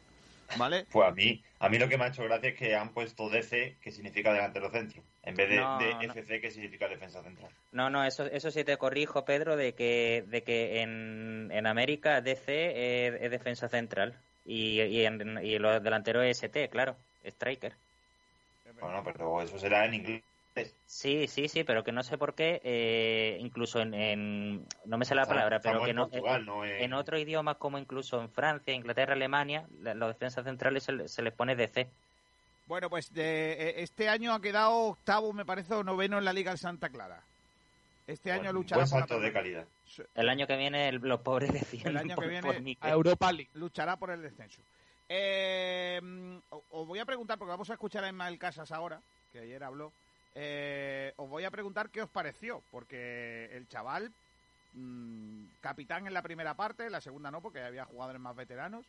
¿Vale? 0.57 0.85
Pues 0.91 1.07
a 1.07 1.11
mí, 1.11 1.41
a 1.59 1.69
mí 1.69 1.79
lo 1.79 1.87
que 1.87 1.97
me 1.97 2.03
ha 2.03 2.07
hecho 2.09 2.23
gracia 2.23 2.49
es 2.49 2.55
que 2.55 2.75
han 2.75 2.89
puesto 2.89 3.29
DC, 3.29 3.77
que 3.81 3.91
significa 3.91 4.31
delantero 4.31 4.69
centro, 4.69 5.01
en 5.23 5.35
vez 5.35 5.49
de, 5.49 5.55
No, 5.55 5.79
de 5.79 5.93
no. 5.93 6.13
FC, 6.13 6.41
que 6.41 6.51
significa 6.51 6.87
defensa 6.87 7.23
central. 7.23 7.49
No, 7.71 7.89
no, 7.89 8.03
eso, 8.03 8.25
eso 8.25 8.51
sí 8.51 8.63
te 8.63 8.77
corrijo, 8.77 9.25
Pedro, 9.25 9.55
de 9.55 9.73
que, 9.73 10.23
de 10.27 10.43
que 10.43 10.81
en, 10.81 11.49
en 11.51 11.65
América 11.65 12.21
DC 12.21 13.07
es, 13.07 13.21
es 13.21 13.31
defensa 13.31 13.67
central 13.67 14.15
y, 14.45 14.81
y, 14.81 15.05
en, 15.05 15.39
y 15.43 15.57
los 15.57 15.81
delanteros 15.81 16.23
es 16.25 16.43
ST, 16.43 16.69
claro, 16.69 16.97
striker. 17.23 17.73
Bueno, 18.79 19.01
pero 19.03 19.41
eso 19.41 19.57
será 19.57 19.85
en 19.85 19.93
inglés. 19.95 20.23
Sí, 20.85 21.27
sí, 21.27 21.47
sí, 21.47 21.63
pero 21.63 21.83
que 21.83 21.91
no 21.91 22.03
sé 22.03 22.17
por 22.17 22.35
qué, 22.35 22.61
eh, 22.63 23.37
incluso 23.39 23.79
en, 23.81 23.93
en- 23.93 24.65
no 24.85 24.97
me 24.97 25.05
sé 25.05 25.15
la 25.15 25.23
Estamos- 25.23 25.37
palabra, 25.39 25.59
pero 25.59 25.83
que 25.83 25.89
en 25.89 25.95
no, 25.95 26.07
Portugal, 26.09 26.45
no 26.45 26.63
en- 26.65 26.83
en 26.83 26.93
otros 26.93 27.19
idiomas 27.19 27.57
como 27.57 27.77
incluso 27.79 28.21
en 28.21 28.29
Francia, 28.29 28.73
Inglaterra, 28.73 29.13
Alemania, 29.13 29.65
la- 29.81 29.95
los 29.95 30.09
defensas 30.09 30.43
centrales 30.45 30.83
se, 30.83 30.91
le- 30.91 31.07
se 31.07 31.21
les 31.23 31.33
pone 31.33 31.55
DC. 31.55 31.87
Bueno, 32.67 32.89
pues 32.89 33.11
de, 33.13 33.53
eh, 33.53 33.73
este 33.77 34.07
año 34.09 34.33
ha 34.33 34.41
quedado 34.41 34.73
octavo, 34.75 35.33
me 35.33 35.43
parece, 35.45 35.73
o 35.73 35.83
noveno 35.83 36.17
en 36.19 36.25
la 36.25 36.33
Liga 36.33 36.51
de 36.51 36.57
Santa 36.57 36.89
Clara. 36.89 37.21
Este 38.05 38.31
año 38.31 38.51
luchará 38.53 38.81
buen 38.83 38.89
por 38.89 38.99
la 38.99 39.07
salto 39.07 39.19
de 39.21 39.31
permanencia. 39.31 39.65
calidad. 39.93 40.07
El 40.15 40.29
año 40.29 40.45
que 40.45 40.57
viene 40.57 40.89
el- 40.89 40.95
los 40.97 41.21
pobres 41.21 41.51
decían 41.53 41.87
El 41.87 41.97
año 41.97 42.09
que 42.09 42.15
por, 42.15 42.27
viene 42.27 42.41
por 42.45 42.61
Mikel. 42.61 42.89
A 42.89 42.93
Europa 42.93 43.31
League. 43.31 43.49
luchará 43.55 43.95
por 43.95 44.11
el 44.11 44.21
descenso. 44.21 44.61
Eh, 45.09 46.01
os 46.71 46.87
voy 46.87 46.99
a 46.99 47.05
preguntar, 47.05 47.37
porque 47.37 47.49
vamos 47.51 47.69
a 47.69 47.73
escuchar 47.73 48.03
a 48.03 48.07
Ismael 48.09 48.37
Casas 48.37 48.71
ahora, 48.71 48.99
que 49.31 49.39
ayer 49.39 49.63
habló. 49.63 49.91
Eh, 50.35 51.13
os 51.17 51.29
voy 51.29 51.43
a 51.43 51.51
preguntar 51.51 51.89
qué 51.89 52.01
os 52.01 52.09
pareció, 52.09 52.61
porque 52.71 53.49
el 53.53 53.67
chaval, 53.67 54.11
mm, 54.73 55.45
capitán 55.61 56.07
en 56.07 56.13
la 56.13 56.21
primera 56.21 56.55
parte, 56.55 56.89
la 56.89 57.01
segunda 57.01 57.29
no, 57.31 57.41
porque 57.41 57.61
había 57.61 57.85
jugadores 57.85 58.19
más 58.21 58.35
veteranos, 58.35 58.85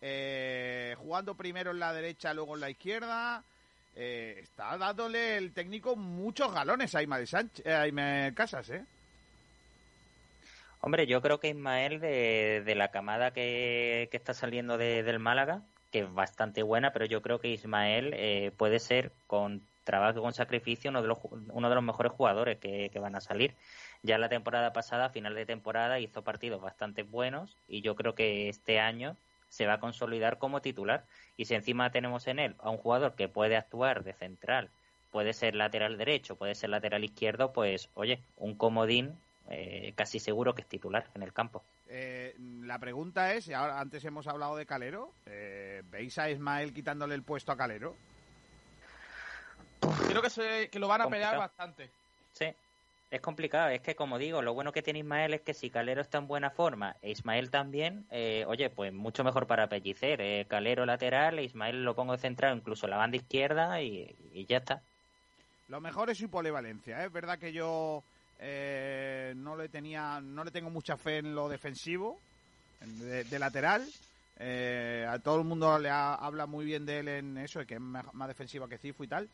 eh, 0.00 0.94
jugando 0.98 1.34
primero 1.34 1.72
en 1.72 1.80
la 1.80 1.92
derecha, 1.92 2.34
luego 2.34 2.54
en 2.54 2.60
la 2.60 2.70
izquierda, 2.70 3.42
eh, 3.96 4.40
está 4.42 4.76
dándole 4.76 5.36
el 5.36 5.52
técnico 5.52 5.96
muchos 5.96 6.52
galones 6.52 6.94
a 6.94 7.02
Ismael, 7.02 7.26
Sánchez, 7.26 7.66
a 7.66 7.86
Ismael 7.86 8.34
Casas, 8.34 8.70
¿eh? 8.70 8.84
Hombre, 10.80 11.06
yo 11.06 11.22
creo 11.22 11.40
que 11.40 11.48
Ismael, 11.48 11.98
de, 11.98 12.74
la 12.76 12.88
camada 12.90 13.30
que, 13.32 14.08
está 14.12 14.34
saliendo 14.34 14.76
de- 14.76 15.02
del 15.02 15.18
Málaga, 15.18 15.62
que 15.90 16.00
es 16.00 16.12
bastante 16.12 16.62
buena, 16.62 16.92
pero 16.92 17.06
yo 17.06 17.22
creo 17.22 17.40
que 17.40 17.48
Ismael 17.48 18.12
eh, 18.14 18.52
puede 18.56 18.78
ser, 18.78 19.10
con 19.26 19.62
trabajo 19.84 20.22
con 20.22 20.32
sacrificio, 20.32 20.90
uno 20.90 21.02
de 21.02 21.08
los, 21.08 21.82
mejores 21.82 22.12
jugadores 22.12 22.58
que, 22.58 22.90
van 22.98 23.14
a 23.14 23.20
salir. 23.20 23.54
Ya 24.02 24.18
la 24.18 24.28
temporada 24.28 24.72
pasada, 24.72 25.10
final 25.10 25.34
de 25.34 25.46
temporada, 25.46 26.00
hizo 26.00 26.22
partidos 26.22 26.60
bastante 26.60 27.02
buenos 27.02 27.56
y 27.68 27.82
yo 27.82 27.94
creo 27.94 28.14
que 28.14 28.48
este 28.48 28.80
año 28.80 29.16
se 29.48 29.66
va 29.66 29.74
a 29.74 29.80
consolidar 29.80 30.38
como 30.38 30.60
titular. 30.60 31.04
Y 31.36 31.44
si 31.44 31.54
encima 31.54 31.90
tenemos 31.90 32.26
en 32.26 32.38
él 32.38 32.56
a 32.58 32.70
un 32.70 32.78
jugador 32.78 33.14
que 33.14 33.28
puede 33.28 33.56
actuar 33.56 34.02
de 34.02 34.12
central, 34.14 34.70
puede 35.12 35.32
ser 35.32 35.54
lateral 35.54 35.96
derecho, 35.96 36.36
puede 36.36 36.54
ser 36.54 36.70
lateral 36.70 37.04
izquierdo, 37.04 37.52
pues 37.52 37.88
oye, 37.94 38.20
un 38.36 38.56
comodín 38.56 39.16
eh, 39.48 39.92
casi 39.94 40.18
seguro 40.18 40.54
que 40.54 40.62
es 40.62 40.68
titular 40.68 41.06
en 41.14 41.22
el 41.22 41.32
campo. 41.32 41.62
Eh, 41.86 42.34
la 42.38 42.78
pregunta 42.78 43.34
es, 43.34 43.50
ahora 43.50 43.78
antes 43.78 44.04
hemos 44.04 44.26
hablado 44.26 44.56
de 44.56 44.66
Calero, 44.66 45.12
eh, 45.26 45.82
¿veis 45.90 46.18
a 46.18 46.30
Ismael 46.30 46.72
quitándole 46.72 47.14
el 47.14 47.22
puesto 47.22 47.52
a 47.52 47.56
Calero? 47.56 47.94
Creo 50.08 50.22
que, 50.22 50.30
se, 50.30 50.68
que 50.70 50.78
lo 50.78 50.88
van 50.88 51.00
a 51.02 51.08
pelear 51.08 51.38
bastante. 51.38 51.90
Sí, 52.32 52.46
es 53.10 53.20
complicado. 53.20 53.68
Es 53.68 53.80
que, 53.80 53.94
como 53.94 54.18
digo, 54.18 54.42
lo 54.42 54.54
bueno 54.54 54.72
que 54.72 54.82
tiene 54.82 54.98
Ismael 55.00 55.34
es 55.34 55.40
que 55.42 55.54
si 55.54 55.70
Calero 55.70 56.00
está 56.00 56.18
en 56.18 56.26
buena 56.26 56.50
forma 56.50 56.96
e 57.02 57.10
Ismael 57.10 57.50
también, 57.50 58.06
eh, 58.10 58.44
oye, 58.46 58.70
pues 58.70 58.92
mucho 58.92 59.22
mejor 59.24 59.46
para 59.46 59.68
Pellicer. 59.68 60.20
Eh, 60.20 60.46
Calero 60.48 60.84
lateral, 60.86 61.38
Ismael 61.40 61.84
lo 61.84 61.94
pongo 61.94 62.12
de 62.12 62.18
central, 62.18 62.56
incluso 62.56 62.86
la 62.86 62.96
banda 62.96 63.16
izquierda 63.16 63.80
y, 63.82 64.14
y 64.32 64.46
ya 64.46 64.58
está. 64.58 64.80
Lo 65.68 65.80
mejor 65.80 66.10
es 66.10 66.18
su 66.18 66.28
polivalencia. 66.28 67.02
¿eh? 67.02 67.06
Es 67.06 67.12
verdad 67.12 67.38
que 67.38 67.52
yo 67.52 68.02
eh, 68.40 69.32
no 69.36 69.56
le 69.56 69.68
tenía, 69.68 70.20
no 70.20 70.44
le 70.44 70.50
tengo 70.50 70.70
mucha 70.70 70.96
fe 70.96 71.18
en 71.18 71.34
lo 71.34 71.48
defensivo, 71.48 72.18
en- 72.80 72.98
de, 72.98 73.24
de 73.24 73.38
lateral. 73.38 73.86
Eh, 74.40 75.06
a 75.08 75.18
todo 75.20 75.38
el 75.38 75.44
mundo 75.44 75.78
le 75.78 75.88
ha- 75.88 76.14
habla 76.16 76.46
muy 76.46 76.64
bien 76.64 76.84
de 76.84 76.98
él 76.98 77.08
en 77.08 77.38
eso, 77.38 77.60
de 77.60 77.66
que 77.66 77.74
es 77.74 77.80
más, 77.80 78.12
más 78.14 78.26
defensiva 78.28 78.68
que 78.68 78.78
Cifu 78.78 79.04
y 79.04 79.08
tal. 79.08 79.28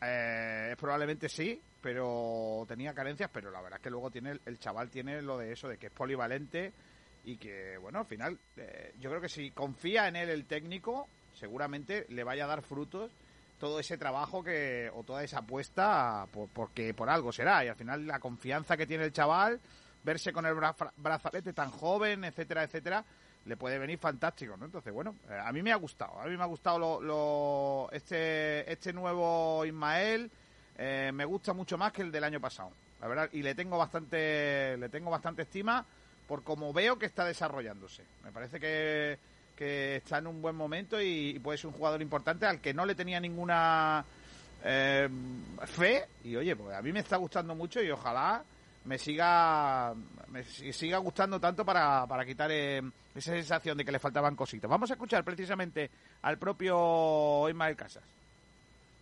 Eh, 0.00 0.76
probablemente 0.78 1.28
sí, 1.28 1.60
pero 1.80 2.64
tenía 2.68 2.94
carencias, 2.94 3.30
pero 3.32 3.50
la 3.50 3.60
verdad 3.60 3.78
es 3.78 3.82
que 3.82 3.90
luego 3.90 4.10
tiene 4.10 4.38
el, 4.44 4.58
chaval 4.58 4.90
tiene 4.90 5.20
lo 5.22 5.38
de 5.38 5.52
eso, 5.52 5.68
de 5.68 5.76
que 5.78 5.86
es 5.86 5.92
polivalente 5.92 6.72
y 7.24 7.36
que, 7.36 7.76
bueno, 7.78 7.98
al 8.00 8.06
final, 8.06 8.38
eh, 8.56 8.94
yo 9.00 9.10
creo 9.10 9.20
que 9.20 9.28
si 9.28 9.50
confía 9.50 10.06
en 10.08 10.16
él 10.16 10.30
el 10.30 10.46
técnico, 10.46 11.08
seguramente 11.34 12.06
le 12.10 12.22
vaya 12.24 12.44
a 12.44 12.48
dar 12.48 12.62
frutos 12.62 13.10
todo 13.58 13.80
ese 13.80 13.98
trabajo 13.98 14.42
que 14.44 14.88
o 14.94 15.02
toda 15.02 15.24
esa 15.24 15.38
apuesta 15.40 16.26
por- 16.32 16.48
porque 16.48 16.94
por 16.94 17.10
algo 17.10 17.32
será. 17.32 17.64
Y 17.64 17.68
al 17.68 17.74
final 17.76 18.06
la 18.06 18.20
confianza 18.20 18.76
que 18.76 18.86
tiene 18.86 19.04
el 19.04 19.12
chaval 19.12 19.60
verse 20.04 20.32
con 20.32 20.46
el 20.46 20.54
bra- 20.54 20.92
brazalete 20.96 21.52
tan 21.52 21.70
joven 21.72 22.22
etcétera 22.22 22.62
etcétera 22.62 23.04
le 23.48 23.56
puede 23.56 23.78
venir 23.78 23.98
fantástico 23.98 24.56
no 24.56 24.66
entonces 24.66 24.92
bueno 24.92 25.16
eh, 25.28 25.38
a 25.42 25.50
mí 25.52 25.62
me 25.62 25.72
ha 25.72 25.76
gustado 25.76 26.20
a 26.20 26.26
mí 26.26 26.36
me 26.36 26.42
ha 26.42 26.46
gustado 26.46 26.78
lo, 26.78 27.00
lo- 27.00 27.88
este 27.92 28.70
este 28.70 28.92
nuevo 28.92 29.64
Ismael 29.64 30.30
eh, 30.76 31.10
me 31.12 31.24
gusta 31.24 31.52
mucho 31.54 31.76
más 31.78 31.90
que 31.92 32.02
el 32.02 32.12
del 32.12 32.24
año 32.24 32.40
pasado 32.40 32.70
la 33.00 33.08
verdad 33.08 33.28
y 33.32 33.42
le 33.42 33.54
tengo 33.54 33.78
bastante 33.78 34.76
le 34.76 34.88
tengo 34.88 35.10
bastante 35.10 35.42
estima 35.42 35.84
por 36.26 36.42
como 36.44 36.74
veo 36.74 36.98
que 36.98 37.06
está 37.06 37.24
desarrollándose. 37.24 38.04
Me 38.22 38.30
parece 38.32 38.60
que 38.60 39.18
que 39.56 39.96
está 39.96 40.18
en 40.18 40.26
un 40.26 40.42
buen 40.42 40.54
momento 40.54 41.00
y, 41.00 41.38
puede 41.40 41.56
ser 41.58 41.68
un 41.68 41.72
jugador 41.72 42.00
importante 42.02 42.44
al 42.46 42.60
que 42.60 42.72
no 42.74 42.84
le 42.86 42.94
tenía 42.94 43.18
ninguna 43.18 44.04
eh, 44.62 45.08
fe 45.66 46.04
y 46.24 46.36
oye 46.36 46.54
pues 46.54 46.76
a 46.76 46.82
mí 46.82 46.92
me 46.92 47.00
está 47.00 47.16
gustando 47.16 47.54
mucho 47.54 47.82
y 47.82 47.90
ojalá 47.90 48.44
me 48.84 48.98
siga 48.98 49.94
me 50.28 50.44
si- 50.44 50.72
siga 50.72 50.98
gustando 50.98 51.38
tanto 51.40 51.64
para, 51.64 52.06
para 52.06 52.24
quitar 52.24 52.50
eh, 52.52 52.82
esa 53.14 53.32
sensación 53.32 53.76
de 53.76 53.84
que 53.84 53.92
le 53.92 53.98
faltaban 53.98 54.36
cositas. 54.36 54.70
Vamos 54.70 54.90
a 54.90 54.94
escuchar 54.94 55.24
precisamente 55.24 55.90
al 56.22 56.38
propio 56.38 57.48
Ismael 57.48 57.76
Casas. 57.76 58.04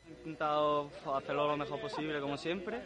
He 0.09 0.13
intentado 0.13 0.91
hacerlo 1.15 1.49
lo 1.49 1.57
mejor 1.57 1.81
posible, 1.81 2.21
como 2.21 2.37
siempre, 2.37 2.81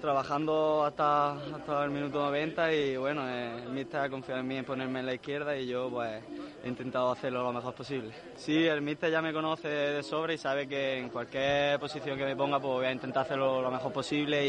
trabajando 0.00 0.84
hasta, 0.84 1.32
hasta 1.32 1.84
el 1.84 1.90
minuto 1.90 2.18
90 2.18 2.72
y 2.72 2.96
bueno, 2.96 3.28
eh, 3.28 3.62
el 3.62 3.70
míster 3.70 4.00
ha 4.00 4.08
confiado 4.08 4.40
en 4.40 4.46
mí 4.46 4.56
en 4.56 4.64
ponerme 4.64 5.00
en 5.00 5.06
la 5.06 5.14
izquierda 5.14 5.56
y 5.56 5.66
yo 5.66 5.90
pues 5.90 6.22
he 6.64 6.68
intentado 6.68 7.10
hacerlo 7.10 7.42
lo 7.42 7.52
mejor 7.52 7.74
posible. 7.74 8.12
Sí, 8.36 8.66
el 8.66 8.82
míster 8.82 9.10
ya 9.10 9.22
me 9.22 9.32
conoce 9.32 9.68
de 9.68 10.02
sobra 10.02 10.32
y 10.32 10.38
sabe 10.38 10.66
que 10.66 10.98
en 10.98 11.08
cualquier 11.08 11.78
posición 11.78 12.18
que 12.18 12.24
me 12.24 12.36
ponga 12.36 12.58
pues 12.60 12.72
voy 12.72 12.86
a 12.86 12.92
intentar 12.92 13.24
hacerlo 13.24 13.60
lo 13.60 13.70
mejor 13.70 13.92
posible 13.92 14.48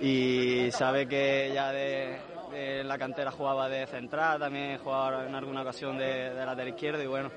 y, 0.00 0.70
sabe 0.72 1.06
que 1.06 1.50
ya 1.52 1.72
de, 1.72 2.84
la 2.84 2.98
cantera 2.98 3.30
jugaba 3.30 3.68
de 3.68 3.86
central, 3.86 4.40
también 4.40 4.78
jugaba 4.78 5.26
en 5.26 5.34
alguna 5.34 5.62
ocasión 5.62 5.98
de, 5.98 6.30
de 6.30 6.46
lateral 6.46 6.68
izquierdo 6.68 7.02
y 7.02 7.06
bueno, 7.06 7.30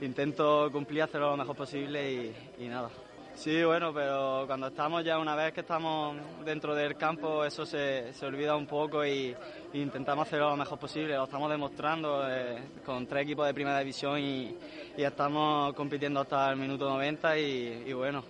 intento 0.00 0.70
cumplir, 0.72 1.02
hacerlo 1.02 1.30
lo 1.30 1.36
mejor 1.36 1.56
posible 1.56 2.32
y 2.58 2.68
nada. 2.68 2.90
Sí, 3.36 3.62
bueno, 3.62 3.92
pero 3.92 4.44
cuando 4.46 4.68
estamos 4.68 5.04
ya 5.04 5.18
una 5.18 5.36
vez 5.36 5.52
que 5.52 5.60
estamos 5.60 6.16
dentro 6.42 6.74
del 6.74 6.96
campo, 6.96 7.44
eso 7.44 7.66
se, 7.66 8.14
se 8.14 8.24
olvida 8.24 8.56
un 8.56 8.66
poco 8.66 9.04
y, 9.04 9.36
intentamos 9.74 10.26
hacerlo 10.26 10.48
lo 10.48 10.56
mejor 10.56 10.78
posible. 10.78 11.14
Lo 11.14 11.24
estamos 11.24 11.50
demostrando 11.50 12.26
eh, 12.26 12.62
con 12.84 13.06
tres 13.06 13.24
equipos 13.24 13.46
de 13.46 13.52
primera 13.52 13.78
división 13.78 14.18
y, 14.18 14.56
y 14.96 15.02
estamos 15.02 15.74
compitiendo 15.74 16.20
hasta 16.20 16.50
el 16.50 16.56
minuto 16.56 16.88
90 16.88 17.38
y, 17.38 17.92
bueno, 17.92 18.24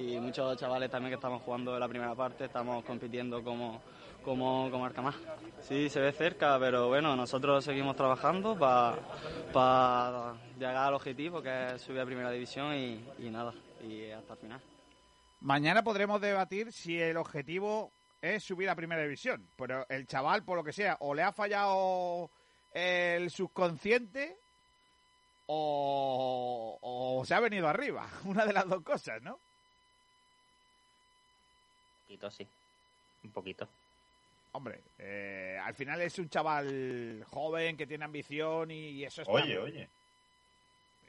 y, 0.00 0.18
muchos 0.18 0.56
chavales 0.56 0.90
también 0.90 1.10
que 1.10 1.16
estamos 1.16 1.42
jugando 1.42 1.74
en 1.74 1.80
la 1.80 1.88
primera 1.88 2.14
parte, 2.14 2.46
estamos 2.46 2.82
compitiendo 2.84 3.44
como, 3.44 3.82
como, 4.24 4.70
como. 4.70 4.88
Sí, 5.60 5.90
se 5.90 6.00
ve 6.00 6.10
cerca, 6.10 6.58
pero 6.58 6.88
bueno, 6.88 7.14
nosotros 7.14 7.62
seguimos 7.62 7.96
trabajando 7.96 8.58
para 8.58 10.34
llegar 10.58 10.88
al 10.88 10.94
objetivo 10.94 11.42
que 11.42 11.74
es 11.74 11.82
subir 11.82 12.00
a 12.00 12.06
primera 12.06 12.30
división 12.30 12.74
y 12.74 13.30
nada, 13.30 13.52
y 13.82 14.10
hasta 14.10 14.34
el 14.34 14.38
final. 14.38 14.60
mañana 15.40 15.82
podremos 15.82 16.20
debatir 16.20 16.72
si 16.72 16.98
el 17.00 17.16
objetivo 17.16 17.92
es 18.20 18.42
subir 18.44 18.68
a 18.70 18.74
primera 18.76 19.02
división 19.02 19.48
pero 19.56 19.86
el 19.88 20.06
chaval 20.06 20.44
por 20.44 20.56
lo 20.56 20.64
que 20.64 20.72
sea 20.72 20.96
o 21.00 21.14
le 21.14 21.22
ha 21.22 21.32
fallado 21.32 22.30
el 22.72 23.30
subconsciente 23.30 24.36
o, 25.46 26.78
o 26.80 27.24
se 27.24 27.34
ha 27.34 27.40
venido 27.40 27.68
arriba 27.68 28.08
una 28.24 28.46
de 28.46 28.52
las 28.52 28.68
dos 28.68 28.82
cosas 28.82 29.20
¿no? 29.22 29.34
Un 32.02 32.06
poquito, 32.18 32.30
sí. 32.30 32.46
Un 33.24 33.30
poquito. 33.32 33.68
Hombre, 34.52 34.82
eh, 34.98 35.58
al 35.62 35.74
final 35.74 35.98
es 36.02 36.18
un 36.18 36.28
chaval 36.28 37.24
joven 37.30 37.74
que 37.76 37.86
tiene 37.86 38.04
ambición 38.04 38.70
y, 38.70 38.90
y 38.90 39.04
eso 39.04 39.22
está 39.22 39.32
Oye, 39.32 39.56
oye. 39.58 39.88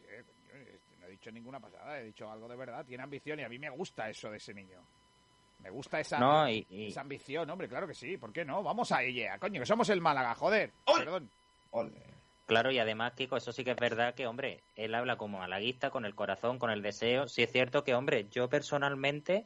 Eh, 0.08 0.24
coño, 0.26 0.62
este, 0.62 0.98
no 1.02 1.08
he 1.08 1.10
dicho 1.24 1.32
ninguna 1.32 1.60
pasada, 1.62 2.00
he 2.00 2.04
dicho 2.04 2.30
algo 2.30 2.50
de 2.50 2.56
verdad. 2.58 2.86
Tiene 2.86 3.04
ambición 3.04 3.40
y 3.40 3.44
a 3.44 3.50
mí 3.50 3.58
me 3.58 3.70
gusta 3.70 4.10
eso 4.10 4.30
de 4.30 4.38
ese 4.38 4.54
niño. 4.54 4.80
Me 5.60 5.70
gusta 5.70 6.00
esa, 6.02 6.20
No, 6.20 6.50
y- 6.50 6.66
y- 6.70 6.88
esa 6.88 7.00
ambición, 7.02 7.50
hombre, 7.50 7.70
claro 7.70 7.88
que 7.88 7.94
sí. 7.94 8.18
¿Por 8.18 8.34
qué 8.34 8.44
no? 8.44 8.62
Vamos 8.62 8.92
a 8.92 9.02
ella, 9.02 9.40
coño, 9.40 9.62
que 9.62 9.66
somos 9.66 9.88
el 9.90 10.02
Málaga, 10.02 10.36
joder. 10.36 10.74
Perdón. 10.86 11.30
Claro, 12.46 12.72
y 12.72 12.80
además, 12.80 13.14
Kiko, 13.14 13.38
eso 13.38 13.54
sí 13.54 13.64
que 13.64 13.72
es 13.72 13.78
verdad 13.78 14.14
que, 14.16 14.28
hombre, 14.28 14.64
él 14.76 14.94
habla 14.94 15.16
como 15.16 15.40
malaguista, 15.40 15.90
con 15.92 16.04
el 16.04 16.14
corazón, 16.14 16.60
con 16.60 16.70
el 16.72 16.82
deseo. 16.82 17.30
Sí 17.30 17.42
es 17.42 17.52
cierto 17.52 17.86
que, 17.86 17.96
hombre, 17.96 18.28
yo 18.30 18.50
personalmente, 18.50 19.46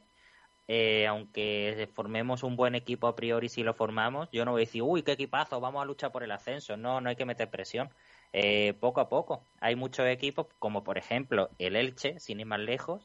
eh, 0.68 1.06
aunque 1.06 1.88
formemos 1.94 2.42
un 2.42 2.56
buen 2.56 2.74
equipo 2.74 3.06
a 3.06 3.16
priori 3.16 3.50
si 3.50 3.62
lo 3.62 3.76
formamos, 3.76 4.30
yo 4.32 4.44
no 4.46 4.52
voy 4.54 4.64
a 4.64 4.66
decir, 4.66 4.82
uy, 4.82 5.04
qué 5.04 5.12
equipazo, 5.12 5.60
vamos 5.62 5.84
a 5.84 5.86
luchar 5.86 6.12
por 6.12 6.24
el 6.24 6.32
ascenso. 6.32 6.76
No, 6.76 7.00
no 7.00 7.10
hay 7.10 7.16
que 7.16 7.26
meter 7.26 7.52
presión. 7.52 7.92
Eh, 8.34 8.74
poco 8.80 9.02
a 9.02 9.10
poco. 9.10 9.44
Hay 9.62 9.76
muchos 9.76 10.06
equipos, 10.08 10.48
como 10.60 10.84
por 10.84 10.98
ejemplo 10.98 11.50
el 11.58 11.76
Elche, 11.76 12.20
sin 12.20 12.40
ir 12.40 12.46
más 12.46 12.60
lejos, 12.60 13.02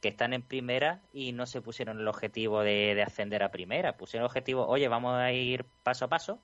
que 0.00 0.08
están 0.08 0.32
en 0.34 0.42
primera 0.42 1.00
y 1.12 1.32
no 1.32 1.46
se 1.46 1.60
pusieron 1.62 1.98
el 1.98 2.06
objetivo 2.08 2.60
de, 2.62 2.94
de 2.94 3.02
ascender 3.02 3.42
a 3.42 3.50
primera. 3.50 3.96
Pusieron 3.96 4.24
el 4.24 4.26
objetivo, 4.30 4.66
oye, 4.66 4.86
vamos 4.88 5.14
a 5.14 5.32
ir 5.32 5.64
paso 5.82 6.04
a 6.04 6.08
paso, 6.08 6.38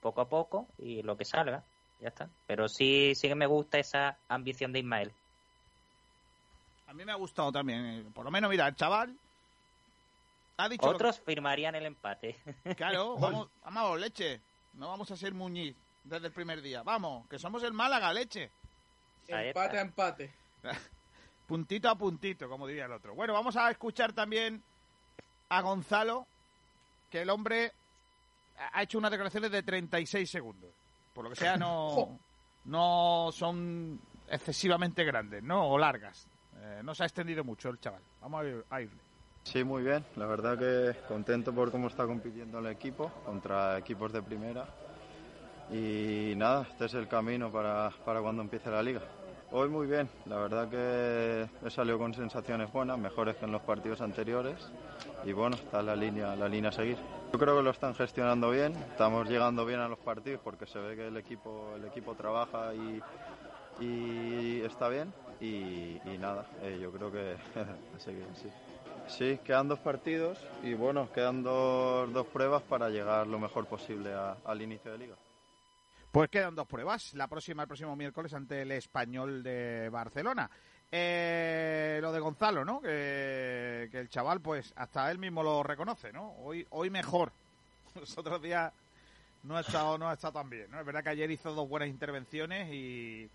poco 0.00 0.20
a 0.22 0.28
poco, 0.28 0.66
y 0.78 1.02
lo 1.02 1.16
que 1.16 1.24
salga. 1.24 1.62
Ya 2.00 2.08
está. 2.08 2.28
Pero 2.46 2.68
sí, 2.68 3.14
sí 3.14 3.28
que 3.28 3.34
me 3.34 3.46
gusta 3.46 3.78
esa 3.78 4.18
ambición 4.28 4.72
de 4.72 4.80
Ismael. 4.80 5.12
A 6.86 6.92
mí 6.94 7.04
me 7.04 7.12
ha 7.12 7.16
gustado 7.16 7.52
también. 7.52 7.84
eh, 7.86 8.04
Por 8.14 8.24
lo 8.24 8.30
menos, 8.30 8.50
mira, 8.50 8.66
el 8.68 8.74
chaval 8.74 9.14
ha 10.56 10.68
dicho... 10.68 10.82
que- 10.88 10.94
Otros 10.94 11.20
firmarían 11.20 11.74
el 11.74 11.86
empate. 11.86 12.36
Claro, 12.76 13.16
vamos, 13.18 13.48
vamos, 13.62 14.00
leche. 14.00 14.40
No 14.74 14.88
vamos 14.88 15.10
a 15.10 15.16
ser 15.16 15.32
Muñiz 15.34 15.74
desde 16.08 16.28
el 16.28 16.32
primer 16.32 16.62
día. 16.62 16.82
Vamos, 16.82 17.26
que 17.28 17.38
somos 17.38 17.62
el 17.62 17.72
Málaga, 17.72 18.12
leche. 18.12 18.50
Empate 19.28 19.78
a 19.78 19.80
empate. 19.82 20.34
Puntito 21.46 21.88
a 21.88 21.94
puntito, 21.96 22.48
como 22.48 22.66
diría 22.66 22.86
el 22.86 22.92
otro. 22.92 23.14
Bueno, 23.14 23.32
vamos 23.32 23.56
a 23.56 23.70
escuchar 23.70 24.12
también 24.12 24.62
a 25.48 25.60
Gonzalo, 25.62 26.26
que 27.08 27.22
el 27.22 27.30
hombre 27.30 27.72
ha 28.72 28.82
hecho 28.82 28.98
unas 28.98 29.12
declaraciones 29.12 29.52
de 29.52 29.62
36 29.62 30.28
segundos. 30.28 30.70
Por 31.14 31.22
lo 31.24 31.30
que 31.30 31.36
sea, 31.36 31.56
no, 31.56 32.18
no 32.64 33.28
son 33.32 34.00
excesivamente 34.28 35.04
grandes, 35.04 35.42
¿no? 35.44 35.68
O 35.68 35.78
largas. 35.78 36.26
Eh, 36.58 36.80
no 36.82 36.94
se 36.96 37.04
ha 37.04 37.06
extendido 37.06 37.44
mucho 37.44 37.68
el 37.68 37.78
chaval. 37.78 38.02
Vamos 38.20 38.40
a, 38.40 38.44
ir- 38.44 38.64
a 38.70 38.80
irle. 38.80 38.98
Sí, 39.44 39.62
muy 39.62 39.84
bien. 39.84 40.04
La 40.16 40.26
verdad 40.26 40.58
que 40.58 40.98
contento 41.06 41.54
por 41.54 41.70
cómo 41.70 41.86
está 41.86 42.06
compitiendo 42.06 42.58
el 42.58 42.66
equipo 42.66 43.08
contra 43.24 43.78
equipos 43.78 44.12
de 44.12 44.20
primera. 44.20 44.66
Y 45.70 46.34
nada, 46.36 46.66
este 46.70 46.86
es 46.86 46.94
el 46.94 47.08
camino 47.08 47.50
para, 47.50 47.90
para 48.04 48.20
cuando 48.20 48.42
empiece 48.42 48.70
la 48.70 48.82
liga. 48.82 49.00
Hoy 49.52 49.68
muy 49.68 49.86
bien, 49.86 50.08
la 50.26 50.36
verdad 50.38 50.68
que 50.68 51.48
he 51.64 51.70
salido 51.70 51.98
con 51.98 52.12
sensaciones 52.14 52.72
buenas, 52.72 52.98
mejores 52.98 53.36
que 53.36 53.44
en 53.44 53.52
los 53.52 53.62
partidos 53.62 54.00
anteriores 54.00 54.56
y 55.24 55.32
bueno, 55.32 55.56
está 55.56 55.82
la 55.82 55.94
línea, 55.94 56.34
la 56.34 56.48
línea 56.48 56.70
a 56.70 56.72
seguir. 56.72 56.98
Yo 57.32 57.38
creo 57.38 57.56
que 57.56 57.62
lo 57.62 57.70
están 57.70 57.94
gestionando 57.94 58.50
bien, 58.50 58.74
estamos 58.90 59.28
llegando 59.28 59.64
bien 59.64 59.80
a 59.80 59.88
los 59.88 59.98
partidos 60.00 60.40
porque 60.42 60.66
se 60.66 60.78
ve 60.80 60.96
que 60.96 61.06
el 61.06 61.16
equipo, 61.16 61.72
el 61.76 61.84
equipo 61.84 62.14
trabaja 62.14 62.74
y, 62.74 63.00
y 63.80 64.60
está 64.62 64.88
bien 64.88 65.12
y, 65.40 66.00
y 66.04 66.18
nada, 66.18 66.46
eh, 66.62 66.78
yo 66.80 66.90
creo 66.90 67.12
que 67.12 67.36
a 67.96 67.98
seguir 68.00 68.26
sí. 68.34 68.48
Sí, 69.06 69.38
quedan 69.44 69.68
dos 69.68 69.78
partidos 69.78 70.38
y 70.64 70.74
bueno, 70.74 71.08
quedan 71.14 71.44
dos, 71.44 72.12
dos 72.12 72.26
pruebas 72.26 72.62
para 72.62 72.88
llegar 72.88 73.28
lo 73.28 73.38
mejor 73.38 73.66
posible 73.66 74.12
al 74.44 74.60
inicio 74.60 74.90
de 74.90 74.98
liga. 74.98 75.14
Pues 76.16 76.30
quedan 76.30 76.54
dos 76.54 76.66
pruebas. 76.66 77.12
La 77.12 77.28
próxima, 77.28 77.64
el 77.64 77.68
próximo 77.68 77.94
miércoles, 77.94 78.32
ante 78.32 78.62
el 78.62 78.72
español 78.72 79.42
de 79.42 79.90
Barcelona. 79.90 80.48
Eh, 80.90 81.98
lo 82.00 82.10
de 82.10 82.20
Gonzalo, 82.20 82.64
¿no? 82.64 82.80
Que, 82.80 83.90
el 83.92 84.08
chaval, 84.08 84.40
pues, 84.40 84.72
hasta 84.76 85.10
él 85.10 85.18
mismo 85.18 85.42
lo 85.42 85.62
reconoce, 85.62 86.14
¿no? 86.14 86.32
Hoy, 86.38 86.66
hoy 86.70 86.88
mejor. 86.88 87.32
Los 88.00 88.16
otros 88.16 88.40
días 88.40 88.72
no 89.42 89.58
ha 89.58 89.60
estado, 89.60 89.98
no 89.98 90.08
ha 90.08 90.14
estado 90.14 90.40
tan 90.40 90.48
bien, 90.48 90.70
¿no? 90.70 90.80
Es 90.80 90.86
verdad 90.86 91.02
que 91.02 91.10
ayer 91.10 91.30
hizo 91.30 91.52
dos 91.52 91.68
buenas 91.68 91.90
intervenciones 91.90 92.72
y, 92.72 93.28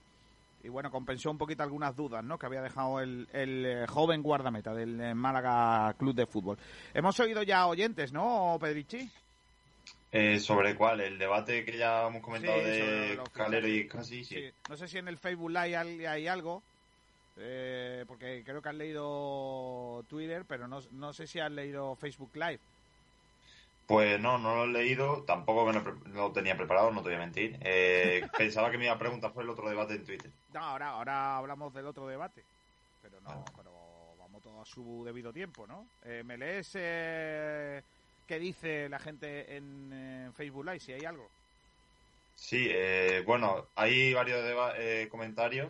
y 0.63 0.69
bueno, 0.69 0.89
compensó 0.89 1.29
un 1.29 1.37
poquito 1.37 1.61
algunas 1.61 1.95
dudas, 1.95 2.23
¿no? 2.23 2.39
Que 2.39 2.47
había 2.47 2.63
dejado 2.63 2.99
el, 2.99 3.29
el 3.31 3.63
eh, 3.63 3.85
joven 3.85 4.23
guardameta 4.23 4.73
del 4.73 4.99
eh, 4.99 5.13
Málaga 5.13 5.93
Club 5.99 6.15
de 6.15 6.25
Fútbol. 6.25 6.57
Hemos 6.95 7.19
oído 7.19 7.43
ya 7.43 7.67
oyentes, 7.67 8.11
¿no, 8.11 8.57
Pedrichi? 8.59 9.07
Eh, 10.11 10.39
¿Sobre 10.39 10.75
cuál? 10.75 10.99
El 10.99 11.17
debate 11.17 11.63
que 11.63 11.77
ya 11.77 12.07
hemos 12.07 12.21
comentado 12.21 12.59
Sí, 12.59 12.65
de 12.65 13.19
Calero 13.33 13.67
y 13.67 13.87
casi, 13.87 14.25
sí. 14.25 14.35
Sí. 14.35 14.51
No 14.69 14.75
sé 14.75 14.87
si 14.87 14.97
en 14.97 15.07
el 15.07 15.17
Facebook 15.17 15.51
Live 15.51 15.77
hay, 15.77 16.05
hay 16.05 16.27
algo, 16.27 16.61
eh, 17.37 18.03
porque 18.07 18.43
creo 18.45 18.61
que 18.61 18.69
han 18.69 18.77
leído 18.77 20.03
Twitter, 20.09 20.43
pero 20.45 20.67
no, 20.67 20.81
no 20.91 21.13
sé 21.13 21.27
si 21.27 21.39
han 21.39 21.55
leído 21.55 21.95
Facebook 21.95 22.31
Live. 22.33 22.59
Pues 23.87 24.19
no, 24.19 24.37
no 24.37 24.55
lo 24.55 24.63
he 24.65 24.83
leído, 24.83 25.23
tampoco 25.23 25.65
me 25.65 25.73
lo, 25.73 25.81
lo 26.13 26.31
tenía 26.31 26.55
preparado, 26.55 26.91
no 26.91 27.01
te 27.01 27.09
voy 27.09 27.15
a 27.15 27.19
mentir. 27.19 27.57
Eh, 27.61 28.21
pensaba 28.37 28.69
que 28.69 28.77
me 28.77 28.85
iba 28.85 28.93
a 28.93 28.99
preguntar 28.99 29.31
por 29.31 29.43
el 29.43 29.49
otro 29.49 29.69
debate 29.69 29.95
en 29.95 30.05
Twitter. 30.05 30.31
No, 30.53 30.59
ahora, 30.59 30.89
ahora 30.89 31.37
hablamos 31.37 31.73
del 31.73 31.87
otro 31.87 32.07
debate, 32.07 32.43
pero 33.01 33.19
no, 33.21 33.45
pero 33.55 33.71
vamos 34.19 34.41
todo 34.41 34.61
a 34.61 34.65
su 34.65 35.03
debido 35.05 35.31
tiempo, 35.31 35.65
¿no? 35.67 35.87
Eh, 36.03 36.21
¿Me 36.25 36.37
lees 36.37 36.71
eh, 36.75 37.81
qué 38.31 38.39
dice 38.39 38.87
la 38.87 38.97
gente 38.97 39.57
en, 39.57 40.31
Facebook 40.37 40.63
Live, 40.63 40.79
si 40.79 40.93
hay 40.93 41.03
algo? 41.03 41.27
Sí, 42.33 42.65
eh, 42.69 43.23
bueno, 43.25 43.67
hay 43.75 44.13
varios 44.13 44.39
eh, 44.77 45.09
comentarios. 45.11 45.69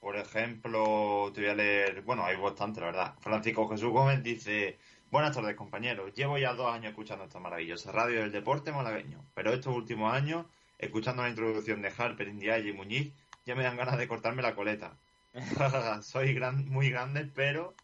Por 0.00 0.16
ejemplo, 0.16 1.30
te 1.32 1.42
voy 1.42 1.50
a 1.50 1.54
leer, 1.54 2.02
bueno, 2.02 2.24
hay 2.24 2.34
bastante, 2.34 2.80
la 2.80 2.86
verdad. 2.86 3.14
Francisco 3.20 3.68
Jesús 3.68 3.90
Gómez 3.90 4.20
dice, 4.20 4.78
buenas 5.12 5.36
tardes 5.36 5.54
compañeros, 5.54 6.12
llevo 6.12 6.38
ya 6.38 6.54
dos 6.54 6.74
años 6.74 6.90
escuchando 6.90 7.26
esta 7.26 7.38
maravillosa 7.38 7.92
radio 7.92 8.22
del 8.22 8.32
deporte 8.32 8.72
malagueño, 8.72 9.24
pero 9.34 9.52
estos 9.52 9.72
últimos 9.72 10.12
años, 10.12 10.46
escuchando 10.80 11.22
la 11.22 11.28
introducción 11.28 11.82
de 11.82 11.92
Harper, 11.96 12.26
Indiaya 12.26 12.68
y 12.68 12.72
Muñiz, 12.72 13.12
ya 13.46 13.54
me 13.54 13.62
dan 13.62 13.76
ganas 13.76 13.96
de 13.96 14.08
cortarme 14.08 14.42
la 14.42 14.56
coleta. 14.56 14.96
Soy 16.02 16.34
gran, 16.34 16.68
muy 16.68 16.90
grande, 16.90 17.30
pero 17.32 17.74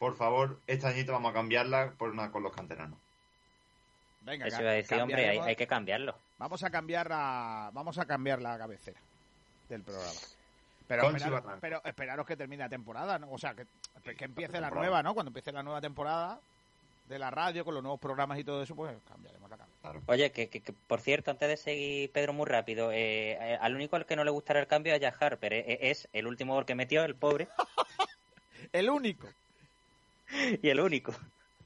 por 0.00 0.16
favor, 0.16 0.58
este 0.66 0.88
añito 0.88 1.12
vamos 1.12 1.30
a 1.30 1.34
cambiarla 1.34 1.92
por 1.96 2.10
una 2.10 2.32
con 2.32 2.42
los 2.42 2.52
canteranos. 2.52 3.05
Venga, 4.26 4.46
Eso 4.46 4.56
ca- 4.56 4.62
iba 4.62 4.70
a 4.72 4.74
decir, 4.74 5.00
hombre, 5.00 5.40
hay, 5.40 5.56
que 5.56 5.66
cambiarlo. 5.66 6.18
Vamos 6.38 6.62
a 6.64 6.70
cambiar 6.70 7.08
la, 7.08 7.70
vamos 7.72 7.96
a 7.98 8.04
cambiar 8.04 8.42
la 8.42 8.58
cabecera 8.58 9.00
del 9.68 9.82
programa. 9.82 10.10
Pero, 10.88 11.02
esperaros, 11.08 11.30
Barranco. 11.42 11.60
pero 11.60 11.82
esperaros 11.84 12.26
que 12.26 12.36
termine 12.36 12.62
la 12.64 12.68
temporada, 12.68 13.18
¿no? 13.18 13.30
O 13.30 13.38
sea, 13.38 13.54
que, 13.54 13.66
que 14.14 14.24
empiece 14.24 14.60
la 14.60 14.70
nueva, 14.70 15.02
¿no? 15.02 15.14
Cuando 15.14 15.30
empiece 15.30 15.50
la 15.52 15.62
nueva 15.62 15.80
temporada 15.80 16.38
de 17.08 17.18
la 17.20 17.30
radio 17.30 17.64
con 17.64 17.74
los 17.74 17.82
nuevos 17.82 18.00
programas 18.00 18.38
y 18.38 18.44
todo 18.44 18.62
eso, 18.62 18.74
pues 18.74 18.96
cambiaremos 19.08 19.48
la 19.48 19.56
cabecera. 19.56 20.00
Oye, 20.06 20.30
que, 20.32 20.48
que- 20.48 20.60
que, 20.60 20.72
por 20.72 21.00
cierto, 21.00 21.30
antes 21.30 21.48
de 21.48 21.56
seguir, 21.56 22.10
Pedro, 22.12 22.32
muy 22.32 22.46
rápido, 22.46 22.90
eh, 22.92 23.32
eh, 23.40 23.58
al 23.60 23.74
único 23.76 23.94
al 23.96 24.06
que 24.06 24.16
no 24.16 24.24
le 24.24 24.30
gustará 24.32 24.58
el 24.60 24.66
cambio 24.66 24.92
es 24.92 24.98
a 24.98 25.00
Jack 25.02 25.22
Harper. 25.22 25.52
eh, 25.52 25.78
es 25.90 26.08
el 26.12 26.26
último 26.26 26.54
gol 26.54 26.66
que 26.66 26.74
metió, 26.74 27.04
el 27.04 27.14
pobre. 27.14 27.48
el 28.72 28.90
único. 28.90 29.28
y 30.62 30.68
el 30.68 30.80
único. 30.80 31.14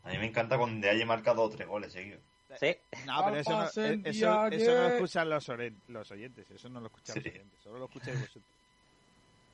A 0.04 0.10
mí 0.10 0.18
me 0.18 0.26
encanta 0.26 0.56
cuando 0.58 0.88
haya 0.88 1.04
marcado 1.06 1.48
tres 1.50 1.66
goles 1.68 1.92
seguidos. 1.92 2.20
Sí. 2.60 2.76
No, 3.06 3.24
pero 3.24 3.36
eso 3.38 3.50
no, 3.50 3.64
eh, 3.64 4.00
eso, 4.04 4.46
eso 4.48 4.74
no 4.74 4.82
lo 4.82 4.88
escuchan 4.88 5.30
los, 5.30 5.50
los 5.88 6.10
oyentes, 6.10 6.50
eso 6.50 6.68
no 6.68 6.80
lo 6.80 6.86
escuchan 6.88 7.14
Sí. 7.14 7.20
los 7.24 7.34
oyentes, 7.34 7.60
solo 7.62 7.78
lo 7.78 7.84
escucháis 7.86 8.20
vosotros. 8.20 8.44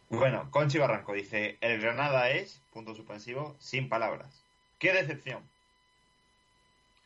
Bueno, 0.09 0.51
Conchi 0.51 0.79
Barranco 0.79 1.13
dice, 1.13 1.57
el 1.61 1.81
Granada 1.81 2.31
es, 2.31 2.61
punto 2.73 2.95
suspensivo, 2.95 3.55
sin 3.61 3.89
palabras. 3.89 4.43
¡Qué 4.79 4.93
decepción! 4.93 5.49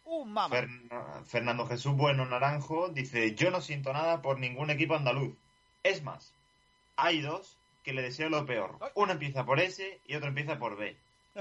¡Un 0.05 0.33
mamá! 0.33 0.55
Ferna- 0.57 1.23
Fernando 1.25 1.67
Jesús 1.67 1.95
Bueno 1.95 2.25
Naranjo 2.27 2.89
dice, 2.89 3.35
yo 3.35 3.51
no 3.51 3.61
siento 3.61 3.93
nada 3.93 4.23
por 4.23 4.39
ningún 4.39 4.71
equipo 4.71 4.95
andaluz. 4.97 5.37
Es 5.83 6.03
más, 6.03 6.33
hay 6.97 7.21
dos 7.21 7.57
que 7.85 7.93
le 7.93 8.03
deseo 8.03 8.29
lo 8.29 8.45
peor. 8.45 8.79
Uno 8.95 9.13
empieza 9.13 9.45
por 9.45 9.61
S 9.61 10.01
y 10.07 10.15
otro 10.15 10.29
empieza 10.29 10.59
por 10.59 10.77
B. 10.77 10.97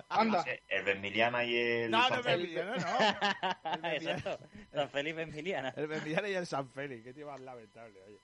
Anda. 0.09 0.43
No 0.45 0.51
el 0.67 0.83
Benmiliana 0.83 1.43
y 1.43 1.55
el... 1.57 1.91
No, 1.91 1.97
no, 1.99 2.07
San 2.09 2.17
el 2.17 2.23
Felipe. 2.23 2.63
Benmiliana 2.63 3.19
no. 3.63 3.87
El 3.87 3.93
Exacto. 4.07 4.39
San 4.73 4.89
Felipe 4.89 5.21
Emiliana. 5.23 5.73
El 5.75 5.87
Benmiliana 5.87 6.29
y 6.29 6.33
el 6.35 6.45
San 6.47 6.69
Félix, 6.69 7.03
qué 7.03 7.13
tío 7.13 7.27
más 7.27 7.39
lamentable, 7.39 7.99
oye. 8.07 8.17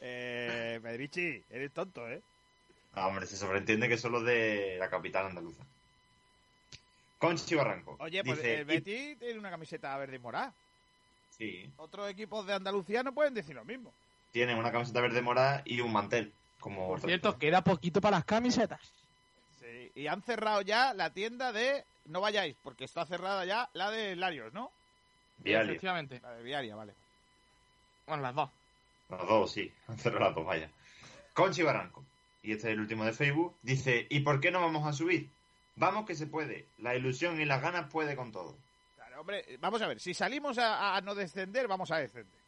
Eh, 0.00 0.80
Pedrichi, 0.82 1.42
eres 1.50 1.72
tonto, 1.72 2.08
¿eh? 2.10 2.20
Ah, 2.94 3.06
hombre, 3.06 3.26
se 3.26 3.36
sobreentiende 3.36 3.88
que 3.88 3.96
son 3.96 4.12
los 4.12 4.24
de 4.24 4.76
la 4.78 4.88
capital 4.90 5.26
andaluza. 5.26 5.62
Conchi 7.18 7.54
Barranco. 7.54 7.96
Oye, 8.00 8.22
pues 8.24 8.38
dice, 8.38 8.58
el 8.58 8.64
Betty 8.64 9.16
tiene 9.16 9.38
una 9.38 9.50
camiseta 9.50 9.96
verde 9.96 10.16
y 10.16 10.18
morada. 10.18 10.52
Sí, 11.30 11.68
Otros 11.78 12.08
equipos 12.10 12.46
de 12.46 12.54
Andalucía 12.54 13.02
no 13.02 13.12
pueden 13.12 13.34
decir 13.34 13.54
lo 13.56 13.64
mismo. 13.64 13.92
tiene 14.32 14.54
una 14.54 14.70
camiseta 14.70 15.00
verde 15.00 15.22
morada 15.22 15.62
y 15.64 15.80
un 15.80 15.92
mantel. 15.92 16.32
Como 16.60 16.86
Por 16.88 17.00
cierto, 17.00 17.38
queda 17.38 17.62
poquito 17.62 18.00
para 18.00 18.18
las 18.18 18.24
camisetas. 18.24 18.80
Y 19.94 20.06
han 20.06 20.22
cerrado 20.22 20.60
ya 20.62 20.94
la 20.94 21.10
tienda 21.10 21.52
de... 21.52 21.84
No 22.06 22.20
vayáis, 22.20 22.56
porque 22.62 22.84
está 22.84 23.06
cerrada 23.06 23.44
ya 23.44 23.70
la 23.72 23.90
de 23.90 24.14
Larios, 24.16 24.52
¿no? 24.52 24.70
Vialia. 25.38 25.72
Efectivamente. 25.72 26.20
La 26.20 26.32
de 26.32 26.42
Viaria, 26.42 26.76
vale. 26.76 26.94
Bueno, 28.06 28.22
las 28.22 28.34
dos. 28.34 28.50
Los 29.08 29.28
dos, 29.28 29.52
sí. 29.52 29.72
Han 29.88 29.98
cerrado 29.98 30.26
las 30.26 30.34
dos, 30.34 30.44
vaya. 30.44 30.70
Conchi 31.32 31.62
Barranco. 31.62 32.04
Y 32.42 32.52
este 32.52 32.68
es 32.68 32.74
el 32.74 32.80
último 32.80 33.04
de 33.04 33.12
Facebook. 33.12 33.56
Dice, 33.62 34.06
¿y 34.10 34.20
por 34.20 34.40
qué 34.40 34.50
no 34.50 34.60
vamos 34.60 34.86
a 34.86 34.92
subir? 34.92 35.30
Vamos 35.76 36.04
que 36.04 36.14
se 36.14 36.26
puede. 36.26 36.66
La 36.78 36.94
ilusión 36.94 37.40
y 37.40 37.46
las 37.46 37.62
ganas 37.62 37.90
puede 37.90 38.14
con 38.14 38.32
todo. 38.32 38.54
Claro, 38.96 39.20
hombre, 39.20 39.56
vamos 39.60 39.80
a 39.80 39.86
ver, 39.86 39.98
si 39.98 40.12
salimos 40.12 40.58
a, 40.58 40.94
a 40.94 41.00
no 41.00 41.14
descender, 41.14 41.66
vamos 41.66 41.90
a 41.90 41.96
descender. 41.96 42.38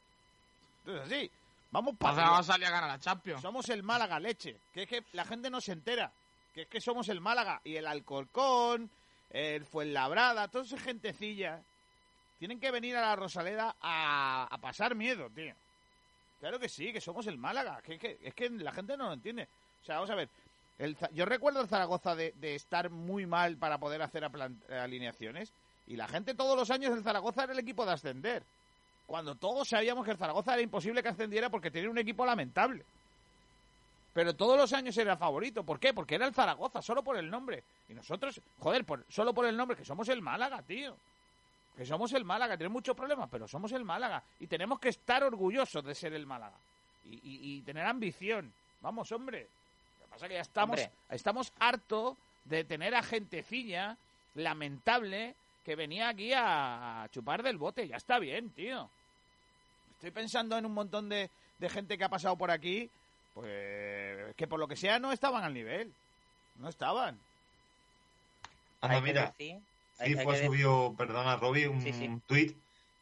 Entonces 0.84 1.06
así, 1.06 1.30
vamos 1.70 1.96
para 1.96 2.14
vamos 2.14 2.40
a 2.48 2.52
salir 2.52 2.66
a 2.66 2.70
ganar 2.70 2.90
la 2.90 3.00
Champions. 3.00 3.40
Somos 3.40 3.68
el 3.70 3.82
Málaga 3.82 4.20
leche, 4.20 4.56
que 4.72 4.82
es 4.82 4.88
que 4.88 5.02
la 5.12 5.24
gente 5.24 5.50
no 5.50 5.60
se 5.60 5.72
entera, 5.72 6.12
que 6.56 6.62
es 6.62 6.68
que 6.68 6.80
somos 6.80 7.10
el 7.10 7.20
Málaga 7.20 7.60
y 7.64 7.76
el 7.76 7.86
Alcorcón, 7.86 8.88
el 9.28 9.66
Fuenlabrada, 9.66 10.48
toda 10.48 10.64
esa 10.64 10.78
gentecilla 10.78 11.60
tienen 12.38 12.58
que 12.58 12.70
venir 12.70 12.96
a 12.96 13.02
la 13.02 13.14
Rosaleda 13.14 13.76
a, 13.78 14.48
a 14.50 14.58
pasar 14.58 14.94
miedo, 14.94 15.28
tío. 15.28 15.54
Claro 16.40 16.58
que 16.58 16.70
sí, 16.70 16.94
que 16.94 17.00
somos 17.02 17.26
el 17.26 17.36
Málaga, 17.36 17.82
que, 17.82 17.98
que- 17.98 18.16
es 18.22 18.32
que 18.34 18.48
la 18.48 18.72
gente 18.72 18.96
no 18.96 19.08
lo 19.08 19.12
entiende. 19.12 19.46
O 19.82 19.84
sea, 19.84 19.96
vamos 19.96 20.08
a 20.08 20.14
ver, 20.14 20.30
el 20.78 20.96
yo 21.12 21.26
recuerdo 21.26 21.60
el 21.60 21.68
Zaragoza 21.68 22.14
de, 22.16 22.32
de 22.36 22.54
estar 22.54 22.88
muy 22.88 23.26
mal 23.26 23.58
para 23.58 23.76
poder 23.76 24.00
hacer 24.00 24.22
aplan- 24.24 24.58
alineaciones 24.70 25.52
y 25.86 25.96
la 25.96 26.08
gente 26.08 26.34
todos 26.34 26.56
los 26.56 26.70
años 26.70 26.94
del 26.94 27.04
Zaragoza 27.04 27.44
era 27.44 27.52
el 27.52 27.58
equipo 27.58 27.84
de 27.84 27.92
ascender. 27.92 28.42
Cuando 29.06 29.34
todos 29.34 29.68
sabíamos 29.68 30.06
que 30.06 30.12
el 30.12 30.16
Zaragoza 30.16 30.54
era 30.54 30.62
imposible 30.62 31.02
que 31.02 31.10
ascendiera 31.10 31.50
porque 31.50 31.70
tenía 31.70 31.90
un 31.90 31.98
equipo 31.98 32.24
lamentable. 32.24 32.82
Pero 34.16 34.34
todos 34.34 34.56
los 34.56 34.72
años 34.72 34.96
era 34.96 35.14
favorito. 35.18 35.62
¿Por 35.62 35.78
qué? 35.78 35.92
Porque 35.92 36.14
era 36.14 36.24
el 36.26 36.32
Zaragoza, 36.32 36.80
solo 36.80 37.02
por 37.04 37.18
el 37.18 37.28
nombre. 37.28 37.62
Y 37.86 37.92
nosotros, 37.92 38.40
joder, 38.60 38.82
por- 38.86 39.04
solo 39.10 39.34
por 39.34 39.44
el 39.44 39.54
nombre, 39.54 39.76
que 39.76 39.84
somos 39.84 40.08
el 40.08 40.22
Málaga, 40.22 40.62
tío. 40.62 40.96
Que 41.76 41.84
somos 41.84 42.14
el 42.14 42.24
Málaga. 42.24 42.56
Tenemos 42.56 42.72
muchos 42.72 42.96
problemas, 42.96 43.28
pero 43.30 43.46
somos 43.46 43.72
el 43.72 43.84
Málaga. 43.84 44.22
Y 44.40 44.46
tenemos 44.46 44.80
que 44.80 44.88
estar 44.88 45.22
orgullosos 45.22 45.84
de 45.84 45.94
ser 45.94 46.14
el 46.14 46.24
Málaga. 46.24 46.56
Y, 47.04 47.16
y- 47.16 47.40
y 47.58 47.60
tener 47.60 47.84
ambición. 47.84 48.50
Vamos, 48.80 49.12
hombre. 49.12 49.48
Lo 50.00 50.06
que 50.06 50.10
pasa 50.12 50.24
es 50.24 50.28
que 50.30 50.34
ya 50.36 50.40
estamos, 50.40 50.80
Hombre. 50.80 50.90
estamos 51.10 51.52
hartos 51.58 52.16
de 52.46 52.64
tener 52.64 52.94
a 52.94 53.02
gentecilla 53.02 53.98
lamentable 54.34 55.34
que 55.62 55.76
venía 55.76 56.08
aquí 56.08 56.32
a, 56.32 57.02
a 57.02 57.08
chupar 57.10 57.42
del 57.42 57.58
bote. 57.58 57.86
Ya 57.86 57.96
está 57.96 58.18
bien, 58.18 58.48
tío. 58.48 58.88
Estoy 59.96 60.10
pensando 60.10 60.56
en 60.56 60.64
un 60.64 60.72
montón 60.72 61.10
de, 61.10 61.28
de 61.58 61.68
gente 61.68 61.98
que 61.98 62.04
ha 62.04 62.08
pasado 62.08 62.36
por 62.36 62.50
aquí, 62.50 62.88
pues 63.36 64.34
que 64.34 64.46
por 64.46 64.58
lo 64.58 64.66
que 64.66 64.76
sea 64.76 64.98
no 64.98 65.12
estaban 65.12 65.44
al 65.44 65.52
nivel. 65.52 65.92
No 66.56 66.68
estaban. 66.70 67.18
Anda, 68.80 69.00
mira. 69.02 69.34
que 69.36 69.60
decir- 69.98 70.46
subió, 70.46 70.94
perdona, 70.96 71.36
Robbie, 71.36 71.68
un 71.68 71.82
Sí, 71.82 71.92
sí. 71.92 72.10
tweet 72.26 72.54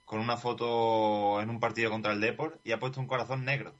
con 0.04 0.18
una 0.18 0.36
foto 0.36 1.40
en 1.40 1.50
un 1.50 1.60
partido 1.60 1.88
contra 1.90 2.12
el 2.12 2.20
Deport 2.20 2.58
y 2.66 2.72
ha 2.72 2.80
puesto 2.80 3.00
un 3.00 3.06
corazón 3.06 3.44
negro. 3.44 3.72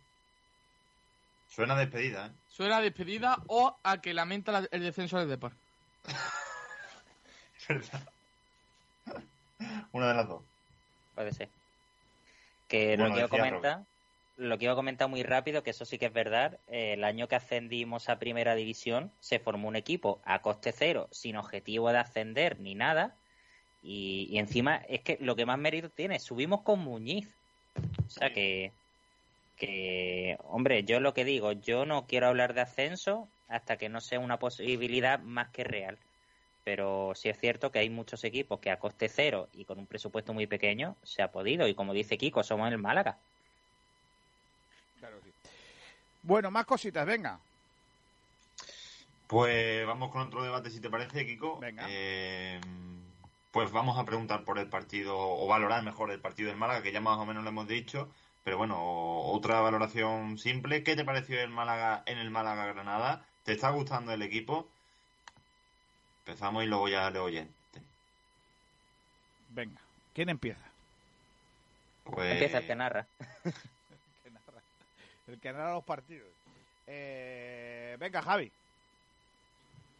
Suena 1.48 1.74
despedida, 1.76 2.28
¿eh? 2.28 2.32
Suena 2.48 2.76
a 2.78 2.80
despedida 2.80 3.38
o 3.48 3.76
a 3.82 4.00
que 4.00 4.14
lamenta 4.14 4.52
la- 4.52 4.68
el 4.70 4.82
descenso 4.82 5.18
del 5.18 5.28
Depor. 5.28 5.52
Una 9.92 10.08
de 10.08 10.14
las 10.14 10.28
dos. 10.28 10.42
Puede 11.14 11.32
ser. 11.32 11.48
Que 12.68 12.96
Bueno, 12.96 13.08
lo 13.08 13.14
que 13.14 13.20
iba 13.20 13.24
a 13.24 13.28
decía 13.28 13.50
comentar, 13.50 13.82
lo 14.36 14.58
que 14.58 14.64
iba 14.64 14.72
a 14.72 14.76
comentar 14.76 15.08
muy 15.08 15.22
rápido, 15.22 15.62
que 15.62 15.70
eso 15.70 15.84
sí 15.84 15.98
que 15.98 16.06
es 16.06 16.12
verdad, 16.12 16.58
eh, 16.68 16.94
el 16.94 17.04
año 17.04 17.28
que 17.28 17.36
ascendimos 17.36 18.08
a 18.08 18.18
primera 18.18 18.54
división 18.54 19.12
se 19.20 19.38
formó 19.38 19.68
un 19.68 19.76
equipo 19.76 20.20
a 20.24 20.42
coste 20.42 20.72
cero, 20.72 21.08
sin 21.10 21.36
objetivo 21.36 21.90
de 21.90 21.98
ascender 21.98 22.58
ni 22.60 22.74
nada, 22.74 23.16
y, 23.82 24.28
y 24.30 24.38
encima 24.38 24.76
es 24.88 25.02
que 25.02 25.18
lo 25.20 25.36
que 25.36 25.46
más 25.46 25.58
mérito 25.58 25.90
tiene, 25.90 26.18
subimos 26.18 26.62
con 26.62 26.80
Muñiz. 26.80 27.28
O 28.06 28.10
sea 28.10 28.32
que, 28.32 28.72
que, 29.56 30.38
hombre, 30.44 30.84
yo 30.84 31.00
lo 31.00 31.14
que 31.14 31.24
digo, 31.24 31.52
yo 31.52 31.84
no 31.84 32.06
quiero 32.06 32.28
hablar 32.28 32.54
de 32.54 32.62
ascenso 32.62 33.28
hasta 33.48 33.76
que 33.76 33.88
no 33.88 34.00
sea 34.00 34.20
una 34.20 34.38
posibilidad 34.38 35.18
más 35.20 35.48
que 35.50 35.64
real. 35.64 35.98
Pero 36.64 37.12
sí 37.14 37.28
es 37.28 37.38
cierto 37.38 37.70
que 37.70 37.78
hay 37.78 37.90
muchos 37.90 38.24
equipos 38.24 38.58
que 38.60 38.70
a 38.70 38.78
coste 38.78 39.08
cero 39.08 39.48
y 39.52 39.66
con 39.66 39.78
un 39.78 39.86
presupuesto 39.86 40.32
muy 40.32 40.46
pequeño 40.46 40.96
se 41.02 41.22
ha 41.22 41.30
podido. 41.30 41.68
Y 41.68 41.74
como 41.74 41.92
dice 41.92 42.16
Kiko, 42.16 42.42
somos 42.42 42.70
el 42.72 42.78
Málaga. 42.78 43.18
Bueno, 46.24 46.50
más 46.50 46.64
cositas, 46.64 47.06
venga. 47.06 47.38
Pues 49.26 49.86
vamos 49.86 50.10
con 50.10 50.22
otro 50.22 50.42
debate, 50.42 50.70
si 50.70 50.80
te 50.80 50.90
parece, 50.90 51.26
Kiko. 51.26 51.58
Venga. 51.58 51.84
Eh, 51.88 52.60
pues 53.52 53.70
vamos 53.70 53.98
a 53.98 54.04
preguntar 54.04 54.42
por 54.44 54.58
el 54.58 54.68
partido, 54.68 55.16
o 55.18 55.46
valorar 55.46 55.82
mejor 55.82 56.10
el 56.10 56.20
partido 56.20 56.48
del 56.48 56.58
Málaga, 56.58 56.82
que 56.82 56.92
ya 56.92 57.00
más 57.00 57.18
o 57.18 57.26
menos 57.26 57.44
lo 57.44 57.50
hemos 57.50 57.68
dicho. 57.68 58.08
Pero 58.42 58.56
bueno, 58.56 58.76
otra 58.78 59.60
valoración 59.60 60.38
simple. 60.38 60.82
¿Qué 60.82 60.96
te 60.96 61.04
pareció 61.04 61.40
el 61.40 61.50
Málaga 61.50 62.02
en 62.06 62.18
el 62.18 62.30
Málaga 62.30 62.66
Granada? 62.66 63.24
¿Te 63.44 63.52
está 63.52 63.70
gustando 63.70 64.12
el 64.12 64.22
equipo? 64.22 64.66
Empezamos 66.26 66.64
y 66.64 66.66
luego 66.66 66.88
ya 66.88 67.10
le 67.10 67.18
oyente. 67.18 67.52
Venga. 69.50 69.80
¿Quién 70.14 70.30
empieza? 70.30 70.64
Pues... 72.04 72.32
Empieza 72.32 72.58
el 72.58 72.66
que 72.66 72.74
narra. 72.74 73.06
el 75.26 75.40
que 75.40 75.52
narra 75.52 75.74
los 75.74 75.84
partidos. 75.84 76.28
Eh, 76.86 77.96
venga, 77.98 78.22
Javi. 78.22 78.50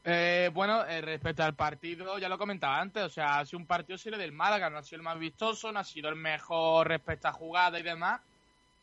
Eh, 0.07 0.51
bueno, 0.53 0.85
eh, 0.85 1.01
respecto 1.01 1.43
al 1.43 1.55
partido, 1.55 2.19
ya 2.19 2.29
lo 2.29 2.37
comentaba 2.37 2.79
antes, 2.79 3.03
o 3.03 3.09
sea, 3.09 3.39
ha 3.39 3.47
sido 3.47 3.61
un 3.61 3.67
partido 3.67 3.97
serio 3.97 4.19
del 4.19 4.33
Málaga, 4.33 4.69
no 4.69 4.77
ha 4.77 4.83
sido 4.83 4.99
el 4.99 5.03
más 5.03 5.19
vistoso, 5.19 5.73
no 5.73 5.81
ha 5.81 5.85
sido 5.85 6.11
el 6.11 6.17
mejor 6.17 6.89
respecto 6.89 7.29
a 7.29 7.33
jugada 7.33 7.81
y 7.81 7.83
demás, 7.83 8.21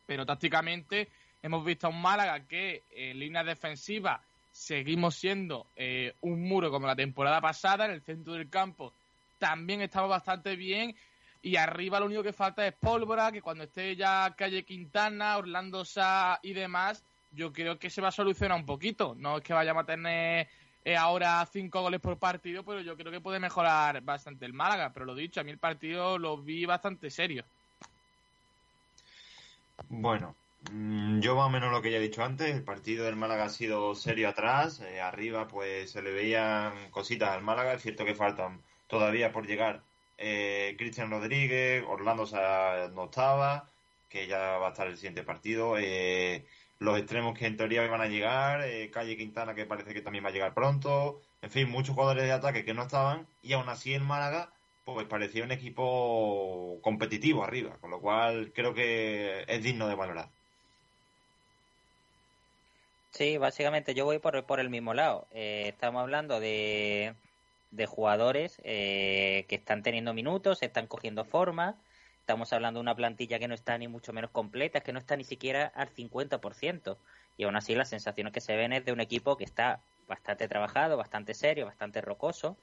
pero 0.08 0.26
tácticamente 0.26 1.10
hemos 1.44 1.64
visto 1.64 1.86
a 1.86 1.92
un 1.92 2.02
Málaga 2.02 2.40
que 2.48 2.82
en 2.92 3.20
línea 3.20 3.44
defensiva 3.44 4.20
seguimos 4.52 5.14
siendo 5.14 5.68
eh, 5.76 6.16
un 6.22 6.42
muro 6.42 6.72
como 6.72 6.88
la 6.88 6.96
temporada 6.96 7.40
pasada, 7.40 7.86
en 7.86 7.92
el 7.92 8.02
centro 8.02 8.34
del 8.34 8.50
campo 8.50 8.92
también 9.42 9.82
estamos 9.82 10.08
bastante 10.08 10.56
bien 10.56 10.96
y 11.42 11.56
arriba 11.56 12.00
lo 12.00 12.06
único 12.06 12.24
que 12.24 12.34
falta 12.34 12.66
es 12.68 12.74
pólvora, 12.74 13.32
que 13.32 13.42
cuando 13.42 13.64
esté 13.64 13.96
ya 13.96 14.34
Calle 14.38 14.64
Quintana, 14.64 15.38
Orlando 15.38 15.84
Sá 15.84 16.40
y 16.44 16.54
demás, 16.54 17.04
yo 17.32 17.52
creo 17.52 17.80
que 17.80 17.90
se 17.90 18.02
va 18.02 18.10
a 18.10 18.12
solucionar 18.12 18.58
un 18.58 18.66
poquito. 18.66 19.16
No 19.18 19.38
es 19.38 19.44
que 19.44 19.54
vayamos 19.54 19.84
a 19.84 19.86
tener 19.88 20.48
eh, 20.86 20.96
ahora 20.96 21.46
cinco 21.52 21.82
goles 21.82 22.00
por 22.00 22.18
partido, 22.18 22.64
pero 22.64 22.82
yo 22.82 22.96
creo 22.96 23.12
que 23.12 23.22
puede 23.22 23.40
mejorar 23.40 24.02
bastante 24.02 24.46
el 24.46 24.54
Málaga. 24.54 24.92
Pero 24.94 25.06
lo 25.06 25.16
dicho, 25.16 25.42
a 25.42 25.44
mí 25.44 25.52
el 25.52 25.58
partido 25.58 26.20
lo 26.20 26.38
vi 26.38 26.66
bastante 26.66 27.10
serio. 27.10 27.44
Bueno, 29.90 30.36
mm, 30.72 31.22
yo 31.22 31.36
más 31.36 31.48
o 31.48 31.50
menos 31.50 31.72
lo 31.72 31.82
que 31.82 31.92
ya 31.92 31.98
he 31.98 32.02
dicho 32.02 32.24
antes, 32.24 32.54
el 32.54 32.64
partido 32.64 33.06
del 33.06 33.16
Málaga 33.16 33.46
ha 33.46 33.50
sido 33.50 33.96
serio 33.96 34.30
atrás, 34.30 34.80
eh, 34.82 35.02
arriba 35.02 35.48
pues 35.48 35.92
se 35.92 36.04
le 36.04 36.12
veían 36.12 36.92
cositas 36.92 37.30
al 37.30 37.42
Málaga, 37.42 37.74
es 37.74 37.82
cierto 37.82 38.06
que 38.06 38.14
faltan 38.14 38.62
todavía 38.88 39.32
por 39.32 39.48
llegar 39.48 39.82
eh, 40.22 40.76
Cristian 40.78 41.10
Rodríguez, 41.10 41.84
Orlando 41.88 42.26
no 42.94 43.06
estaba, 43.06 43.70
que 44.10 44.28
ya 44.28 44.58
va 44.58 44.68
a 44.68 44.72
estar 44.72 44.88
el 44.88 44.98
siguiente 44.98 45.24
partido, 45.24 45.78
eh, 45.78 46.46
los 46.80 46.98
extremos 46.98 47.38
que 47.38 47.48
en 47.48 47.58
teoría 47.58 47.86
iban 47.86 48.02
a 48.02 48.08
llegar, 48.08 48.62
eh, 48.64 48.90
Calle 48.92 49.18
Quintana 49.18 49.56
que 49.56 49.66
parece 49.66 49.94
que 49.94 50.02
también 50.02 50.24
va 50.24 50.30
a 50.30 50.34
llegar 50.34 50.54
pronto, 50.54 51.22
en 51.42 51.50
fin, 51.50 51.70
muchos 51.70 51.96
jugadores 51.96 52.24
de 52.24 52.32
ataque 52.32 52.66
que 52.66 52.74
no 52.74 52.84
estaban 52.84 53.28
y 53.44 53.54
aún 53.54 53.70
así 53.70 53.94
el 53.94 54.04
Málaga 54.04 54.52
pues 54.86 55.08
parecía 55.08 55.44
un 55.44 55.52
equipo 55.52 56.80
competitivo 56.82 57.44
arriba, 57.44 57.78
con 57.80 57.92
lo 57.92 58.00
cual 58.00 58.52
creo 58.54 58.74
que 58.74 59.46
es 59.48 59.64
digno 59.64 59.88
de 59.88 59.96
valorar. 59.96 60.30
Sí, 63.12 63.38
básicamente 63.38 63.94
yo 63.94 64.06
voy 64.06 64.20
por, 64.20 64.44
por 64.46 64.60
el 64.60 64.70
mismo 64.70 64.94
lado. 64.94 65.28
Eh, 65.32 65.66
estamos 65.68 66.02
hablando 66.02 66.40
de, 66.40 67.14
de 67.72 67.86
jugadores 67.86 68.62
eh, 68.64 69.46
que 69.48 69.56
están 69.56 69.82
teniendo 69.82 70.14
minutos, 70.14 70.62
están 70.62 70.88
cogiendo 70.88 71.26
forma. 71.26 71.76
Estamos 72.20 72.54
hablando 72.54 72.80
de 72.80 72.82
una 72.82 72.96
plantilla 72.96 73.40
que 73.40 73.48
no 73.48 73.56
está 73.56 73.78
ni 73.78 73.88
mucho 73.88 74.14
menos 74.14 74.32
completa, 74.32 74.82
que 74.82 74.94
no 74.94 75.00
está 75.00 75.16
ni 75.16 75.24
siquiera 75.24 75.72
al 75.76 75.90
50%. 75.90 76.98
Y 77.38 77.44
aún 77.44 77.56
así 77.56 77.74
las 77.74 77.90
sensaciones 77.90 78.34
que 78.34 78.42
se 78.42 78.56
ven 78.56 78.74
es 78.74 78.86
de 78.86 78.92
un 78.92 79.00
equipo 79.00 79.38
que 79.38 79.44
está 79.44 79.80
bastante 80.08 80.48
trabajado, 80.48 80.98
bastante 80.98 81.34
serio, 81.34 81.66
bastante 81.66 82.02
rocoso. 82.02 82.58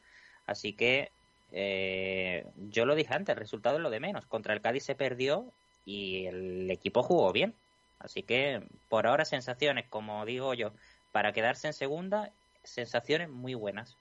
Así 0.47 0.75
que 0.75 1.11
eh, 1.53 2.47
yo 2.71 2.85
lo 2.87 2.95
dije 2.95 3.15
antes, 3.15 3.35
el 3.35 3.41
resultado 3.41 3.77
es 3.77 3.83
lo 3.83 3.91
de 3.91 4.01
menos. 4.01 4.27
Contra 4.27 4.55
el 4.55 4.61
Cádiz 4.61 4.85
se 4.85 4.95
perdió 4.95 5.51
y 5.85 6.27
el 6.27 6.71
equipo 6.71 7.03
jugó 7.03 7.33
bien. 7.33 7.55
Así 7.99 8.23
que 8.23 8.63
por 8.89 9.07
ahora 9.07 9.25
sensaciones, 9.25 9.87
como 9.89 10.25
digo 10.25 10.55
yo, 10.55 10.73
para 11.13 11.33
quedarse 11.33 11.67
en 11.67 11.73
segunda, 11.73 12.31
sensaciones 12.63 13.29
muy 13.29 13.55
buenas. 13.55 13.97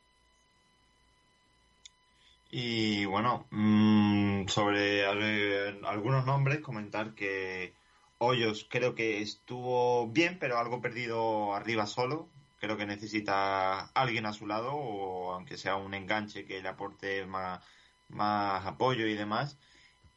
Y 2.49 3.05
bueno, 3.05 3.47
mm, 3.51 4.47
sobre 4.47 5.05
al- 5.05 5.83
algunos 5.85 6.25
nombres, 6.25 6.61
comentar 6.61 7.13
que 7.15 7.75
Hoyos 8.17 8.67
creo 8.69 8.95
que 8.95 9.21
estuvo 9.21 10.09
bien, 10.11 10.39
pero 10.39 10.57
algo 10.57 10.81
perdido 10.81 11.53
arriba 11.53 11.85
solo. 11.87 12.33
Creo 12.57 12.77
que 12.77 12.85
necesita 12.85 13.87
alguien 13.91 14.25
a 14.25 14.33
su 14.33 14.47
lado, 14.47 14.73
o 14.75 15.33
aunque 15.33 15.57
sea 15.57 15.75
un 15.75 15.93
enganche 15.93 16.45
que 16.45 16.61
le 16.61 16.69
aporte 16.69 17.25
más, 17.25 17.63
más 18.07 18.65
apoyo 18.65 19.05
y 19.07 19.13
demás. 19.15 19.59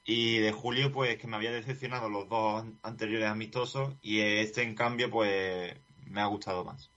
Y 0.05 0.39
de 0.39 0.52
Julio, 0.52 0.93
pues 0.93 1.19
que 1.19 1.27
me 1.28 1.36
había 1.36 1.52
decepcionado 1.52 2.09
los 2.11 2.28
dos 2.28 2.65
anteriores 2.82 3.28
amistosos, 3.28 3.97
y 4.02 4.20
este 4.20 4.62
en 4.62 4.74
cambio, 4.77 5.11
pues 5.11 5.81
me 5.97 6.20
ha 6.23 6.27
gustado 6.27 6.65
más. 6.65 6.93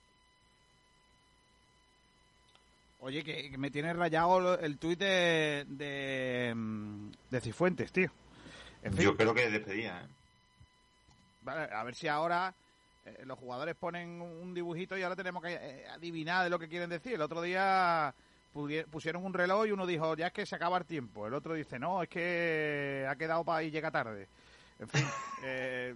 Oye, 3.04 3.22
que, 3.22 3.50
que 3.50 3.58
me 3.58 3.70
tiene 3.70 3.92
rayado 3.92 4.58
el 4.58 4.78
tuit 4.78 4.98
de, 4.98 5.66
de, 5.68 6.54
mm, 6.56 7.10
de 7.30 7.40
Cifuentes, 7.42 7.92
tío. 7.92 8.10
En 8.82 8.94
fin, 8.94 9.04
Yo 9.04 9.14
creo 9.14 9.34
que 9.34 9.50
despedía, 9.50 10.00
¿eh? 10.00 10.08
vale, 11.42 11.70
a 11.70 11.84
ver 11.84 11.94
si 11.94 12.08
ahora 12.08 12.54
eh, 13.04 13.24
los 13.26 13.38
jugadores 13.38 13.74
ponen 13.76 14.22
un 14.22 14.54
dibujito 14.54 14.96
y 14.96 15.02
ahora 15.02 15.16
tenemos 15.16 15.42
que 15.42 15.52
eh, 15.52 15.86
adivinar 15.90 16.44
de 16.44 16.50
lo 16.50 16.58
que 16.58 16.66
quieren 16.66 16.88
decir. 16.88 17.12
El 17.12 17.20
otro 17.20 17.42
día 17.42 18.14
pusieron 18.90 19.26
un 19.26 19.34
reloj 19.34 19.66
y 19.66 19.72
uno 19.72 19.86
dijo, 19.86 20.16
ya 20.16 20.28
es 20.28 20.32
que 20.32 20.46
se 20.46 20.56
acaba 20.56 20.78
el 20.78 20.86
tiempo. 20.86 21.26
El 21.26 21.34
otro 21.34 21.52
dice, 21.52 21.78
no, 21.78 22.02
es 22.02 22.08
que 22.08 23.06
ha 23.06 23.16
quedado 23.16 23.44
para 23.44 23.62
y 23.64 23.70
llega 23.70 23.90
tarde. 23.90 24.28
En 24.78 24.88
fin, 24.88 25.04
eh, 25.44 25.94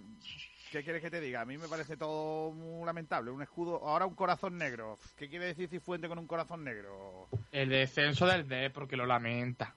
¿qué 0.71 0.83
quieres 0.83 1.01
que 1.01 1.09
te 1.09 1.19
diga? 1.19 1.41
A 1.41 1.45
mí 1.45 1.57
me 1.57 1.67
parece 1.67 1.97
todo 1.97 2.51
muy 2.51 2.85
lamentable. 2.85 3.31
Un 3.31 3.41
escudo, 3.41 3.87
ahora 3.87 4.05
un 4.05 4.15
corazón 4.15 4.57
negro. 4.57 4.97
¿Qué 5.17 5.29
quiere 5.29 5.45
decir 5.45 5.69
Cifuente 5.69 6.07
con 6.07 6.19
un 6.19 6.27
corazón 6.27 6.63
negro? 6.63 7.27
El 7.51 7.69
descenso 7.69 8.25
del 8.25 8.47
D 8.47 8.69
porque 8.69 8.95
lo 8.97 9.05
lamenta. 9.05 9.73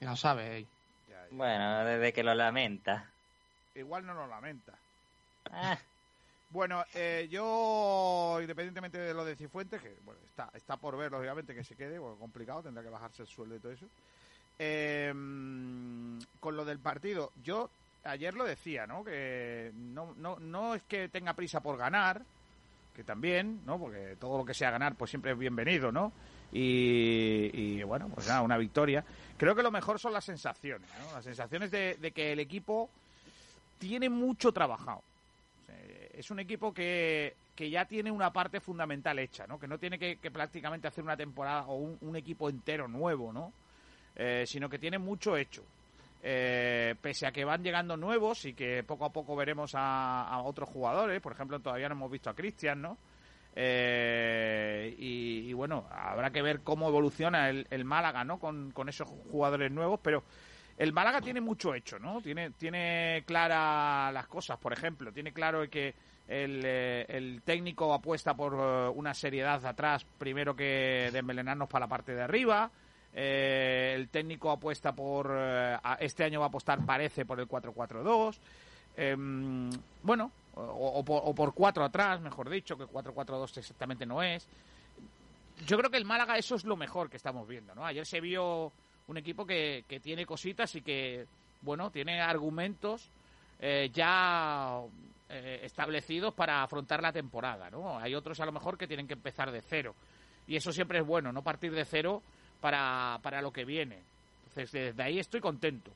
Ya 0.00 0.10
lo 0.10 0.16
sabéis. 0.16 0.66
Bueno, 1.30 1.84
desde 1.84 2.12
que 2.12 2.22
lo 2.22 2.34
lamenta. 2.34 3.10
Igual 3.74 4.06
no 4.06 4.14
lo 4.14 4.26
lamenta. 4.26 4.72
Ah, 5.50 5.78
Bueno, 6.50 6.84
eh, 6.94 7.26
yo, 7.30 8.38
independientemente 8.40 8.98
de 8.98 9.12
lo 9.14 9.24
de 9.24 9.34
Cifuentes, 9.34 9.82
que 9.82 9.96
bueno, 10.04 10.20
está, 10.24 10.50
está 10.54 10.76
por 10.76 10.96
ver, 10.96 11.10
lógicamente, 11.10 11.54
que 11.54 11.64
se 11.64 11.74
quede, 11.74 11.98
bueno, 11.98 12.16
complicado, 12.16 12.62
tendrá 12.62 12.82
que 12.82 12.90
bajarse 12.90 13.22
el 13.22 13.28
sueldo 13.28 13.56
y 13.56 13.58
todo 13.58 13.72
eso. 13.72 13.86
Eh, 14.60 15.12
con 16.38 16.56
lo 16.56 16.64
del 16.64 16.78
partido, 16.78 17.32
yo 17.42 17.70
ayer 18.04 18.34
lo 18.34 18.44
decía, 18.44 18.86
¿no? 18.86 19.04
Que 19.04 19.72
no, 19.74 20.14
no, 20.16 20.38
no 20.38 20.74
es 20.74 20.82
que 20.82 21.08
tenga 21.08 21.34
prisa 21.34 21.60
por 21.60 21.76
ganar, 21.76 22.22
que 22.94 23.04
también, 23.04 23.62
¿no? 23.66 23.78
Porque 23.78 24.16
todo 24.20 24.38
lo 24.38 24.44
que 24.44 24.54
sea 24.54 24.70
ganar, 24.70 24.94
pues 24.94 25.10
siempre 25.10 25.32
es 25.32 25.38
bienvenido, 25.38 25.90
¿no? 25.90 26.12
Y, 26.52 27.50
y, 27.52 27.82
bueno, 27.82 28.08
pues 28.14 28.28
nada, 28.28 28.42
una 28.42 28.56
victoria. 28.56 29.04
Creo 29.36 29.54
que 29.56 29.62
lo 29.62 29.72
mejor 29.72 29.98
son 29.98 30.12
las 30.12 30.24
sensaciones, 30.24 30.88
¿no? 31.00 31.14
Las 31.14 31.24
sensaciones 31.24 31.70
de, 31.70 32.12
que 32.14 32.32
el 32.32 32.38
equipo 32.38 32.88
tiene 33.78 34.08
mucho 34.08 34.52
trabajado. 34.52 35.02
Es 36.12 36.30
un 36.30 36.38
equipo 36.38 36.72
que, 36.72 37.34
que 37.56 37.70
ya 37.70 37.86
tiene 37.86 38.12
una 38.12 38.32
parte 38.32 38.60
fundamental 38.60 39.18
hecha, 39.18 39.48
¿no? 39.48 39.58
Que 39.58 39.66
no 39.66 39.78
tiene 39.78 39.98
que, 39.98 40.30
prácticamente 40.30 40.86
hacer 40.86 41.02
una 41.02 41.16
temporada 41.16 41.66
o 41.66 41.74
un, 41.74 41.98
un 42.02 42.14
equipo 42.14 42.48
entero 42.48 42.86
nuevo, 42.86 43.32
¿no? 43.32 43.52
Eh, 44.14 44.44
sino 44.46 44.68
que 44.68 44.78
tiene 44.78 44.98
mucho 44.98 45.36
hecho. 45.36 45.64
Eh, 46.26 46.94
pese 47.02 47.26
a 47.26 47.32
que 47.32 47.44
van 47.44 47.62
llegando 47.62 47.98
nuevos 47.98 48.46
y 48.46 48.54
que 48.54 48.82
poco 48.82 49.04
a 49.04 49.12
poco 49.12 49.36
veremos 49.36 49.72
a, 49.74 50.40
otros 50.42 50.70
jugadores, 50.70 51.20
por 51.20 51.32
ejemplo, 51.32 51.60
todavía 51.60 51.90
no 51.90 51.96
hemos 51.96 52.10
visto 52.10 52.30
a 52.30 52.34
Cristian, 52.34 52.80
¿no? 52.80 52.96
Eh, 53.54 54.94
y, 54.98 55.52
bueno, 55.52 55.86
habrá 55.90 56.30
que 56.30 56.40
ver 56.40 56.62
cómo 56.62 56.88
evoluciona 56.88 57.50
el, 57.50 57.84
Málaga, 57.84 58.24
¿no? 58.24 58.38
Con, 58.38 58.70
con 58.70 58.88
esos 58.88 59.06
jugadores 59.30 59.70
nuevos, 59.70 60.00
pero 60.02 60.24
el 60.78 60.94
Málaga 60.94 61.20
tiene 61.20 61.42
mucho 61.42 61.74
hecho, 61.74 61.98
¿no? 61.98 62.22
Tiene, 62.22 62.52
tiene 62.52 63.22
clara 63.26 64.10
las 64.10 64.26
cosas, 64.26 64.56
por 64.58 64.72
ejemplo, 64.72 65.12
tiene 65.12 65.32
claro 65.34 65.68
que 65.68 65.94
el, 66.26 66.62
eh, 66.64 67.04
el 67.06 67.42
técnico 67.42 67.92
apuesta 67.92 68.34
por 68.34 68.54
eh, 68.54 68.88
una 68.94 69.12
seriedad 69.12 69.64
atrás, 69.66 70.06
primero 70.16 70.56
que 70.56 71.10
desmelenarnos 71.12 71.68
para 71.68 71.84
la 71.84 71.88
parte 71.88 72.14
de 72.14 72.22
arriba. 72.22 72.70
Eh, 73.14 73.92
el 73.94 74.08
técnico 74.08 74.50
apuesta 74.50 74.92
por. 74.92 75.30
eh, 75.32 75.78
este 76.00 76.24
año 76.24 76.40
va 76.40 76.46
a 76.46 76.48
apostar, 76.48 76.84
parece, 76.84 77.24
por 77.24 77.38
el 77.38 77.48
4-4-2. 77.48 78.38
Em, 78.96 79.70
bueno, 80.02 80.30
o, 80.54 81.04
por, 81.04 81.22
o 81.24 81.34
por 81.34 81.54
4 81.54 81.84
atrás, 81.84 82.20
mejor 82.20 82.48
dicho, 82.48 82.76
que 82.76 82.84
4-4-2 82.84 83.58
exactamente 83.58 84.06
no 84.06 84.22
es. 84.22 84.46
Yo 85.66 85.76
creo 85.78 85.90
que 85.90 85.96
el 85.96 86.04
Málaga, 86.04 86.36
eso 86.36 86.56
es 86.56 86.64
lo 86.64 86.76
mejor 86.76 87.08
que 87.08 87.16
estamos 87.16 87.46
viendo, 87.46 87.74
¿no? 87.74 87.86
Ayer 87.86 88.04
se 88.04 88.20
vio 88.20 88.72
un 89.06 89.16
equipo 89.16 89.46
que, 89.46 89.84
que 89.88 90.00
tiene 90.00 90.26
cositas 90.26 90.74
y 90.74 90.82
que, 90.82 91.26
bueno, 91.62 91.90
tiene 91.90 92.20
argumentos 92.20 93.08
eh, 93.60 93.90
ya 93.92 94.80
eh, 95.28 95.60
establecidos 95.62 96.34
para 96.34 96.62
afrontar 96.62 97.00
la 97.00 97.12
temporada, 97.12 97.70
¿no? 97.70 97.98
Hay 97.98 98.14
otros 98.14 98.38
a 98.40 98.46
lo 98.46 98.52
mejor 98.52 98.76
que 98.76 98.86
tienen 98.86 99.06
que 99.06 99.14
empezar 99.14 99.50
de 99.50 99.62
cero. 99.62 99.94
Y 100.46 100.56
eso 100.56 100.72
siempre 100.72 100.98
es 100.98 101.06
bueno, 101.06 101.32
no 101.32 101.42
partir 101.42 101.72
de 101.72 101.84
cero 101.84 102.22
para, 102.64 103.18
para 103.20 103.42
lo 103.42 103.52
que 103.52 103.66
viene. 103.66 103.98
Entonces, 104.48 104.72
desde 104.72 105.02
ahí 105.02 105.18
estoy 105.18 105.38
contento. 105.38 105.90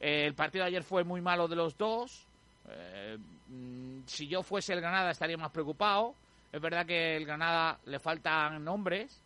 El 0.00 0.32
partido 0.32 0.64
de 0.64 0.68
ayer 0.68 0.82
fue 0.82 1.04
muy 1.04 1.20
malo 1.20 1.46
de 1.46 1.56
los 1.56 1.76
dos. 1.76 2.24
Eh, 2.70 3.18
mm, 3.48 3.98
si 4.06 4.26
yo 4.26 4.42
fuese 4.42 4.72
el 4.72 4.80
Granada 4.80 5.10
estaría 5.10 5.36
más 5.36 5.50
preocupado. 5.50 6.14
Es 6.50 6.58
verdad 6.58 6.86
que 6.86 7.18
el 7.18 7.26
Granada 7.26 7.78
le 7.84 7.98
faltan 7.98 8.64
nombres. 8.64 9.20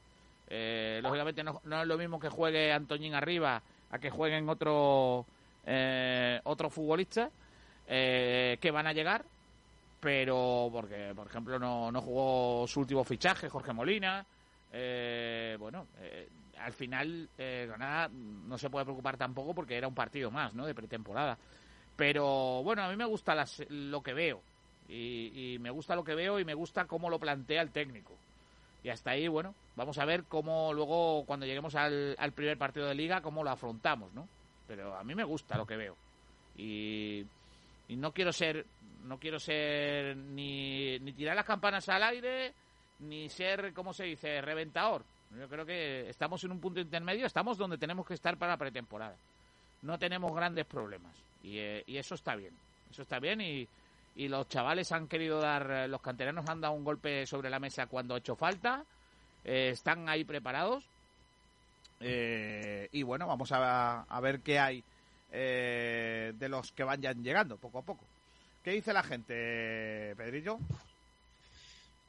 Eh, 0.49 0.99
lógicamente 1.01 1.45
no, 1.45 1.61
no 1.63 1.83
es 1.83 1.87
lo 1.87 1.97
mismo 1.97 2.19
que 2.19 2.29
juegue 2.29 2.73
Antoñín 2.73 3.15
arriba 3.15 3.63
a 3.93 3.99
que 4.01 4.11
jueguen 4.11 4.49
otro 4.49 5.25
eh, 5.65 6.41
otro 6.43 6.71
futbolista 6.71 7.31
que 7.87 8.71
van 8.73 8.87
a 8.89 8.93
llegar 8.93 9.25
pero 10.01 10.71
porque 10.73 11.13
por 11.15 11.29
ejemplo 11.29 11.59
no, 11.59 11.93
no 11.93 12.01
jugó 12.01 12.67
su 12.67 12.81
último 12.81 13.05
fichaje 13.05 13.49
Jorge 13.49 13.73
Molina 13.73 14.25
bueno 15.59 15.87
al 16.61 16.73
final 16.73 17.29
eh, 17.39 17.67
Granada 17.69 18.09
no 18.13 18.59
se 18.59 18.71
puede 18.71 18.85
preocupar 18.85 19.17
tampoco 19.17 19.55
porque 19.55 19.77
era 19.77 19.89
un 19.89 19.95
partido 19.95 20.31
más 20.31 20.55
no 20.55 20.67
de 20.67 20.75
pretemporada 20.75 21.39
pero 21.97 22.63
bueno 22.63 22.83
a 22.83 22.89
mí 22.89 22.97
me 22.97 23.05
gusta 23.05 23.35
lo 23.69 24.03
que 24.03 24.15
veo 24.15 24.41
y, 24.89 25.55
y 25.55 25.59
me 25.59 25.71
gusta 25.71 25.95
lo 25.95 26.05
que 26.05 26.15
veo 26.15 26.39
y 26.39 26.45
me 26.45 26.55
gusta 26.55 26.87
cómo 26.87 27.11
lo 27.11 27.19
plantea 27.19 27.63
el 27.63 27.71
técnico 27.71 28.17
y 28.83 28.89
hasta 28.89 29.11
ahí, 29.11 29.29
bueno, 29.29 29.55
vamos 29.77 29.99
a 29.99 30.05
ver 30.05 30.25
cómo 30.25 30.73
luego, 30.73 31.25
cuando 31.27 31.47
lleguemos 31.47 31.75
al, 31.75 32.15
al 32.19 32.33
primer 32.33 32.57
partido 32.57 32.87
de 32.87 32.95
liga, 32.95 33.21
cómo 33.21 33.45
lo 33.45 33.51
afrontamos, 33.51 34.13
¿no? 34.15 34.27
Pero 34.67 34.97
a 34.97 35.05
mí 35.05 35.15
me 35.15 35.25
gusta 35.25 35.59
lo 35.59 35.67
que 35.67 35.77
veo. 35.77 35.97
Y, 36.57 37.27
y 37.89 37.97
no 37.97 38.13
quiero 38.13 38.33
ser, 38.33 38.65
no 39.05 39.19
quiero 39.19 39.39
ser 39.39 40.17
ni, 40.17 40.99
ni 41.01 41.13
tirar 41.13 41.37
las 41.37 41.45
campanas 41.45 41.89
al 41.89 42.03
aire, 42.05 42.55
ni 43.01 43.29
ser, 43.29 43.73
¿cómo 43.75 43.93
se 43.93 44.05
dice?, 44.05 44.41
reventador. 44.41 45.05
Yo 45.39 45.49
creo 45.49 45.65
que 45.65 46.09
estamos 46.11 46.43
en 46.45 46.53
un 46.53 46.61
punto 46.61 46.81
intermedio, 46.81 47.27
estamos 47.27 47.57
donde 47.57 47.79
tenemos 47.79 48.07
que 48.07 48.15
estar 48.15 48.37
para 48.37 48.53
la 48.53 48.59
pretemporada. 48.59 49.17
No 49.83 49.99
tenemos 49.99 50.35
grandes 50.35 50.67
problemas. 50.67 51.15
Y, 51.43 51.59
eh, 51.59 51.85
y 51.87 51.97
eso 51.97 52.15
está 52.15 52.35
bien. 52.35 52.53
Eso 52.91 53.03
está 53.03 53.21
bien 53.21 53.41
y, 53.41 53.69
y 54.17 54.29
los 54.29 54.49
chavales 54.49 54.93
han 54.93 55.07
querido 55.09 55.41
dar, 55.41 55.71
eh, 55.71 55.89
los 55.89 56.01
canteranos 56.01 56.49
han 56.49 56.61
dado 56.61 56.75
un 56.75 56.85
golpe 56.85 57.27
sobre 57.27 57.51
la 57.51 57.61
mesa 57.61 57.87
cuando 57.87 58.15
ha 58.15 58.19
hecho 58.19 58.37
falta, 58.37 58.85
eh, 59.45 59.71
están 59.71 60.09
ahí 60.09 60.25
preparados 60.25 60.85
eh, 62.01 62.89
y 62.93 63.03
bueno, 63.03 63.27
vamos 63.27 63.53
a, 63.53 64.03
a 64.03 64.21
ver 64.21 64.41
qué 64.41 64.59
hay 64.59 64.85
de 65.31 66.49
los 66.49 66.73
que 66.73 66.83
vayan 66.83 67.23
llegando 67.23 67.57
poco 67.57 67.79
a 67.79 67.83
poco. 67.83 68.05
¿Qué 68.65 68.73
dice 68.73 68.93
la 68.93 69.05
gente, 69.05 70.13
Pedrillo? 70.17 70.59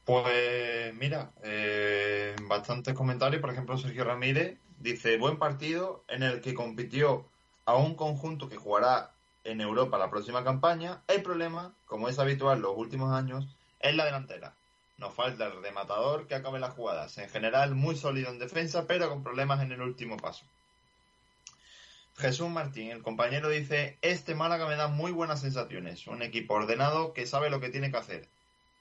Pues 0.05 0.93
mira, 0.95 1.31
eh, 1.43 2.35
bastantes 2.47 2.95
comentarios. 2.95 3.41
Por 3.41 3.51
ejemplo, 3.51 3.77
Sergio 3.77 4.03
Ramírez 4.03 4.57
dice: 4.79 5.17
Buen 5.17 5.37
partido 5.37 6.03
en 6.07 6.23
el 6.23 6.41
que 6.41 6.53
compitió 6.53 7.29
a 7.65 7.75
un 7.75 7.95
conjunto 7.95 8.49
que 8.49 8.57
jugará 8.57 9.13
en 9.43 9.61
Europa 9.61 9.97
la 9.97 10.09
próxima 10.09 10.43
campaña. 10.43 11.03
El 11.07 11.21
problema, 11.21 11.75
como 11.85 12.09
es 12.09 12.17
habitual 12.19 12.61
los 12.61 12.75
últimos 12.75 13.13
años, 13.13 13.47
es 13.79 13.95
la 13.95 14.05
delantera. 14.05 14.55
Nos 14.97 15.13
falta 15.13 15.45
el 15.47 15.61
rematador 15.61 16.27
que 16.27 16.35
acabe 16.35 16.59
las 16.59 16.73
jugadas. 16.73 17.17
En 17.17 17.29
general, 17.29 17.75
muy 17.75 17.95
sólido 17.95 18.29
en 18.29 18.39
defensa, 18.39 18.85
pero 18.87 19.09
con 19.09 19.23
problemas 19.23 19.61
en 19.61 19.71
el 19.71 19.81
último 19.81 20.17
paso. 20.17 20.45
Jesús 22.17 22.49
Martín, 22.49 22.89
el 22.89 23.03
compañero, 23.03 23.49
dice: 23.49 23.99
Este 24.01 24.33
Málaga 24.33 24.67
me 24.67 24.75
da 24.75 24.87
muy 24.87 25.11
buenas 25.11 25.41
sensaciones. 25.41 26.07
Un 26.07 26.23
equipo 26.23 26.55
ordenado 26.55 27.13
que 27.13 27.27
sabe 27.27 27.51
lo 27.51 27.59
que 27.59 27.69
tiene 27.69 27.91
que 27.91 27.97
hacer. 27.97 28.29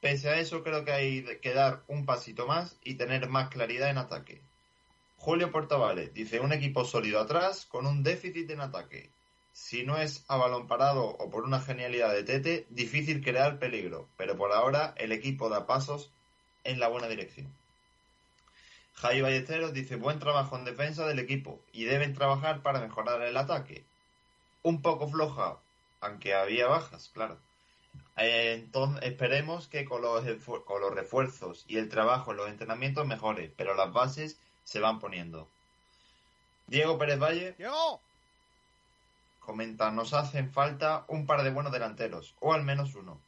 Pese 0.01 0.31
a 0.31 0.39
eso, 0.39 0.63
creo 0.63 0.85
que 0.85 0.93
hay 0.93 1.39
que 1.43 1.53
dar 1.53 1.83
un 1.87 2.07
pasito 2.07 2.47
más 2.47 2.77
y 2.83 2.95
tener 2.95 3.29
más 3.29 3.51
claridad 3.51 3.91
en 3.91 3.99
ataque. 3.99 4.41
Julio 5.17 5.53
Portavales 5.53 6.15
dice: 6.15 6.41
Un 6.41 6.53
equipo 6.53 6.85
sólido 6.87 7.21
atrás 7.21 7.67
con 7.67 7.87
un 7.87 8.03
déficit 8.03 8.49
en 8.51 8.63
ataque. 8.63 9.11
Si 9.53 9.85
no 9.85 9.99
es 9.99 10.25
a 10.29 10.37
balón 10.37 10.67
parado 10.67 11.05
o 11.05 11.29
por 11.29 11.45
una 11.45 11.61
genialidad 11.61 12.13
de 12.13 12.23
Tete, 12.23 12.67
difícil 12.71 13.23
crear 13.23 13.59
peligro, 13.59 14.09
pero 14.17 14.37
por 14.37 14.53
ahora 14.53 14.95
el 14.97 15.13
equipo 15.13 15.51
da 15.51 15.67
pasos 15.67 16.11
en 16.65 16.81
la 16.81 16.89
buena 16.89 17.09
dirección. 17.09 17.53
Javi 18.95 19.21
Ballesteros 19.21 19.75
dice 19.75 19.97
buen 19.97 20.19
trabajo 20.19 20.57
en 20.57 20.65
defensa 20.65 21.07
del 21.07 21.19
equipo 21.19 21.63
y 21.73 21.85
deben 21.85 22.15
trabajar 22.15 22.63
para 22.63 22.81
mejorar 22.81 23.21
el 23.23 23.37
ataque. 23.37 23.85
Un 24.63 24.81
poco 24.83 25.09
floja, 25.09 25.59
aunque 26.01 26.35
había 26.35 26.67
bajas, 26.67 27.11
claro. 27.13 27.39
Eh, 28.17 28.53
Entonces 28.55 29.03
esperemos 29.05 29.69
que 29.69 29.85
con 29.85 30.03
los, 30.03 30.25
esfu- 30.25 30.65
con 30.65 30.81
los 30.81 30.95
refuerzos 30.95 31.65
y 31.69 31.79
el 31.79 31.89
trabajo 31.89 32.31
en 32.31 32.37
los 32.37 32.49
entrenamientos 32.49 33.07
mejore, 33.07 33.53
pero 33.57 33.75
las 33.75 33.93
bases 33.93 34.39
se 34.65 34.81
van 34.81 34.99
poniendo. 34.99 35.49
Diego 36.67 36.99
Pérez 36.99 37.19
Valle 37.19 37.55
comenta, 39.41 39.91
nos 39.91 40.13
hacen 40.13 40.53
falta 40.53 41.05
un 41.09 41.27
par 41.27 41.43
de 41.43 41.51
buenos 41.51 41.73
delanteros, 41.73 42.35
o 42.41 42.53
al 42.53 42.63
menos 42.63 42.95
uno. 42.95 43.19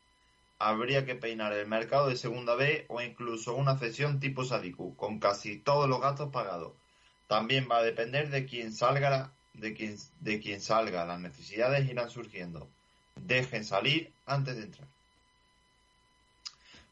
Habría 0.59 1.05
que 1.05 1.17
peinar 1.17 1.53
el 1.55 1.67
mercado 1.67 2.07
de 2.09 2.15
segunda 2.17 2.55
B 2.55 2.87
o 2.89 3.01
incluso 3.01 3.57
una 3.57 3.77
cesión 3.79 4.21
tipo 4.21 4.45
Sadiku, 4.45 4.95
con 4.95 5.19
casi 5.19 5.59
todos 5.59 5.89
los 5.89 6.01
gastos 6.01 6.31
pagados. 6.31 6.73
También 7.27 7.67
va 7.69 7.79
a 7.79 7.83
depender 7.83 8.29
de 8.31 8.47
quién 8.47 8.73
salga, 8.73 9.33
de 9.55 9.75
quién, 9.75 9.97
de 10.21 10.39
quién 10.39 10.61
salga. 10.61 11.05
Las 11.05 11.19
necesidades 11.19 11.89
irán 11.91 12.11
surgiendo. 12.11 12.69
Dejen 13.17 13.65
salir 13.65 14.12
antes 14.27 14.57
de 14.57 14.63
entrar. 14.65 14.89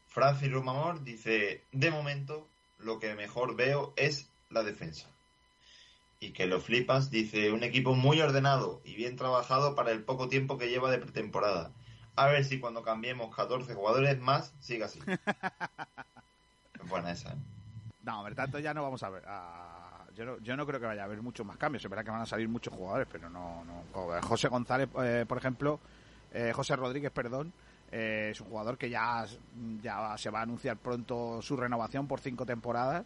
Francis 0.07 0.51
Rumamor 0.51 1.03
dice, 1.03 1.63
de 1.71 1.91
momento 1.91 2.47
lo 2.79 2.99
que 2.99 3.15
mejor 3.15 3.55
veo 3.55 3.93
es 3.95 4.29
la 4.49 4.63
defensa. 4.63 5.07
Y 6.19 6.33
que 6.33 6.45
lo 6.45 6.59
flipas, 6.59 7.09
dice, 7.09 7.51
un 7.51 7.63
equipo 7.63 7.95
muy 7.95 8.21
ordenado 8.21 8.81
y 8.83 8.95
bien 8.95 9.15
trabajado 9.15 9.73
para 9.75 9.91
el 9.91 10.03
poco 10.03 10.27
tiempo 10.27 10.57
que 10.57 10.69
lleva 10.69 10.91
de 10.91 10.99
pretemporada. 10.99 11.71
A 12.15 12.27
ver 12.27 12.43
si 12.45 12.59
cuando 12.59 12.83
cambiemos 12.83 13.33
14 13.35 13.73
jugadores 13.73 14.19
más, 14.19 14.53
sigue 14.59 14.83
así. 14.83 14.99
Es 15.07 16.89
buena 16.89 17.11
esa, 17.11 17.31
¿eh? 17.31 17.37
No, 18.03 18.19
hombre, 18.19 18.35
tanto 18.35 18.59
ya 18.59 18.73
no 18.73 18.83
vamos 18.83 19.01
a 19.03 19.09
ver. 19.09 19.23
a- 19.27 20.05
Yo, 20.13 20.25
no, 20.25 20.37
yo 20.39 20.57
no 20.57 20.65
creo 20.67 20.79
que 20.79 20.85
vaya 20.87 21.03
a 21.03 21.05
haber 21.05 21.21
muchos 21.21 21.45
más 21.45 21.57
cambios. 21.57 21.83
Es 21.83 21.89
verdad 21.89 22.03
que 22.03 22.11
van 22.11 22.21
a 22.21 22.25
salir 22.25 22.49
muchos 22.49 22.73
jugadores, 22.73 23.07
pero 23.11 23.29
no. 23.29 23.63
no 23.63 24.21
José 24.23 24.49
González, 24.49 24.89
eh, 25.01 25.25
por 25.27 25.37
ejemplo, 25.37 25.79
eh, 26.31 26.51
José 26.53 26.75
Rodríguez, 26.75 27.11
perdón, 27.11 27.53
eh, 27.91 28.29
es 28.31 28.41
un 28.41 28.47
jugador 28.47 28.77
que 28.77 28.89
ya, 28.89 29.25
ya 29.81 30.17
se 30.17 30.29
va 30.29 30.39
a 30.39 30.43
anunciar 30.43 30.77
pronto 30.77 31.41
su 31.41 31.57
renovación 31.57 32.07
por 32.07 32.19
cinco 32.19 32.45
temporadas, 32.45 33.05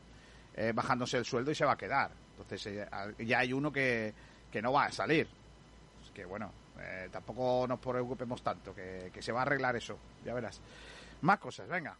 eh, 0.55 0.71
bajándose 0.73 1.17
el 1.17 1.25
sueldo 1.25 1.51
y 1.51 1.55
se 1.55 1.65
va 1.65 1.73
a 1.73 1.77
quedar. 1.77 2.11
Entonces 2.37 2.87
ya 3.19 3.39
hay 3.39 3.53
uno 3.53 3.71
que, 3.71 4.13
que 4.51 4.61
no 4.61 4.73
va 4.73 4.85
a 4.85 4.91
salir. 4.91 5.27
Es 6.03 6.11
que 6.11 6.25
bueno, 6.25 6.51
tampoco 7.11 7.65
nos 7.67 7.79
preocupemos 7.79 8.41
tanto, 8.41 8.75
que, 8.75 9.09
que 9.13 9.21
se 9.21 9.31
va 9.31 9.39
a 9.39 9.41
arreglar 9.43 9.75
eso, 9.75 9.97
ya 10.23 10.33
verás. 10.33 10.59
Más 11.21 11.39
cosas, 11.39 11.67
venga. 11.69 11.95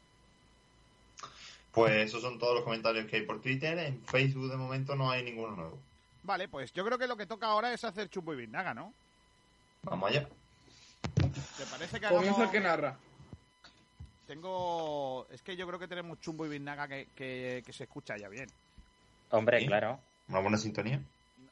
Pues 1.72 2.08
esos 2.08 2.22
son 2.22 2.40
todos 2.40 2.56
los 2.56 2.64
comentarios 2.64 3.06
que 3.08 3.18
hay 3.18 3.26
por 3.26 3.42
Twitter. 3.42 3.78
En 3.80 4.02
Facebook 4.06 4.50
de 4.50 4.56
momento 4.56 4.96
no 4.96 5.10
hay 5.10 5.24
ninguno 5.24 5.56
nuevo. 5.56 5.78
Vale, 6.24 6.48
pues 6.48 6.72
yo 6.72 6.86
creo 6.86 6.98
que 6.98 7.06
lo 7.06 7.18
que 7.18 7.26
toca 7.26 7.48
ahora 7.48 7.74
es 7.74 7.84
hacer 7.84 8.10
chumbo 8.10 8.34
y 8.34 8.38
vinagre, 8.38 8.74
¿no? 8.74 8.94
Vamos 9.84 10.10
allá. 10.10 10.28
¿Te 11.14 11.66
parece 11.70 12.00
que 12.00 12.08
Comienza 12.08 12.42
hagamos... 12.42 12.42
el 12.42 12.52
que 12.52 12.60
narra. 12.68 12.98
Tengo... 14.28 15.28
Es 15.32 15.42
que 15.42 15.56
yo 15.56 15.68
creo 15.68 15.80
que 15.80 15.88
tenemos 15.88 16.20
chumbo 16.20 16.46
y 16.46 16.50
vinagre 16.50 17.06
que, 17.06 17.08
que, 17.16 17.64
que 17.66 17.74
se 17.74 17.84
escucha 17.84 18.18
ya 18.18 18.28
bien. 18.30 18.48
Hombre, 19.32 19.60
Sí. 19.62 19.68
claro. 19.68 20.00
Una 20.30 20.40
buena 20.40 20.58
sintonía. 20.58 21.00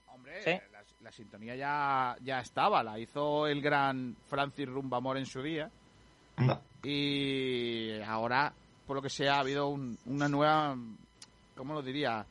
Hombre, 0.08 0.42
Sí. 0.44 0.52
las, 0.72 0.86
la 1.02 1.12
sintonía 1.12 1.56
ya, 1.56 2.16
ya 2.22 2.40
estaba, 2.40 2.82
la 2.84 2.98
hizo 3.00 3.46
el 3.48 3.62
gran 3.62 4.16
Francis 4.28 4.68
Rumbamor 4.68 5.18
en 5.18 5.26
su 5.26 5.42
día. 5.42 5.70
Y 6.84 8.02
ahora, 8.02 8.52
por 8.88 8.96
lo 8.96 9.02
que 9.02 9.10
sea, 9.10 9.36
ha 9.36 9.40
habido 9.42 9.68
un- 9.68 9.98
una 10.08 10.28
nueva, 10.28 10.76
¿cómo 11.56 11.74
lo 11.76 11.82
diría? 11.82 12.26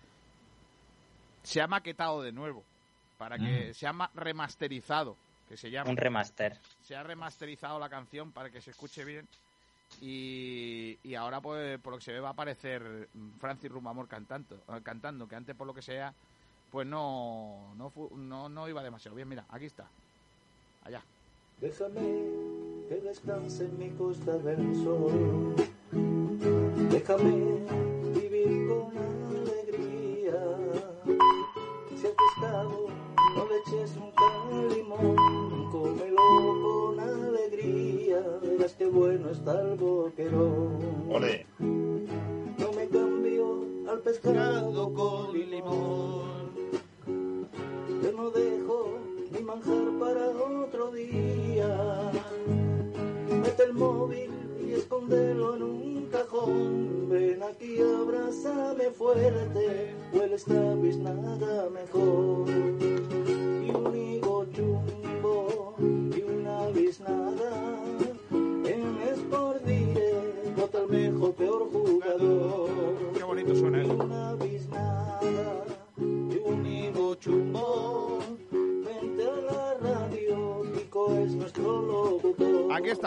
Se 1.44 1.60
ha 1.62 1.66
maquetado 1.68 2.22
de 2.22 2.32
nuevo, 2.32 2.64
para 3.18 3.38
que 3.38 3.70
Mm. 3.70 3.74
se 3.74 3.86
ha 3.86 3.92
ma- 3.92 4.10
remasterizado, 4.14 5.16
que 5.52 5.58
se 5.58 5.70
llama. 5.70 5.90
Un 5.90 5.98
remaster. 5.98 6.58
Se 6.80 6.96
ha 6.96 7.02
remasterizado 7.02 7.78
la 7.78 7.90
canción 7.90 8.32
para 8.32 8.48
que 8.48 8.62
se 8.62 8.70
escuche 8.70 9.04
bien. 9.04 9.28
Y, 10.00 10.98
y 11.02 11.14
ahora, 11.14 11.42
pues, 11.42 11.78
por 11.78 11.92
lo 11.92 11.98
que 11.98 12.04
se 12.04 12.12
ve, 12.12 12.20
va 12.20 12.28
a 12.28 12.32
aparecer 12.32 13.10
Francis 13.38 13.70
Rumamor 13.70 14.08
cantando, 14.08 14.56
eh, 14.56 14.80
cantando, 14.82 15.28
que 15.28 15.36
antes, 15.36 15.54
por 15.54 15.66
lo 15.66 15.74
que 15.74 15.82
sea, 15.82 16.14
pues 16.70 16.86
no, 16.86 17.74
no, 17.76 17.92
no, 18.16 18.48
no 18.48 18.66
iba 18.66 18.82
demasiado 18.82 19.14
bien. 19.14 19.28
Mira, 19.28 19.44
aquí 19.50 19.66
está. 19.66 19.86
Allá. 20.84 21.02
Déjame 21.60 22.00
que 22.88 23.00
descanse 23.04 23.66
en 23.66 23.78
mi 23.78 23.90
costa 23.90 24.38
del 24.38 24.74
sol. 24.82 25.54
Déjame 26.90 27.58
vivir 28.14 28.68
con 28.68 28.96
alegría. 29.36 30.40
Si 31.94 32.06
pescado, 32.08 32.91
no 33.34 33.46
le 33.46 33.58
eches 33.58 33.96
un 33.96 34.68
limón. 34.68 35.70
Cómelo 35.70 36.16
con 36.62 37.00
alegría. 37.00 38.20
Verás 38.42 38.74
qué 38.74 38.86
bueno 38.86 39.30
está 39.30 39.60
el 39.60 39.76
boquerón. 39.76 40.78
Ole. 41.10 41.46
No 41.58 42.72
me 42.76 42.88
cambio 42.88 43.64
al 43.88 44.00
pescado 44.00 44.92
con 44.92 45.32
limón. 45.32 46.52
Yo 48.02 48.12
no 48.12 48.30
dejo 48.30 48.98
mi 49.32 49.42
manjar 49.42 49.84
para 49.98 50.28
otro 50.28 50.90
día. 50.92 52.10
Mete 53.42 53.64
el 53.64 53.74
móvil 53.74 54.31
y 54.72 54.74
escóndelo 54.74 55.56
en 55.56 55.62
un 55.62 56.06
cajón. 56.10 57.08
Ven 57.08 57.42
aquí, 57.42 57.76
abrázame 57.80 58.90
fuerte. 58.90 59.94
Huele 60.12 60.34
esta 60.34 60.74
biznaga 60.76 61.68
mejor. 61.70 62.48
Y 62.48 63.70
un 63.70 63.96
higo 63.96 64.46
chumbo 64.52 65.74
y 65.78 66.22
una. 66.22 66.68
En 66.68 67.81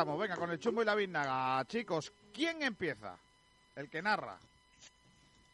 estamos, 0.06 0.20
venga, 0.20 0.36
con 0.36 0.52
el 0.52 0.60
chumbo 0.60 0.82
y 0.82 0.86
la 0.86 0.96
vinaga. 0.96 1.66
Chicos, 1.66 2.12
¿quién 2.34 2.62
empieza? 2.62 3.18
El 3.76 3.90
que 3.90 4.02
narra. 4.02 4.38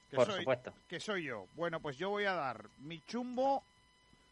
Que 0.09 0.17
Por 0.17 0.27
soy- 0.27 0.39
supuesto. 0.39 0.73
Que 0.89 0.99
soy 0.99 1.23
yo. 1.23 1.47
Bueno, 1.55 1.79
pues 1.79 1.97
yo 1.97 2.09
voy 2.09 2.25
a 2.25 2.33
dar 2.33 2.65
mi 2.79 2.99
chumbo, 3.07 3.63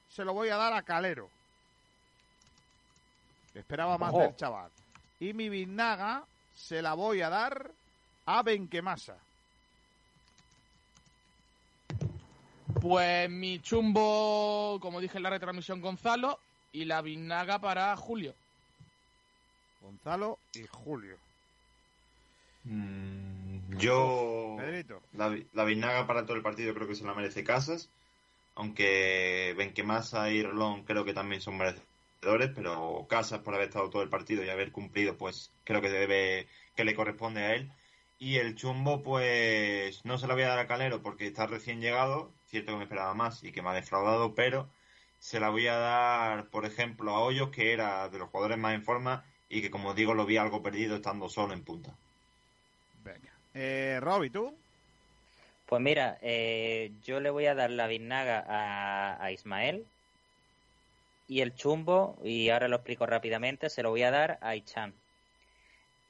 se 0.10 0.26
lo 0.26 0.34
voy 0.34 0.50
a 0.50 0.58
dar 0.58 0.74
a 0.74 0.82
Calero. 0.84 1.30
Esperaba 3.56 3.98
más 3.98 4.10
Ojo. 4.14 4.22
del 4.22 4.36
chaval. 4.36 4.70
Y 5.20 5.34
mi 5.34 5.50
vinaga 5.50 6.24
se 6.56 6.82
la 6.82 6.94
voy 6.94 7.22
a 7.22 7.30
dar 7.30 7.72
a 8.26 8.44
Benquemasa. 8.44 9.16
Pues 12.82 13.30
mi 13.30 13.60
chumbo, 13.62 14.78
como 14.82 15.00
dije 15.02 15.18
en 15.18 15.24
la 15.24 15.30
retransmisión, 15.32 15.82
Gonzalo. 15.82 16.40
Y 16.72 16.86
la 16.86 17.02
vinaga 17.02 17.58
para 17.60 17.96
Julio. 17.98 18.36
Gonzalo 19.90 20.38
y 20.54 20.68
Julio. 20.68 21.18
Yo. 23.80 24.56
Pedrito. 24.60 25.02
La, 25.14 25.36
la 25.54 25.64
vinaga 25.64 26.06
para 26.06 26.26
todo 26.28 26.38
el 26.38 26.44
partido 26.44 26.76
creo 26.76 26.88
que 26.88 26.94
se 26.94 27.06
la 27.06 27.16
merece 27.16 27.44
Casas. 27.44 27.90
Aunque 28.54 29.56
Benquemasa 29.58 30.30
y 30.30 30.44
Rolón 30.44 30.84
creo 30.84 31.06
que 31.06 31.16
también 31.16 31.42
son 31.42 31.58
merecedores. 31.58 32.52
Pero 32.54 33.08
Casas, 33.10 33.40
por 33.40 33.56
haber 33.56 33.70
estado 33.70 33.90
todo 33.90 34.04
el 34.04 34.10
partido 34.10 34.44
y 34.44 34.50
haber 34.50 34.72
cumplido, 34.72 35.18
pues 35.18 35.52
creo 35.64 35.82
que 35.82 35.90
debe. 35.90 36.48
que 36.76 36.84
le 36.84 36.94
corresponde 36.94 37.42
a 37.42 37.56
él. 37.56 37.72
Y 38.20 38.36
el 38.36 38.54
chumbo, 38.56 39.02
pues 39.02 40.06
no 40.06 40.20
se 40.20 40.28
lo 40.28 40.36
voy 40.36 40.44
a 40.44 40.50
dar 40.50 40.60
a 40.60 40.68
Calero 40.68 41.02
porque 41.02 41.26
está 41.26 41.48
recién 41.48 41.82
llegado. 41.82 42.32
Cierto 42.46 42.74
que 42.74 42.78
me 42.78 42.84
esperaba 42.84 43.16
más 43.16 43.44
y 43.44 43.52
que 43.52 43.64
me 43.64 43.70
ha 43.70 43.74
defraudado, 43.74 44.36
pero 44.36 44.70
se 45.18 45.40
la 45.40 45.50
voy 45.50 45.66
a 45.66 45.78
dar, 45.78 46.50
por 46.50 46.66
ejemplo, 46.66 47.12
a 47.16 47.22
Hoyos, 47.22 47.50
que 47.50 47.74
era 47.74 48.08
de 48.10 48.20
los 48.20 48.30
jugadores 48.30 48.60
más 48.60 48.76
en 48.76 48.84
forma 48.84 49.26
y 49.50 49.62
que, 49.62 49.72
como 49.72 49.94
digo, 49.94 50.14
lo 50.14 50.26
vi 50.26 50.38
algo 50.38 50.62
perdido 50.62 50.96
estando 50.96 51.28
solo 51.28 51.54
en 51.54 51.64
punta. 51.64 51.92
Venga. 53.04 53.32
Eh, 53.54 53.98
Rob, 54.00 54.24
¿y 54.24 54.30
tú? 54.30 54.54
Pues 55.66 55.82
mira, 55.82 56.18
eh, 56.22 56.92
yo 57.04 57.20
le 57.20 57.30
voy 57.30 57.48
a 57.48 57.56
dar 57.56 57.72
la 57.72 57.88
vinaga 57.88 58.44
a, 58.48 59.24
a 59.24 59.32
Ismael 59.32 59.86
y 61.28 61.42
el 61.42 61.54
chumbo, 61.54 62.18
y 62.24 62.50
ahora 62.50 62.68
lo 62.68 62.78
explico 62.78 63.06
rápidamente, 63.06 63.70
se 63.70 63.84
lo 63.84 63.92
voy 63.92 64.04
a 64.04 64.12
dar 64.12 64.40
a 64.42 64.56
Ichan. 64.56 64.94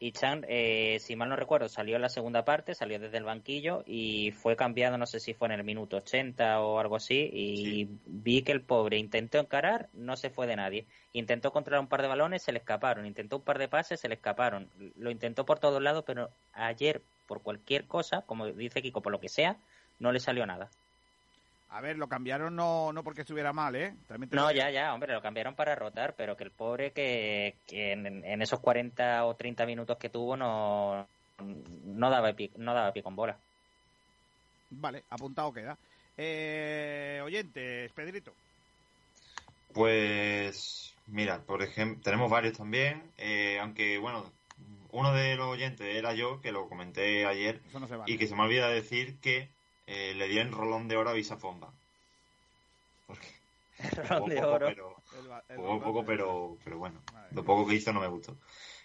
Ichan, 0.01 0.45
eh, 0.47 0.97
si 1.01 1.17
mal 1.17 1.27
no 1.27 1.35
recuerdo, 1.35 1.67
salió 1.67 1.97
en 1.97 2.01
la 2.01 2.07
segunda 2.07 2.45
parte, 2.45 2.73
salió 2.73 2.99
desde 2.99 3.17
el 3.17 3.25
banquillo 3.25 3.83
y 3.85 4.31
fue 4.31 4.55
cambiado, 4.55 4.97
no 4.97 5.05
sé 5.05 5.19
si 5.19 5.33
fue 5.33 5.49
en 5.49 5.55
el 5.55 5.65
minuto 5.65 5.97
80 5.97 6.61
o 6.61 6.79
algo 6.79 6.95
así, 6.95 7.29
y 7.33 7.89
vi 8.05 8.41
que 8.43 8.53
el 8.53 8.61
pobre 8.61 8.97
intentó 8.97 9.39
encarar, 9.39 9.89
no 9.91 10.15
se 10.15 10.29
fue 10.29 10.47
de 10.47 10.55
nadie. 10.55 10.85
Intentó 11.11 11.51
controlar 11.51 11.81
un 11.81 11.89
par 11.89 12.01
de 12.01 12.07
balones, 12.07 12.43
se 12.43 12.53
le 12.53 12.59
escaparon. 12.59 13.05
Intentó 13.05 13.37
un 13.37 13.43
par 13.43 13.57
de 13.59 13.67
pases, 13.67 13.99
se 13.99 14.07
le 14.07 14.15
escaparon. 14.15 14.69
Lo 14.95 15.11
intentó 15.11 15.45
por 15.45 15.59
todos 15.59 15.81
lados, 15.81 16.05
pero 16.07 16.29
ayer, 16.53 17.01
por 17.27 17.41
cualquier 17.41 17.85
cosa, 17.85 18.21
como 18.21 18.47
dice 18.47 18.81
Kiko, 18.81 19.01
por 19.01 19.11
lo 19.11 19.19
que 19.19 19.27
sea, 19.27 19.57
no 19.99 20.13
le 20.13 20.21
salió 20.21 20.45
nada. 20.45 20.69
A 21.71 21.81
ver, 21.81 21.97
lo 21.97 22.09
cambiaron 22.09 22.55
no, 22.55 22.91
no 22.91 23.03
porque 23.03 23.21
estuviera 23.21 23.53
mal, 23.53 23.75
¿eh? 23.75 23.93
También 24.07 24.29
No, 24.33 24.51
ya, 24.51 24.71
ya, 24.71 24.93
hombre, 24.93 25.13
lo 25.13 25.21
cambiaron 25.21 25.55
para 25.55 25.75
rotar, 25.75 26.15
pero 26.15 26.35
que 26.35 26.43
el 26.43 26.51
pobre 26.51 26.91
que, 26.91 27.55
que 27.67 27.91
en, 27.91 28.25
en 28.25 28.41
esos 28.41 28.59
40 28.59 29.25
o 29.25 29.35
30 29.35 29.65
minutos 29.67 29.97
que 29.97 30.09
tuvo 30.09 30.35
no, 30.35 31.07
no 31.39 32.09
daba 32.09 32.33
pie, 32.33 32.51
no 32.57 32.73
daba 32.73 32.91
pie 32.91 33.03
con 33.03 33.15
bola. 33.15 33.37
Vale, 34.71 35.03
apuntado 35.09 35.53
queda. 35.53 35.77
Eh, 36.17 37.21
oyentes, 37.23 37.91
Pedrito. 37.93 38.33
Pues 39.73 40.95
mira, 41.07 41.39
por 41.45 41.61
ejemplo, 41.61 42.01
tenemos 42.03 42.31
varios 42.31 42.57
también, 42.57 43.03
eh, 43.17 43.59
aunque 43.61 43.99
bueno, 43.99 44.25
uno 44.91 45.13
de 45.13 45.35
los 45.35 45.47
oyentes 45.47 45.95
era 45.95 46.13
yo, 46.13 46.41
que 46.41 46.51
lo 46.51 46.67
comenté 46.67 47.25
ayer, 47.25 47.61
Eso 47.69 47.79
no 47.79 47.87
se 47.87 47.95
vale. 47.95 48.11
y 48.11 48.17
que 48.17 48.27
se 48.27 48.35
me 48.35 48.41
olvida 48.41 48.69
decir 48.69 49.19
que 49.19 49.49
eh, 49.91 50.13
le 50.13 50.27
di 50.27 50.37
el 50.37 50.51
rolón 50.51 50.87
de 50.87 50.97
oro 50.97 51.09
a 51.09 51.17
Isafomba. 51.17 51.73
Rolón 54.09 54.29
de 54.29 54.35
poco, 54.35 54.51
oro. 54.51 54.67
pero, 54.67 54.95
jugó 55.55 55.81
poco, 55.81 56.05
pero, 56.05 56.57
pero 56.63 56.77
bueno, 56.77 57.01
lo 57.31 57.43
poco 57.43 57.67
que 57.67 57.75
hizo 57.75 57.91
no 57.91 58.01
me 58.01 58.07
gustó. 58.07 58.37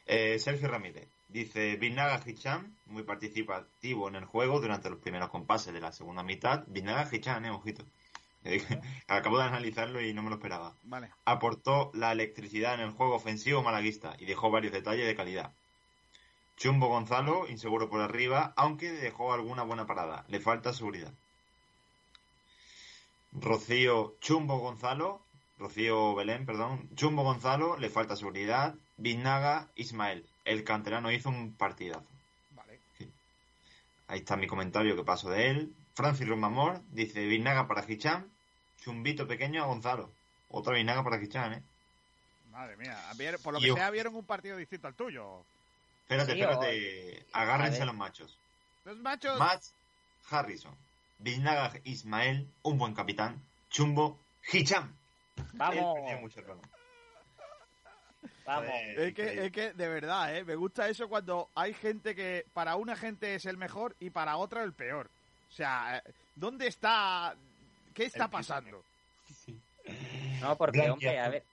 Eh, 0.06 0.38
Sergio 0.38 0.68
Ramírez 0.68 1.06
dice: 1.28 1.76
Vinaga 1.76 2.22
Hicham, 2.24 2.74
muy 2.86 3.02
participativo 3.02 4.08
en 4.08 4.14
el 4.14 4.24
juego 4.24 4.60
durante 4.60 4.88
los 4.88 4.98
primeros 4.98 5.28
compases 5.28 5.74
de 5.74 5.80
la 5.80 5.92
segunda 5.92 6.22
mitad. 6.22 6.64
Vinaga 6.68 7.06
Hicham, 7.12 7.44
eh, 7.44 7.50
ojito. 7.50 7.84
Acabo 9.08 9.38
de 9.38 9.44
analizarlo 9.44 10.00
y 10.00 10.14
no 10.14 10.22
me 10.22 10.30
lo 10.30 10.36
esperaba. 10.36 10.74
Vale. 10.84 11.10
Aportó 11.26 11.90
la 11.92 12.12
electricidad 12.12 12.74
en 12.74 12.80
el 12.80 12.92
juego 12.92 13.16
ofensivo 13.16 13.62
malaguista 13.62 14.16
y 14.18 14.24
dejó 14.24 14.50
varios 14.50 14.72
detalles 14.72 15.06
de 15.06 15.16
calidad. 15.16 15.52
Chumbo 16.56 16.88
Gonzalo, 16.88 17.48
inseguro 17.48 17.88
por 17.90 18.00
arriba, 18.00 18.52
aunque 18.56 18.90
dejó 18.92 19.32
alguna 19.32 19.62
buena 19.64 19.86
parada. 19.86 20.24
Le 20.28 20.40
falta 20.40 20.72
seguridad. 20.72 21.12
Rocío 23.32 24.14
Chumbo 24.20 24.58
Gonzalo, 24.58 25.20
Rocío 25.58 26.14
Belén, 26.14 26.46
perdón. 26.46 26.88
Chumbo 26.94 27.22
Gonzalo, 27.24 27.76
le 27.76 27.90
falta 27.90 28.16
seguridad. 28.16 28.74
Vinaga 28.96 29.68
Ismael. 29.74 30.24
El 30.44 30.62
canterano 30.62 31.10
hizo 31.10 31.28
un 31.28 31.54
partidazo. 31.54 32.06
Vale. 32.52 32.78
Ahí 34.06 34.20
está 34.20 34.36
mi 34.36 34.46
comentario 34.46 34.94
que 34.94 35.02
paso 35.02 35.30
de 35.30 35.48
él. 35.50 35.74
Francis 35.94 36.28
Romamor 36.28 36.80
dice 36.90 37.24
Vinaga 37.26 37.66
para 37.66 37.84
Hicham. 37.90 38.28
Chumbito 38.80 39.26
pequeño 39.26 39.62
a 39.62 39.66
Gonzalo. 39.66 40.10
Otra 40.50 40.74
Vinaga 40.74 41.02
para 41.02 41.20
Hicham, 41.22 41.54
¿eh? 41.54 41.62
Madre 42.52 42.76
mía. 42.76 42.96
Por 43.42 43.54
lo 43.54 43.58
que 43.60 43.66
yo- 43.66 43.74
sea, 43.74 43.90
vieron 43.90 44.14
un 44.14 44.24
partido 44.24 44.56
distinto 44.56 44.86
al 44.86 44.94
tuyo. 44.94 45.44
Espérate, 46.04 46.34
Sí, 46.34 46.40
espérate. 46.40 47.26
Agárrense 47.32 47.82
A 47.82 47.86
los 47.86 47.94
machos. 47.94 48.38
Los 48.84 48.98
machos. 48.98 49.38
Matt 49.38 49.62
Harrison. 50.30 50.76
Vinaga 51.18 51.72
Ismael, 51.84 52.46
un 52.62 52.76
buen 52.78 52.94
capitán. 52.94 53.42
Chumbo 53.70 54.18
Hicham. 54.52 54.94
Vamos. 55.54 55.76
Él 55.76 56.02
perdió 56.02 56.20
mucho 56.20 56.40
el 56.40 56.46
balón. 56.46 56.62
Vamos. 58.44 58.70
Es 58.96 59.14
que, 59.14 59.46
es 59.46 59.52
que, 59.52 59.72
de 59.72 59.88
verdad, 59.88 60.36
¿eh? 60.36 60.44
me 60.44 60.54
gusta 60.54 60.88
eso 60.88 61.08
cuando 61.08 61.48
hay 61.54 61.72
gente 61.72 62.14
que 62.14 62.44
para 62.52 62.76
una 62.76 62.94
gente 62.94 63.34
es 63.34 63.46
el 63.46 63.56
mejor 63.56 63.96
y 63.98 64.10
para 64.10 64.36
otra 64.36 64.62
el 64.62 64.74
peor. 64.74 65.10
O 65.48 65.52
sea, 65.52 65.96
eh, 65.96 66.12
¿dónde 66.34 66.66
está? 66.66 67.34
¿Qué 67.94 68.04
está 68.04 68.28
pasando? 68.28 68.82
No, 70.40 70.56
porque, 70.56 70.90
hombre, 70.90 71.20
a 71.20 71.28
ver, 71.28 71.44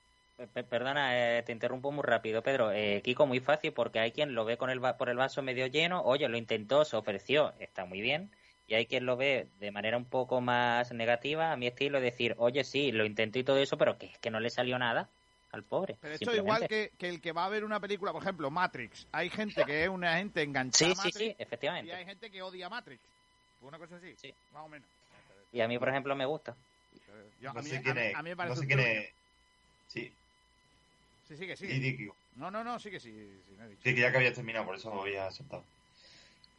perdona, 0.48 1.38
eh, 1.38 1.44
te 1.44 1.52
interrumpo 1.52 1.92
muy 1.92 2.04
rápido, 2.04 2.42
Pedro. 2.42 2.72
Eh, 2.72 3.02
Kiko, 3.04 3.26
muy 3.28 3.40
fácil, 3.40 3.74
porque 3.74 4.00
hay 4.00 4.12
quien 4.12 4.34
lo 4.36 4.46
ve 4.46 4.58
con 4.58 4.70
el 4.70 4.84
va- 4.84 4.98
por 4.98 5.10
el 5.10 5.18
vaso 5.18 5.42
medio 5.42 5.68
lleno, 5.68 6.02
oye, 6.04 6.28
lo 6.28 6.38
intentó, 6.38 6.86
se 6.86 6.96
ofreció, 6.96 7.54
está 7.60 7.86
muy 7.86 8.02
bien. 8.02 8.30
Y 8.68 8.76
hay 8.76 8.86
quien 8.86 9.06
lo 9.06 9.18
ve 9.18 9.48
de 9.60 9.72
manera 9.72 9.98
un 9.98 10.06
poco 10.06 10.40
más 10.40 10.92
negativa, 10.94 11.52
a 11.52 11.58
mi 11.58 11.68
estilo, 11.68 12.00
decir, 12.00 12.36
oye, 12.38 12.64
sí, 12.64 12.92
lo 12.92 13.06
intentó 13.06 13.38
y 13.40 13.44
todo 13.44 13.58
eso, 13.58 13.78
pero 13.78 13.98
que 13.98 14.06
es 14.08 14.18
que 14.20 14.32
no 14.32 14.40
le 14.40 14.50
salió 14.50 14.78
nada 14.80 15.10
al 15.52 15.64
pobre. 15.64 15.98
Pero 16.00 16.14
esto 16.14 16.34
igual 16.34 16.60
simplemente. 16.60 16.92
que, 16.92 16.98
que 16.98 17.10
el 17.10 17.20
que 17.22 17.34
va 17.34 17.46
a 17.46 17.50
ver 17.50 17.66
una 17.66 17.82
película, 17.82 18.14
por 18.14 18.22
ejemplo, 18.24 18.50
Matrix. 18.50 19.06
Hay 19.12 19.30
gente 19.30 19.66
que 19.66 19.84
es 19.84 19.90
una 19.90 20.16
gente 20.18 20.42
enganchada 20.42 20.94
Sí, 20.94 21.00
a 21.00 21.04
sí, 21.04 21.08
Matrix 21.10 21.18
sí, 21.18 21.36
efectivamente. 21.38 21.92
y 21.92 21.94
hay 21.94 22.06
gente 22.06 22.32
que 22.32 22.42
odia 22.42 22.70
Matrix. 22.70 23.02
Una 23.62 23.78
cosa 23.78 23.98
así, 23.98 24.34
más 24.54 24.64
o 24.64 24.70
menos. 24.70 24.88
Y 25.52 25.60
a 25.60 25.68
mí, 25.68 25.78
por 25.78 25.90
ejemplo, 25.90 26.16
me 26.16 26.26
gusta. 26.26 26.56
Yo- 27.42 27.52
no 27.54 27.60
a 27.60 27.64
mí- 27.64 27.70
sé 27.70 27.82
quién 27.82 27.98
es. 27.98 28.16
a 28.16 28.24
mí 28.24 28.30
me 28.30 28.36
parece 28.38 28.56
no 28.56 28.62
sé 28.62 28.68
quién 28.68 28.80
es. 28.80 29.10
Sí, 29.88 30.14
Sí, 31.32 31.38
sí, 31.38 31.48
que 31.48 31.56
sí. 31.56 32.10
No, 32.36 32.52
no, 32.52 32.62
no, 32.64 32.78
sí 32.78 32.92
que 32.92 33.00
sí. 33.00 33.10
sí, 33.48 33.56
no 33.58 33.64
he 33.64 33.70
dicho. 33.70 33.82
Sí, 33.84 33.96
que 33.96 34.02
ya 34.02 34.12
que 34.12 34.18
habías 34.18 34.34
terminado, 34.34 34.66
por 34.66 34.76
eso 34.76 34.94
lo 34.94 35.02
había 35.02 35.28
aceptado. 35.28 35.64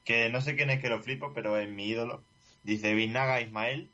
Que 0.05 0.31
no 0.31 0.40
sé 0.40 0.57
quién 0.57 0.70
es 0.70 0.81
que 0.81 0.89
lo 0.89 0.99
flipo, 1.03 1.32
pero 1.35 1.59
es 1.59 1.69
mi 1.69 1.89
ídolo. 1.89 2.23
Dice 2.62 2.94
Biznaga 2.94 3.40
Ismael 3.43 3.90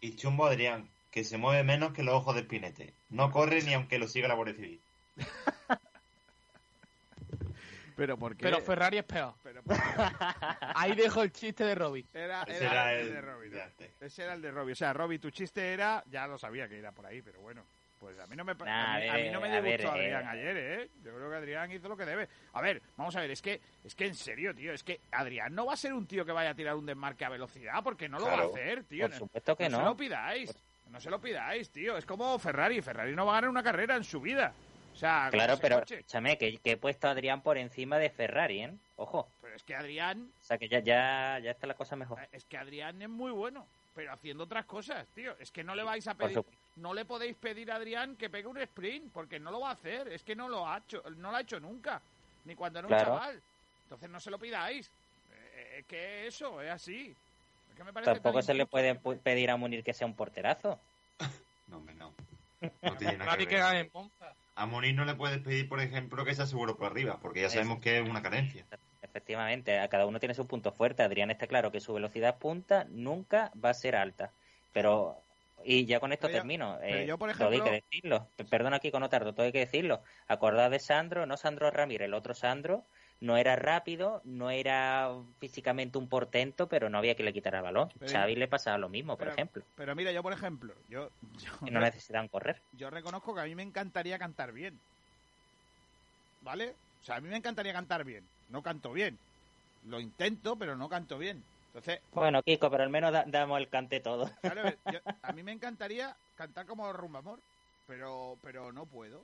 y 0.00 0.16
Chumbo 0.16 0.46
Adrián, 0.46 0.88
que 1.12 1.22
se 1.22 1.38
mueve 1.38 1.62
menos 1.62 1.92
que 1.92 2.02
los 2.02 2.14
ojos 2.14 2.34
de 2.34 2.42
Spinete. 2.42 2.92
No 3.08 3.30
corre 3.30 3.62
ni 3.62 3.72
aunque 3.74 3.98
lo 3.98 4.08
siga 4.08 4.26
la 4.26 4.34
Guardia 4.34 4.54
Civil. 4.56 4.80
Pero 7.96 8.16
¿por 8.16 8.34
qué? 8.34 8.44
Pero 8.44 8.60
Ferrari 8.62 8.98
es 8.98 9.04
peor. 9.04 9.34
Pero- 9.42 9.62
Ahí 10.74 10.94
dejo 10.94 11.22
el 11.22 11.30
chiste 11.32 11.64
de 11.64 11.74
Robbie. 11.74 12.06
Era, 12.14 12.42
Ese 12.44 12.64
era 12.64 12.72
era 12.72 12.92
el, 12.94 13.06
el 13.08 13.12
de 13.12 13.20
Robbie. 13.20 13.50
¿no? 13.50 13.58
Ese 14.00 14.22
era 14.22 14.32
el 14.34 14.40
de 14.42 14.50
Robbie. 14.50 14.72
O 14.72 14.76
sea, 14.76 14.92
Robbie, 14.94 15.18
tu 15.18 15.30
chiste 15.30 15.72
era... 15.74 16.02
Ya 16.10 16.26
lo 16.26 16.38
sabía 16.38 16.66
que 16.66 16.78
era 16.78 16.92
por 16.92 17.04
ahí, 17.04 17.20
pero 17.20 17.40
bueno. 17.42 17.62
Pues 18.00 18.18
a 18.18 18.26
mí 18.26 18.34
no 18.34 18.44
me, 18.46 18.54
Nah, 18.54 18.94
a 18.94 18.98
mí, 18.98 19.28
a 19.28 19.30
no 19.30 19.40
me 19.42 19.54
a 19.54 19.60
ver, 19.60 19.82
eh. 19.82 19.86
Adrián 19.86 20.26
ayer, 20.26 20.56
¿eh? 20.56 20.88
Yo 21.04 21.14
creo 21.14 21.28
que 21.28 21.36
Adrián 21.36 21.70
hizo 21.70 21.86
lo 21.86 21.96
que 21.98 22.06
debe. 22.06 22.28
A 22.54 22.62
ver, 22.62 22.80
vamos 22.96 23.14
a 23.14 23.20
ver, 23.20 23.30
es 23.30 23.42
que, 23.42 23.60
es 23.84 23.94
que 23.94 24.06
en 24.06 24.14
serio, 24.14 24.54
tío, 24.54 24.72
es 24.72 24.82
que 24.82 25.02
Adrián 25.12 25.54
no 25.54 25.66
va 25.66 25.74
a 25.74 25.76
ser 25.76 25.92
un 25.92 26.06
tío 26.06 26.24
que 26.24 26.32
vaya 26.32 26.50
a 26.50 26.54
tirar 26.54 26.76
un 26.76 26.86
desmarque 26.86 27.26
a 27.26 27.28
velocidad, 27.28 27.82
porque 27.84 28.08
no 28.08 28.18
lo 28.18 28.24
va 28.24 28.38
a 28.38 28.44
hacer, 28.46 28.84
tío. 28.84 29.06
por 29.06 29.18
supuesto 29.18 29.54
que 29.54 29.68
no. 29.68 29.76
no. 29.76 29.82
se 29.84 29.88
lo 29.90 29.96
pidáis, 29.98 30.54
no 30.88 30.98
se 30.98 31.10
lo 31.10 31.20
pidáis, 31.20 31.68
tío. 31.70 31.98
Es 31.98 32.06
como 32.06 32.38
Ferrari, 32.38 32.80
Ferrari 32.80 33.14
no 33.14 33.26
va 33.26 33.32
a 33.32 33.34
ganar 33.36 33.50
una 33.50 33.62
carrera 33.62 33.96
en 33.96 34.04
su 34.04 34.18
vida. 34.18 34.54
O 34.94 34.96
sea, 34.96 35.28
Claro, 35.30 35.58
pero 35.60 35.80
coche. 35.80 35.96
escúchame, 35.98 36.38
que, 36.38 36.56
que 36.58 36.72
he 36.72 36.76
puesto 36.78 37.06
a 37.06 37.10
Adrián 37.10 37.42
por 37.42 37.58
encima 37.58 37.98
de 37.98 38.08
Ferrari, 38.08 38.62
¿eh? 38.62 38.72
Ojo. 38.96 39.28
Pero 39.42 39.54
es 39.56 39.62
que 39.62 39.74
Adrián, 39.74 40.30
O 40.40 40.42
sea, 40.42 40.56
que 40.56 40.68
ya, 40.68 40.80
ya, 40.80 41.38
ya 41.38 41.50
está 41.50 41.66
la 41.66 41.74
cosa 41.74 41.96
mejor. 41.96 42.18
es 42.32 42.44
que 42.46 42.56
Adrián 42.56 43.00
es 43.02 43.08
muy 43.10 43.30
bueno, 43.30 43.66
pero 43.94 44.12
haciendo 44.12 44.44
otras 44.44 44.64
cosas, 44.66 45.06
tío. 45.14 45.34
Es 45.38 45.50
que 45.50 45.64
no 45.64 45.74
le 45.74 45.82
vais 45.82 46.06
a 46.06 46.14
pedir, 46.14 46.40
no 46.76 46.94
le 46.94 47.04
podéis 47.04 47.36
pedir 47.36 47.70
a 47.72 47.76
Adrián 47.76 48.16
que 48.16 48.30
pegue 48.30 48.46
un 48.46 48.58
sprint, 48.58 49.12
porque 49.12 49.38
no 49.40 49.50
lo 49.50 49.60
va 49.60 49.70
a 49.70 49.72
hacer. 49.72 50.08
Es 50.08 50.22
que 50.22 50.34
no 50.36 50.48
lo 50.48 50.66
ha 50.68 50.78
hecho, 50.78 51.02
no 51.16 51.30
lo 51.30 51.36
ha 51.36 51.40
hecho 51.40 51.58
nunca, 51.60 52.00
ni 52.44 52.54
cuando 52.54 52.78
era 52.78 52.86
un 52.88 52.90
Claro. 52.94 53.04
chaval. 53.14 53.42
Entonces 53.84 54.10
no 54.10 54.20
se 54.20 54.30
lo 54.30 54.38
pidáis. 54.38 54.90
Eh, 55.32 55.76
Es 55.80 55.86
que 55.86 56.26
eso 56.26 56.60
es 56.60 56.70
así. 56.70 57.14
Es 57.70 57.76
que 57.76 57.84
me 57.84 57.92
parece 57.92 58.12
Tampoco 58.12 58.42
se 58.42 58.54
le 58.54 58.66
puede 58.66 59.00
pu- 59.00 59.18
pedir 59.20 59.50
a 59.50 59.56
Munir 59.56 59.82
que 59.82 59.92
sea 59.94 60.06
un 60.06 60.14
porterazo. 60.14 60.78
No, 61.68 61.76
hombre, 61.76 61.94
no. 61.94 62.12
No 62.82 62.96
tiene 62.96 63.16
nada 63.18 63.36
que 63.36 63.46
ver. 63.46 63.90
A 64.56 64.66
Munir 64.66 64.94
no 64.94 65.04
le 65.04 65.14
puedes 65.14 65.38
pedir, 65.38 65.68
por 65.68 65.80
ejemplo, 65.80 66.24
que 66.24 66.34
sea 66.34 66.44
seguro 66.46 66.76
por 66.76 66.86
arriba, 66.90 67.18
porque 67.22 67.40
ya 67.42 67.48
sabemos 67.48 67.80
que 67.80 67.98
es 68.00 68.08
una 68.08 68.20
carencia. 68.22 68.66
Efectivamente, 69.10 69.78
a 69.80 69.88
cada 69.88 70.06
uno 70.06 70.20
tiene 70.20 70.34
su 70.34 70.46
punto 70.46 70.70
fuerte. 70.72 71.02
Adrián 71.02 71.30
está 71.30 71.46
claro 71.48 71.72
que 71.72 71.80
su 71.80 71.92
velocidad 71.92 72.38
punta 72.38 72.86
nunca 72.90 73.50
va 73.62 73.70
a 73.70 73.74
ser 73.74 73.96
alta. 73.96 74.30
Pero, 74.72 75.16
y 75.64 75.84
ya 75.84 75.98
con 75.98 76.12
esto 76.12 76.28
Pero 76.28 76.38
termino. 76.38 76.78
eh, 76.80 77.06
yo, 77.06 77.18
por 77.18 77.32
todo 77.32 77.48
hay 77.48 77.54
ejemplo- 77.56 77.64
que 77.64 77.82
decirlo. 77.82 78.26
Perdona 78.48 78.76
aquí 78.76 78.90
con 78.92 79.02
Otardo, 79.02 79.32
todo 79.34 79.46
hay 79.46 79.52
que 79.52 79.58
decirlo. 79.58 80.00
Acordad 80.28 80.70
de 80.70 80.78
Sandro, 80.78 81.26
no 81.26 81.36
Sandro 81.36 81.70
Ramírez, 81.72 82.06
el 82.06 82.14
otro 82.14 82.34
Sandro. 82.34 82.84
No 83.20 83.36
era 83.36 83.54
rápido, 83.54 84.22
no 84.24 84.48
era 84.50 85.10
físicamente 85.40 85.98
un 85.98 86.08
portento, 86.08 86.68
pero 86.68 86.88
no 86.88 86.96
había 86.96 87.16
que 87.16 87.22
le 87.22 87.34
quitar 87.34 87.54
el 87.54 87.60
balón. 87.62 87.90
Pero- 87.98 88.10
Xavi 88.12 88.34
le 88.36 88.48
pasaba 88.48 88.78
lo 88.78 88.88
mismo, 88.88 89.14
por 89.16 89.24
Pero- 89.26 89.32
ejemplo. 89.32 89.62
Pero 89.76 89.94
mira, 89.94 90.10
yo 90.12 90.22
por 90.22 90.32
ejemplo, 90.32 90.72
yo, 90.88 91.10
yo, 91.36 91.50
no 91.70 91.80
necesitan 91.80 92.28
correr. 92.28 92.62
yo 92.78 92.88
reconozco 92.88 93.34
que 93.34 93.40
a 93.42 93.44
mí 93.44 93.54
me 93.54 93.62
encantaría 93.64 94.18
cantar 94.18 94.52
bien. 94.52 94.78
¿Vale? 96.42 96.74
O 97.02 97.04
sea, 97.04 97.16
a 97.16 97.20
mí 97.20 97.28
me 97.28 97.36
encantaría 97.36 97.72
cantar 97.74 98.04
bien. 98.04 98.24
No 98.50 98.62
canto 98.62 98.92
bien. 98.92 99.18
Lo 99.86 100.00
intento, 100.00 100.56
pero 100.56 100.76
no 100.76 100.88
canto 100.88 101.18
bien. 101.18 101.42
Entonces, 101.68 102.00
Bueno, 102.12 102.42
Kiko, 102.42 102.70
pero 102.70 102.82
al 102.82 102.90
menos 102.90 103.12
da- 103.12 103.24
damos 103.26 103.58
el 103.60 103.68
cante 103.68 104.00
todo. 104.00 104.30
Claro, 104.42 104.68
yo- 104.92 105.00
a 105.22 105.32
mí 105.32 105.42
me 105.42 105.52
encantaría 105.52 106.14
cantar 106.36 106.66
como 106.66 106.92
Rumbamor, 106.92 107.38
pero 107.86 108.36
pero 108.42 108.72
no 108.72 108.86
puedo. 108.86 109.22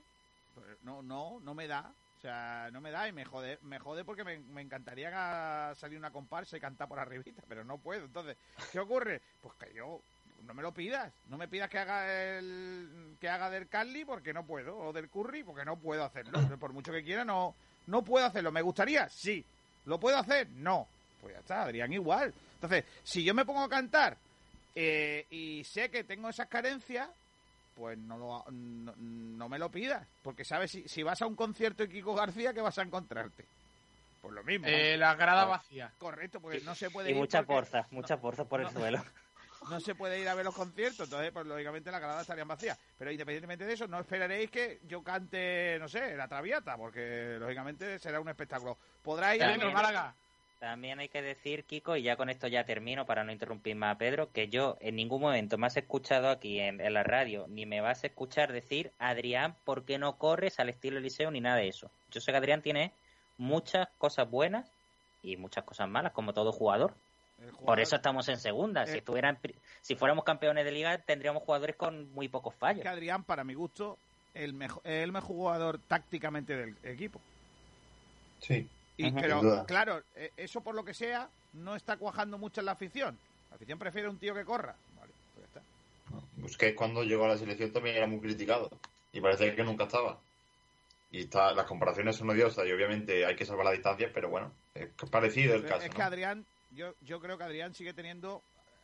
Pero 0.55 0.77
No, 0.83 1.01
no, 1.03 1.39
no 1.41 1.53
me 1.53 1.67
da. 1.67 1.91
O 2.17 2.19
sea, 2.19 2.69
no 2.73 2.81
me 2.81 2.89
da 2.89 3.07
y 3.07 3.11
me 3.11 3.25
jode, 3.25 3.59
me 3.61 3.77
jode 3.77 4.03
porque 4.03 4.23
me, 4.23 4.39
me 4.39 4.61
encantaría 4.61 5.71
salir 5.75 5.99
una 5.99 6.09
comparsa 6.09 6.57
y 6.57 6.59
cantar 6.59 6.87
por 6.87 6.97
arribita, 6.97 7.43
pero 7.47 7.63
no 7.63 7.77
puedo. 7.77 8.05
Entonces, 8.05 8.35
¿qué 8.71 8.79
ocurre? 8.79 9.21
Pues 9.41 9.53
que 9.55 9.71
yo 9.75 10.01
no 10.47 10.53
me 10.55 10.63
lo 10.63 10.71
pidas, 10.71 11.13
no 11.29 11.37
me 11.37 11.47
pidas 11.47 11.69
que 11.69 11.77
haga 11.77 12.37
el 12.39 13.15
que 13.21 13.29
haga 13.29 13.51
del 13.51 13.67
Carly 13.67 14.03
porque 14.03 14.33
no 14.33 14.45
puedo 14.47 14.75
o 14.79 14.93
del 14.93 15.09
Curry 15.09 15.43
porque 15.43 15.63
no 15.63 15.77
puedo 15.77 16.03
hacerlo. 16.03 16.39
Por 16.59 16.73
mucho 16.73 16.91
que 16.91 17.03
quiera 17.03 17.23
no 17.23 17.53
no 17.87 18.03
puedo 18.03 18.25
hacerlo. 18.25 18.51
¿Me 18.51 18.61
gustaría? 18.61 19.09
Sí. 19.09 19.43
¿Lo 19.85 19.99
puedo 19.99 20.17
hacer? 20.17 20.47
No. 20.51 20.87
Pues 21.21 21.33
ya 21.33 21.39
está, 21.39 21.63
Adrián 21.63 21.91
igual. 21.93 22.33
Entonces, 22.55 22.85
si 23.03 23.23
yo 23.23 23.33
me 23.33 23.45
pongo 23.45 23.63
a 23.63 23.69
cantar 23.69 24.17
eh, 24.75 25.25
y 25.31 25.63
sé 25.63 25.89
que 25.89 26.03
tengo 26.03 26.29
esas 26.29 26.47
carencias, 26.47 27.09
pues 27.75 27.97
no, 27.97 28.17
lo, 28.17 28.45
no, 28.51 28.93
no 28.97 29.49
me 29.49 29.59
lo 29.59 29.69
pidas. 29.69 30.05
Porque 30.23 30.43
sabes, 30.45 30.71
si, 30.71 30.87
si 30.87 31.03
vas 31.03 31.21
a 31.21 31.27
un 31.27 31.35
concierto 31.35 31.83
de 31.83 31.89
Kiko 31.89 32.13
García, 32.15 32.53
¿qué 32.53 32.61
vas 32.61 32.77
a 32.77 32.83
encontrarte? 32.83 33.45
Pues 34.21 34.33
lo 34.33 34.43
mismo. 34.43 34.65
Eh, 34.67 34.97
la 34.97 35.15
grada 35.15 35.45
vacía. 35.45 35.91
Correcto, 35.99 36.39
porque 36.39 36.59
no 36.61 36.73
se 36.75 36.89
puede 36.89 37.09
Y 37.09 37.11
ir 37.13 37.17
mucha 37.17 37.39
porque 37.43 37.53
porza, 37.53 37.87
mucha 37.91 38.17
porza 38.17 38.45
por 38.45 38.61
el 38.61 38.67
No. 38.67 38.71
suelo. 38.79 39.03
No 39.69 39.79
se 39.79 39.95
puede 39.95 40.19
ir 40.19 40.27
a 40.29 40.35
ver 40.35 40.45
los 40.45 40.55
conciertos, 40.55 41.01
entonces 41.07 41.31
pues 41.31 41.45
lógicamente 41.45 41.91
las 41.91 42.01
gradas 42.01 42.21
estarían 42.21 42.47
vacías. 42.47 42.77
Pero 42.97 43.11
independientemente 43.11 43.65
de 43.65 43.73
eso, 43.73 43.87
no 43.87 43.99
esperaréis 43.99 44.49
que 44.51 44.79
yo 44.87 45.03
cante, 45.03 45.77
no 45.79 45.87
sé, 45.87 46.15
la 46.15 46.27
Traviata, 46.27 46.77
porque 46.77 47.37
lógicamente 47.39 47.99
será 47.99 48.19
un 48.19 48.29
espectáculo. 48.29 48.77
Podrá 49.01 49.35
ir 49.35 49.43
a 49.43 49.49
También, 49.51 49.73
Málaga. 49.73 50.15
también 50.59 50.99
hay 50.99 51.09
que 51.09 51.21
decir, 51.21 51.63
Kiko, 51.65 51.95
y 51.95 52.03
ya 52.03 52.15
con 52.15 52.29
esto 52.29 52.47
ya 52.47 52.63
termino 52.65 53.05
para 53.05 53.23
no 53.23 53.31
interrumpir 53.31 53.75
más 53.75 53.95
a 53.95 53.97
Pedro, 53.97 54.31
que 54.31 54.47
yo 54.47 54.77
en 54.79 54.95
ningún 54.95 55.21
momento 55.21 55.57
me 55.57 55.67
has 55.67 55.77
escuchado 55.77 56.29
aquí 56.29 56.59
en, 56.59 56.81
en 56.81 56.93
la 56.93 57.03
radio, 57.03 57.45
ni 57.47 57.65
me 57.65 57.81
vas 57.81 58.03
a 58.03 58.07
escuchar 58.07 58.51
decir, 58.51 58.91
Adrián, 58.99 59.55
¿por 59.65 59.85
qué 59.85 59.97
no 59.97 60.17
corres 60.17 60.59
al 60.59 60.69
estilo 60.69 60.97
Eliseo? 60.97 61.31
Ni 61.31 61.41
nada 61.41 61.57
de 61.57 61.67
eso. 61.67 61.91
Yo 62.11 62.21
sé 62.21 62.31
que 62.31 62.37
Adrián 62.37 62.61
tiene 62.61 62.91
muchas 63.37 63.87
cosas 63.97 64.29
buenas 64.29 64.71
y 65.21 65.37
muchas 65.37 65.63
cosas 65.63 65.87
malas, 65.89 66.13
como 66.13 66.33
todo 66.33 66.51
jugador. 66.51 66.93
Por 67.65 67.79
eso 67.79 67.95
estamos 67.95 68.27
en 68.29 68.37
segunda. 68.37 68.85
Si 68.85 68.93
Eh. 68.95 68.97
estuvieran, 68.99 69.39
si 69.81 69.95
fuéramos 69.95 70.23
campeones 70.23 70.65
de 70.65 70.71
liga, 70.71 70.97
tendríamos 70.99 71.43
jugadores 71.43 71.75
con 71.75 72.11
muy 72.13 72.27
pocos 72.27 72.53
Es 72.53 72.59
fallos. 72.59 72.81
que 72.83 72.87
Adrián, 72.89 73.23
para 73.23 73.43
mi 73.43 73.53
gusto, 73.53 73.97
el 74.33 74.53
mejor, 74.53 74.81
el 74.85 75.11
mejor 75.11 75.27
jugador 75.35 75.79
tácticamente 75.87 76.55
del 76.55 76.75
equipo. 76.83 77.19
Sí. 78.39 78.67
Y, 78.97 79.11
pero, 79.11 79.65
claro, 79.67 80.01
eh, 80.15 80.31
eso 80.37 80.61
por 80.61 80.73
lo 80.75 80.83
que 80.83 80.93
sea, 80.93 81.29
no 81.53 81.75
está 81.75 81.97
cuajando 81.97 82.37
mucho 82.37 82.61
en 82.61 82.65
la 82.65 82.71
afición. 82.73 83.17
La 83.49 83.55
afición 83.55 83.77
prefiere 83.77 84.09
un 84.09 84.17
tío 84.17 84.33
que 84.33 84.43
corra. 84.43 84.75
Vale, 84.99 85.11
pues 85.35 85.47
ya 85.53 85.59
está. 85.59 85.61
Busquets 86.37 86.75
cuando 86.75 87.03
llegó 87.03 87.25
a 87.25 87.29
la 87.29 87.37
selección 87.37 87.71
también 87.71 87.95
era 87.95 88.07
muy 88.07 88.19
criticado. 88.19 88.69
Y 89.13 89.21
parece 89.21 89.55
que 89.55 89.63
nunca 89.63 89.85
estaba. 89.85 90.19
Y 91.11 91.21
está, 91.21 91.53
las 91.53 91.65
comparaciones 91.65 92.15
son 92.17 92.29
odiosas 92.29 92.65
y 92.67 92.71
obviamente 92.71 93.25
hay 93.25 93.35
que 93.35 93.45
salvar 93.45 93.65
las 93.65 93.75
distancias, 93.75 94.11
pero 94.13 94.29
bueno, 94.29 94.51
es 94.75 94.89
parecido 95.09 95.55
el 95.55 95.63
caso. 95.65 95.85
es 95.85 95.89
que 95.91 95.97
¿no? 95.99 96.03
Adrián, 96.03 96.45
yo, 96.77 96.93
yo 97.01 97.19
creo 97.19 97.37
que 97.37 97.43
Adrián 97.43 97.73
sigue 97.73 97.93
teniendo 97.93 98.41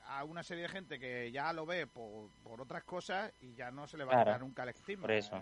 a 0.07 0.23
una 0.25 0.43
serie 0.43 0.63
de 0.63 0.69
gente 0.69 0.99
que 0.99 1.31
ya 1.31 1.53
lo 1.53 1.65
ve 1.65 1.87
por, 1.87 2.29
por 2.43 2.59
otras 2.59 2.83
cosas 2.83 3.31
y 3.39 3.53
ya 3.55 3.71
no 3.71 3.87
se 3.87 3.97
le 3.97 4.03
va 4.03 4.19
a 4.19 4.23
Claro, 4.23 4.39
nunca 4.39 4.63
el 4.63 4.69
estigma. 4.69 5.03
por 5.03 5.11
eso. 5.11 5.41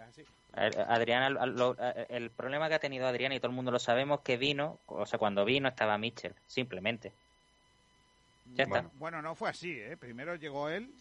Es 0.53 0.77
Adrián, 0.77 1.33
lo- 1.55 1.75
el 2.09 2.29
problema 2.31 2.67
que 2.67 2.75
ha 2.75 2.79
tenido 2.79 3.07
Adrián, 3.07 3.31
y 3.31 3.39
todo 3.39 3.49
el 3.49 3.55
mundo 3.55 3.71
lo 3.71 3.79
sabemos, 3.79 4.19
que 4.21 4.37
vino, 4.37 4.79
o 4.85 5.05
sea, 5.05 5.17
cuando 5.17 5.45
vino 5.45 5.69
estaba 5.69 5.97
Mitchell, 5.97 6.35
simplemente. 6.45 7.13
Ya 8.45 8.63
está. 8.65 8.81
Bueno, 8.81 8.91
bueno, 8.95 9.21
no 9.21 9.35
fue 9.35 9.49
así, 9.49 9.71
¿eh? 9.79 9.95
Primero 9.97 10.35
llegó 10.35 10.69
él. 10.69 10.93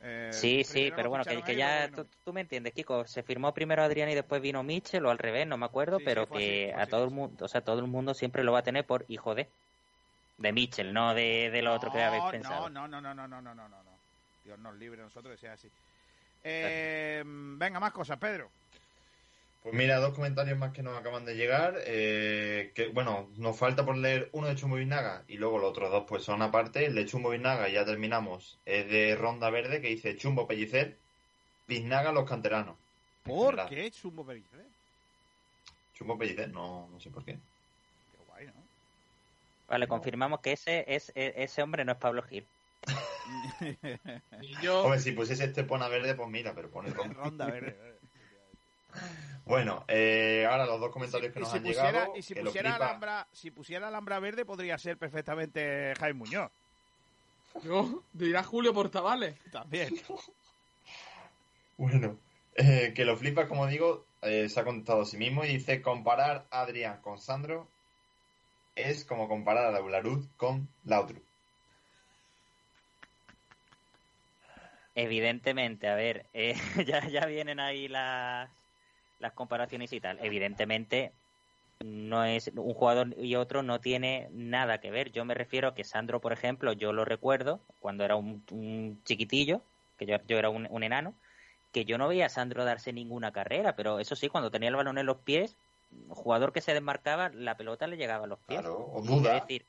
eh, 0.00 0.30
Sí, 0.32 0.64
sí, 0.64 0.90
pero 0.96 1.10
bueno, 1.10 1.24
que, 1.24 1.54
ya 1.56 1.86
vino 1.86 2.02
tú, 2.02 2.08
tú 2.24 2.32
me 2.32 2.40
entiendes, 2.40 2.72
Kiko. 2.72 3.04
Se 3.06 3.22
firmó 3.22 3.52
primero 3.52 3.82
Adrián 3.82 4.08
y 4.08 4.14
después 4.14 4.40
vino 4.40 4.62
Mitchell 4.62 5.04
o 5.04 5.10
al 5.10 5.18
revés, 5.18 5.46
no 5.46 5.58
me 5.58 5.66
acuerdo, 5.66 5.98
Sí, 5.98 6.04
pero 6.04 6.26
que 6.28 6.72
a 6.74 6.86
todo 6.86 7.04
el 7.04 7.10
mundo, 7.10 7.44
o 7.44 7.48
sea, 7.48 7.62
todo 7.62 7.78
el 7.80 7.86
mundo 7.86 8.14
siempre 8.14 8.42
lo 8.42 8.52
va 8.52 8.60
a 8.60 8.62
tener 8.62 8.86
por 8.86 9.04
hijo 9.08 9.34
de 9.34 9.50
de 10.36 10.52
Mitchell, 10.52 10.92
no 10.92 11.14
de, 11.14 11.50
de 11.50 11.62
lo 11.62 11.74
otro 11.74 11.92
que 11.92 12.02
habéis 12.02 12.24
pensado. 12.24 12.68
No, 12.68 12.88
no, 12.88 13.00
no, 13.00 13.14
no, 13.14 13.26
no, 13.26 13.40
no, 13.40 13.54
no, 13.54 13.54
no. 13.54 13.68
no 13.68 13.94
Dios 14.44 14.58
nos 14.58 14.74
libre 14.76 15.00
a 15.00 15.04
nosotros 15.04 15.32
de 15.32 15.38
ser 15.38 15.50
así. 15.50 15.68
Eh, 16.42 17.22
venga, 17.24 17.80
más 17.80 17.92
cosas, 17.92 18.18
Pedro. 18.18 18.50
Pues 19.62 19.74
mira, 19.74 19.96
dos 19.96 20.12
comentarios 20.12 20.58
más 20.58 20.72
que 20.72 20.82
nos 20.82 20.98
acaban 20.98 21.24
de 21.24 21.36
llegar. 21.36 21.76
Eh, 21.86 22.72
que 22.74 22.88
bueno, 22.88 23.30
nos 23.38 23.56
falta 23.56 23.86
por 23.86 23.96
leer 23.96 24.28
uno 24.32 24.48
de 24.48 24.54
Chumbo 24.54 24.76
Vinaga 24.76 25.24
y 25.26 25.38
luego 25.38 25.58
los 25.58 25.70
otros 25.70 25.90
dos 25.90 26.04
pues 26.06 26.22
son 26.22 26.42
aparte. 26.42 26.84
El 26.84 26.94
de 26.94 27.06
Chumbo 27.06 27.30
Vinaga, 27.30 27.70
ya 27.70 27.86
terminamos, 27.86 28.58
es 28.66 28.86
de 28.90 29.16
Ronda 29.16 29.48
Verde 29.48 29.80
que 29.80 29.88
dice 29.88 30.18
Chumbo 30.18 30.46
Pellicer, 30.46 30.98
Vinaga 31.66 32.12
los 32.12 32.28
canteranos. 32.28 32.76
¿Por 33.22 33.66
qué 33.68 33.90
Chumbo 33.90 34.26
Pellicer? 34.26 34.66
Chumbo 35.94 36.18
Pellicer, 36.18 36.50
no 36.50 36.90
sé 37.00 37.08
por 37.08 37.24
qué. 37.24 37.38
Vale, 39.74 39.88
confirmamos 39.88 40.38
que 40.40 40.52
ese, 40.52 40.84
es, 40.86 41.10
e- 41.16 41.34
ese 41.36 41.60
hombre 41.60 41.84
no 41.84 41.90
es 41.90 41.98
Pablo 41.98 42.22
Gil. 42.22 42.46
Y 44.40 44.54
yo, 44.62 44.84
Hombre, 44.84 45.00
si 45.00 45.10
pusiese 45.10 45.42
este 45.46 45.64
pona 45.64 45.88
verde, 45.88 46.14
pues 46.14 46.28
mira, 46.28 46.52
pero 46.54 46.70
pone 46.70 46.90
ronda. 46.90 47.12
Ronda 47.24 47.46
verde. 47.46 47.72
verde. 47.72 47.98
Bueno, 49.44 49.84
eh, 49.88 50.46
ahora 50.48 50.64
los 50.66 50.78
dos 50.78 50.92
comentarios 50.92 51.32
que 51.32 51.40
nos 51.40 51.50
si 51.50 51.56
han 51.56 51.64
pusiera, 51.64 51.90
llegado. 51.90 52.16
y 52.16 52.22
si 52.22 52.34
pusiera 52.36 52.70
flipa- 52.70 52.84
alhambra, 52.86 53.26
si 53.32 53.50
pusiera 53.50 53.88
alhambra 53.88 54.20
verde 54.20 54.44
podría 54.44 54.78
ser 54.78 54.96
perfectamente 54.96 55.92
Jaime 55.98 56.18
Muñoz. 56.20 56.52
yo 57.64 58.04
dirá 58.12 58.44
Julio 58.44 58.72
Portavales. 58.72 59.34
También. 59.50 59.92
Bueno, 61.76 62.16
eh, 62.54 62.92
que 62.94 63.04
lo 63.04 63.16
flipa, 63.16 63.48
como 63.48 63.66
digo, 63.66 64.06
eh, 64.22 64.48
se 64.48 64.60
ha 64.60 64.64
contado 64.64 65.02
a 65.02 65.04
sí 65.04 65.16
mismo 65.16 65.44
y 65.44 65.48
dice: 65.48 65.82
comparar 65.82 66.46
a 66.52 66.60
Adrián 66.60 67.00
con 67.02 67.18
Sandro 67.18 67.66
es 68.76 69.04
como 69.04 69.28
comparar 69.28 69.66
a 69.66 69.72
Laularud 69.72 70.26
con 70.36 70.68
Lautru. 70.84 71.20
Evidentemente, 74.94 75.88
a 75.88 75.94
ver, 75.94 76.26
eh, 76.32 76.54
ya, 76.86 77.06
ya 77.08 77.26
vienen 77.26 77.60
ahí 77.60 77.88
las, 77.88 78.50
las 79.18 79.32
comparaciones 79.32 79.92
y 79.92 80.00
tal. 80.00 80.18
Evidentemente, 80.22 81.12
no 81.80 82.24
es 82.24 82.50
un 82.54 82.74
jugador 82.74 83.14
y 83.18 83.34
otro 83.34 83.62
no 83.62 83.80
tiene 83.80 84.28
nada 84.32 84.78
que 84.78 84.90
ver. 84.90 85.10
Yo 85.10 85.24
me 85.24 85.34
refiero 85.34 85.68
a 85.68 85.74
que 85.74 85.84
Sandro, 85.84 86.20
por 86.20 86.32
ejemplo, 86.32 86.72
yo 86.72 86.92
lo 86.92 87.04
recuerdo 87.04 87.60
cuando 87.80 88.04
era 88.04 88.16
un, 88.16 88.44
un 88.50 89.02
chiquitillo, 89.04 89.62
que 89.98 90.06
yo, 90.06 90.16
yo 90.28 90.38
era 90.38 90.50
un, 90.50 90.68
un 90.70 90.82
enano, 90.84 91.14
que 91.72 91.84
yo 91.84 91.98
no 91.98 92.08
veía 92.08 92.26
a 92.26 92.30
Sandro 92.30 92.64
darse 92.64 92.92
ninguna 92.92 93.32
carrera, 93.32 93.74
pero 93.74 93.98
eso 93.98 94.14
sí, 94.14 94.28
cuando 94.28 94.52
tenía 94.52 94.68
el 94.68 94.76
balón 94.76 94.98
en 94.98 95.06
los 95.06 95.18
pies, 95.18 95.56
jugador 96.08 96.52
que 96.52 96.60
se 96.60 96.72
desmarcaba, 96.72 97.30
la 97.30 97.56
pelota 97.56 97.86
le 97.86 97.96
llegaba 97.96 98.24
a 98.24 98.28
los 98.28 98.38
pies. 98.40 98.60
Claro, 98.60 98.78
o 98.92 99.02
duda. 99.02 99.36
Es 99.36 99.42
decir, 99.42 99.64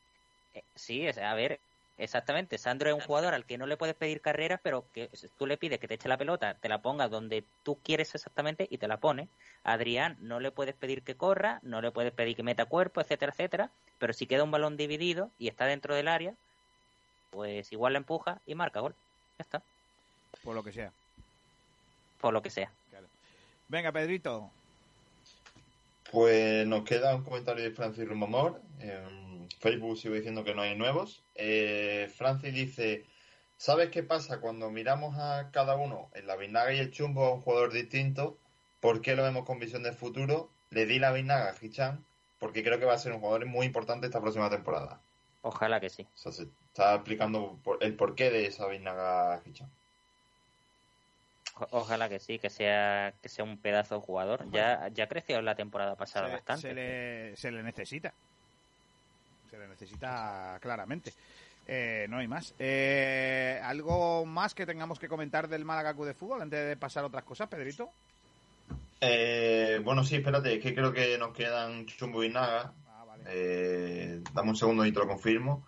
eh, 0.53 0.64
sí, 0.76 1.06
es- 1.07 1.18
a 1.18 1.34
ver, 1.34 1.60
exactamente. 1.97 2.57
Sandro 2.57 2.89
es 2.89 2.95
un 2.95 3.02
jugador 3.02 3.34
al 3.34 3.45
que 3.45 3.57
no 3.57 3.65
le 3.68 3.77
puedes 3.77 3.95
pedir 3.95 4.22
carreras, 4.22 4.60
pero 4.64 4.85
que 4.93 5.10
tú 5.38 5.45
le 5.47 5.57
pides 5.57 5.80
que 5.80 5.88
te 5.88 5.95
eche 5.95 6.10
la 6.10 6.18
pelota, 6.18 6.56
te 6.56 6.69
la 6.69 6.81
ponga 6.81 7.07
donde 7.07 7.43
tú 7.64 7.80
quieres 7.84 8.14
exactamente 8.15 8.68
y 8.69 8.77
te 8.77 8.88
la 8.88 8.97
pone. 8.99 9.27
Adrián 9.64 10.18
no 10.19 10.39
le 10.39 10.52
puedes 10.52 10.76
pedir 10.76 11.03
que 11.03 11.15
corra, 11.15 11.60
no 11.64 11.81
le 11.81 11.91
puedes 11.91 12.11
pedir 12.14 12.35
que 12.35 12.43
meta 12.43 12.65
cuerpo, 12.65 13.02
etcétera, 13.02 13.31
etcétera. 13.31 13.72
Pero 13.97 14.14
si 14.14 14.27
queda 14.27 14.43
un 14.43 14.52
balón 14.52 14.77
dividido 14.77 15.31
y 15.39 15.47
está 15.47 15.65
dentro 15.65 15.95
del 15.95 16.07
área, 16.07 16.35
pues 17.31 17.72
igual 17.72 17.93
la 17.93 17.99
empuja 17.99 18.41
y 18.45 18.56
marca 18.56 18.80
gol. 18.81 18.93
Ya 19.38 19.43
está, 19.43 19.61
Por 20.43 20.56
lo 20.56 20.64
que 20.64 20.72
sea. 20.72 20.91
por 22.19 22.34
lo 22.34 22.41
que 22.41 22.49
sea. 22.49 22.72
Venga, 23.68 23.91
Pedrito. 23.91 24.52
Pues 26.15 26.65
nos 26.65 26.85
queda 26.85 27.13
un 27.13 27.25
comentario 27.25 27.61
de 27.61 27.71
Francis 27.71 28.07
Rumamor. 28.07 28.61
En 28.79 29.49
Facebook 29.59 29.97
sigo 29.97 30.15
diciendo 30.15 30.45
que 30.45 30.55
no 30.55 30.61
hay 30.61 30.73
nuevos. 30.73 31.25
Eh, 31.35 32.09
Francis 32.15 32.53
dice: 32.53 33.03
¿Sabes 33.57 33.89
qué 33.89 34.01
pasa 34.01 34.39
cuando 34.39 34.71
miramos 34.71 35.17
a 35.17 35.51
cada 35.51 35.75
uno 35.75 36.09
en 36.13 36.25
la 36.25 36.37
Vinaga 36.37 36.71
y 36.71 36.79
el 36.79 36.91
Chumbo 36.91 37.25
a 37.25 37.33
un 37.33 37.41
jugador 37.41 37.73
distinto? 37.73 38.37
¿Por 38.79 39.01
qué 39.01 39.17
lo 39.17 39.23
vemos 39.23 39.43
con 39.43 39.59
visión 39.59 39.83
de 39.83 39.91
futuro? 39.91 40.49
Le 40.69 40.85
di 40.85 40.99
la 40.99 41.11
Vinaga 41.11 41.49
a 41.49 41.55
Hichan 41.61 42.05
porque 42.39 42.63
creo 42.63 42.79
que 42.79 42.85
va 42.85 42.93
a 42.93 42.97
ser 42.97 43.11
un 43.11 43.19
jugador 43.19 43.45
muy 43.45 43.65
importante 43.65 44.05
esta 44.05 44.21
próxima 44.21 44.49
temporada. 44.49 45.01
Ojalá 45.41 45.81
que 45.81 45.89
sí. 45.89 46.03
O 46.03 46.17
sea, 46.17 46.31
se 46.31 46.43
está 46.43 46.95
explicando 46.95 47.59
por- 47.61 47.83
el 47.83 47.93
porqué 47.93 48.29
de 48.29 48.45
esa 48.45 48.67
Vinaga 48.67 49.33
a 49.33 49.41
Hichan. 49.45 49.69
Ojalá 51.72 52.10
que 52.10 52.19
sí, 52.19 52.38
que 52.38 52.49
sea 52.49 53.14
que 53.22 53.30
sea 53.30 53.45
un 53.45 53.57
pedazo 53.57 53.95
de 53.95 54.02
jugador. 54.02 54.49
Ya, 54.52 54.90
ya 54.90 55.07
creció 55.07 55.41
la 55.41 55.56
temporada 55.56 55.95
pasada 55.95 56.27
se, 56.27 56.34
bastante. 56.34 56.61
se 56.61 56.73
le, 56.73 57.36
se 57.38 57.52
le 57.52 57.64
necesita. 57.64 58.14
Se 59.49 59.57
le 59.57 59.68
necesita 59.68 60.57
claramente. 60.61 61.14
Eh, 61.68 62.07
no 62.10 62.18
hay 62.18 62.27
más. 62.27 62.53
Eh, 62.60 63.60
¿Algo 63.64 64.26
más 64.26 64.53
que 64.53 64.65
tengamos 64.65 64.99
que 64.99 65.07
comentar 65.07 65.48
del 65.48 65.65
Málaga 65.65 65.94
Club 65.94 66.07
de 66.07 66.14
Fútbol 66.14 66.41
antes 66.41 66.68
de 66.68 66.77
pasar 66.77 67.03
a 67.03 67.07
otras 67.07 67.23
cosas, 67.23 67.48
Pedrito? 67.48 67.90
Eh, 69.02 69.80
bueno, 69.84 70.03
sí, 70.03 70.15
espérate, 70.15 70.56
es 70.56 70.61
que 70.61 70.76
creo 70.76 70.91
que 70.91 71.18
nos 71.18 71.34
quedan 71.34 71.86
Chumbo 71.86 72.23
y 72.23 72.30
Naga. 72.30 72.73
Eh, 73.27 74.22
dame 74.34 74.49
un 74.49 74.56
segundo 74.56 74.86
y 74.86 74.91
te 74.91 74.99
lo 74.99 75.07
confirmo. 75.07 75.65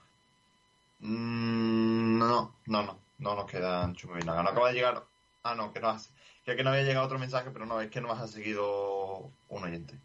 Mm, 1.00 2.18
no, 2.20 2.56
no, 2.66 2.84
no, 2.84 3.00
no 3.18 3.36
nos 3.36 3.50
quedan 3.50 3.96
Chumbo 3.96 4.20
y 4.20 4.24
Naga. 4.24 4.44
No 4.44 4.50
acaba 4.50 4.68
de 4.68 4.76
llegar. 4.76 5.04
Ah, 5.50 5.56
no, 5.56 5.72
que 5.72 5.80
no 5.80 5.88
has. 5.88 6.14
Creo 6.44 6.58
que 6.58 6.64
no 6.64 6.72
había 6.72 6.84
llegado 6.84 7.06
otro 7.06 7.18
mensaje, 7.18 7.52
pero 7.52 7.66
no, 7.66 7.80
es 7.80 7.90
que 7.90 8.02
nos 8.02 8.20
ha 8.20 8.28
seguido 8.28 9.32
un 9.48 9.64
oyente. 9.64 9.98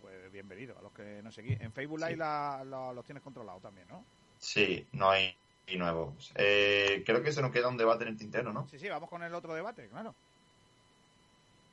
Pues 0.00 0.32
bienvenido 0.32 0.76
a 0.76 0.82
los 0.82 0.90
que 0.92 1.22
nos 1.22 1.36
seguís. 1.36 1.60
En 1.60 1.72
Facebook 1.72 2.00
Live 2.00 2.16
la- 2.16 2.64
la- 2.64 2.92
los 2.92 3.04
tienes 3.04 3.22
controlados 3.22 3.62
también, 3.62 3.86
¿no? 3.86 4.04
Sí, 4.38 4.88
no 4.90 5.08
hay 5.08 5.36
y 5.68 5.76
nuevos. 5.76 6.32
Eh, 6.34 7.04
creo 7.06 7.22
que 7.22 7.30
se 7.30 7.42
nos 7.42 7.52
queda 7.52 7.68
un 7.68 7.76
debate 7.76 8.02
en 8.02 8.08
el 8.08 8.16
tintero, 8.16 8.52
¿no? 8.52 8.66
Sí, 8.66 8.80
sí, 8.80 8.88
vamos 8.88 9.08
con 9.08 9.22
el 9.22 9.32
otro 9.34 9.54
debate, 9.54 9.88
claro. 9.88 10.16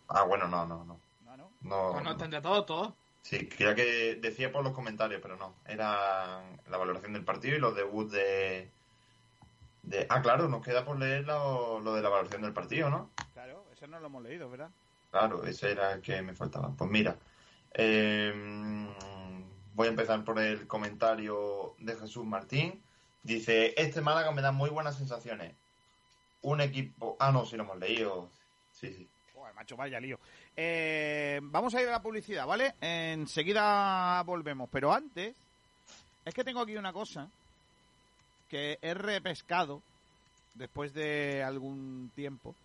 Ah, 0.10 0.22
bueno, 0.22 0.48
no, 0.48 0.68
no, 0.68 0.86
no. 0.86 1.00
No, 1.26 1.36
no. 1.38 1.50
No, 1.62 1.92
Pues 1.94 2.04
no 2.04 2.28
de 2.28 2.42
todo, 2.42 2.64
todo. 2.64 2.96
Sí, 3.24 3.50
creía 3.50 3.74
que 3.74 4.20
decía 4.22 4.52
por 4.52 4.64
los 4.64 4.74
comentarios, 4.74 5.20
pero 5.20 5.36
no. 5.36 5.56
Era 5.66 6.44
la 6.70 6.78
valoración 6.78 7.14
del 7.14 7.26
partido 7.26 7.58
y 7.58 7.60
los 7.60 7.76
debuts 7.76 8.12
de, 8.12 8.72
de... 9.88 10.06
Ah, 10.10 10.22
claro, 10.22 10.50
nos 10.50 10.64
queda 10.64 10.84
por 10.84 11.00
leer 11.00 11.26
lo, 11.26 11.80
lo 11.80 11.96
de 11.96 12.02
la 12.02 12.10
valoración 12.10 12.42
del 12.42 12.54
partido, 12.54 12.90
¿no? 12.90 13.10
Claro, 13.34 13.66
eso 13.74 13.88
no 13.88 14.00
lo 14.00 14.08
hemos 14.08 14.22
leído, 14.22 14.50
¿verdad? 14.50 14.70
Claro, 15.12 15.46
ese 15.46 15.72
era 15.72 15.94
el 15.94 16.02
que 16.02 16.22
me 16.22 16.34
faltaba. 16.34 16.70
Pues 16.78 16.90
mira, 16.90 17.16
eh, 17.74 18.34
voy 19.74 19.88
a 19.88 19.90
empezar 19.90 20.24
por 20.24 20.40
el 20.40 20.68
comentario 20.68 21.76
de 21.80 21.96
Jesús 21.96 22.26
Martín. 22.26 22.84
Dice, 23.24 23.74
este 23.78 24.02
Málaga 24.02 24.32
me 24.32 24.42
da 24.42 24.52
muy 24.52 24.70
buenas 24.70 24.98
sensaciones. 24.98 25.56
Un 26.42 26.62
equipo... 26.62 27.16
Ah, 27.20 27.32
no, 27.32 27.46
sí 27.46 27.56
lo 27.56 27.64
hemos 27.64 27.80
leído. 27.80 28.30
Sí, 28.74 28.94
sí. 28.94 29.10
Joder, 29.34 29.54
macho, 29.54 29.78
vaya 29.78 30.00
lío. 30.00 30.20
Eh, 30.56 31.40
vamos 31.44 31.74
a 31.74 31.82
ir 31.82 31.88
a 31.88 31.92
la 31.92 32.02
publicidad, 32.02 32.46
¿vale? 32.46 32.76
Enseguida 32.82 34.22
volvemos. 34.24 34.70
Pero 34.70 34.94
antes, 34.94 35.34
es 36.26 36.34
que 36.34 36.44
tengo 36.44 36.60
aquí 36.60 36.76
una 36.76 36.92
cosa 36.92 37.30
que 38.50 38.80
he 38.82 38.94
repescado 38.94 39.82
después 40.56 40.94
de 40.94 41.44
algún 41.44 42.12
tiempo 42.16 42.56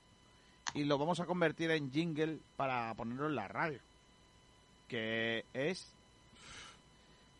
y 0.74 0.84
lo 0.84 0.98
vamos 0.98 1.20
a 1.20 1.26
convertir 1.26 1.70
en 1.70 1.92
jingle 1.92 2.38
para 2.56 2.92
ponerlo 2.94 3.26
en 3.26 3.34
la 3.34 3.48
radio. 3.48 3.78
Que 4.88 5.44
es 5.52 5.86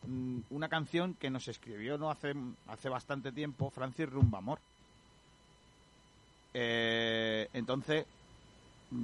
mm, 0.07 0.39
una 0.51 0.69
canción 0.69 1.15
que 1.15 1.29
nos 1.29 1.47
escribió 1.47 1.97
no 1.97 2.09
hace, 2.09 2.33
hace 2.67 2.89
bastante 2.89 3.31
tiempo 3.31 3.69
Francis 3.69 4.09
Rumbamor. 4.09 4.59
Eh, 6.53 7.47
entonces, 7.53 8.05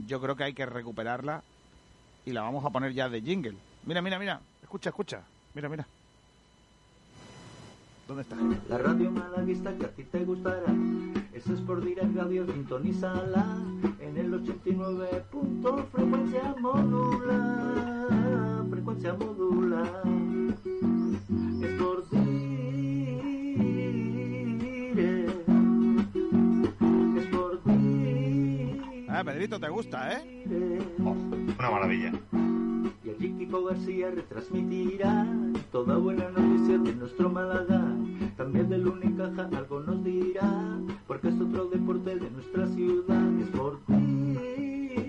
yo 0.07 0.21
creo 0.21 0.35
que 0.35 0.43
hay 0.43 0.53
que 0.53 0.65
recuperarla 0.65 1.43
y 2.25 2.31
la 2.31 2.41
vamos 2.41 2.63
a 2.65 2.69
poner 2.69 2.93
ya 2.93 3.09
de 3.09 3.21
jingle. 3.21 3.57
Mira, 3.85 4.01
mira, 4.01 4.19
mira. 4.19 4.41
Escucha, 4.61 4.89
escucha. 4.89 5.23
Mira, 5.55 5.69
mira. 5.69 5.87
¿Dónde 8.10 8.23
está? 8.23 8.36
La 8.68 8.80
radio 8.80 9.11
malaguista 9.11 9.72
que 9.77 9.86
a 9.86 9.90
ti 9.90 10.03
te 10.03 10.26
gustará 10.26 10.73
es 11.31 11.45
Sport 11.48 11.84
Direct 11.84 12.15
Radio, 12.15 12.44
sintonízala 12.52 13.45
en 13.99 14.18
el 14.18 14.34
89. 14.34 15.26
punto, 15.31 15.86
frecuencia 15.91 16.56
modula, 16.60 18.65
frecuencia 18.68 19.14
modula. 19.14 19.84
Sport 21.61 22.10
Direct, 24.49 25.48
Sport 27.15 27.61
Ah, 29.07 29.23
Pedrito, 29.23 29.60
te 29.60 29.69
gusta, 29.69 30.14
¿eh? 30.14 30.81
Una 30.98 31.69
maravilla. 31.69 32.11
Y 33.06 33.10
allí 33.11 33.34
Kiko 33.38 33.65
García 33.65 34.10
retransmitirá 34.10 35.27
toda 35.71 35.97
buena 35.97 36.29
noticia 36.29 36.77
de 36.77 36.95
nuestro 36.95 37.29
Málaga. 37.29 37.81
También 38.37 38.69
del 38.69 38.87
Unicaja 38.87 39.49
algo 39.55 39.79
nos 39.81 40.03
dirá, 40.03 40.79
porque 41.07 41.29
es 41.29 41.39
otro 41.39 41.65
deporte 41.65 42.15
de 42.15 42.29
nuestra 42.31 42.67
ciudad. 42.67 43.39
Es 43.39 43.49
por 43.49 43.79
Es 43.89 45.09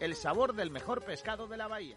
el 0.00 0.16
sabor 0.16 0.54
del 0.54 0.70
mejor 0.70 1.04
pescado 1.04 1.46
de 1.46 1.56
la 1.56 1.68
bahía. 1.68 1.96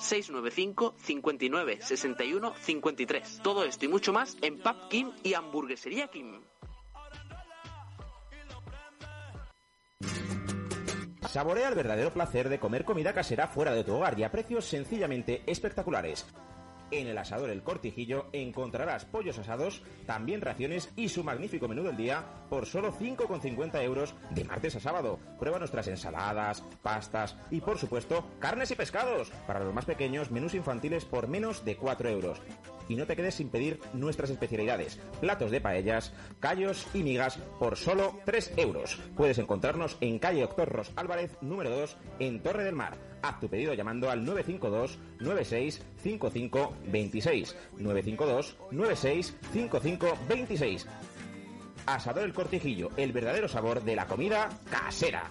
695 0.00 0.94
59 0.98 1.78
61 1.80 2.54
53. 2.60 3.40
Todo 3.42 3.64
esto 3.64 3.84
y 3.84 3.88
mucho 3.88 4.12
más 4.12 4.36
en 4.42 4.58
Pub 4.58 4.88
Kim 4.88 5.12
y 5.22 5.34
Hamburguesería 5.34 6.08
Kim. 6.08 6.40
Saborea 11.28 11.68
el 11.68 11.76
verdadero 11.76 12.12
placer 12.12 12.48
de 12.48 12.58
comer 12.58 12.84
comida 12.84 13.12
casera 13.12 13.46
fuera 13.46 13.72
de 13.72 13.84
tu 13.84 13.94
hogar 13.94 14.18
y 14.18 14.24
a 14.24 14.32
precios 14.32 14.64
sencillamente 14.64 15.44
espectaculares. 15.46 16.26
En 16.90 17.06
el 17.06 17.18
asador 17.18 17.50
El 17.50 17.62
Cortijillo 17.62 18.26
encontrarás 18.32 19.04
pollos 19.04 19.38
asados, 19.38 19.82
también 20.06 20.40
raciones 20.40 20.90
y 20.96 21.08
su 21.08 21.22
magnífico 21.22 21.68
menú 21.68 21.82
del 21.84 21.96
día 21.96 22.24
por 22.48 22.66
solo 22.66 22.92
5,50 22.92 23.82
euros 23.82 24.14
de 24.30 24.44
martes 24.44 24.76
a 24.76 24.80
sábado. 24.80 25.18
Prueba 25.38 25.58
nuestras 25.58 25.88
ensaladas, 25.88 26.64
pastas 26.82 27.36
y 27.50 27.60
por 27.60 27.78
supuesto 27.78 28.24
carnes 28.40 28.70
y 28.70 28.74
pescados. 28.74 29.30
Para 29.46 29.60
los 29.60 29.74
más 29.74 29.84
pequeños, 29.84 30.30
menús 30.30 30.54
infantiles 30.54 31.04
por 31.04 31.28
menos 31.28 31.64
de 31.64 31.76
4 31.76 32.08
euros. 32.08 32.40
Y 32.90 32.96
no 32.96 33.06
te 33.06 33.14
quedes 33.14 33.36
sin 33.36 33.50
pedir 33.50 33.78
nuestras 33.94 34.30
especialidades, 34.30 34.98
platos 35.20 35.52
de 35.52 35.60
paellas, 35.60 36.12
callos 36.40 36.88
y 36.92 37.04
migas 37.04 37.38
por 37.60 37.76
solo 37.76 38.18
3 38.24 38.54
euros. 38.56 38.98
Puedes 39.16 39.38
encontrarnos 39.38 39.96
en 40.00 40.18
calle 40.18 40.40
Doctor 40.40 40.68
Ros 40.68 40.90
Álvarez, 40.96 41.36
número 41.40 41.70
2, 41.70 41.96
en 42.18 42.42
Torre 42.42 42.64
del 42.64 42.74
Mar. 42.74 42.98
Haz 43.22 43.38
tu 43.38 43.48
pedido 43.48 43.74
llamando 43.74 44.10
al 44.10 44.24
952 44.24 44.98
96 45.20 45.82
55 46.02 46.76
26 46.88 47.56
952 47.78 48.56
96 48.72 49.36
55 49.52 50.18
26 50.28 50.88
Asador 51.86 52.24
El 52.24 52.34
Cortijillo, 52.34 52.90
el 52.96 53.12
verdadero 53.12 53.46
sabor 53.46 53.84
de 53.84 53.94
la 53.94 54.06
comida 54.06 54.48
casera. 54.68 55.30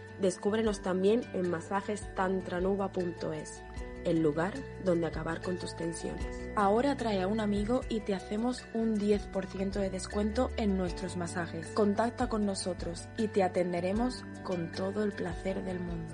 Descúbrenos 0.21 0.81
también 0.81 1.21
en 1.33 1.49
masajestantranuba.es, 1.49 3.63
el 4.05 4.21
lugar 4.21 4.53
donde 4.85 5.07
acabar 5.07 5.41
con 5.41 5.57
tus 5.57 5.75
tensiones. 5.75 6.27
Ahora 6.55 6.95
trae 6.95 7.23
a 7.23 7.27
un 7.27 7.39
amigo 7.39 7.81
y 7.89 8.01
te 8.01 8.13
hacemos 8.13 8.63
un 8.75 8.99
10% 8.99 9.71
de 9.71 9.89
descuento 9.89 10.51
en 10.57 10.77
nuestros 10.77 11.17
masajes. 11.17 11.69
Contacta 11.69 12.29
con 12.29 12.45
nosotros 12.45 13.07
y 13.17 13.29
te 13.29 13.41
atenderemos 13.41 14.23
con 14.43 14.71
todo 14.71 15.03
el 15.03 15.11
placer 15.11 15.63
del 15.63 15.79
mundo. 15.79 16.13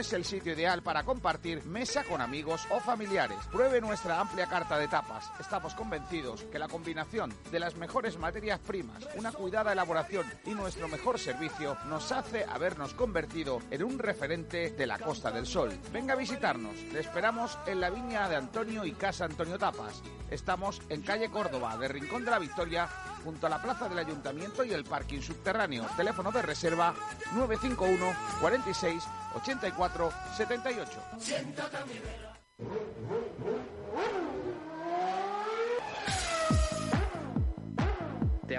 el 0.01 0.25
sitio 0.25 0.53
ideal 0.53 0.81
para 0.81 1.03
compartir 1.03 1.63
mesa 1.65 2.03
con 2.03 2.21
amigos 2.21 2.65
o 2.71 2.79
familiares. 2.79 3.37
Pruebe 3.51 3.79
nuestra 3.79 4.19
amplia 4.19 4.47
carta 4.47 4.79
de 4.79 4.87
tapas. 4.87 5.29
Estamos 5.39 5.75
convencidos 5.75 6.43
que 6.51 6.57
la 6.57 6.67
combinación 6.67 7.31
de 7.51 7.59
las 7.59 7.75
mejores 7.75 8.17
materias 8.17 8.59
primas, 8.59 9.07
una 9.15 9.31
cuidada 9.31 9.73
elaboración 9.73 10.25
y 10.43 10.55
nuestro 10.55 10.87
mejor 10.87 11.19
servicio 11.19 11.77
nos 11.87 12.11
hace 12.11 12.43
habernos 12.45 12.95
convertido 12.95 13.59
en 13.69 13.83
un 13.83 13.99
referente 13.99 14.71
de 14.71 14.87
la 14.87 14.97
Costa 14.97 15.29
del 15.29 15.45
Sol. 15.45 15.71
Venga 15.93 16.13
a 16.13 16.17
visitarnos. 16.17 16.75
Le 16.91 16.99
esperamos 16.99 17.59
en 17.67 17.79
la 17.79 17.91
viña 17.91 18.27
de 18.27 18.37
Antonio 18.37 18.83
y 18.83 18.93
Casa 18.93 19.25
Antonio 19.25 19.59
Tapas. 19.59 20.01
Estamos 20.31 20.81
en 20.89 21.03
calle 21.03 21.29
Córdoba, 21.29 21.77
de 21.77 21.87
Rincón 21.87 22.25
de 22.25 22.31
la 22.31 22.39
Victoria, 22.39 22.89
junto 23.23 23.47
a 23.47 23.49
la 23.49 23.61
plaza 23.61 23.87
del 23.87 23.99
Ayuntamiento 23.99 24.63
y 24.63 24.73
el 24.73 24.83
parking 24.83 25.21
subterráneo. 25.21 25.85
Teléfono 25.95 26.31
de 26.31 26.41
reserva 26.41 26.93
951 27.33 28.13
46 28.41 29.03
84 29.35 30.11
78. 30.37 30.91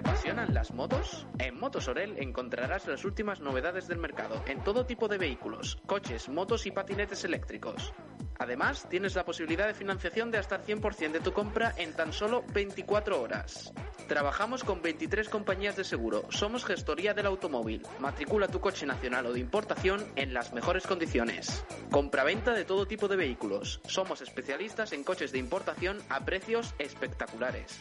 Apasionan 0.03 0.53
las 0.53 0.75
motos? 0.75 1.29
En 1.39 1.61
Motosorel 1.61 2.19
encontrarás 2.19 2.89
las 2.89 3.05
últimas 3.05 3.41
novedades 3.41 3.87
del 3.87 3.99
mercado 3.99 4.43
en 4.47 4.63
todo 4.65 4.85
tipo 4.85 5.07
de 5.07 5.17
vehículos, 5.17 5.79
coches, 5.87 6.29
motos 6.29 6.67
y 6.67 6.73
patinetes 6.73 7.23
eléctricos. 7.23 7.93
Además, 8.39 8.89
tienes 8.91 9.15
la 9.15 9.25
posibilidad 9.25 9.69
de 9.69 9.75
financiación 9.75 10.33
de 10.33 10.39
hasta 10.39 10.57
el 10.57 10.63
100% 10.63 11.13
de 11.13 11.21
tu 11.21 11.33
compra 11.33 11.73
en 11.77 11.93
tan 11.93 12.13
solo 12.13 12.43
24 12.53 13.23
horas. 13.23 13.73
Trabajamos 14.09 14.65
con 14.65 14.83
23 14.83 15.29
compañías 15.29 15.77
de 15.77 15.85
seguro. 15.85 16.25
Somos 16.31 16.65
gestoría 16.65 17.15
del 17.15 17.27
automóvil. 17.27 17.83
Matricula 18.01 18.49
tu 18.49 18.61
coche 18.61 18.87
nacional 18.87 19.27
o 19.27 19.33
de 19.33 19.39
importación 19.39 20.05
en 20.17 20.35
las 20.35 20.53
mejores 20.53 20.85
condiciones. 20.85 21.65
Compra-venta 21.93 22.55
de 22.55 22.65
todo 22.65 22.87
tipo 22.87 23.07
de 23.07 23.17
vehículos. 23.17 23.81
Somos 23.87 24.21
especialistas 24.21 24.93
en 24.93 25.05
coches 25.05 25.31
de 25.31 25.39
importación 25.39 25.99
a 26.09 26.25
precios 26.25 26.75
espectaculares. 26.81 27.81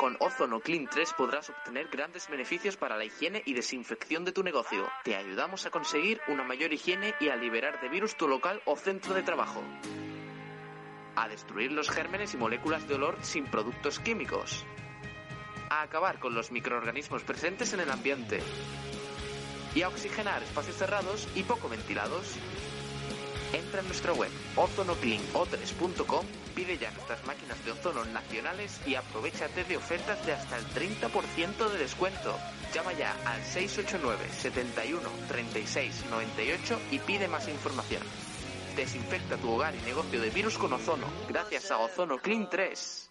Con 0.00 0.16
Ozono 0.18 0.60
Clean 0.60 0.88
3 0.88 1.12
podrás 1.12 1.50
obtener 1.50 1.88
grandes 1.88 2.26
beneficios 2.30 2.78
para 2.78 2.96
la 2.96 3.04
higiene 3.04 3.42
y 3.44 3.52
desinfección 3.52 4.24
de 4.24 4.32
tu 4.32 4.42
negocio. 4.42 4.88
Te 5.04 5.14
ayudamos 5.14 5.66
a 5.66 5.70
conseguir 5.70 6.22
una 6.26 6.42
mayor 6.42 6.72
higiene 6.72 7.14
y 7.20 7.28
a 7.28 7.36
liberar 7.36 7.82
de 7.82 7.90
virus 7.90 8.16
tu 8.16 8.26
local 8.26 8.62
o 8.64 8.76
centro 8.76 9.12
de 9.12 9.22
trabajo. 9.22 9.62
A 11.16 11.28
destruir 11.28 11.72
los 11.72 11.90
gérmenes 11.90 12.32
y 12.32 12.38
moléculas 12.38 12.88
de 12.88 12.94
olor 12.94 13.18
sin 13.20 13.44
productos 13.44 14.00
químicos. 14.00 14.64
A 15.68 15.82
acabar 15.82 16.18
con 16.18 16.34
los 16.34 16.50
microorganismos 16.50 17.22
presentes 17.22 17.74
en 17.74 17.80
el 17.80 17.90
ambiente. 17.90 18.40
Y 19.74 19.82
a 19.82 19.88
oxigenar 19.88 20.42
espacios 20.42 20.76
cerrados 20.76 21.28
y 21.34 21.42
poco 21.42 21.68
ventilados. 21.68 22.38
Entra 23.52 23.80
en 23.80 23.86
nuestra 23.86 24.12
web 24.12 24.30
ozonocleano3.com, 24.56 26.24
pide 26.54 26.78
ya 26.78 26.90
nuestras 26.92 27.24
máquinas 27.26 27.64
de 27.64 27.72
ozono 27.72 28.04
nacionales 28.04 28.80
y 28.86 28.94
aprovechate 28.94 29.64
de 29.64 29.76
ofertas 29.76 30.24
de 30.24 30.32
hasta 30.32 30.56
el 30.56 30.64
30% 30.66 31.68
de 31.68 31.78
descuento. 31.78 32.36
Llama 32.72 32.92
ya 32.92 33.16
al 33.26 33.42
689 33.42 34.24
71 34.38 35.00
36 35.28 36.04
98 36.10 36.80
y 36.92 36.98
pide 37.00 37.26
más 37.26 37.48
información. 37.48 38.02
Desinfecta 38.76 39.36
tu 39.36 39.50
hogar 39.50 39.74
y 39.74 39.80
negocio 39.80 40.20
de 40.20 40.30
virus 40.30 40.56
con 40.56 40.72
ozono 40.72 41.06
gracias 41.28 41.70
a 41.72 41.78
Ozono 41.78 42.18
Clean 42.18 42.48
3. 42.48 43.10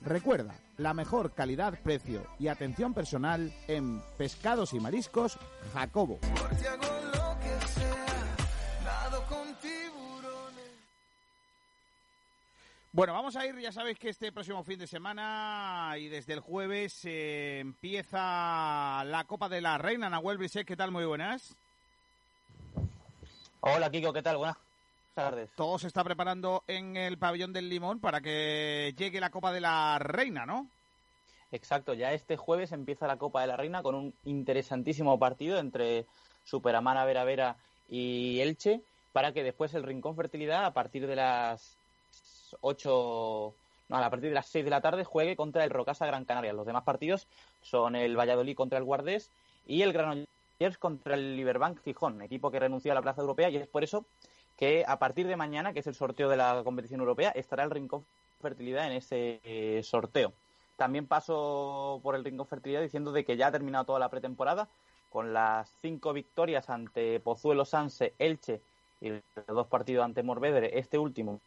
Recuerda, 0.00 0.54
la 0.76 0.94
mejor 0.94 1.32
calidad, 1.32 1.78
precio 1.82 2.26
y 2.38 2.48
atención 2.48 2.94
personal 2.94 3.52
en 3.68 4.02
Pescados 4.18 4.72
y 4.74 4.80
Mariscos 4.80 5.38
Jacobo. 5.72 6.18
Bueno, 12.92 13.12
vamos 13.12 13.34
a 13.34 13.44
ir, 13.44 13.58
ya 13.58 13.72
sabéis 13.72 13.98
que 13.98 14.10
este 14.10 14.30
próximo 14.30 14.62
fin 14.62 14.78
de 14.78 14.86
semana 14.86 15.94
y 15.98 16.06
desde 16.06 16.34
el 16.34 16.38
jueves 16.38 17.04
eh, 17.04 17.58
empieza 17.58 19.02
la 19.04 19.24
Copa 19.26 19.48
de 19.48 19.60
la 19.60 19.78
Reina. 19.78 20.08
Nahuel 20.08 20.38
Brisek, 20.38 20.64
¿qué 20.64 20.76
tal? 20.76 20.92
Muy 20.92 21.04
buenas. 21.04 21.56
Hola, 23.60 23.90
Kiko, 23.90 24.12
¿qué 24.12 24.22
tal? 24.22 24.36
Buenas 24.36 24.63
tardes. 25.14 25.50
Todo 25.56 25.78
se 25.78 25.86
está 25.86 26.04
preparando 26.04 26.62
en 26.66 26.96
el 26.96 27.16
pabellón 27.18 27.52
del 27.52 27.68
Limón 27.68 28.00
para 28.00 28.20
que 28.20 28.94
llegue 28.98 29.20
la 29.20 29.30
Copa 29.30 29.52
de 29.52 29.60
la 29.60 29.98
Reina, 29.98 30.44
¿no? 30.44 30.68
Exacto, 31.52 31.94
ya 31.94 32.12
este 32.12 32.36
jueves 32.36 32.72
empieza 32.72 33.06
la 33.06 33.16
Copa 33.16 33.40
de 33.40 33.46
la 33.46 33.56
Reina 33.56 33.82
con 33.82 33.94
un 33.94 34.14
interesantísimo 34.24 35.18
partido 35.18 35.58
entre 35.58 36.04
Superamana 36.44 37.04
Vera 37.04 37.24
Vera 37.24 37.56
y 37.88 38.40
Elche 38.40 38.82
para 39.12 39.32
que 39.32 39.44
después 39.44 39.72
el 39.74 39.84
Rincón 39.84 40.16
Fertilidad 40.16 40.64
a 40.64 40.72
partir 40.72 41.06
de 41.06 41.16
las 41.16 41.76
8 42.60 43.54
no, 43.88 43.96
a 43.96 44.10
partir 44.10 44.30
de 44.30 44.34
las 44.34 44.46
6 44.46 44.64
de 44.64 44.70
la 44.70 44.80
tarde 44.80 45.04
juegue 45.04 45.36
contra 45.36 45.62
el 45.62 45.70
Rocasa 45.70 46.06
Gran 46.06 46.24
Canaria. 46.24 46.52
Los 46.52 46.66
demás 46.66 46.84
partidos 46.84 47.26
son 47.62 47.96
el 47.96 48.18
Valladolid 48.18 48.56
contra 48.56 48.78
el 48.78 48.84
Guardés 48.84 49.30
y 49.66 49.82
el 49.82 49.92
Granollers 49.92 50.78
contra 50.78 51.14
el 51.14 51.36
Liberbank 51.36 51.82
Gijón, 51.84 52.22
equipo 52.22 52.50
que 52.50 52.58
renunció 52.58 52.92
a 52.92 52.94
la 52.94 53.02
plaza 53.02 53.20
europea 53.20 53.50
y 53.50 53.56
es 53.56 53.68
por 53.68 53.84
eso 53.84 54.04
que 54.56 54.84
a 54.86 54.98
partir 54.98 55.26
de 55.26 55.36
mañana, 55.36 55.72
que 55.72 55.80
es 55.80 55.86
el 55.86 55.94
sorteo 55.94 56.28
de 56.28 56.36
la 56.36 56.62
competición 56.64 57.00
europea, 57.00 57.30
estará 57.30 57.64
el 57.64 57.70
Rincón 57.70 58.04
Fertilidad 58.40 58.86
en 58.86 58.92
ese 58.92 59.40
eh, 59.44 59.80
sorteo. 59.82 60.32
También 60.76 61.06
paso 61.06 62.00
por 62.02 62.14
el 62.14 62.24
Rincón 62.24 62.46
Fertilidad 62.46 62.82
diciendo 62.82 63.12
de 63.12 63.24
que 63.24 63.36
ya 63.36 63.48
ha 63.48 63.52
terminado 63.52 63.84
toda 63.84 63.98
la 63.98 64.08
pretemporada 64.08 64.68
con 65.10 65.32
las 65.32 65.70
cinco 65.80 66.12
victorias 66.12 66.68
ante 66.70 67.20
Pozuelo, 67.20 67.64
Sanse, 67.64 68.14
Elche 68.18 68.60
y 69.00 69.10
los 69.10 69.22
dos 69.46 69.66
partidos 69.68 70.04
ante 70.04 70.22
Morvedre, 70.22 70.78
este 70.78 70.98
último 70.98 71.40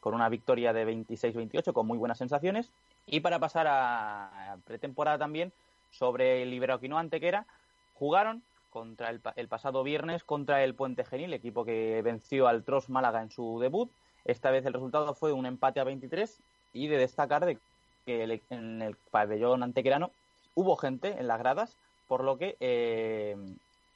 con 0.00 0.14
una 0.14 0.30
victoria 0.30 0.72
de 0.72 0.86
26-28 0.86 1.72
con 1.74 1.86
muy 1.86 1.98
buenas 1.98 2.18
sensaciones. 2.18 2.70
Y 3.06 3.20
para 3.20 3.38
pasar 3.38 3.66
a 3.68 4.56
pretemporada 4.66 5.18
también, 5.18 5.52
sobre 5.90 6.42
el 6.42 6.52
Iberoquino 6.52 6.98
Antequera, 6.98 7.46
jugaron 7.94 8.42
contra 8.70 9.10
el, 9.10 9.20
el, 9.36 9.48
pasado 9.48 9.82
viernes 9.82 10.24
contra 10.24 10.64
el 10.64 10.74
Puente 10.74 11.04
Genil, 11.04 11.34
equipo 11.34 11.64
que 11.64 12.00
venció 12.02 12.48
al 12.48 12.64
Tros 12.64 12.88
Málaga 12.88 13.22
en 13.22 13.30
su 13.30 13.58
debut. 13.60 13.90
Esta 14.24 14.50
vez 14.50 14.64
el 14.64 14.72
resultado 14.72 15.14
fue 15.14 15.32
un 15.32 15.46
empate 15.46 15.80
a 15.80 15.84
23 15.84 16.40
y 16.72 16.86
de 16.86 16.96
destacar 16.96 17.44
de 17.44 17.58
que 18.06 18.24
el, 18.24 18.42
en 18.50 18.82
el 18.82 18.96
pabellón 19.10 19.62
antequerano 19.62 20.10
hubo 20.54 20.76
gente 20.76 21.18
en 21.18 21.28
las 21.28 21.38
gradas, 21.38 21.76
por 22.08 22.24
lo 22.24 22.38
que 22.38 22.56
eh, 22.60 23.36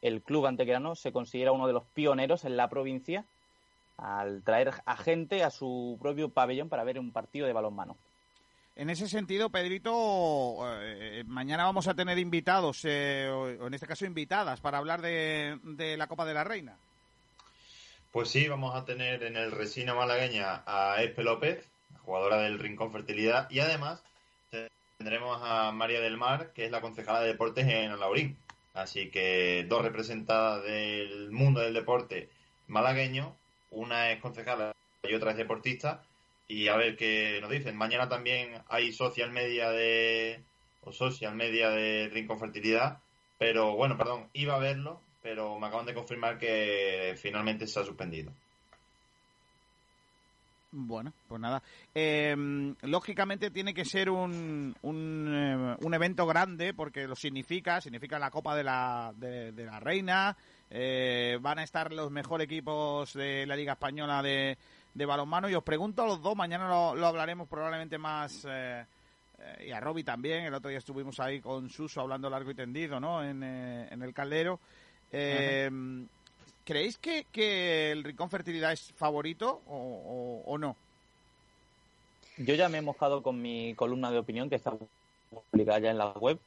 el 0.02 0.22
club 0.22 0.46
antequerano 0.46 0.94
se 0.94 1.12
considera 1.12 1.52
uno 1.52 1.66
de 1.66 1.72
los 1.72 1.84
pioneros 1.94 2.44
en 2.44 2.56
la 2.56 2.68
provincia 2.68 3.24
al 3.96 4.42
traer 4.42 4.72
a 4.84 4.96
gente 4.96 5.44
a 5.44 5.50
su 5.50 5.98
propio 6.00 6.28
pabellón 6.28 6.68
para 6.68 6.84
ver 6.84 6.98
un 6.98 7.12
partido 7.12 7.46
de 7.46 7.52
balonmano. 7.52 7.96
En 8.76 8.90
ese 8.90 9.08
sentido, 9.08 9.50
Pedrito, 9.50 10.56
eh, 10.82 11.22
mañana 11.26 11.64
vamos 11.64 11.86
a 11.86 11.94
tener 11.94 12.18
invitados, 12.18 12.80
eh, 12.84 13.28
o 13.30 13.66
en 13.68 13.74
este 13.74 13.86
caso 13.86 14.04
invitadas, 14.04 14.60
para 14.60 14.78
hablar 14.78 15.00
de, 15.00 15.60
de 15.62 15.96
la 15.96 16.08
Copa 16.08 16.24
de 16.24 16.34
la 16.34 16.42
Reina. 16.42 16.76
Pues 18.10 18.30
sí, 18.30 18.48
vamos 18.48 18.74
a 18.74 18.84
tener 18.84 19.22
en 19.22 19.36
el 19.36 19.52
Resina 19.52 19.94
malagueña 19.94 20.64
a 20.66 21.00
Espe 21.02 21.22
López, 21.22 21.68
jugadora 22.04 22.38
del 22.38 22.58
Rincón 22.58 22.90
Fertilidad, 22.90 23.48
y 23.48 23.60
además 23.60 24.02
tendremos 24.98 25.40
a 25.42 25.70
María 25.72 26.00
del 26.00 26.16
Mar, 26.16 26.52
que 26.52 26.64
es 26.64 26.70
la 26.70 26.80
concejala 26.80 27.20
de 27.20 27.28
deportes 27.28 27.66
en 27.68 27.92
Alaurín. 27.92 28.36
Así 28.72 29.08
que 29.10 29.66
dos 29.68 29.82
representadas 29.82 30.64
del 30.64 31.30
mundo 31.30 31.60
del 31.60 31.74
deporte 31.74 32.28
malagueño, 32.66 33.36
una 33.70 34.10
es 34.10 34.20
concejala 34.20 34.74
y 35.02 35.14
otra 35.14 35.32
es 35.32 35.36
deportista, 35.36 36.02
y 36.48 36.68
a 36.68 36.76
ver 36.76 36.96
qué 36.96 37.38
nos 37.40 37.50
dicen. 37.50 37.76
Mañana 37.76 38.08
también 38.08 38.62
hay 38.68 38.92
social 38.92 39.30
media 39.30 39.70
de 39.70 40.42
o 40.82 40.92
social 40.92 41.34
media 41.34 41.70
de 41.70 42.08
Rincón 42.12 42.38
Fertilidad, 42.38 42.98
pero 43.38 43.74
bueno, 43.74 43.96
perdón, 43.96 44.28
iba 44.34 44.54
a 44.54 44.58
verlo, 44.58 45.00
pero 45.22 45.58
me 45.58 45.66
acaban 45.66 45.86
de 45.86 45.94
confirmar 45.94 46.38
que 46.38 47.14
finalmente 47.16 47.66
se 47.66 47.80
ha 47.80 47.84
suspendido. 47.84 48.32
Bueno, 50.76 51.12
pues 51.28 51.40
nada. 51.40 51.62
Eh, 51.94 52.34
lógicamente 52.82 53.52
tiene 53.52 53.72
que 53.72 53.84
ser 53.84 54.10
un, 54.10 54.74
un, 54.82 55.32
eh, 55.32 55.76
un, 55.80 55.94
evento 55.94 56.26
grande 56.26 56.74
porque 56.74 57.06
lo 57.06 57.14
significa, 57.14 57.80
significa 57.80 58.18
la 58.18 58.32
Copa 58.32 58.56
de 58.56 58.64
la, 58.64 59.12
de, 59.16 59.52
la 59.52 59.78
Reina. 59.78 60.36
Eh, 60.68 61.38
van 61.40 61.60
a 61.60 61.62
estar 61.62 61.92
los 61.92 62.10
mejores 62.10 62.46
equipos 62.46 63.12
de 63.14 63.46
la 63.46 63.54
Liga 63.54 63.74
Española 63.74 64.20
de, 64.20 64.58
de 64.94 65.06
balonmano. 65.06 65.48
Y 65.48 65.54
os 65.54 65.62
pregunto 65.62 66.02
a 66.02 66.06
los 66.06 66.22
dos, 66.22 66.36
mañana 66.36 66.68
lo, 66.68 67.06
hablaremos 67.06 67.48
probablemente 67.48 67.98
más. 67.98 68.46
Eh, 68.48 68.84
y 69.66 69.70
a 69.70 69.80
Roby 69.80 70.04
también. 70.04 70.44
El 70.44 70.54
otro 70.54 70.70
día 70.70 70.78
estuvimos 70.78 71.20
ahí 71.20 71.40
con 71.40 71.68
Suso 71.68 72.00
hablando 72.00 72.30
largo 72.30 72.50
y 72.50 72.54
tendido, 72.54 73.00
¿no? 73.00 73.22
En, 73.22 73.42
eh, 73.42 73.88
en 73.90 74.02
el 74.02 74.14
caldero. 74.14 74.60
Eh, 75.12 75.70
¿Creéis 76.64 76.96
que, 76.96 77.26
que, 77.30 77.92
el 77.92 78.04
Rincón 78.04 78.30
Fertilidad 78.30 78.72
es 78.72 78.92
favorito 78.96 79.62
o, 79.66 79.76
o, 79.76 80.50
o, 80.50 80.58
no? 80.58 80.76
Yo 82.38 82.54
ya 82.54 82.70
me 82.70 82.78
he 82.78 82.82
mojado 82.82 83.22
con 83.22 83.40
mi 83.40 83.74
columna 83.74 84.10
de 84.10 84.18
opinión 84.18 84.48
que 84.48 84.56
está 84.56 84.72
publicada 85.50 85.78
ya 85.78 85.90
en 85.90 85.98
la 85.98 86.12
web 86.12 86.38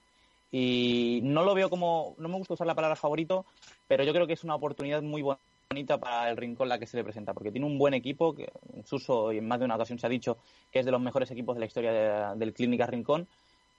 y 0.51 1.19
no 1.23 1.43
lo 1.43 1.53
veo 1.53 1.69
como, 1.69 2.15
no 2.17 2.29
me 2.29 2.37
gusta 2.37 2.55
usar 2.55 2.67
la 2.67 2.75
palabra 2.75 2.95
favorito, 2.95 3.45
pero 3.87 4.03
yo 4.03 4.13
creo 4.13 4.25
que 4.25 4.33
es 4.33 4.43
una 4.43 4.55
oportunidad 4.55 5.01
muy 5.01 5.21
bonita 5.69 5.97
para 5.97 6.29
el 6.29 6.37
Rincón 6.37 6.69
la 6.69 6.79
que 6.79 6.87
se 6.87 6.97
le 6.97 7.03
presenta, 7.03 7.33
porque 7.33 7.51
tiene 7.51 7.67
un 7.67 7.77
buen 7.77 7.93
equipo, 7.93 8.33
que 8.33 8.51
Suso 8.85 9.33
y 9.33 9.37
en 9.37 9.47
más 9.47 9.59
de 9.59 9.65
una 9.65 9.75
ocasión 9.75 9.99
se 9.99 10.07
ha 10.07 10.09
dicho 10.09 10.37
que 10.71 10.79
es 10.79 10.85
de 10.85 10.91
los 10.91 11.01
mejores 11.01 11.29
equipos 11.31 11.55
de 11.55 11.59
la 11.59 11.65
historia 11.65 11.91
de, 11.91 12.39
del 12.39 12.53
Clínica 12.53 12.87
Rincón 12.87 13.27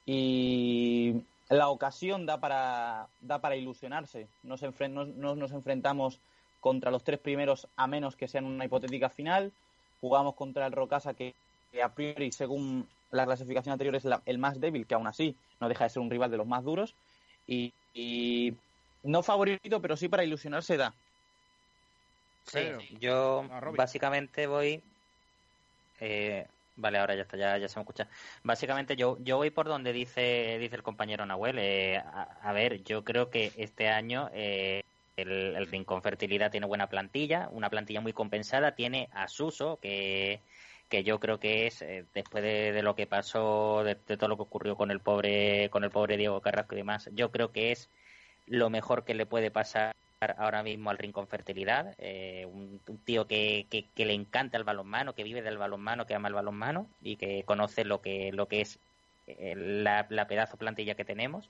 y 0.04 1.14
la 1.48 1.68
ocasión 1.68 2.26
da 2.26 2.38
para, 2.38 3.08
da 3.20 3.40
para 3.40 3.56
ilusionarse. 3.56 4.28
Nos, 4.42 4.62
enfren 4.62 4.94
nos, 4.94 5.08
nos, 5.08 5.52
enfrentamos 5.52 6.20
contra 6.60 6.90
los 6.90 7.04
tres 7.04 7.18
primeros 7.18 7.68
a 7.76 7.86
menos 7.86 8.16
que 8.16 8.28
sean 8.28 8.44
una 8.44 8.66
hipotética 8.66 9.08
final. 9.08 9.52
Jugamos 10.00 10.34
contra 10.34 10.66
el 10.66 10.72
Rocasa 10.72 11.14
que, 11.14 11.34
que 11.72 11.82
a 11.82 11.94
priori, 11.94 12.32
según 12.32 12.86
la 13.10 13.24
clasificación 13.24 13.72
anterior, 13.72 13.96
es 13.96 14.04
la, 14.04 14.22
el 14.26 14.38
más 14.38 14.60
débil, 14.60 14.86
que 14.86 14.94
aún 14.94 15.06
así 15.06 15.34
no 15.60 15.68
deja 15.68 15.84
de 15.84 15.90
ser 15.90 16.02
un 16.02 16.10
rival 16.10 16.30
de 16.30 16.36
los 16.36 16.46
más 16.46 16.64
duros. 16.64 16.94
Y, 17.46 17.72
y 17.94 18.54
no 19.02 19.22
favorito, 19.22 19.80
pero 19.80 19.96
sí 19.96 20.08
para 20.08 20.24
ilusionarse 20.24 20.76
da. 20.76 20.94
Sí, 22.48 22.98
yo 22.98 23.44
básicamente 23.76 24.46
voy... 24.46 24.82
Eh, 26.00 26.46
Vale, 26.78 26.98
ahora 26.98 27.16
ya 27.16 27.22
está, 27.22 27.36
ya, 27.36 27.58
ya 27.58 27.68
se 27.68 27.76
me 27.76 27.82
escucha. 27.82 28.06
Básicamente 28.44 28.94
yo, 28.94 29.18
yo 29.20 29.36
voy 29.36 29.50
por 29.50 29.66
donde 29.66 29.92
dice, 29.92 30.58
dice 30.60 30.76
el 30.76 30.84
compañero 30.84 31.26
Nahuel. 31.26 31.58
Eh, 31.58 31.96
a, 31.96 32.38
a, 32.40 32.52
ver, 32.52 32.84
yo 32.84 33.02
creo 33.02 33.30
que 33.30 33.50
este 33.56 33.88
año 33.88 34.30
eh, 34.32 34.84
el, 35.16 35.56
el, 35.56 35.66
Rincón 35.66 36.02
Fertilidad 36.02 36.52
tiene 36.52 36.68
buena 36.68 36.86
plantilla, 36.86 37.48
una 37.50 37.68
plantilla 37.68 38.00
muy 38.00 38.12
compensada. 38.12 38.76
Tiene 38.76 39.08
a 39.12 39.26
Suso, 39.26 39.80
que, 39.82 40.40
que 40.88 41.02
yo 41.02 41.18
creo 41.18 41.40
que 41.40 41.66
es, 41.66 41.82
eh, 41.82 42.04
después 42.14 42.44
de, 42.44 42.70
de, 42.70 42.82
lo 42.82 42.94
que 42.94 43.08
pasó, 43.08 43.82
de, 43.82 43.96
de, 44.06 44.16
todo 44.16 44.28
lo 44.28 44.36
que 44.36 44.42
ocurrió 44.42 44.76
con 44.76 44.92
el 44.92 45.00
pobre, 45.00 45.70
con 45.70 45.82
el 45.82 45.90
pobre 45.90 46.16
Diego 46.16 46.40
Carrasco 46.40 46.76
y 46.76 46.78
demás, 46.78 47.10
yo 47.12 47.32
creo 47.32 47.50
que 47.50 47.72
es 47.72 47.90
lo 48.46 48.70
mejor 48.70 49.04
que 49.04 49.14
le 49.14 49.26
puede 49.26 49.50
pasar 49.50 49.96
ahora 50.20 50.62
mismo 50.62 50.90
al 50.90 50.98
Rincón 50.98 51.28
Fertilidad, 51.28 51.94
eh, 51.98 52.46
un, 52.46 52.80
tío 53.04 53.26
que, 53.26 53.66
le 53.96 54.12
encanta 54.12 54.56
el 54.56 54.64
balonmano, 54.64 55.14
que 55.14 55.22
vive 55.22 55.42
del 55.42 55.58
balonmano, 55.58 56.06
que 56.06 56.14
ama 56.14 56.28
el 56.28 56.34
balonmano 56.34 56.88
y 57.00 57.16
que 57.16 57.44
conoce 57.44 57.84
lo 57.84 58.00
que, 58.00 58.32
lo 58.32 58.48
que 58.48 58.62
es 58.62 58.78
eh, 59.26 59.54
la, 59.56 60.06
la, 60.10 60.26
pedazo 60.26 60.56
plantilla 60.56 60.94
que 60.94 61.04
tenemos. 61.04 61.48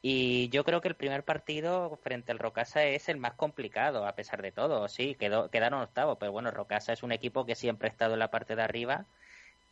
Y 0.00 0.48
yo 0.50 0.64
creo 0.64 0.80
que 0.80 0.88
el 0.88 0.94
primer 0.94 1.24
partido 1.24 1.98
frente 2.02 2.30
al 2.30 2.38
Rocasa 2.38 2.84
es 2.84 3.08
el 3.08 3.16
más 3.16 3.34
complicado, 3.34 4.06
a 4.06 4.14
pesar 4.14 4.42
de 4.42 4.52
todo. 4.52 4.88
Sí, 4.88 5.16
quedó, 5.16 5.50
quedaron 5.50 5.82
octavos, 5.82 6.18
pero 6.20 6.30
bueno, 6.30 6.52
Rocasa 6.52 6.92
es 6.92 7.02
un 7.02 7.10
equipo 7.10 7.46
que 7.46 7.56
siempre 7.56 7.88
ha 7.88 7.90
estado 7.90 8.12
en 8.14 8.20
la 8.20 8.30
parte 8.30 8.54
de 8.54 8.62
arriba 8.62 9.06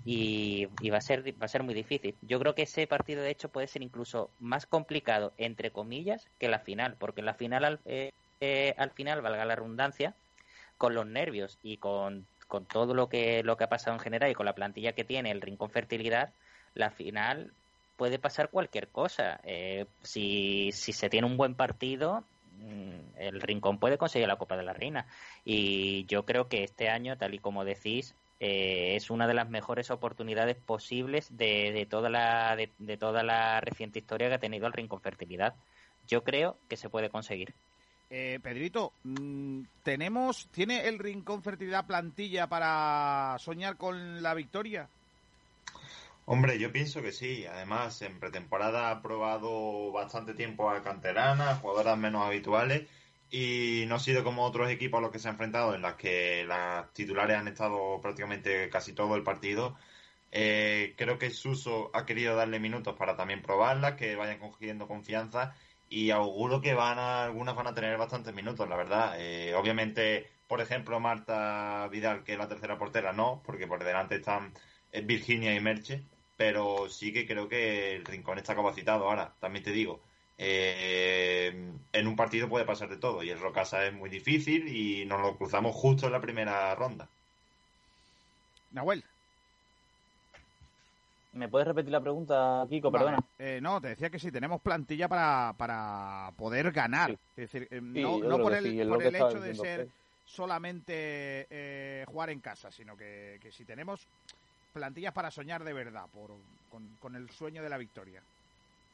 y, 0.05 0.67
va 0.91 0.99
a 0.99 1.01
ser 1.01 1.25
va 1.41 1.47
a 1.47 1.49
ser 1.49 1.63
muy 1.63 1.75
difícil. 1.75 2.15
Yo 2.23 2.39
creo 2.39 2.55
que 2.55 2.63
ese 2.63 2.87
partido 2.87 3.23
de 3.23 3.31
hecho 3.31 3.49
puede 3.49 3.67
ser 3.67 3.83
incluso 3.83 4.31
más 4.39 4.67
complicado 4.67 5.33
entre 5.39 5.71
comillas 5.71 6.29
que 6.39 6.49
la 6.49 6.61
final, 6.61 6.97
porque 6.99 7.23
la 7.23 7.35
final 7.35 7.65
al, 7.65 7.81
eh, 7.87 8.13
eh, 8.41 8.75
al 8.79 8.91
final 8.91 9.23
valga 9.23 9.45
la 9.45 9.57
redundancia 9.57 10.15
con 10.79 10.95
los 10.95 11.07
nervios 11.07 11.59
y 11.63 11.79
con, 11.79 12.27
con 12.47 12.67
todo 12.67 12.95
lo 12.95 13.09
que 13.09 13.43
lo 13.43 13.57
que 13.57 13.65
ha 13.65 13.69
pasado 13.69 13.97
en 13.97 14.01
general 14.01 14.31
y 14.31 14.35
con 14.35 14.47
la 14.47 14.55
plantilla 14.55 14.93
que 14.93 15.05
tiene 15.05 15.31
el 15.31 15.41
Rincón 15.41 15.71
Fertilidad, 15.71 16.33
la 16.75 16.91
final 16.91 17.53
puede 17.97 18.19
pasar 18.19 18.51
cualquier 18.51 18.89
cosa. 18.89 19.41
Eh, 19.43 19.87
si, 20.03 20.71
si 20.73 20.93
se 20.93 21.09
tiene 21.09 21.27
un 21.27 21.37
buen 21.37 21.55
partido, 21.55 22.25
mm, 22.59 23.19
el 23.19 23.41
Rincón 23.41 23.79
puede 23.79 23.99
conseguir 23.99 24.29
la 24.29 24.37
Copa 24.37 24.57
de 24.57 24.63
la 24.63 24.73
Reina. 24.73 25.07
Y 25.45 26.05
yo 26.07 26.25
creo 26.25 26.49
que 26.49 26.63
este 26.63 26.89
año, 26.89 27.17
tal 27.17 27.35
y 27.35 27.39
como 27.39 27.65
decís, 27.65 28.15
eh, 28.39 28.97
es 28.97 29.11
una 29.11 29.27
de 29.27 29.35
las 29.35 29.49
mejores 29.49 29.91
oportunidades 29.91 30.57
posibles 30.57 31.37
de, 31.37 31.73
de 31.73 31.87
toda 31.87 32.11
la 32.11 32.55
de, 32.57 32.71
de, 32.79 32.97
toda 32.97 33.23
la 33.23 33.61
reciente 33.61 33.99
historia 33.99 34.29
que 34.29 34.35
ha 34.35 34.39
tenido 34.39 34.67
el 34.67 34.73
Rincón 34.73 35.01
Fertilidad. 35.01 35.55
Yo 36.07 36.23
creo 36.23 36.57
que 36.69 36.77
se 36.77 36.91
puede 36.91 37.11
conseguir. 37.11 37.55
Eh, 38.11 38.39
Pedrito, 38.43 38.93
mm, 39.05 39.63
tenemos 39.83 40.49
tiene 40.53 40.87
el 40.87 40.99
Rincón 40.99 41.43
Fertilidad 41.43 41.87
plantilla 41.87 42.47
para 42.47 43.37
soñar 43.39 43.77
con 43.77 44.23
la 44.23 44.35
victoria. 44.35 44.89
Hombre, 46.27 46.59
yo 46.59 46.73
pienso 46.73 47.03
que 47.03 47.13
sí. 47.13 47.47
Además, 47.47 48.03
en 48.03 48.19
pretemporada 48.21 48.91
ha 48.91 49.01
probado 49.01 49.93
bastante 49.93 50.35
tiempo 50.35 50.71
a 50.71 50.83
canteranas, 50.83 51.61
jugadoras 51.61 51.97
menos 51.97 52.25
habituales 52.25 52.89
y 53.31 53.85
no 53.89 53.97
ha 53.97 54.01
sido 54.01 54.25
como 54.25 54.45
otros 54.45 54.71
equipos 54.71 54.99
a 54.99 55.01
los 55.03 55.11
que 55.11 55.19
se 55.19 55.29
ha 55.29 55.33
enfrentado, 55.33 55.75
en 55.75 55.83
las 55.83 55.95
que 55.95 56.45
las 56.47 56.93
titulares 56.93 57.37
han 57.37 57.49
estado 57.49 58.01
prácticamente 58.01 58.69
casi 58.71 58.93
todo 58.93 59.17
el 59.17 59.23
partido. 59.23 59.77
Eh, 60.33 60.95
creo 60.97 61.19
que 61.19 61.31
Suso 61.31 61.91
ha 61.95 62.07
querido 62.07 62.37
darle 62.37 62.61
minutos 62.61 62.97
para 62.97 63.17
también 63.17 63.43
probarlas, 63.43 63.95
que 63.95 64.17
vayan 64.17 64.39
cogiendo 64.39 64.87
confianza 64.89 65.55
y 65.89 66.11
auguro 66.11 66.61
que 66.61 66.75
van 66.75 66.99
a, 66.99 67.25
algunas 67.25 67.55
van 67.57 67.69
a 67.69 67.75
tener 67.75 67.97
bastantes 67.99 68.35
minutos, 68.35 68.69
la 68.69 68.77
verdad. 68.77 69.15
Eh, 69.19 69.55
obviamente, 69.55 70.31
por 70.49 70.61
ejemplo, 70.61 71.01
Marta 71.01 71.89
Vidal, 71.91 72.25
que 72.25 72.33
es 72.33 72.39
la 72.39 72.49
tercera 72.49 72.79
portera, 72.79 73.13
no, 73.13 73.43
porque 73.45 73.67
por 73.67 73.85
delante 73.85 74.17
están 74.17 74.53
Virginia 75.05 75.55
y 75.55 75.61
Merche, 75.61 76.05
pero 76.37 76.89
sí 76.89 77.13
que 77.13 77.27
creo 77.27 77.49
que 77.49 77.95
el 77.97 78.05
Rincón 78.05 78.39
está 78.39 78.55
capacitado. 78.55 79.09
Ahora, 79.09 79.35
también 79.41 79.65
te 79.65 79.73
digo, 79.73 80.03
eh, 80.39 81.73
en 81.93 82.07
un 82.07 82.17
partido 82.17 82.49
puede 82.49 82.65
pasar 82.65 82.89
de 82.89 82.99
todo 82.99 83.23
y 83.23 83.31
el 83.31 83.41
Rocasa 83.41 83.87
es 83.87 83.93
muy 83.93 84.11
difícil 84.11 84.69
y 84.69 85.07
nos 85.07 85.21
lo 85.21 85.37
cruzamos 85.37 85.75
justo 85.75 86.07
en 86.07 86.13
la 86.13 86.21
primera 86.21 86.75
ronda. 86.75 87.09
Nahuel. 88.73 89.05
¿Me 91.33 91.49
puedes 91.49 91.69
repetir 91.69 91.93
la 91.93 92.01
pregunta, 92.01 92.65
Kiko? 92.69 92.91
Vale. 92.91 93.05
Perdona. 93.05 93.27
Eh, 93.39 93.61
no, 93.61 93.81
te 93.81 93.89
decía 93.89 94.09
que 94.09 94.19
sí, 94.19 94.33
tenemos 94.33 94.61
plantilla 94.63 95.07
para, 95.07 95.55
para 95.59 96.33
poder 96.37 96.73
ganar. 96.73 97.11
Sí. 97.11 97.19
Es 97.37 97.53
decir, 97.53 97.69
eh, 97.71 97.81
Sí, 97.81 98.03
no, 98.03 98.39
por 98.39 98.55
el, 98.55 98.65
sí, 98.65 98.85
por 98.87 99.03
hecho 99.03 99.41
de 99.41 99.55
ser 99.55 99.89
solamente 100.25 101.47
eh, 101.51 102.05
jugar 102.09 102.31
en 102.31 102.41
casa, 102.41 102.71
sino 102.71 102.97
que, 102.97 103.39
que 103.43 103.53
si 103.53 103.65
tenemos 103.65 104.07
plantillas 104.73 105.13
para 105.13 105.31
soñar 105.31 105.63
de 105.63 105.75
verdad, 105.75 106.07
por, 106.13 106.31
con, 106.71 106.89
con 107.01 107.17
el 107.17 107.29
sueño 107.31 107.63
de 107.63 107.69
la 107.69 107.79
victoria. 107.79 108.23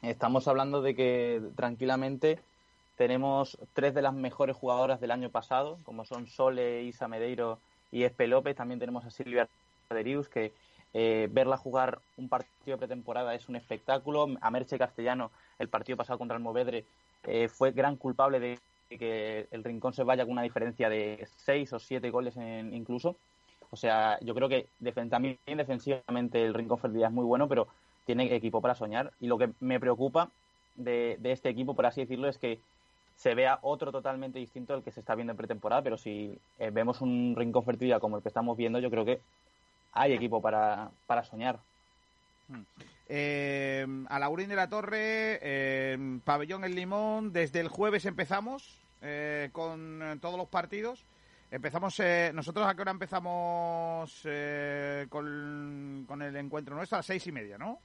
Estamos 0.02 0.48
hablando 0.48 0.82
de 0.82 0.94
que 0.96 1.40
tranquilamente 1.54 2.40
tenemos 2.96 3.56
tres 3.72 3.94
de 3.94 4.02
las 4.02 4.12
mejores 4.12 4.56
jugadoras 4.56 5.00
del 5.00 5.12
año 5.12 5.30
pasado, 5.30 5.78
como 5.84 6.04
son 6.04 6.26
Sole, 6.26 6.82
Isa 6.82 7.06
Medeiro 7.06 7.60
y 7.92 8.02
Espe 8.02 8.26
López. 8.26 8.56
También 8.56 8.80
tenemos 8.80 9.04
a 9.04 9.10
Silvia 9.10 9.48
Derius, 9.90 10.28
que 10.28 10.52
eh, 10.92 11.28
verla 11.30 11.56
jugar 11.56 12.00
un 12.16 12.28
partido 12.28 12.78
pretemporada 12.78 13.34
es 13.34 13.48
un 13.48 13.54
espectáculo. 13.56 14.26
A 14.40 14.50
Merche 14.50 14.76
Castellano, 14.76 15.30
el 15.60 15.68
partido 15.68 15.96
pasado 15.96 16.18
contra 16.18 16.36
el 16.36 16.42
Movedre, 16.42 16.84
eh, 17.24 17.48
fue 17.48 17.70
gran 17.70 17.96
culpable 17.96 18.40
de 18.40 18.58
que 18.90 19.46
el 19.52 19.64
Rincón 19.64 19.94
se 19.94 20.02
vaya 20.02 20.24
con 20.24 20.32
una 20.32 20.42
diferencia 20.42 20.90
de 20.90 21.26
seis 21.36 21.72
o 21.72 21.78
siete 21.78 22.10
goles 22.10 22.36
en- 22.36 22.74
incluso. 22.74 23.16
O 23.70 23.76
sea, 23.76 24.18
yo 24.20 24.34
creo 24.34 24.48
que 24.50 24.66
también 25.08 25.38
defensivamente 25.46 26.44
el 26.44 26.52
Rincón 26.52 26.78
Fertilidad 26.78 27.08
es 27.08 27.14
muy 27.14 27.24
bueno, 27.24 27.48
pero 27.48 27.68
tiene 28.04 28.34
equipo 28.34 28.60
para 28.60 28.74
soñar. 28.74 29.12
Y 29.20 29.26
lo 29.26 29.38
que 29.38 29.50
me 29.60 29.80
preocupa 29.80 30.30
de, 30.76 31.18
este 31.24 31.48
equipo, 31.48 31.74
por 31.74 31.86
así 31.86 32.02
decirlo, 32.02 32.28
es 32.28 32.38
que 32.38 32.58
se 33.16 33.34
vea 33.34 33.58
otro 33.62 33.92
totalmente 33.92 34.38
distinto 34.38 34.74
al 34.74 34.82
que 34.82 34.90
se 34.90 35.00
está 35.00 35.14
viendo 35.14 35.32
en 35.32 35.36
pretemporada, 35.36 35.82
pero 35.82 35.96
si 35.96 36.36
eh, 36.58 36.70
vemos 36.70 37.00
un 37.00 37.34
Rincón 37.36 37.64
Fertilidad 37.64 38.00
como 38.00 38.16
el 38.16 38.22
que 38.22 38.28
estamos 38.28 38.56
viendo, 38.56 38.78
yo 38.78 38.90
creo 38.90 39.04
que 39.04 39.20
hay 39.92 40.12
equipo 40.12 40.40
para, 40.40 40.90
para 41.06 41.22
soñar. 41.24 41.58
Eh, 43.08 43.86
a 44.08 44.18
Laurín 44.18 44.48
de 44.48 44.56
la 44.56 44.68
Torre, 44.68 45.38
eh, 45.42 46.18
Pabellón 46.24 46.64
El 46.64 46.74
Limón, 46.74 47.32
desde 47.32 47.60
el 47.60 47.68
jueves 47.68 48.06
empezamos 48.06 48.78
eh, 49.02 49.50
con 49.52 50.18
todos 50.20 50.38
los 50.38 50.48
partidos. 50.48 51.04
Empezamos, 51.50 52.00
eh, 52.00 52.30
nosotros 52.34 52.66
a 52.66 52.74
qué 52.74 52.80
hora 52.80 52.92
empezamos 52.92 54.26
con, 55.10 56.04
con 56.08 56.22
el 56.22 56.36
encuentro 56.36 56.74
nuestro? 56.74 56.96
A 56.96 57.00
las 57.00 57.06
seis 57.06 57.26
y 57.26 57.32
media, 57.32 57.58
¿no? 57.58 57.78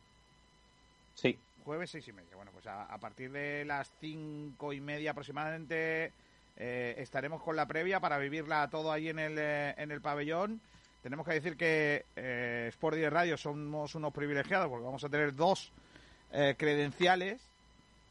Sí. 1.17 1.37
Jueves 1.65 1.89
seis 1.89 2.07
y 2.07 2.13
media. 2.13 2.35
Bueno, 2.35 2.51
pues 2.51 2.65
a, 2.67 2.83
a 2.83 2.97
partir 2.99 3.31
de 3.31 3.65
las 3.65 3.91
cinco 3.99 4.71
y 4.71 4.79
media 4.79 5.11
aproximadamente 5.11 6.13
eh, 6.55 6.95
estaremos 6.97 7.41
con 7.41 7.55
la 7.55 7.65
previa 7.65 7.99
para 7.99 8.17
vivirla 8.19 8.69
todo 8.69 8.91
ahí 8.91 9.09
en 9.09 9.19
el, 9.19 9.37
eh, 9.37 9.73
en 9.77 9.91
el 9.91 9.99
pabellón. 9.99 10.61
Tenemos 11.01 11.25
que 11.25 11.33
decir 11.33 11.57
que 11.57 12.05
eh, 12.15 12.67
Sport 12.69 12.95
Direct 12.95 13.13
Radio 13.13 13.37
somos 13.37 13.95
unos 13.95 14.13
privilegiados 14.13 14.69
porque 14.69 14.85
vamos 14.85 15.03
a 15.03 15.09
tener 15.09 15.35
dos 15.35 15.71
eh, 16.31 16.55
credenciales. 16.57 17.41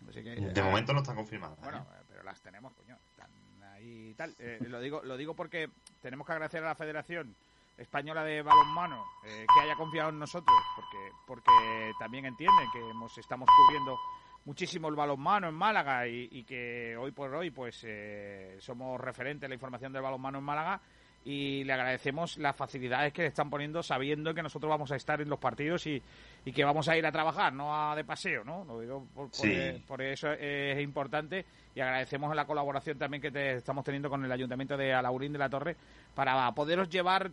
Así 0.08 0.22
que, 0.22 0.30
De 0.36 0.60
eh, 0.60 0.64
momento 0.64 0.92
no 0.92 1.00
están 1.00 1.16
confirmadas. 1.16 1.58
Bueno, 1.60 1.86
pero 2.08 2.22
las 2.24 2.40
tenemos, 2.40 2.72
coño. 2.74 2.96
Están 3.12 3.30
ahí 3.72 4.10
y 4.10 4.14
tal. 4.14 4.34
Eh, 4.38 4.58
lo 4.68 4.80
digo 4.80 5.02
lo 5.02 5.16
digo 5.16 5.34
porque 5.34 5.68
tenemos 6.02 6.26
que 6.26 6.32
agradecer 6.32 6.62
a 6.62 6.68
la 6.68 6.74
Federación 6.74 7.34
Española 7.78 8.24
de 8.24 8.42
Balonmano 8.42 9.04
eh, 9.24 9.46
que 9.54 9.60
haya 9.62 9.74
confiado 9.76 10.08
en 10.10 10.18
nosotros, 10.18 10.56
porque 10.74 10.96
porque 11.26 11.92
también 11.98 12.24
entienden 12.26 12.66
que 12.72 12.78
hemos, 12.90 13.16
estamos 13.18 13.48
cubriendo 13.56 13.98
muchísimo 14.44 14.88
el 14.88 14.94
balonmano 14.94 15.48
en 15.48 15.54
Málaga 15.54 16.06
y, 16.06 16.28
y 16.30 16.44
que 16.44 16.96
hoy 16.96 17.10
por 17.12 17.34
hoy 17.34 17.50
pues 17.50 17.82
eh, 17.86 18.56
somos 18.60 19.00
referentes 19.00 19.44
en 19.44 19.50
la 19.50 19.54
información 19.56 19.92
del 19.92 20.02
balonmano 20.02 20.38
en 20.38 20.44
Málaga 20.44 20.80
y 21.24 21.64
le 21.64 21.72
agradecemos 21.72 22.38
las 22.38 22.54
facilidades 22.54 23.12
que 23.12 23.22
le 23.22 23.28
están 23.28 23.50
poniendo 23.50 23.82
sabiendo 23.82 24.32
que 24.32 24.44
nosotros 24.44 24.70
vamos 24.70 24.92
a 24.92 24.96
estar 24.96 25.20
en 25.20 25.28
los 25.28 25.40
partidos 25.40 25.84
y, 25.88 26.00
y 26.44 26.52
que 26.52 26.64
vamos 26.64 26.88
a 26.88 26.96
ir 26.96 27.04
a 27.04 27.10
trabajar, 27.10 27.52
no 27.52 27.74
a 27.74 27.96
de 27.96 28.04
paseo, 28.04 28.44
¿no? 28.44 28.64
Lo 28.64 28.78
digo 28.78 29.04
por, 29.12 29.26
por- 29.28 29.34
Sí. 29.34 29.84
por 29.88 30.00
eso 30.02 30.30
es 30.30 30.80
importante 30.80 31.44
y 31.76 31.80
agradecemos 31.82 32.34
la 32.34 32.46
colaboración 32.46 32.98
también 32.98 33.20
que 33.20 33.30
te- 33.30 33.56
estamos 33.58 33.84
teniendo 33.84 34.08
con 34.08 34.24
el 34.24 34.32
Ayuntamiento 34.32 34.76
de 34.78 34.94
Alaurín 34.94 35.32
de 35.34 35.38
la 35.38 35.50
Torre 35.50 35.76
para 36.14 36.50
poderos 36.52 36.88
llevar 36.88 37.30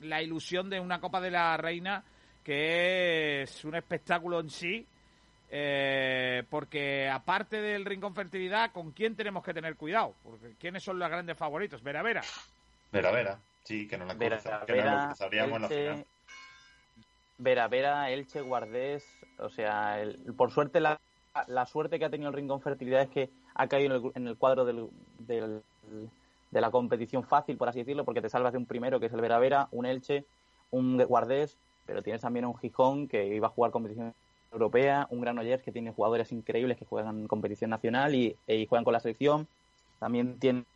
la 0.00 0.22
ilusión 0.22 0.70
de 0.70 0.80
una 0.80 0.98
Copa 0.98 1.20
de 1.20 1.30
la 1.30 1.56
Reina 1.58 2.02
que 2.42 3.42
es 3.42 3.64
un 3.66 3.74
espectáculo 3.76 4.40
en 4.40 4.48
sí 4.48 4.86
eh, 5.50 6.42
porque 6.48 7.06
aparte 7.10 7.60
del 7.60 7.84
Rincón 7.84 8.14
Fertilidad, 8.14 8.72
¿con 8.72 8.92
quién 8.92 9.14
tenemos 9.14 9.44
que 9.44 9.52
tener 9.52 9.76
cuidado? 9.76 10.14
Porque 10.22 10.54
¿quiénes 10.58 10.82
son 10.82 10.98
los 10.98 11.10
grandes 11.10 11.36
favoritos? 11.36 11.82
Vera 11.82 12.02
Vera. 12.02 12.22
Vera 12.90 13.10
Vera. 13.12 13.38
Sí, 13.62 13.86
que 13.86 13.98
no 13.98 14.06
la 14.06 14.14
Vera, 14.14 14.38
cruza- 14.38 14.64
que 14.64 14.72
no 14.72 14.78
la 14.78 14.84
Vera, 14.84 15.06
cruzaríamos 15.08 15.56
en 15.56 15.62
la 15.62 15.68
final. 15.68 15.86
Elche, 15.98 16.06
Vera, 17.36 17.68
Vera, 17.68 18.10
Elche, 18.10 18.40
Guardés, 18.40 19.04
o 19.38 19.50
sea, 19.50 20.00
el- 20.00 20.34
por 20.34 20.50
suerte 20.50 20.80
la, 20.80 20.98
la 21.48 21.66
suerte 21.66 21.98
que 21.98 22.06
ha 22.06 22.10
tenido 22.10 22.30
el 22.30 22.36
Rincón 22.36 22.62
Fertilidad 22.62 23.02
es 23.02 23.10
que 23.10 23.30
ha 23.54 23.68
caído 23.68 23.94
en 23.96 24.02
el, 24.04 24.12
en 24.14 24.28
el 24.28 24.36
cuadro 24.38 24.64
del, 24.64 24.88
del- 25.18 25.62
de 26.50 26.60
la 26.60 26.70
competición 26.70 27.24
fácil, 27.24 27.56
por 27.56 27.68
así 27.68 27.78
decirlo, 27.80 28.04
porque 28.04 28.20
te 28.22 28.28
salvas 28.28 28.52
de 28.52 28.58
un 28.58 28.66
primero 28.66 29.00
que 29.00 29.06
es 29.06 29.12
el 29.12 29.20
Vera 29.20 29.38
Vera, 29.38 29.68
un 29.70 29.86
Elche, 29.86 30.26
un 30.70 30.98
Guardés, 31.04 31.58
pero 31.86 32.02
tienes 32.02 32.20
también 32.22 32.44
un 32.44 32.56
Gijón 32.56 33.08
que 33.08 33.26
iba 33.34 33.46
a 33.48 33.50
jugar 33.50 33.70
competición 33.70 34.14
europea, 34.50 35.06
un 35.10 35.20
Granollers 35.22 35.62
que 35.62 35.72
tiene 35.72 35.92
jugadores 35.92 36.30
increíbles 36.32 36.76
que 36.78 36.84
juegan 36.84 37.26
competición 37.26 37.70
nacional 37.70 38.14
y, 38.14 38.36
y 38.46 38.66
juegan 38.66 38.84
con 38.84 38.92
la 38.92 39.00
selección. 39.00 39.48
También 39.98 40.38
tienes 40.38 40.66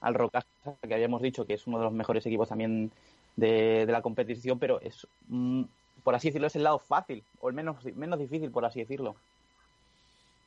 al 0.00 0.14
Rocasa, 0.14 0.46
que 0.86 0.94
habíamos 0.94 1.22
dicho 1.22 1.46
que 1.46 1.54
es 1.54 1.66
uno 1.66 1.78
de 1.78 1.84
los 1.84 1.92
mejores 1.92 2.26
equipos 2.26 2.48
también 2.48 2.92
de, 3.36 3.86
de 3.86 3.92
la 3.92 4.02
competición, 4.02 4.58
pero 4.58 4.80
es, 4.80 5.06
mm, 5.28 5.64
por 6.02 6.14
así 6.14 6.28
decirlo, 6.28 6.48
es 6.48 6.56
el 6.56 6.64
lado 6.64 6.78
fácil, 6.78 7.24
o 7.38 7.48
el 7.48 7.54
menos, 7.54 7.82
menos 7.94 8.18
difícil, 8.18 8.50
por 8.50 8.64
así 8.64 8.80
decirlo. 8.80 9.16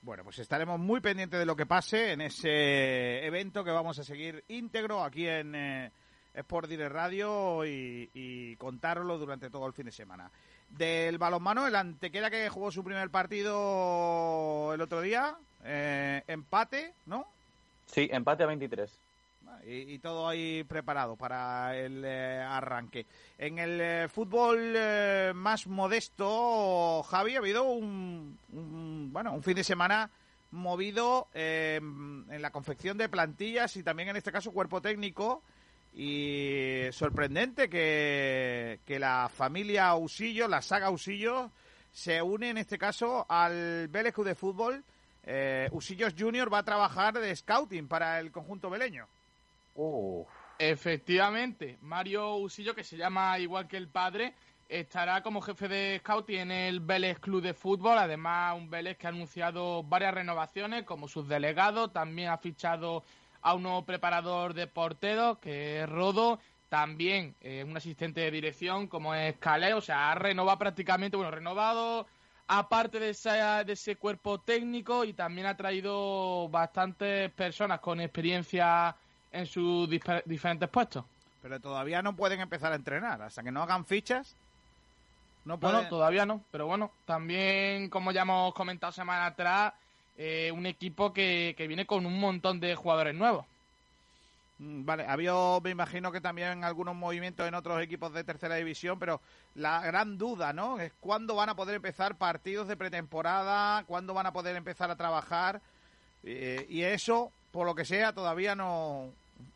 Bueno, 0.06 0.24
pues 0.24 0.38
estaremos 0.38 0.80
muy 0.80 1.02
pendientes 1.02 1.40
de 1.40 1.48
lo 1.48 1.56
que 1.56 1.66
pase 1.66 2.12
en 2.12 2.22
ese 2.22 3.26
evento 3.26 3.64
que 3.64 3.72
vamos 3.72 3.98
a 3.98 4.04
seguir 4.04 4.44
íntegro 4.50 5.04
aquí 5.04 5.28
en 5.28 5.56
eh, 5.56 5.92
Sport 6.32 6.70
Direct 6.70 6.92
Radio 6.92 7.66
y, 7.66 8.12
y 8.14 8.56
contároslo 8.58 9.18
durante 9.18 9.50
todo 9.50 9.66
el 9.66 9.74
fin 9.74 9.88
de 9.88 9.92
semana. 9.92 10.30
Del 10.70 11.18
balonmano, 11.18 11.66
el 11.66 11.76
Antequera 11.76 12.30
que 12.30 12.48
jugó 12.50 12.72
su 12.72 12.84
primer 12.84 13.10
partido 13.10 14.76
el 14.76 14.82
otro 14.82 15.02
día, 15.02 15.36
eh, 15.64 16.22
empate, 16.28 16.94
¿no? 17.08 17.26
Sí, 17.88 18.08
empate 18.12 18.44
a 18.44 18.46
23. 18.46 19.00
Y, 19.68 19.98
todo 19.98 20.28
ahí 20.28 20.64
preparado 20.64 21.16
para 21.16 21.76
el 21.76 22.04
eh, 22.06 22.40
arranque. 22.40 23.08
En 23.40 23.58
el 23.58 23.82
eh, 23.82 24.08
fútbol 24.08 24.74
eh, 24.76 25.32
más 25.34 25.66
modesto, 25.66 27.02
Javi, 27.04 27.36
ha 27.36 27.40
habido 27.40 27.64
un, 27.64 28.38
un- 28.54 29.10
bueno, 29.12 29.34
un 29.34 29.42
fin 29.42 29.56
de 29.56 29.64
semana 29.64 30.12
movido 30.52 31.28
eh, 31.34 31.78
en 31.82 32.42
la 32.42 32.52
confección 32.52 32.98
de 33.00 33.10
plantillas 33.10 33.76
y 33.78 33.82
también 33.84 34.10
en 34.10 34.18
este 34.18 34.32
caso 34.32 34.52
cuerpo 34.52 34.82
técnico. 34.82 35.42
Y 35.96 36.82
sorprendente 36.92 37.70
que, 37.70 38.80
que 38.86 39.00
la 39.00 39.30
familia 39.34 39.96
Usillo, 39.96 40.48
la 40.48 40.62
saga 40.62 40.90
Usillo, 40.92 41.50
se 41.92 42.22
une 42.22 42.50
en 42.50 42.58
este 42.58 42.78
caso 42.78 43.26
al 43.30 43.88
Vélez 43.88 44.14
de 44.16 44.36
Fútbol. 44.36 44.84
Eh, 45.24 45.70
Usillos 45.72 46.14
Junior 46.18 46.54
va 46.54 46.60
a 46.60 46.64
trabajar 46.64 47.14
de 47.20 47.36
scouting 47.36 47.88
para 47.88 48.20
el 48.20 48.32
conjunto 48.32 48.70
veleño. 49.76 50.26
Efectivamente, 50.58 51.78
Mario 51.82 52.36
Usillo, 52.36 52.74
que 52.76 52.84
se 52.84 52.98
llama 52.98 53.38
igual 53.40 53.68
que 53.68 53.78
el 53.78 53.90
padre, 53.90 54.34
estará 54.70 55.22
como 55.22 55.42
jefe 55.42 55.68
de 55.68 56.00
scouting 56.00 56.40
en 56.40 56.52
el 56.52 56.80
Vélez 56.80 57.20
Club 57.20 57.42
de 57.42 57.54
Fútbol. 57.54 57.98
Además, 57.98 58.56
un 58.58 58.70
Vélez 58.70 58.98
que 58.98 59.08
ha 59.08 59.10
anunciado 59.10 59.84
varias 59.84 60.14
renovaciones 60.14 60.84
como 60.84 61.08
subdelegado. 61.08 61.92
También 61.92 62.30
ha 62.30 62.38
fichado 62.38 63.04
a 63.42 63.54
un 63.54 63.64
nuevo 63.64 63.86
preparador 63.86 64.54
de 64.54 64.68
porteros, 64.68 65.40
que 65.40 65.82
es 65.82 65.90
Rodo. 65.90 66.40
También 66.70 67.36
eh, 67.42 67.64
un 67.64 67.76
asistente 67.78 68.22
de 68.22 68.32
dirección 68.32 68.88
como 68.88 69.14
es 69.14 69.36
Calé. 69.38 69.74
O 69.74 69.82
sea, 69.82 70.12
ha 70.12 70.16
renovado 70.16 70.58
prácticamente, 70.58 71.18
bueno, 71.18 71.32
renovado 71.32 72.08
aparte 72.48 73.00
de, 73.00 73.10
esa- 73.10 73.64
de 73.64 73.74
ese 73.74 73.98
cuerpo 73.98 74.40
técnico 74.40 75.04
y 75.04 75.14
también 75.14 75.48
ha 75.48 75.58
traído 75.58 76.48
bastantes 76.50 77.32
personas 77.32 77.80
con 77.82 78.00
experiencia 78.00 78.96
en 79.36 79.46
sus 79.46 79.90
diferentes 80.26 80.70
puestos. 80.70 81.06
Pero 81.42 81.60
todavía 81.60 82.02
no 82.02 82.16
pueden 82.16 82.40
empezar 82.40 82.72
a 82.72 82.76
entrenar. 82.76 83.22
Hasta 83.22 83.44
que 83.44 83.52
no 83.52 83.62
hagan 83.62 83.86
fichas, 83.86 84.36
no 85.46 85.54
No, 85.56 85.60
pueden... 85.60 85.84
no, 85.84 85.90
todavía 85.90 86.26
no. 86.26 86.42
Pero 86.52 86.66
bueno, 86.68 86.92
también, 87.06 87.90
como 87.90 88.12
ya 88.12 88.24
hemos 88.24 88.54
comentado 88.54 88.92
semana 88.92 89.28
atrás, 89.28 89.74
eh, 90.18 90.52
un 90.52 90.66
equipo 90.66 91.14
que, 91.14 91.54
que 91.58 91.68
viene 91.68 91.86
con 91.86 92.06
un 92.06 92.20
montón 92.20 92.60
de 92.60 92.74
jugadores 92.76 93.14
nuevos. 93.14 93.46
Mm, 94.58 94.86
Vale, 94.86 95.06
había, 95.08 95.34
me 95.62 95.70
imagino 95.70 96.12
que 96.12 96.22
también 96.22 96.64
algunos 96.64 96.96
movimientos 96.96 97.48
en 97.48 97.54
otros 97.56 97.82
equipos 97.82 98.14
de 98.14 98.24
tercera 98.24 98.56
división, 98.56 98.98
pero 98.98 99.22
la 99.54 99.82
gran 99.82 100.18
duda, 100.18 100.54
¿no? 100.54 100.80
Es 100.80 100.94
cuándo 101.00 101.36
van 101.36 101.50
a 101.50 101.56
poder 101.56 101.76
empezar 101.76 102.16
partidos 102.16 102.68
de 102.68 102.78
pretemporada, 102.78 103.84
cuándo 103.84 104.14
van 104.14 104.26
a 104.26 104.34
poder 104.34 104.56
empezar 104.56 104.90
a 104.90 104.96
trabajar. 104.96 105.62
Eh, 106.24 106.66
y 106.70 106.82
eso, 106.84 107.32
por 107.52 107.66
lo 107.68 107.76
que 107.76 107.86
sea, 107.86 108.14
todavía 108.14 108.56
no, 108.56 109.12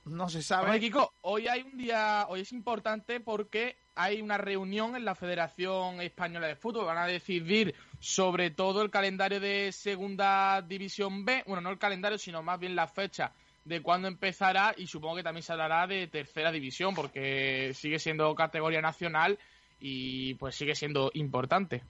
no 0.06 0.30
se 0.30 0.42
sabe. 0.42 0.92
Hoy 1.22 1.48
hay 1.48 1.62
un 1.62 1.78
día, 1.78 2.26
hoy 2.30 2.42
es 2.42 2.52
importante 2.52 3.20
porque 3.20 3.78
hay 3.96 4.22
una 4.22 4.38
reunión 4.38 4.96
en 4.96 5.06
la 5.06 5.16
Federación 5.16 6.02
Española 6.02 6.48
de 6.48 6.56
Fútbol. 6.56 6.86
Van 6.86 6.98
a 6.98 7.08
decidir 7.08 7.76
sobre 8.00 8.50
todo 8.50 8.82
el 8.82 8.90
calendario 8.90 9.40
de 9.40 9.72
Segunda 9.72 10.62
División 10.62 11.26
B. 11.26 11.44
Bueno, 11.46 11.62
no 11.62 11.70
el 11.70 11.78
calendario, 11.78 12.18
sino 12.18 12.42
más 12.42 12.60
bien 12.60 12.76
la 12.76 12.88
fecha 12.88 13.34
de 13.66 13.82
cuándo 13.82 14.08
empezará 14.08 14.74
y 14.76 14.88
supongo 14.88 15.18
que 15.18 15.24
también 15.24 15.44
se 15.44 15.52
hablará 15.52 15.86
de 15.86 16.08
Tercera 16.08 16.52
División 16.52 16.96
porque 16.96 17.74
sigue 17.76 18.00
siendo 18.00 18.34
categoría 18.36 18.82
nacional 18.82 19.38
y 19.80 20.34
pues 20.36 20.56
sigue 20.56 20.76
siendo 20.76 21.12
importante. 21.14 21.84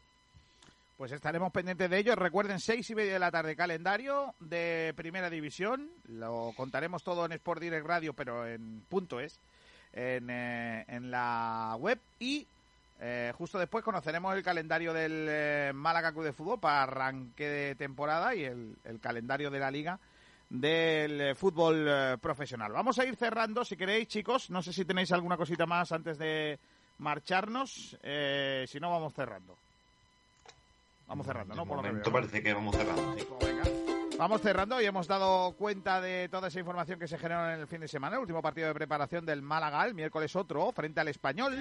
Pues 1.00 1.14
estaremos 1.14 1.54
pendientes 1.54 1.90
de 1.90 1.98
ello. 1.98 2.14
Recuerden, 2.14 2.60
seis 2.60 2.90
y 2.90 2.94
media 2.94 3.14
de 3.14 3.20
la 3.20 3.32
tarde, 3.32 3.56
calendario 3.56 4.36
de 4.42 4.94
Primera 4.98 5.30
División. 5.30 5.90
Lo 6.10 6.52
contaremos 6.58 7.06
todo 7.06 7.26
en 7.26 7.32
Sport 7.32 7.62
Direct 7.62 7.88
Radio, 7.88 8.12
pero 8.12 8.46
en 8.46 8.82
punto 8.82 9.22
es, 9.22 9.40
en, 9.94 10.30
eh, 10.30 10.84
en 10.90 11.10
la 11.10 11.78
web. 11.80 12.02
Y 12.20 12.46
eh, 13.00 13.32
justo 13.34 13.58
después 13.58 13.82
conoceremos 13.82 14.36
el 14.36 14.44
calendario 14.44 14.92
del 14.92 15.26
eh, 15.30 15.72
Málaga 15.74 16.12
Club 16.12 16.26
de 16.26 16.34
Fútbol 16.34 16.60
para 16.60 16.84
arranque 16.84 17.48
de 17.48 17.76
temporada 17.76 18.36
y 18.36 18.44
el, 18.44 18.76
calendario 19.02 19.50
de 19.50 19.60
la 19.60 19.72
Liga 19.72 19.98
del 20.50 21.22
eh, 21.22 21.34
fútbol 21.34 21.86
eh, 21.88 22.18
profesional. 22.22 22.74
Vamos 22.74 23.00
a 23.00 23.06
ir 23.06 23.16
cerrando, 23.16 23.64
si 23.64 23.78
queréis, 23.78 24.10
chicos. 24.10 24.50
No 24.50 24.62
sé 24.62 24.74
si 24.74 24.84
tenéis 24.84 25.14
alguna 25.14 25.38
cosita 25.38 25.66
más 25.66 25.94
antes 25.94 26.18
de 26.18 26.60
marcharnos. 26.98 27.98
Si 28.68 28.80
no, 28.82 28.92
vamos 28.92 29.14
cerrando. 29.14 29.56
Vamos 31.10 31.26
cerrando, 31.26 31.56
¿no? 31.56 31.66
Por 31.66 31.78
lo 31.78 31.84
que 31.84 31.92
veo. 31.92 32.14
parece 32.14 32.44
que 32.44 32.54
vamos 32.54 32.76
cerrando. 32.76 33.16
sí. 33.18 33.28
Vamos 34.20 34.42
cerrando 34.42 34.82
y 34.82 34.86
hemos 34.86 35.08
dado 35.08 35.54
cuenta 35.54 36.02
de 36.02 36.28
toda 36.28 36.50
esa 36.50 36.60
información 36.60 37.00
que 37.00 37.08
se 37.08 37.18
generó 37.18 37.50
en 37.54 37.62
el 37.62 37.68
fin 37.68 37.80
de 37.80 37.88
semana. 37.88 38.18
El 38.18 38.22
último 38.22 38.42
partido 38.42 38.68
de 38.68 38.74
preparación 38.74 39.26
del 39.26 39.42
Málaga, 39.42 39.86
el 39.86 39.94
miércoles 39.94 40.36
otro, 40.36 40.72
frente 40.74 41.00
al 41.00 41.08
Español. 41.08 41.58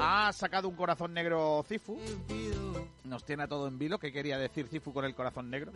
Ha 0.00 0.32
sacado 0.32 0.68
un 0.68 0.74
corazón 0.74 1.14
negro 1.14 1.64
Cifu. 1.66 1.96
Nos 3.04 3.24
tiene 3.24 3.44
a 3.44 3.46
todo 3.46 3.68
en 3.68 3.78
vilo. 3.78 4.00
¿Qué 4.00 4.12
quería 4.12 4.36
decir 4.36 4.66
Cifu 4.66 4.92
con 4.92 5.04
el 5.04 5.14
corazón 5.14 5.48
negro? 5.48 5.70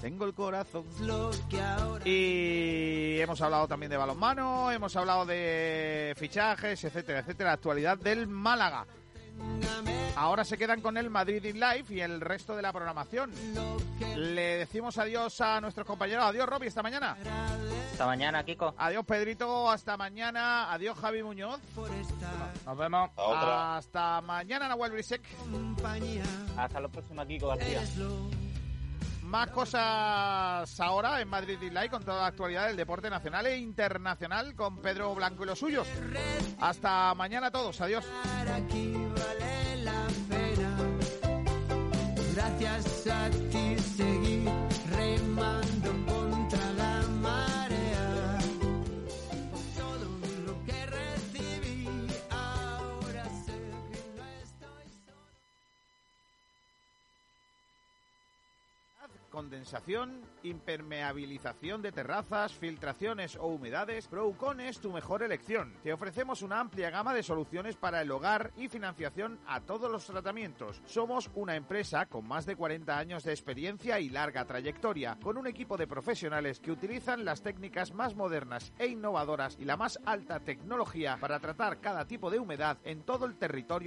Tengo 0.00 0.24
el 0.24 0.32
corazón. 0.32 0.84
Y 2.04 3.18
hemos 3.18 3.40
hablado 3.42 3.66
también 3.66 3.90
de 3.90 3.96
balonmano, 3.96 4.70
hemos 4.70 4.94
hablado 4.94 5.26
de 5.26 6.14
fichajes, 6.16 6.84
etcétera, 6.84 7.18
etcétera. 7.18 7.50
La 7.50 7.54
actualidad 7.54 7.98
del 7.98 8.28
Málaga. 8.28 8.86
Ahora 10.16 10.44
se 10.44 10.58
quedan 10.58 10.80
con 10.80 10.96
el 10.96 11.10
Madrid 11.10 11.44
in 11.44 11.60
Life 11.60 11.94
y 11.94 12.00
el 12.00 12.20
resto 12.20 12.56
de 12.56 12.62
la 12.62 12.72
programación. 12.72 13.30
Le 14.16 14.58
decimos 14.58 14.98
adiós 14.98 15.40
a 15.40 15.60
nuestros 15.60 15.86
compañeros. 15.86 16.24
Adiós, 16.24 16.48
Robbie, 16.48 16.66
esta 16.66 16.82
mañana. 16.82 17.16
Hasta 17.92 18.04
mañana, 18.04 18.42
Kiko. 18.44 18.74
Adiós, 18.76 19.04
Pedrito. 19.04 19.70
Hasta 19.70 19.96
mañana. 19.96 20.72
Adiós, 20.72 20.98
Javi 20.98 21.22
Muñoz. 21.22 21.60
Nos 22.66 22.76
vemos. 22.76 23.10
Hasta 23.16 24.20
mañana, 24.22 24.68
Nahuel 24.68 24.92
Brisek. 24.92 25.22
Hasta 26.56 26.80
la 26.80 26.88
próxima, 26.88 27.24
Kiko 27.24 27.48
García. 27.48 27.82
Más 29.22 29.50
cosas 29.50 30.80
ahora 30.80 31.20
en 31.20 31.28
Madrid 31.28 31.60
in 31.60 31.74
Live 31.74 31.90
con 31.90 32.02
toda 32.02 32.22
la 32.22 32.26
actualidad 32.28 32.66
del 32.66 32.76
deporte 32.76 33.10
nacional 33.10 33.46
e 33.46 33.58
internacional 33.58 34.54
con 34.54 34.78
Pedro 34.78 35.14
Blanco 35.14 35.44
y 35.44 35.46
los 35.46 35.58
suyos. 35.58 35.86
Hasta 36.58 37.14
mañana 37.14 37.48
a 37.48 37.50
todos. 37.50 37.78
Adiós. 37.82 38.06
Vale 39.18 39.82
la 39.84 40.06
pena. 40.28 40.70
Gracias 42.34 43.06
a 43.06 43.30
ti 43.50 43.77
Condensación, 59.38 60.20
impermeabilización 60.42 61.80
de 61.80 61.92
terrazas, 61.92 62.52
filtraciones 62.54 63.36
o 63.36 63.46
humedades, 63.46 64.08
Procon 64.08 64.60
es 64.60 64.80
tu 64.80 64.92
mejor 64.92 65.22
elección. 65.22 65.76
Te 65.84 65.92
ofrecemos 65.92 66.42
una 66.42 66.58
amplia 66.58 66.90
gama 66.90 67.14
de 67.14 67.22
soluciones 67.22 67.76
para 67.76 68.02
el 68.02 68.10
hogar 68.10 68.50
y 68.56 68.66
financiación 68.66 69.38
a 69.46 69.60
todos 69.60 69.92
los 69.92 70.04
tratamientos. 70.06 70.82
Somos 70.86 71.30
una 71.36 71.54
empresa 71.54 72.06
con 72.06 72.26
más 72.26 72.46
de 72.46 72.56
40 72.56 72.98
años 72.98 73.22
de 73.22 73.30
experiencia 73.30 74.00
y 74.00 74.08
larga 74.08 74.44
trayectoria, 74.44 75.16
con 75.22 75.36
un 75.36 75.46
equipo 75.46 75.76
de 75.76 75.86
profesionales 75.86 76.58
que 76.58 76.72
utilizan 76.72 77.24
las 77.24 77.40
técnicas 77.40 77.94
más 77.94 78.16
modernas 78.16 78.72
e 78.76 78.88
innovadoras 78.88 79.56
y 79.60 79.66
la 79.66 79.76
más 79.76 80.00
alta 80.04 80.40
tecnología 80.40 81.16
para 81.20 81.38
tratar 81.38 81.78
cada 81.78 82.08
tipo 82.08 82.28
de 82.28 82.40
humedad 82.40 82.78
en 82.82 83.04
todo 83.04 83.24
el 83.24 83.36
territorio 83.36 83.78